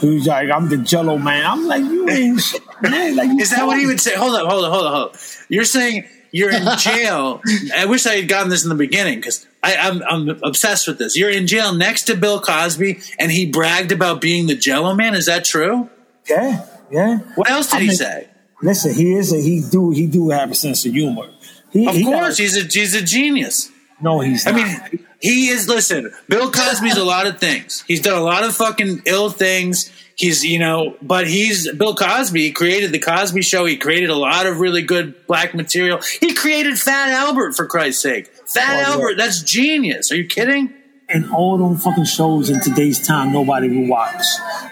He 0.03 0.15
was 0.17 0.27
like, 0.27 0.51
I'm 0.51 0.69
the 0.69 0.77
Jello 0.77 1.17
man. 1.17 1.47
I'm 1.47 1.67
like, 1.67 1.83
you 1.83 2.09
ain't 2.11 2.41
shit, 2.41 2.61
man. 2.83 3.17
Like, 3.17 3.29
you 3.31 3.39
Is 3.39 3.51
that 3.51 3.67
what 3.67 3.79
he 3.79 3.87
would 3.87 4.01
say? 4.01 4.15
Hold 4.15 4.35
up, 4.35 4.47
hold 4.49 4.65
up, 4.65 4.73
hold 4.73 4.85
up, 4.87 4.93
hold 4.93 5.09
up. 5.15 5.17
You're 5.49 5.65
saying 5.65 6.05
you're 6.33 6.51
in 6.53 6.67
jail. 6.79 7.41
I 7.77 7.87
wish 7.87 8.05
I 8.07 8.17
had 8.17 8.29
gotten 8.29 8.51
this 8.51 8.65
in 8.65 8.69
the 8.69 8.75
beginning 8.75 9.21
because 9.21 9.47
I'm, 9.63 10.03
I'm 10.03 10.29
obsessed 10.43 10.87
with 10.89 10.99
this. 10.99 11.17
You're 11.17 11.31
in 11.31 11.47
jail 11.47 11.73
next 11.73 12.03
to 12.05 12.17
Bill 12.17 12.41
Cosby, 12.41 13.01
and 13.19 13.31
he 13.33 13.51
bragged 13.51 13.93
about 13.93 14.21
being 14.21 14.47
the 14.49 14.57
Jello 14.57 14.95
Man. 14.95 15.15
Is 15.15 15.27
that 15.27 15.45
true? 15.45 15.89
Yeah, 16.29 16.67
yeah. 16.91 17.19
What 17.37 17.49
else 17.51 17.69
did 17.71 17.77
I 17.77 17.81
he 17.81 17.89
mean- 17.89 17.97
say? 17.97 18.29
Listen, 18.65 18.95
he 18.95 19.15
is 19.15 19.33
a 19.33 19.39
he 19.41 19.61
do 19.61 19.91
he 19.91 20.07
do 20.07 20.31
have 20.31 20.53
a 20.53 20.55
sense 20.55 20.87
of 20.87 20.93
humor. 20.93 21.29
He, 21.73 21.89
Of 21.89 21.97
he 21.97 22.05
course, 22.05 22.39
he's 22.39 22.57
a 22.57 22.61
he's 22.63 22.95
a 22.95 23.03
genius. 23.03 23.72
No, 24.03 24.21
he's. 24.21 24.47
I 24.47 24.53
mean, 24.53 25.07
he 25.21 25.49
is. 25.49 25.69
Listen, 25.69 26.13
Bill 26.29 26.51
Cosby's 26.51 26.97
a 26.97 27.05
lot 27.05 27.27
of 27.27 27.39
things. 27.39 27.85
He's 27.87 28.01
done 28.01 28.19
a 28.19 28.25
lot 28.25 28.43
of 28.45 28.55
fucking 28.55 29.03
ill 29.07 29.31
things. 29.31 29.91
He's, 30.15 30.45
you 30.45 30.59
know, 30.59 30.97
but 31.01 31.27
he's 31.27 31.73
Bill 31.73 31.95
Cosby. 31.95 32.41
He 32.43 32.53
created 32.53 32.93
the 32.93 32.99
Cosby 32.99 33.43
Show. 33.43 33.65
He 33.65 33.77
created 33.77 34.11
a 34.11 34.15
lot 34.17 34.47
of 34.47 34.61
really 34.61 34.83
good 34.83 35.27
black 35.27 35.55
material. 35.55 36.01
He 36.21 36.35
created 36.35 36.79
Fat 36.79 37.11
Albert 37.13 37.53
for 37.55 37.67
Christ's 37.67 38.03
sake. 38.03 38.27
Fat 38.47 38.75
Oh, 38.75 38.79
yeah. 38.81 38.95
Albert, 38.95 39.15
that's 39.17 39.43
genius. 39.43 40.13
Are 40.13 40.17
you 40.17 40.27
kidding? 40.27 40.75
and 41.09 41.31
all 41.31 41.59
them 41.59 41.77
fucking 41.77 42.05
shows 42.07 42.49
in 42.49 42.59
today's 42.61 43.05
time, 43.07 43.33
nobody 43.33 43.69
will 43.69 43.87
watch. 43.87 44.23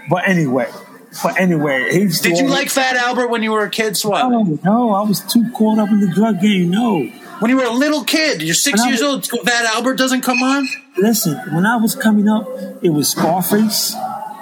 But 0.09 0.27
anyway, 0.27 0.71
but 1.23 1.39
anyway, 1.39 1.89
he's. 1.93 2.21
Did 2.21 2.39
you 2.39 2.47
like 2.49 2.71
Fat 2.71 2.97
Albert 2.97 3.29
when 3.29 3.43
you 3.43 3.53
were 3.53 3.65
a 3.65 3.69
kid, 3.71 3.97
Suave? 3.97 4.31
No, 4.31 4.39
oh, 4.41 4.59
no, 4.65 4.91
I 4.95 5.03
was 5.03 5.21
too 5.21 5.51
caught 5.53 5.79
up 5.79 5.91
in 5.91 6.01
the 6.01 6.07
drug 6.15 6.41
game. 6.41 6.71
No, 6.71 7.11
When 7.41 7.51
you 7.51 7.57
were 7.57 7.65
a 7.65 7.73
little 7.73 8.05
kid, 8.05 8.43
you're 8.43 8.55
six 8.55 8.85
years 8.87 9.01
was- 9.03 9.31
old. 9.33 9.47
Fat 9.47 9.65
Albert 9.75 9.95
doesn't 9.95 10.21
come 10.23 10.43
on. 10.43 10.69
listen. 10.97 11.37
When 11.55 11.67
I 11.67 11.77
was 11.77 11.95
coming 11.95 12.29
up, 12.29 12.47
it 12.83 12.91
was 12.91 13.09
Scarface 13.09 13.95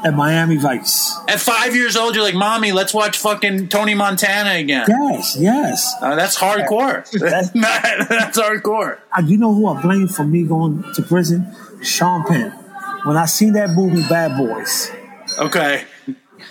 and 0.05 0.17
Miami 0.17 0.57
Vice. 0.57 1.17
At 1.29 1.41
five 1.41 1.75
years 1.75 1.97
old, 1.97 2.15
you're 2.15 2.25
like, 2.25 2.35
"Mommy, 2.35 2.73
let's 2.73 2.93
watch 2.95 3.17
fucking 3.19 3.69
Tony 3.69 3.95
Montana 3.95 4.55
again." 4.55 4.87
Yes, 4.89 5.37
yes. 5.39 5.95
Uh, 6.01 6.15
that's 6.17 6.37
hardcore. 6.39 7.09
That's- 7.21 7.51
that's 8.09 8.39
hardcore. 8.39 8.99
Uh, 9.17 9.23
You 9.25 9.39
know 9.39 9.55
who 9.55 9.69
I 9.69 9.81
blame 9.81 10.09
for 10.09 10.25
me 10.25 10.43
going 10.45 10.85
to 10.95 11.03
prison? 11.03 11.55
Sean 11.83 12.25
Penn. 12.25 12.51
When 13.05 13.17
I 13.17 13.27
seen 13.27 13.53
that 13.55 13.71
movie 13.71 14.03
Bad 14.09 14.37
Boys, 14.37 14.91
Okay. 15.39 15.85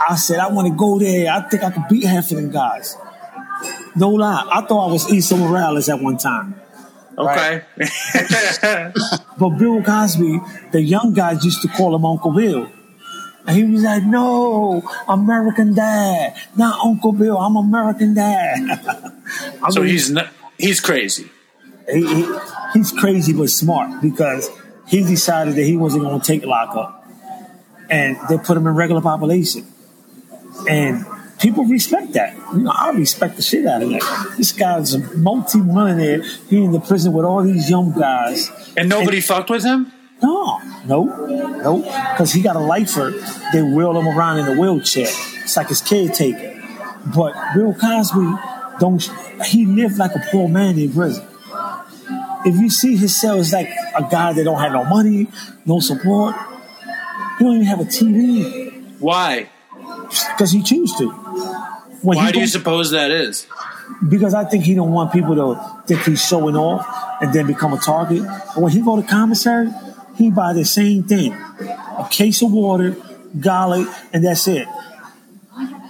I 0.09 0.15
said 0.15 0.39
I 0.39 0.47
want 0.49 0.67
to 0.69 0.73
go 0.75 0.97
there. 0.99 1.31
I 1.31 1.41
think 1.49 1.63
I 1.63 1.71
could 1.71 1.83
beat 1.89 2.05
half 2.05 2.29
of 2.31 2.37
them 2.37 2.51
guys. 2.51 2.95
No 3.95 4.09
lie, 4.11 4.47
I 4.51 4.61
thought 4.61 4.89
I 4.89 4.91
was 4.91 5.05
Esai 5.07 5.39
Morales 5.39 5.89
at 5.89 6.01
one 6.01 6.17
time. 6.17 6.55
Okay. 7.17 7.63
But 9.39 9.49
Bill 9.49 9.83
Cosby, 9.83 10.39
the 10.71 10.81
young 10.81 11.13
guys 11.13 11.43
used 11.45 11.61
to 11.61 11.67
call 11.67 11.95
him 11.95 12.05
Uncle 12.05 12.31
Bill. 12.31 12.69
And 13.45 13.55
he 13.57 13.63
was 13.63 13.83
like, 13.83 14.03
no, 14.03 14.81
American 15.07 15.73
Dad. 15.73 16.35
Not 16.55 16.79
Uncle 16.83 17.11
Bill, 17.13 17.37
I'm 17.37 17.55
American 17.55 18.13
Dad. 18.13 18.59
I 19.63 19.69
so 19.69 19.81
mean, 19.81 19.89
he's 19.91 20.09
not, 20.11 20.27
he's 20.57 20.79
crazy. 20.81 21.29
he, 21.91 22.05
he- 22.23 22.37
he's 22.73 22.91
crazy 22.91 23.31
but 23.33 23.49
smart 23.49 24.01
because 24.01 24.49
he 24.87 25.01
decided 25.01 25.55
that 25.55 25.63
he 25.63 25.77
wasn't 25.77 26.03
going 26.03 26.19
to 26.19 26.25
take 26.25 26.43
lockup. 26.45 27.05
And 27.89 28.17
they 28.29 28.37
put 28.37 28.57
him 28.57 28.67
in 28.67 28.75
regular 28.75 29.01
population. 29.01 29.65
And 30.67 31.05
people 31.39 31.65
respect 31.65 32.13
that. 32.13 32.35
You 32.53 32.59
know, 32.63 32.71
I 32.73 32.91
respect 32.91 33.35
the 33.35 33.41
shit 33.41 33.65
out 33.65 33.83
of 33.83 33.89
that. 33.89 34.33
This 34.37 34.51
guy's 34.51 34.93
a 34.93 34.99
multi-millionaire. 35.15 36.23
He 36.49 36.63
in 36.63 36.71
the 36.71 36.79
prison 36.79 37.13
with 37.13 37.25
all 37.25 37.43
these 37.43 37.69
young 37.69 37.91
guys. 37.91 38.51
And 38.75 38.89
nobody 38.89 39.21
fucked 39.21 39.49
with 39.49 39.63
him? 39.63 39.91
No, 40.21 40.59
no, 40.85 41.03
no, 41.03 41.81
because 42.11 42.33
he 42.33 42.41
got 42.41 42.55
a 42.55 42.59
lifer. 42.59 43.11
They 43.53 43.61
wheel 43.61 43.95
him 43.95 44.07
around 44.07 44.39
in 44.39 44.47
a 44.47 44.59
wheelchair. 44.59 45.09
It's 45.43 45.55
like 45.55 45.67
his 45.67 45.81
caretaker. 45.81 46.59
But 47.15 47.35
Bill 47.53 47.75
Cosby, 47.75 48.33
don't 48.79 49.01
he 49.45 49.67
lived 49.67 49.99
like 49.99 50.15
a 50.15 50.23
poor 50.31 50.49
man 50.49 50.77
in 50.79 50.91
prison? 50.91 51.23
If 52.45 52.55
you 52.55 52.69
see 52.69 52.95
his 52.95 53.19
cell, 53.19 53.39
it's 53.39 53.53
like 53.53 53.69
a 53.95 54.07
guy 54.09 54.33
that 54.33 54.43
don't 54.43 54.59
have 54.59 54.71
no 54.71 54.85
money, 54.85 55.27
no 55.65 55.79
support. 55.79 56.35
He 57.37 57.43
don't 57.43 57.55
even 57.55 57.67
have 57.67 57.81
a 57.81 57.85
TV 57.85 58.99
Why? 58.99 59.49
Because 60.31 60.51
he 60.51 60.61
choose 60.63 60.93
to. 60.95 61.09
When 62.01 62.17
Why 62.17 62.31
do 62.31 62.39
you 62.39 62.47
suppose 62.47 62.91
that 62.91 63.11
is? 63.11 63.47
because 64.09 64.33
I 64.33 64.45
think 64.45 64.63
he 64.63 64.75
don't 64.75 64.91
want 64.91 65.11
people 65.11 65.35
to 65.35 65.83
think 65.85 66.01
he's 66.03 66.25
showing 66.25 66.55
off 66.55 66.85
and 67.21 67.33
then 67.33 67.47
become 67.47 67.73
a 67.73 67.77
target. 67.77 68.21
And 68.21 68.63
when 68.63 68.71
he 68.71 68.81
go 68.81 68.99
to 69.01 69.07
commissary, 69.07 69.69
he 70.15 70.29
buy 70.29 70.53
the 70.53 70.65
same 70.65 71.03
thing: 71.03 71.33
a 71.33 72.07
case 72.09 72.41
of 72.41 72.51
water, 72.51 72.95
garlic, 73.39 73.87
and 74.13 74.23
that's 74.23 74.47
it. 74.47 74.67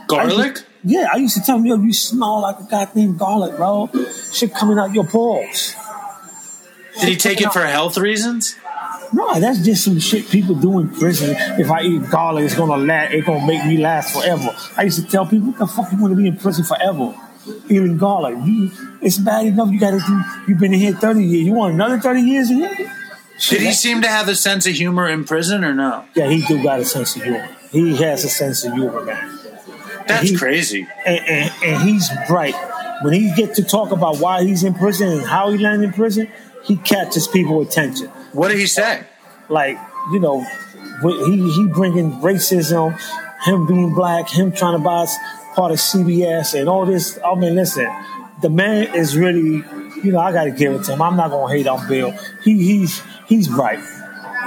Garlic? 0.07 0.63
Yeah, 0.83 1.07
I 1.11 1.17
used 1.17 1.35
to 1.35 1.43
tell 1.43 1.57
him, 1.57 1.65
yo, 1.65 1.75
you 1.75 1.91
smell 1.91 2.41
like 2.41 2.59
a 2.59 2.67
goddamn 2.69 3.17
garlic, 3.17 3.57
bro. 3.57 3.89
Shit 4.31 4.53
coming 4.53 4.77
out 4.77 4.93
your 4.93 5.05
pores. 5.05 5.75
Did 6.99 7.09
he 7.09 7.15
take 7.17 7.41
it 7.41 7.51
for 7.51 7.65
health 7.65 7.97
reasons? 7.97 8.55
No, 9.13 9.39
that's 9.39 9.59
just 9.59 9.83
some 9.85 9.99
shit 9.99 10.27
people 10.29 10.55
do 10.55 10.79
in 10.79 10.89
prison. 10.89 11.35
If 11.59 11.69
I 11.71 11.81
eat 11.81 12.09
garlic, 12.09 12.45
it's 12.45 12.55
gonna 12.55 12.77
last. 12.77 13.13
It's 13.13 13.25
gonna 13.25 13.45
make 13.45 13.65
me 13.65 13.77
last 13.77 14.13
forever. 14.13 14.55
I 14.75 14.83
used 14.83 14.99
to 15.03 15.07
tell 15.07 15.25
people, 15.25 15.47
"What 15.49 15.59
the 15.59 15.67
fuck 15.67 15.91
you 15.91 15.97
want 15.97 16.11
to 16.11 16.17
be 16.17 16.27
in 16.27 16.37
prison 16.37 16.65
forever? 16.65 17.13
Eating 17.69 17.97
garlic? 17.97 18.35
You, 18.43 18.69
it's 19.01 19.17
bad 19.17 19.45
enough. 19.45 19.71
You 19.71 19.79
got 19.79 19.91
to 19.91 19.99
do. 19.99 20.21
You've 20.47 20.59
been 20.59 20.73
in 20.73 20.79
here 20.79 20.93
thirty 20.93 21.23
years. 21.23 21.45
You 21.47 21.53
want 21.53 21.73
another 21.75 21.99
thirty 21.99 22.21
years 22.21 22.49
in 22.51 22.57
here? 22.57 22.75
Did 23.49 23.61
he 23.61 23.71
seem 23.71 24.01
to 24.01 24.07
have 24.07 24.27
a 24.27 24.35
sense 24.35 24.65
of 24.67 24.73
humor 24.73 25.07
in 25.07 25.23
prison 25.23 25.63
or 25.63 25.73
no? 25.73 26.03
Yeah, 26.15 26.27
he 26.29 26.41
do 26.45 26.61
got 26.61 26.79
a 26.79 26.85
sense 26.85 27.15
of 27.15 27.23
humor. 27.23 27.47
He 27.71 27.95
has 27.97 28.25
a 28.25 28.29
sense 28.29 28.65
of 28.65 28.73
humor, 28.73 29.03
man. 29.05 29.39
That's 30.07 30.29
He- 30.29 30.35
crazy. 30.37 30.87
and, 31.05 31.19
and, 31.19 31.51
and 31.63 31.81
he's 31.89 32.09
bright. 32.27 32.55
When 33.03 33.13
he 33.13 33.31
get 33.35 33.53
to 33.55 33.63
talk 33.63 33.91
about 33.91 34.17
why 34.19 34.43
he's 34.43 34.63
in 34.63 34.73
prison 34.73 35.09
and 35.09 35.21
how 35.21 35.51
he 35.51 35.57
landed 35.59 35.85
in 35.89 35.93
prison, 35.93 36.27
he 36.63 36.77
catches 36.77 37.27
people 37.27 37.61
attention. 37.61 38.09
What 38.37 38.49
did 38.49 38.59
he 38.59 38.67
say? 38.67 39.03
Like 39.49 39.79
you 40.11 40.19
know, 40.19 40.45
he 41.01 41.51
he 41.51 41.67
bringing 41.67 42.11
racism, 42.21 42.99
him 43.45 43.65
being 43.65 43.95
black, 43.95 44.29
him 44.29 44.51
trying 44.51 44.77
to 44.77 44.83
buy 44.83 45.07
part 45.55 45.71
of 45.71 45.79
CBS 45.79 46.53
and 46.57 46.69
all 46.69 46.85
this. 46.85 47.17
I 47.25 47.33
mean, 47.33 47.55
listen, 47.55 47.91
the 48.41 48.51
man 48.51 48.95
is 48.95 49.17
really, 49.17 49.63
you 50.03 50.11
know, 50.11 50.19
I 50.19 50.31
got 50.31 50.43
to 50.43 50.51
give 50.51 50.71
it 50.73 50.83
to 50.83 50.93
him. 50.93 51.01
I'm 51.01 51.17
not 51.17 51.31
gonna 51.31 51.51
hate 51.51 51.65
on 51.65 51.87
Bill. 51.87 52.11
He 52.43 52.63
he's 52.63 53.01
he's 53.25 53.47
bright. 53.47 53.79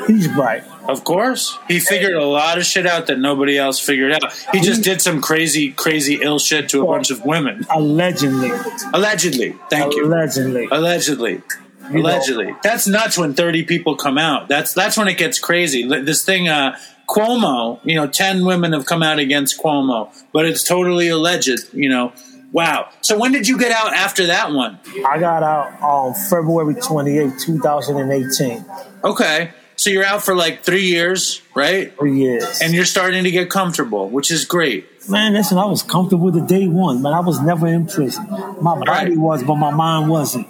He's 0.07 0.29
bright. 0.29 0.63
Of 0.89 1.03
course. 1.03 1.59
He 1.67 1.81
figured 1.81 2.15
a 2.15 2.25
lot 2.25 2.59
of 2.59 2.65
shit 2.65 2.87
out 2.87 3.09
that 3.09 3.19
nobody 3.19 3.59
else 3.59 3.81
figured 3.81 4.13
out. 4.13 4.33
He 4.53 4.61
just 4.61 4.83
did 4.83 5.03
some 5.03 5.21
crazy, 5.21 5.73
crazy 5.73 6.21
ill 6.23 6.39
shit 6.39 6.69
to 6.71 6.83
a 6.83 6.87
bunch 6.87 7.11
of 7.11 7.25
women. 7.25 7.67
Allegedly, 7.71 8.51
Allegedly. 8.95 9.57
Thank 9.69 9.95
you. 9.95 10.07
allegedly. 10.07 10.69
Allegedly. 10.71 11.43
You 11.91 12.03
know. 12.03 12.09
Allegedly. 12.11 12.55
That's 12.63 12.87
nuts 12.87 13.19
when 13.19 13.35
30 13.35 13.65
people 13.65 13.97
come 13.97 14.19
out. 14.19 14.49
That's 14.49 14.73
that's 14.75 14.97
when 14.97 15.09
it 15.09 15.19
gets 15.19 15.39
crazy. 15.39 15.87
This 15.87 16.25
thing 16.25 16.49
uh 16.49 16.77
Cuomo, 17.09 17.81
you 17.85 17.97
know, 17.97 18.07
10 18.07 18.45
women 18.45 18.73
have 18.73 18.87
come 18.87 19.03
out 19.03 19.19
against 19.19 19.61
Cuomo, 19.61 20.11
but 20.33 20.47
it's 20.47 20.63
totally 20.63 21.09
alleged, 21.09 21.75
you 21.75 21.89
know. 21.89 22.13
Wow. 22.53 22.89
So 23.01 23.19
when 23.19 23.33
did 23.33 23.49
you 23.49 23.59
get 23.59 23.73
out 23.73 23.93
after 23.93 24.27
that 24.27 24.53
one? 24.53 24.79
I 25.07 25.19
got 25.19 25.43
out 25.43 25.81
on 25.83 26.15
February 26.15 26.75
28, 26.77 27.33
2018. 27.39 28.65
Okay. 29.05 29.51
So 29.77 29.89
you're 29.91 30.05
out 30.05 30.23
for 30.23 30.35
like 30.37 30.63
3 30.63 30.83
years, 30.83 31.41
right? 31.55 31.97
Three 31.97 32.19
years. 32.19 32.61
And 32.61 32.75
you're 32.75 32.85
starting 32.85 33.25
to 33.25 33.31
get 33.31 33.49
comfortable, 33.51 34.09
which 34.11 34.31
is 34.31 34.45
great. 34.45 34.87
Man, 35.09 35.33
listen, 35.33 35.59
I 35.59 35.65
was 35.65 35.83
comfortable 35.83 36.31
the 36.31 36.43
day 36.43 36.69
one, 36.69 37.03
but 37.03 37.13
I 37.13 37.21
was 37.21 37.41
never 37.41 37.67
in 37.67 37.87
prison. 37.87 38.27
My 38.61 38.75
body 38.79 38.89
Right. 39.11 39.17
was, 39.17 39.43
but 39.43 39.55
my 39.57 39.71
mind 39.71 40.11
wasn't. 40.11 40.47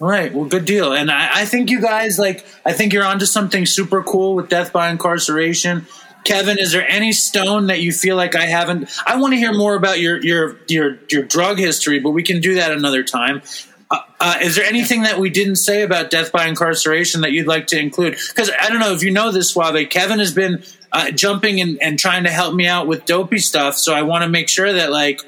All 0.00 0.08
right. 0.08 0.32
Well, 0.32 0.46
good 0.46 0.64
deal. 0.64 0.94
And 0.94 1.10
I, 1.10 1.42
I 1.42 1.44
think 1.44 1.70
you 1.70 1.80
guys 1.80 2.18
like. 2.18 2.44
I 2.64 2.72
think 2.72 2.92
you're 2.92 3.04
onto 3.04 3.26
something 3.26 3.66
super 3.66 4.02
cool 4.02 4.34
with 4.34 4.48
death 4.48 4.72
by 4.72 4.88
incarceration. 4.90 5.86
Kevin, 6.24 6.58
is 6.58 6.72
there 6.72 6.86
any 6.88 7.12
stone 7.12 7.66
that 7.66 7.80
you 7.80 7.92
feel 7.92 8.16
like 8.16 8.34
I 8.34 8.46
haven't? 8.46 8.90
I 9.06 9.16
want 9.16 9.34
to 9.34 9.38
hear 9.38 9.52
more 9.52 9.74
about 9.74 10.00
your 10.00 10.22
your 10.22 10.56
your 10.68 10.98
your 11.10 11.22
drug 11.22 11.58
history, 11.58 11.98
but 11.98 12.10
we 12.10 12.22
can 12.22 12.40
do 12.40 12.54
that 12.54 12.72
another 12.72 13.02
time. 13.02 13.42
Uh, 13.90 13.98
uh, 14.20 14.38
is 14.40 14.56
there 14.56 14.64
anything 14.64 15.02
that 15.02 15.18
we 15.18 15.28
didn't 15.28 15.56
say 15.56 15.82
about 15.82 16.10
death 16.10 16.32
by 16.32 16.46
incarceration 16.46 17.22
that 17.22 17.32
you'd 17.32 17.46
like 17.46 17.66
to 17.68 17.78
include? 17.78 18.16
Because 18.28 18.50
I 18.58 18.68
don't 18.68 18.78
know 18.78 18.94
if 18.94 19.02
you 19.02 19.10
know 19.10 19.32
this, 19.32 19.50
Suave. 19.50 19.88
Kevin 19.90 20.18
has 20.20 20.32
been 20.32 20.62
uh, 20.92 21.10
jumping 21.10 21.60
and, 21.60 21.82
and 21.82 21.98
trying 21.98 22.24
to 22.24 22.30
help 22.30 22.54
me 22.54 22.66
out 22.66 22.86
with 22.86 23.04
dopey 23.04 23.38
stuff, 23.38 23.76
so 23.76 23.92
I 23.92 24.02
want 24.02 24.22
to 24.22 24.28
make 24.30 24.48
sure 24.48 24.72
that 24.72 24.90
like 24.90 25.20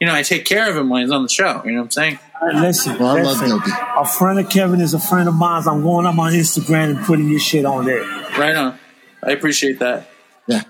you 0.00 0.06
know 0.06 0.14
I 0.14 0.22
take 0.22 0.44
care 0.44 0.68
of 0.68 0.76
him 0.76 0.90
when 0.90 1.02
he's 1.02 1.12
on 1.12 1.22
the 1.22 1.28
show. 1.30 1.62
You 1.64 1.72
know 1.72 1.78
what 1.78 1.84
I'm 1.84 1.90
saying? 1.92 2.18
Hey, 2.40 2.60
Listen, 2.60 2.98
Well, 2.98 3.16
I 3.16 3.22
love 3.22 3.40
listen. 3.40 3.58
Dopey. 3.58 3.70
A 3.96 4.06
friend 4.06 4.38
of 4.38 4.48
Kevin 4.48 4.80
is 4.80 4.94
a 4.94 4.98
friend 5.00 5.28
of 5.28 5.34
mine. 5.34 5.64
I'm 5.66 5.82
going 5.82 6.06
up 6.06 6.18
on 6.18 6.32
Instagram 6.32 6.96
and 6.96 7.04
putting 7.04 7.28
your 7.28 7.40
shit 7.40 7.64
on 7.64 7.84
there. 7.84 8.02
Right 8.38 8.54
on. 8.54 8.78
I 9.22 9.32
appreciate 9.32 9.80
that. 9.80 10.08
Yeah. 10.46 10.62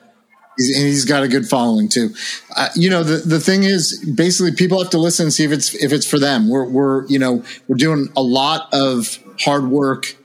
He's, 0.56 0.76
and 0.76 0.86
he's 0.86 1.04
got 1.04 1.22
a 1.22 1.28
good 1.28 1.46
following 1.46 1.88
too. 1.88 2.10
Uh, 2.56 2.68
you 2.74 2.88
know, 2.90 3.02
the, 3.04 3.18
the 3.18 3.38
thing 3.38 3.64
is 3.64 4.02
basically 4.16 4.52
people 4.52 4.78
have 4.82 4.90
to 4.90 4.98
listen 4.98 5.26
and 5.26 5.32
see 5.32 5.44
if 5.44 5.52
it's, 5.52 5.74
if 5.74 5.92
it's 5.92 6.06
for 6.06 6.18
them. 6.18 6.48
We're, 6.48 6.68
we're, 6.68 7.06
you 7.06 7.18
know, 7.18 7.44
we're 7.68 7.76
doing 7.76 8.08
a 8.16 8.22
lot 8.22 8.68
of 8.72 9.18
hard 9.40 9.68
work. 9.68 10.16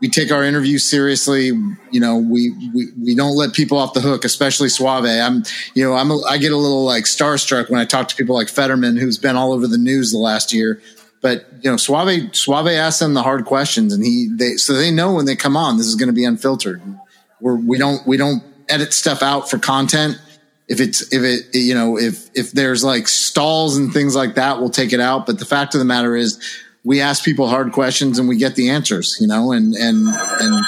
We 0.00 0.08
take 0.08 0.32
our 0.32 0.42
interviews 0.42 0.82
seriously. 0.82 1.46
You 1.46 2.00
know, 2.00 2.16
we, 2.16 2.50
we, 2.74 2.86
we 2.98 3.14
don't 3.14 3.36
let 3.36 3.52
people 3.52 3.76
off 3.76 3.92
the 3.92 4.00
hook, 4.00 4.24
especially 4.24 4.70
Suave. 4.70 5.04
I'm, 5.04 5.42
you 5.74 5.84
know, 5.84 5.94
I'm, 5.94 6.10
I 6.24 6.38
get 6.38 6.52
a 6.52 6.56
little 6.56 6.84
like 6.84 7.04
starstruck 7.04 7.68
when 7.68 7.80
I 7.80 7.84
talk 7.84 8.08
to 8.08 8.16
people 8.16 8.34
like 8.34 8.48
Fetterman, 8.48 8.96
who's 8.96 9.18
been 9.18 9.36
all 9.36 9.52
over 9.52 9.66
the 9.66 9.78
news 9.78 10.10
the 10.10 10.18
last 10.18 10.52
year. 10.52 10.80
But 11.20 11.44
you 11.60 11.70
know, 11.70 11.76
Suave, 11.76 12.34
Suave 12.34 12.68
asks 12.68 13.00
them 13.00 13.12
the 13.12 13.22
hard 13.22 13.44
questions, 13.44 13.92
and 13.92 14.02
he, 14.02 14.30
they, 14.34 14.56
so 14.56 14.72
they 14.72 14.90
know 14.90 15.12
when 15.12 15.26
they 15.26 15.36
come 15.36 15.54
on, 15.54 15.76
this 15.76 15.86
is 15.86 15.94
going 15.94 16.08
to 16.08 16.14
be 16.14 16.24
unfiltered. 16.24 16.80
We're, 17.40 17.56
we 17.56 17.76
don't, 17.76 18.06
we 18.06 18.16
don't 18.16 18.42
edit 18.70 18.94
stuff 18.94 19.22
out 19.22 19.50
for 19.50 19.58
content. 19.58 20.18
If 20.66 20.80
it's, 20.80 21.12
if 21.12 21.22
it, 21.22 21.54
you 21.54 21.74
know, 21.74 21.98
if, 21.98 22.30
if 22.34 22.52
there's 22.52 22.82
like 22.82 23.06
stalls 23.06 23.76
and 23.76 23.92
things 23.92 24.16
like 24.16 24.36
that, 24.36 24.60
we'll 24.60 24.70
take 24.70 24.94
it 24.94 25.00
out. 25.00 25.26
But 25.26 25.38
the 25.38 25.44
fact 25.44 25.74
of 25.74 25.78
the 25.78 25.84
matter 25.84 26.16
is, 26.16 26.40
we 26.84 27.00
ask 27.00 27.24
people 27.24 27.48
hard 27.48 27.72
questions 27.72 28.18
and 28.18 28.28
we 28.28 28.36
get 28.36 28.54
the 28.54 28.70
answers, 28.70 29.18
you 29.20 29.26
know, 29.26 29.52
and, 29.52 29.74
and, 29.74 30.08
and, 30.08 30.64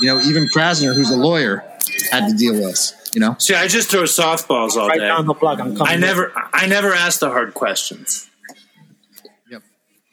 you 0.00 0.06
know, 0.06 0.20
even 0.20 0.46
Krasner, 0.46 0.94
who's 0.94 1.10
a 1.10 1.16
lawyer, 1.16 1.64
had 2.10 2.28
to 2.28 2.36
deal 2.36 2.54
with 2.54 2.92
you 3.14 3.20
know. 3.20 3.36
See, 3.38 3.54
I 3.54 3.68
just 3.68 3.90
throw 3.90 4.02
softballs 4.02 4.76
all 4.76 4.88
Right 4.88 4.98
day. 4.98 5.06
down 5.06 5.26
the 5.26 5.34
block. 5.34 5.60
I'm 5.60 5.76
coming. 5.76 5.92
I 5.92 5.96
never, 5.96 6.32
I 6.52 6.66
never 6.66 6.92
ask 6.94 7.20
the 7.20 7.30
hard 7.30 7.54
questions. 7.54 8.28
Yep. 9.50 9.62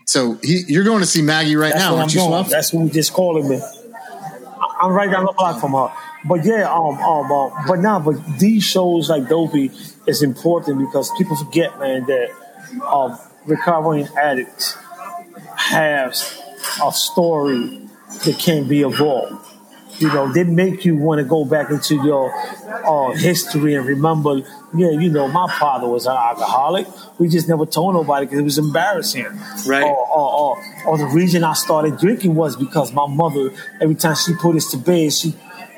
So 0.07 0.40
he, 0.41 0.64
you're 0.68 0.84
going 0.84 1.02
to 1.02 1.06
see 1.06 1.22
Maggie 1.22 1.56
right 1.56 1.74
That's 1.74 1.84
now, 1.84 1.91
where 1.91 1.98
I'm 1.98 2.02
aren't 2.03 2.14
you, 2.14 2.20
going. 2.22 2.49
That's 2.49 2.74
what 2.74 2.84
we 2.86 2.90
just 2.90 3.14
calling 3.14 3.48
me. 3.49 3.57
I- 3.57 4.78
I'm 4.82 4.91
right 4.91 5.10
down 5.10 5.26
the 5.26 5.34
block 5.34 5.62
from 5.62 5.72
her. 5.74 5.90
But 6.28 6.44
yeah, 6.44 6.72
um, 6.74 6.98
um, 6.98 7.32
uh, 7.32 7.68
but 7.68 7.80
now, 7.80 7.99
but 7.99 8.16
these 8.40 8.64
shows 8.64 9.10
like 9.10 9.30
Dopey 9.30 9.72
is 10.07 10.24
important 10.24 10.80
because 10.80 11.12
people 11.18 11.36
forget, 11.36 11.78
man, 11.80 12.06
that 12.07 12.32
um, 12.84 13.18
recovering 13.45 14.07
addicts 14.20 14.76
has 15.57 16.41
a 16.84 16.91
story 16.91 17.82
that 18.26 18.38
can 18.40 18.68
be 18.68 18.82
evolved. 18.82 19.44
You 19.98 20.10
know, 20.10 20.32
they 20.32 20.44
make 20.44 20.84
you 20.84 20.98
want 20.98 21.19
to 21.19 21.23
go 21.23 21.45
back 21.45 21.69
into 21.69 21.95
your 21.95 22.30
uh, 22.86 23.11
history 23.11 23.76
and 23.76 23.86
remember, 23.86 24.41
yeah, 24.76 24.90
you 24.90 25.10
know, 25.10 25.30
my 25.30 25.49
father 25.57 25.88
was 25.88 26.06
an 26.06 26.18
alcoholic. 26.18 26.86
We 27.18 27.30
just 27.30 27.48
never 27.48 27.65
told 27.65 27.94
nobody 27.94 28.26
because 28.26 28.40
it 28.40 28.44
was 28.44 28.57
embarrassing. 28.57 29.27
Right. 29.65 29.84
Or, 29.84 29.95
or, 29.95 30.34
or, 30.34 30.88
or 30.88 30.98
the 30.98 31.06
reason 31.06 31.45
I 31.45 31.53
started 31.53 31.98
drinking 31.98 32.36
was 32.36 32.57
because 32.57 32.91
my 32.91 33.07
mother, 33.07 33.52
every 33.80 33.95
time 33.95 34.15
she 34.15 34.34
put 34.36 34.57
us 34.57 34.69
to 34.72 34.77
bed, 34.77 35.14
she 35.14 35.34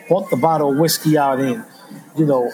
bought 0.10 0.32
the 0.32 0.38
bottle 0.38 0.72
of 0.72 0.80
whiskey 0.80 1.16
out 1.16 1.40
and, 1.40 1.64
you 2.18 2.26
know, 2.26 2.52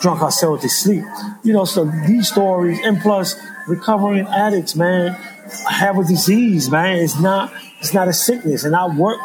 drunk 0.00 0.20
herself 0.20 0.62
to 0.62 0.68
sleep. 0.68 1.04
You 1.44 1.52
know, 1.52 1.64
so 1.64 1.84
these 2.08 2.28
stories, 2.28 2.80
and 2.82 3.00
plus 3.00 3.36
recovering 3.68 4.26
addicts, 4.26 4.74
man, 4.74 5.16
have 5.68 5.98
a 5.98 6.04
disease, 6.04 6.70
man. 6.70 6.96
It's 6.96 7.18
not, 7.20 7.52
it's 7.80 7.94
not 7.94 8.08
a 8.08 8.12
sickness. 8.12 8.64
And 8.64 8.74
I 8.74 8.86
work 8.86 9.20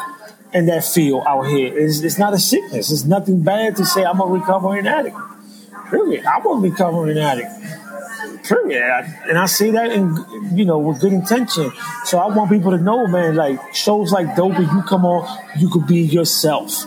in 0.52 0.66
that 0.66 0.84
field 0.84 1.24
out 1.26 1.42
here. 1.42 1.76
It's, 1.76 2.00
it's 2.00 2.18
not 2.18 2.32
a 2.32 2.38
sickness. 2.38 2.90
It's 2.90 3.04
nothing 3.04 3.42
bad 3.42 3.76
to 3.76 3.84
say 3.84 4.04
I'm 4.04 4.20
a 4.20 4.26
recovering 4.26 4.86
addict. 4.86 5.16
Period. 5.90 6.24
I'm 6.24 6.46
a 6.46 6.68
recovering 6.68 7.18
addict. 7.18 7.50
Period. 8.44 9.14
And 9.28 9.38
I 9.38 9.46
say 9.46 9.70
that 9.70 9.90
in, 9.90 10.16
you 10.56 10.64
know, 10.64 10.78
with 10.78 11.00
good 11.00 11.12
intention. 11.12 11.72
So 12.04 12.18
I 12.18 12.34
want 12.34 12.50
people 12.50 12.70
to 12.70 12.78
know, 12.78 13.06
man, 13.06 13.34
like 13.36 13.74
shows 13.74 14.12
like 14.12 14.36
Dopey, 14.36 14.62
you 14.62 14.82
come 14.82 15.04
on, 15.04 15.26
you 15.58 15.68
could 15.70 15.86
be 15.86 16.00
yourself. 16.00 16.84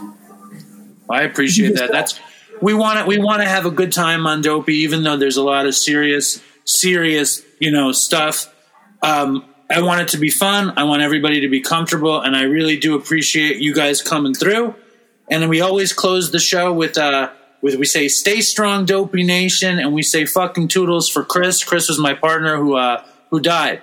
I 1.10 1.24
appreciate 1.24 1.76
that. 1.76 1.92
That's 1.92 2.20
we 2.62 2.74
want 2.74 3.00
to 3.00 3.06
we 3.06 3.18
want 3.18 3.42
to 3.42 3.48
have 3.48 3.66
a 3.66 3.72
good 3.72 3.92
time 3.92 4.28
on 4.28 4.42
Dopey, 4.42 4.76
even 4.76 5.04
though 5.04 5.18
there's 5.18 5.38
a 5.38 5.44
lot 5.44 5.66
of 5.66 5.76
serious, 5.76 6.42
serious, 6.66 7.44
you 7.60 7.72
know, 7.72 7.92
stuff. 7.92 8.54
Um, 9.02 9.46
I 9.70 9.82
want 9.82 10.02
it 10.02 10.08
to 10.10 10.18
be 10.18 10.30
fun. 10.30 10.74
I 10.78 10.84
want 10.84 11.02
everybody 11.02 11.42
to 11.42 11.50
be 11.50 11.60
comfortable, 11.62 12.22
and 12.22 12.36
I 12.36 12.44
really 12.44 12.78
do 12.78 12.96
appreciate 12.96 13.58
you 13.58 13.74
guys 13.74 14.02
coming 14.02 14.34
through. 14.34 14.76
And 15.30 15.42
then 15.42 15.50
we 15.50 15.60
always 15.62 15.92
close 15.92 16.32
the 16.32 16.40
show 16.40 16.72
with 16.72 16.98
uh 16.98 17.32
with 17.62 17.76
we 17.76 17.86
say 17.86 18.08
"Stay 18.08 18.40
strong, 18.42 18.86
Dopey 18.86 19.24
Nation," 19.24 19.78
and 19.80 19.94
we 19.94 20.04
say 20.04 20.26
"fucking 20.26 20.70
toodles" 20.70 21.10
for 21.10 21.24
Chris. 21.24 21.64
Chris 21.64 21.90
was 21.90 22.00
my 22.00 22.14
partner 22.14 22.58
who 22.58 22.76
uh 22.76 23.04
who 23.30 23.42
died, 23.42 23.82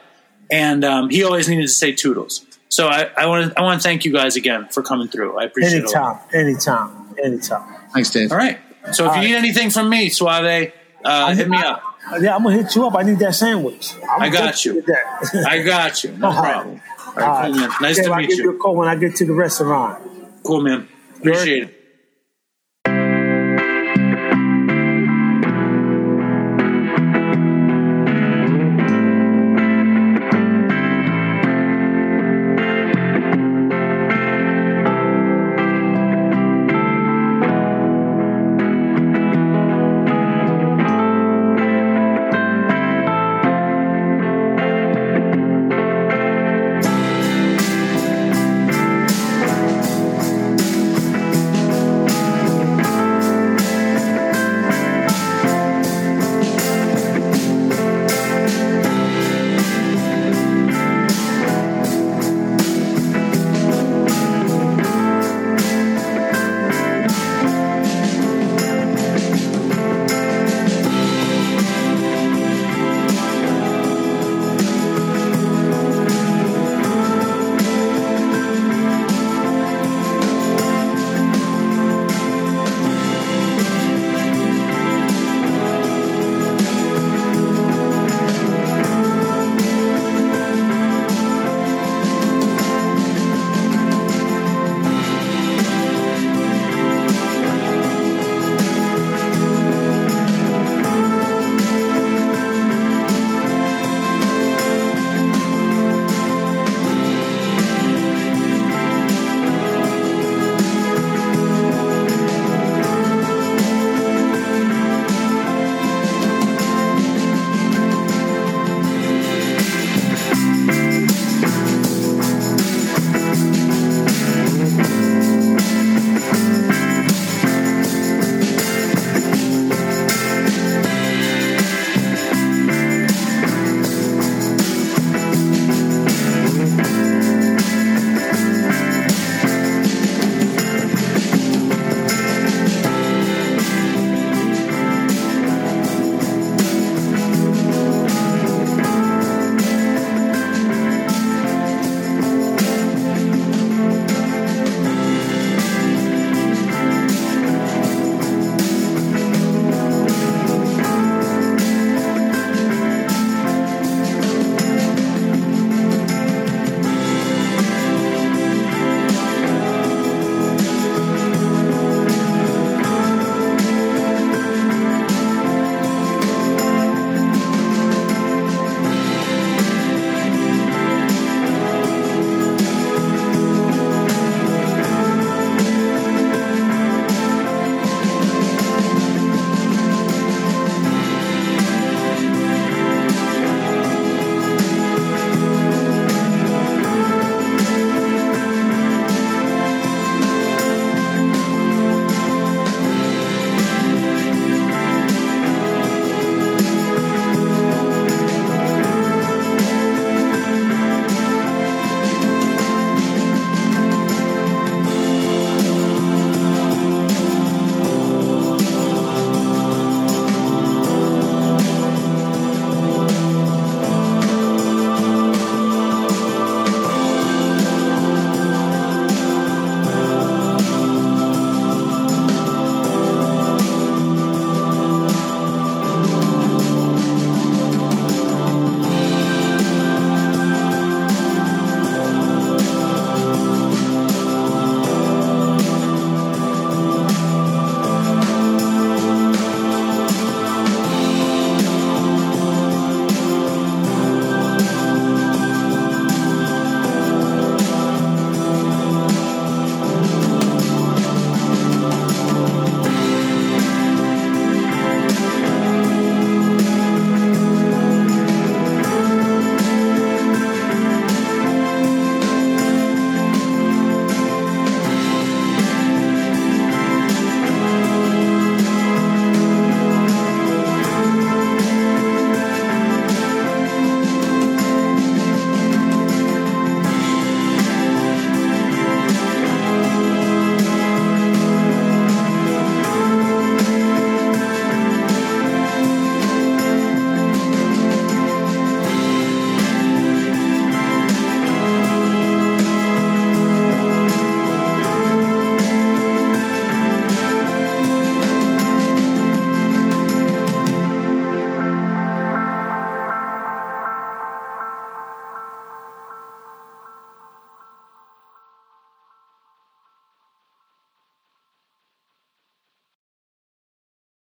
and 0.51 0.85
um, 0.85 1.11
he 1.11 1.23
always 1.23 1.49
needed 1.49 1.63
to 1.63 1.69
say 1.69 1.93
toodles. 1.93 2.47
So 2.69 2.89
I, 2.89 3.11
I 3.17 3.27
want 3.27 3.53
to 3.53 3.61
I 3.61 3.63
want 3.63 3.81
to 3.83 3.87
thank 3.87 4.05
you 4.07 4.13
guys 4.13 4.37
again 4.37 4.69
for 4.71 4.83
coming 4.83 5.09
through. 5.09 5.39
I 5.39 5.45
appreciate 5.45 5.85
it. 5.85 5.93
a 5.95 5.99
lot. 5.99 6.29
Anytime, 6.33 7.15
anytime, 7.15 7.15
anytime. 7.23 7.91
Thanks, 7.93 8.11
Dave. 8.11 8.33
All 8.33 8.39
right. 8.39 8.59
So 8.93 9.11
if 9.11 9.17
you 9.17 9.29
need 9.29 9.35
anything 9.37 9.71
from 9.71 9.89
me, 9.89 10.09
Suave, 10.09 10.73
uh, 11.05 11.35
hit 11.35 11.49
me 11.49 11.59
up. 11.59 11.83
Yeah, 12.21 12.37
I'm 12.37 12.43
gonna 12.43 12.57
hit 12.63 12.75
you 12.75 12.87
up. 12.87 12.95
I 12.97 13.03
need 13.03 13.19
that 13.21 13.35
sandwich. 13.35 13.95
I'm 14.11 14.23
I 14.23 14.29
got 14.29 14.65
you. 14.65 14.85
I 15.47 15.63
got 15.63 16.05
you. 16.05 16.13
No 16.13 16.33
problem. 16.33 16.81
All 17.07 17.15
right, 17.15 17.47
cool, 17.53 17.61
man. 17.61 17.71
Nice 17.81 17.99
Yeah, 17.99 18.05
to 18.05 18.11
I'll 18.13 18.17
meet 18.21 18.29
give 18.31 18.39
you 18.39 18.51
a 18.51 18.53
you. 18.55 18.59
call 18.59 18.77
when 18.77 18.89
I 18.89 18.97
get 18.97 19.17
to 19.17 19.25
the 19.25 19.33
restaurant. 19.33 20.03
Cool, 20.43 20.63
man. 20.63 20.89
Appreciate 21.19 21.63
it. 21.65 21.74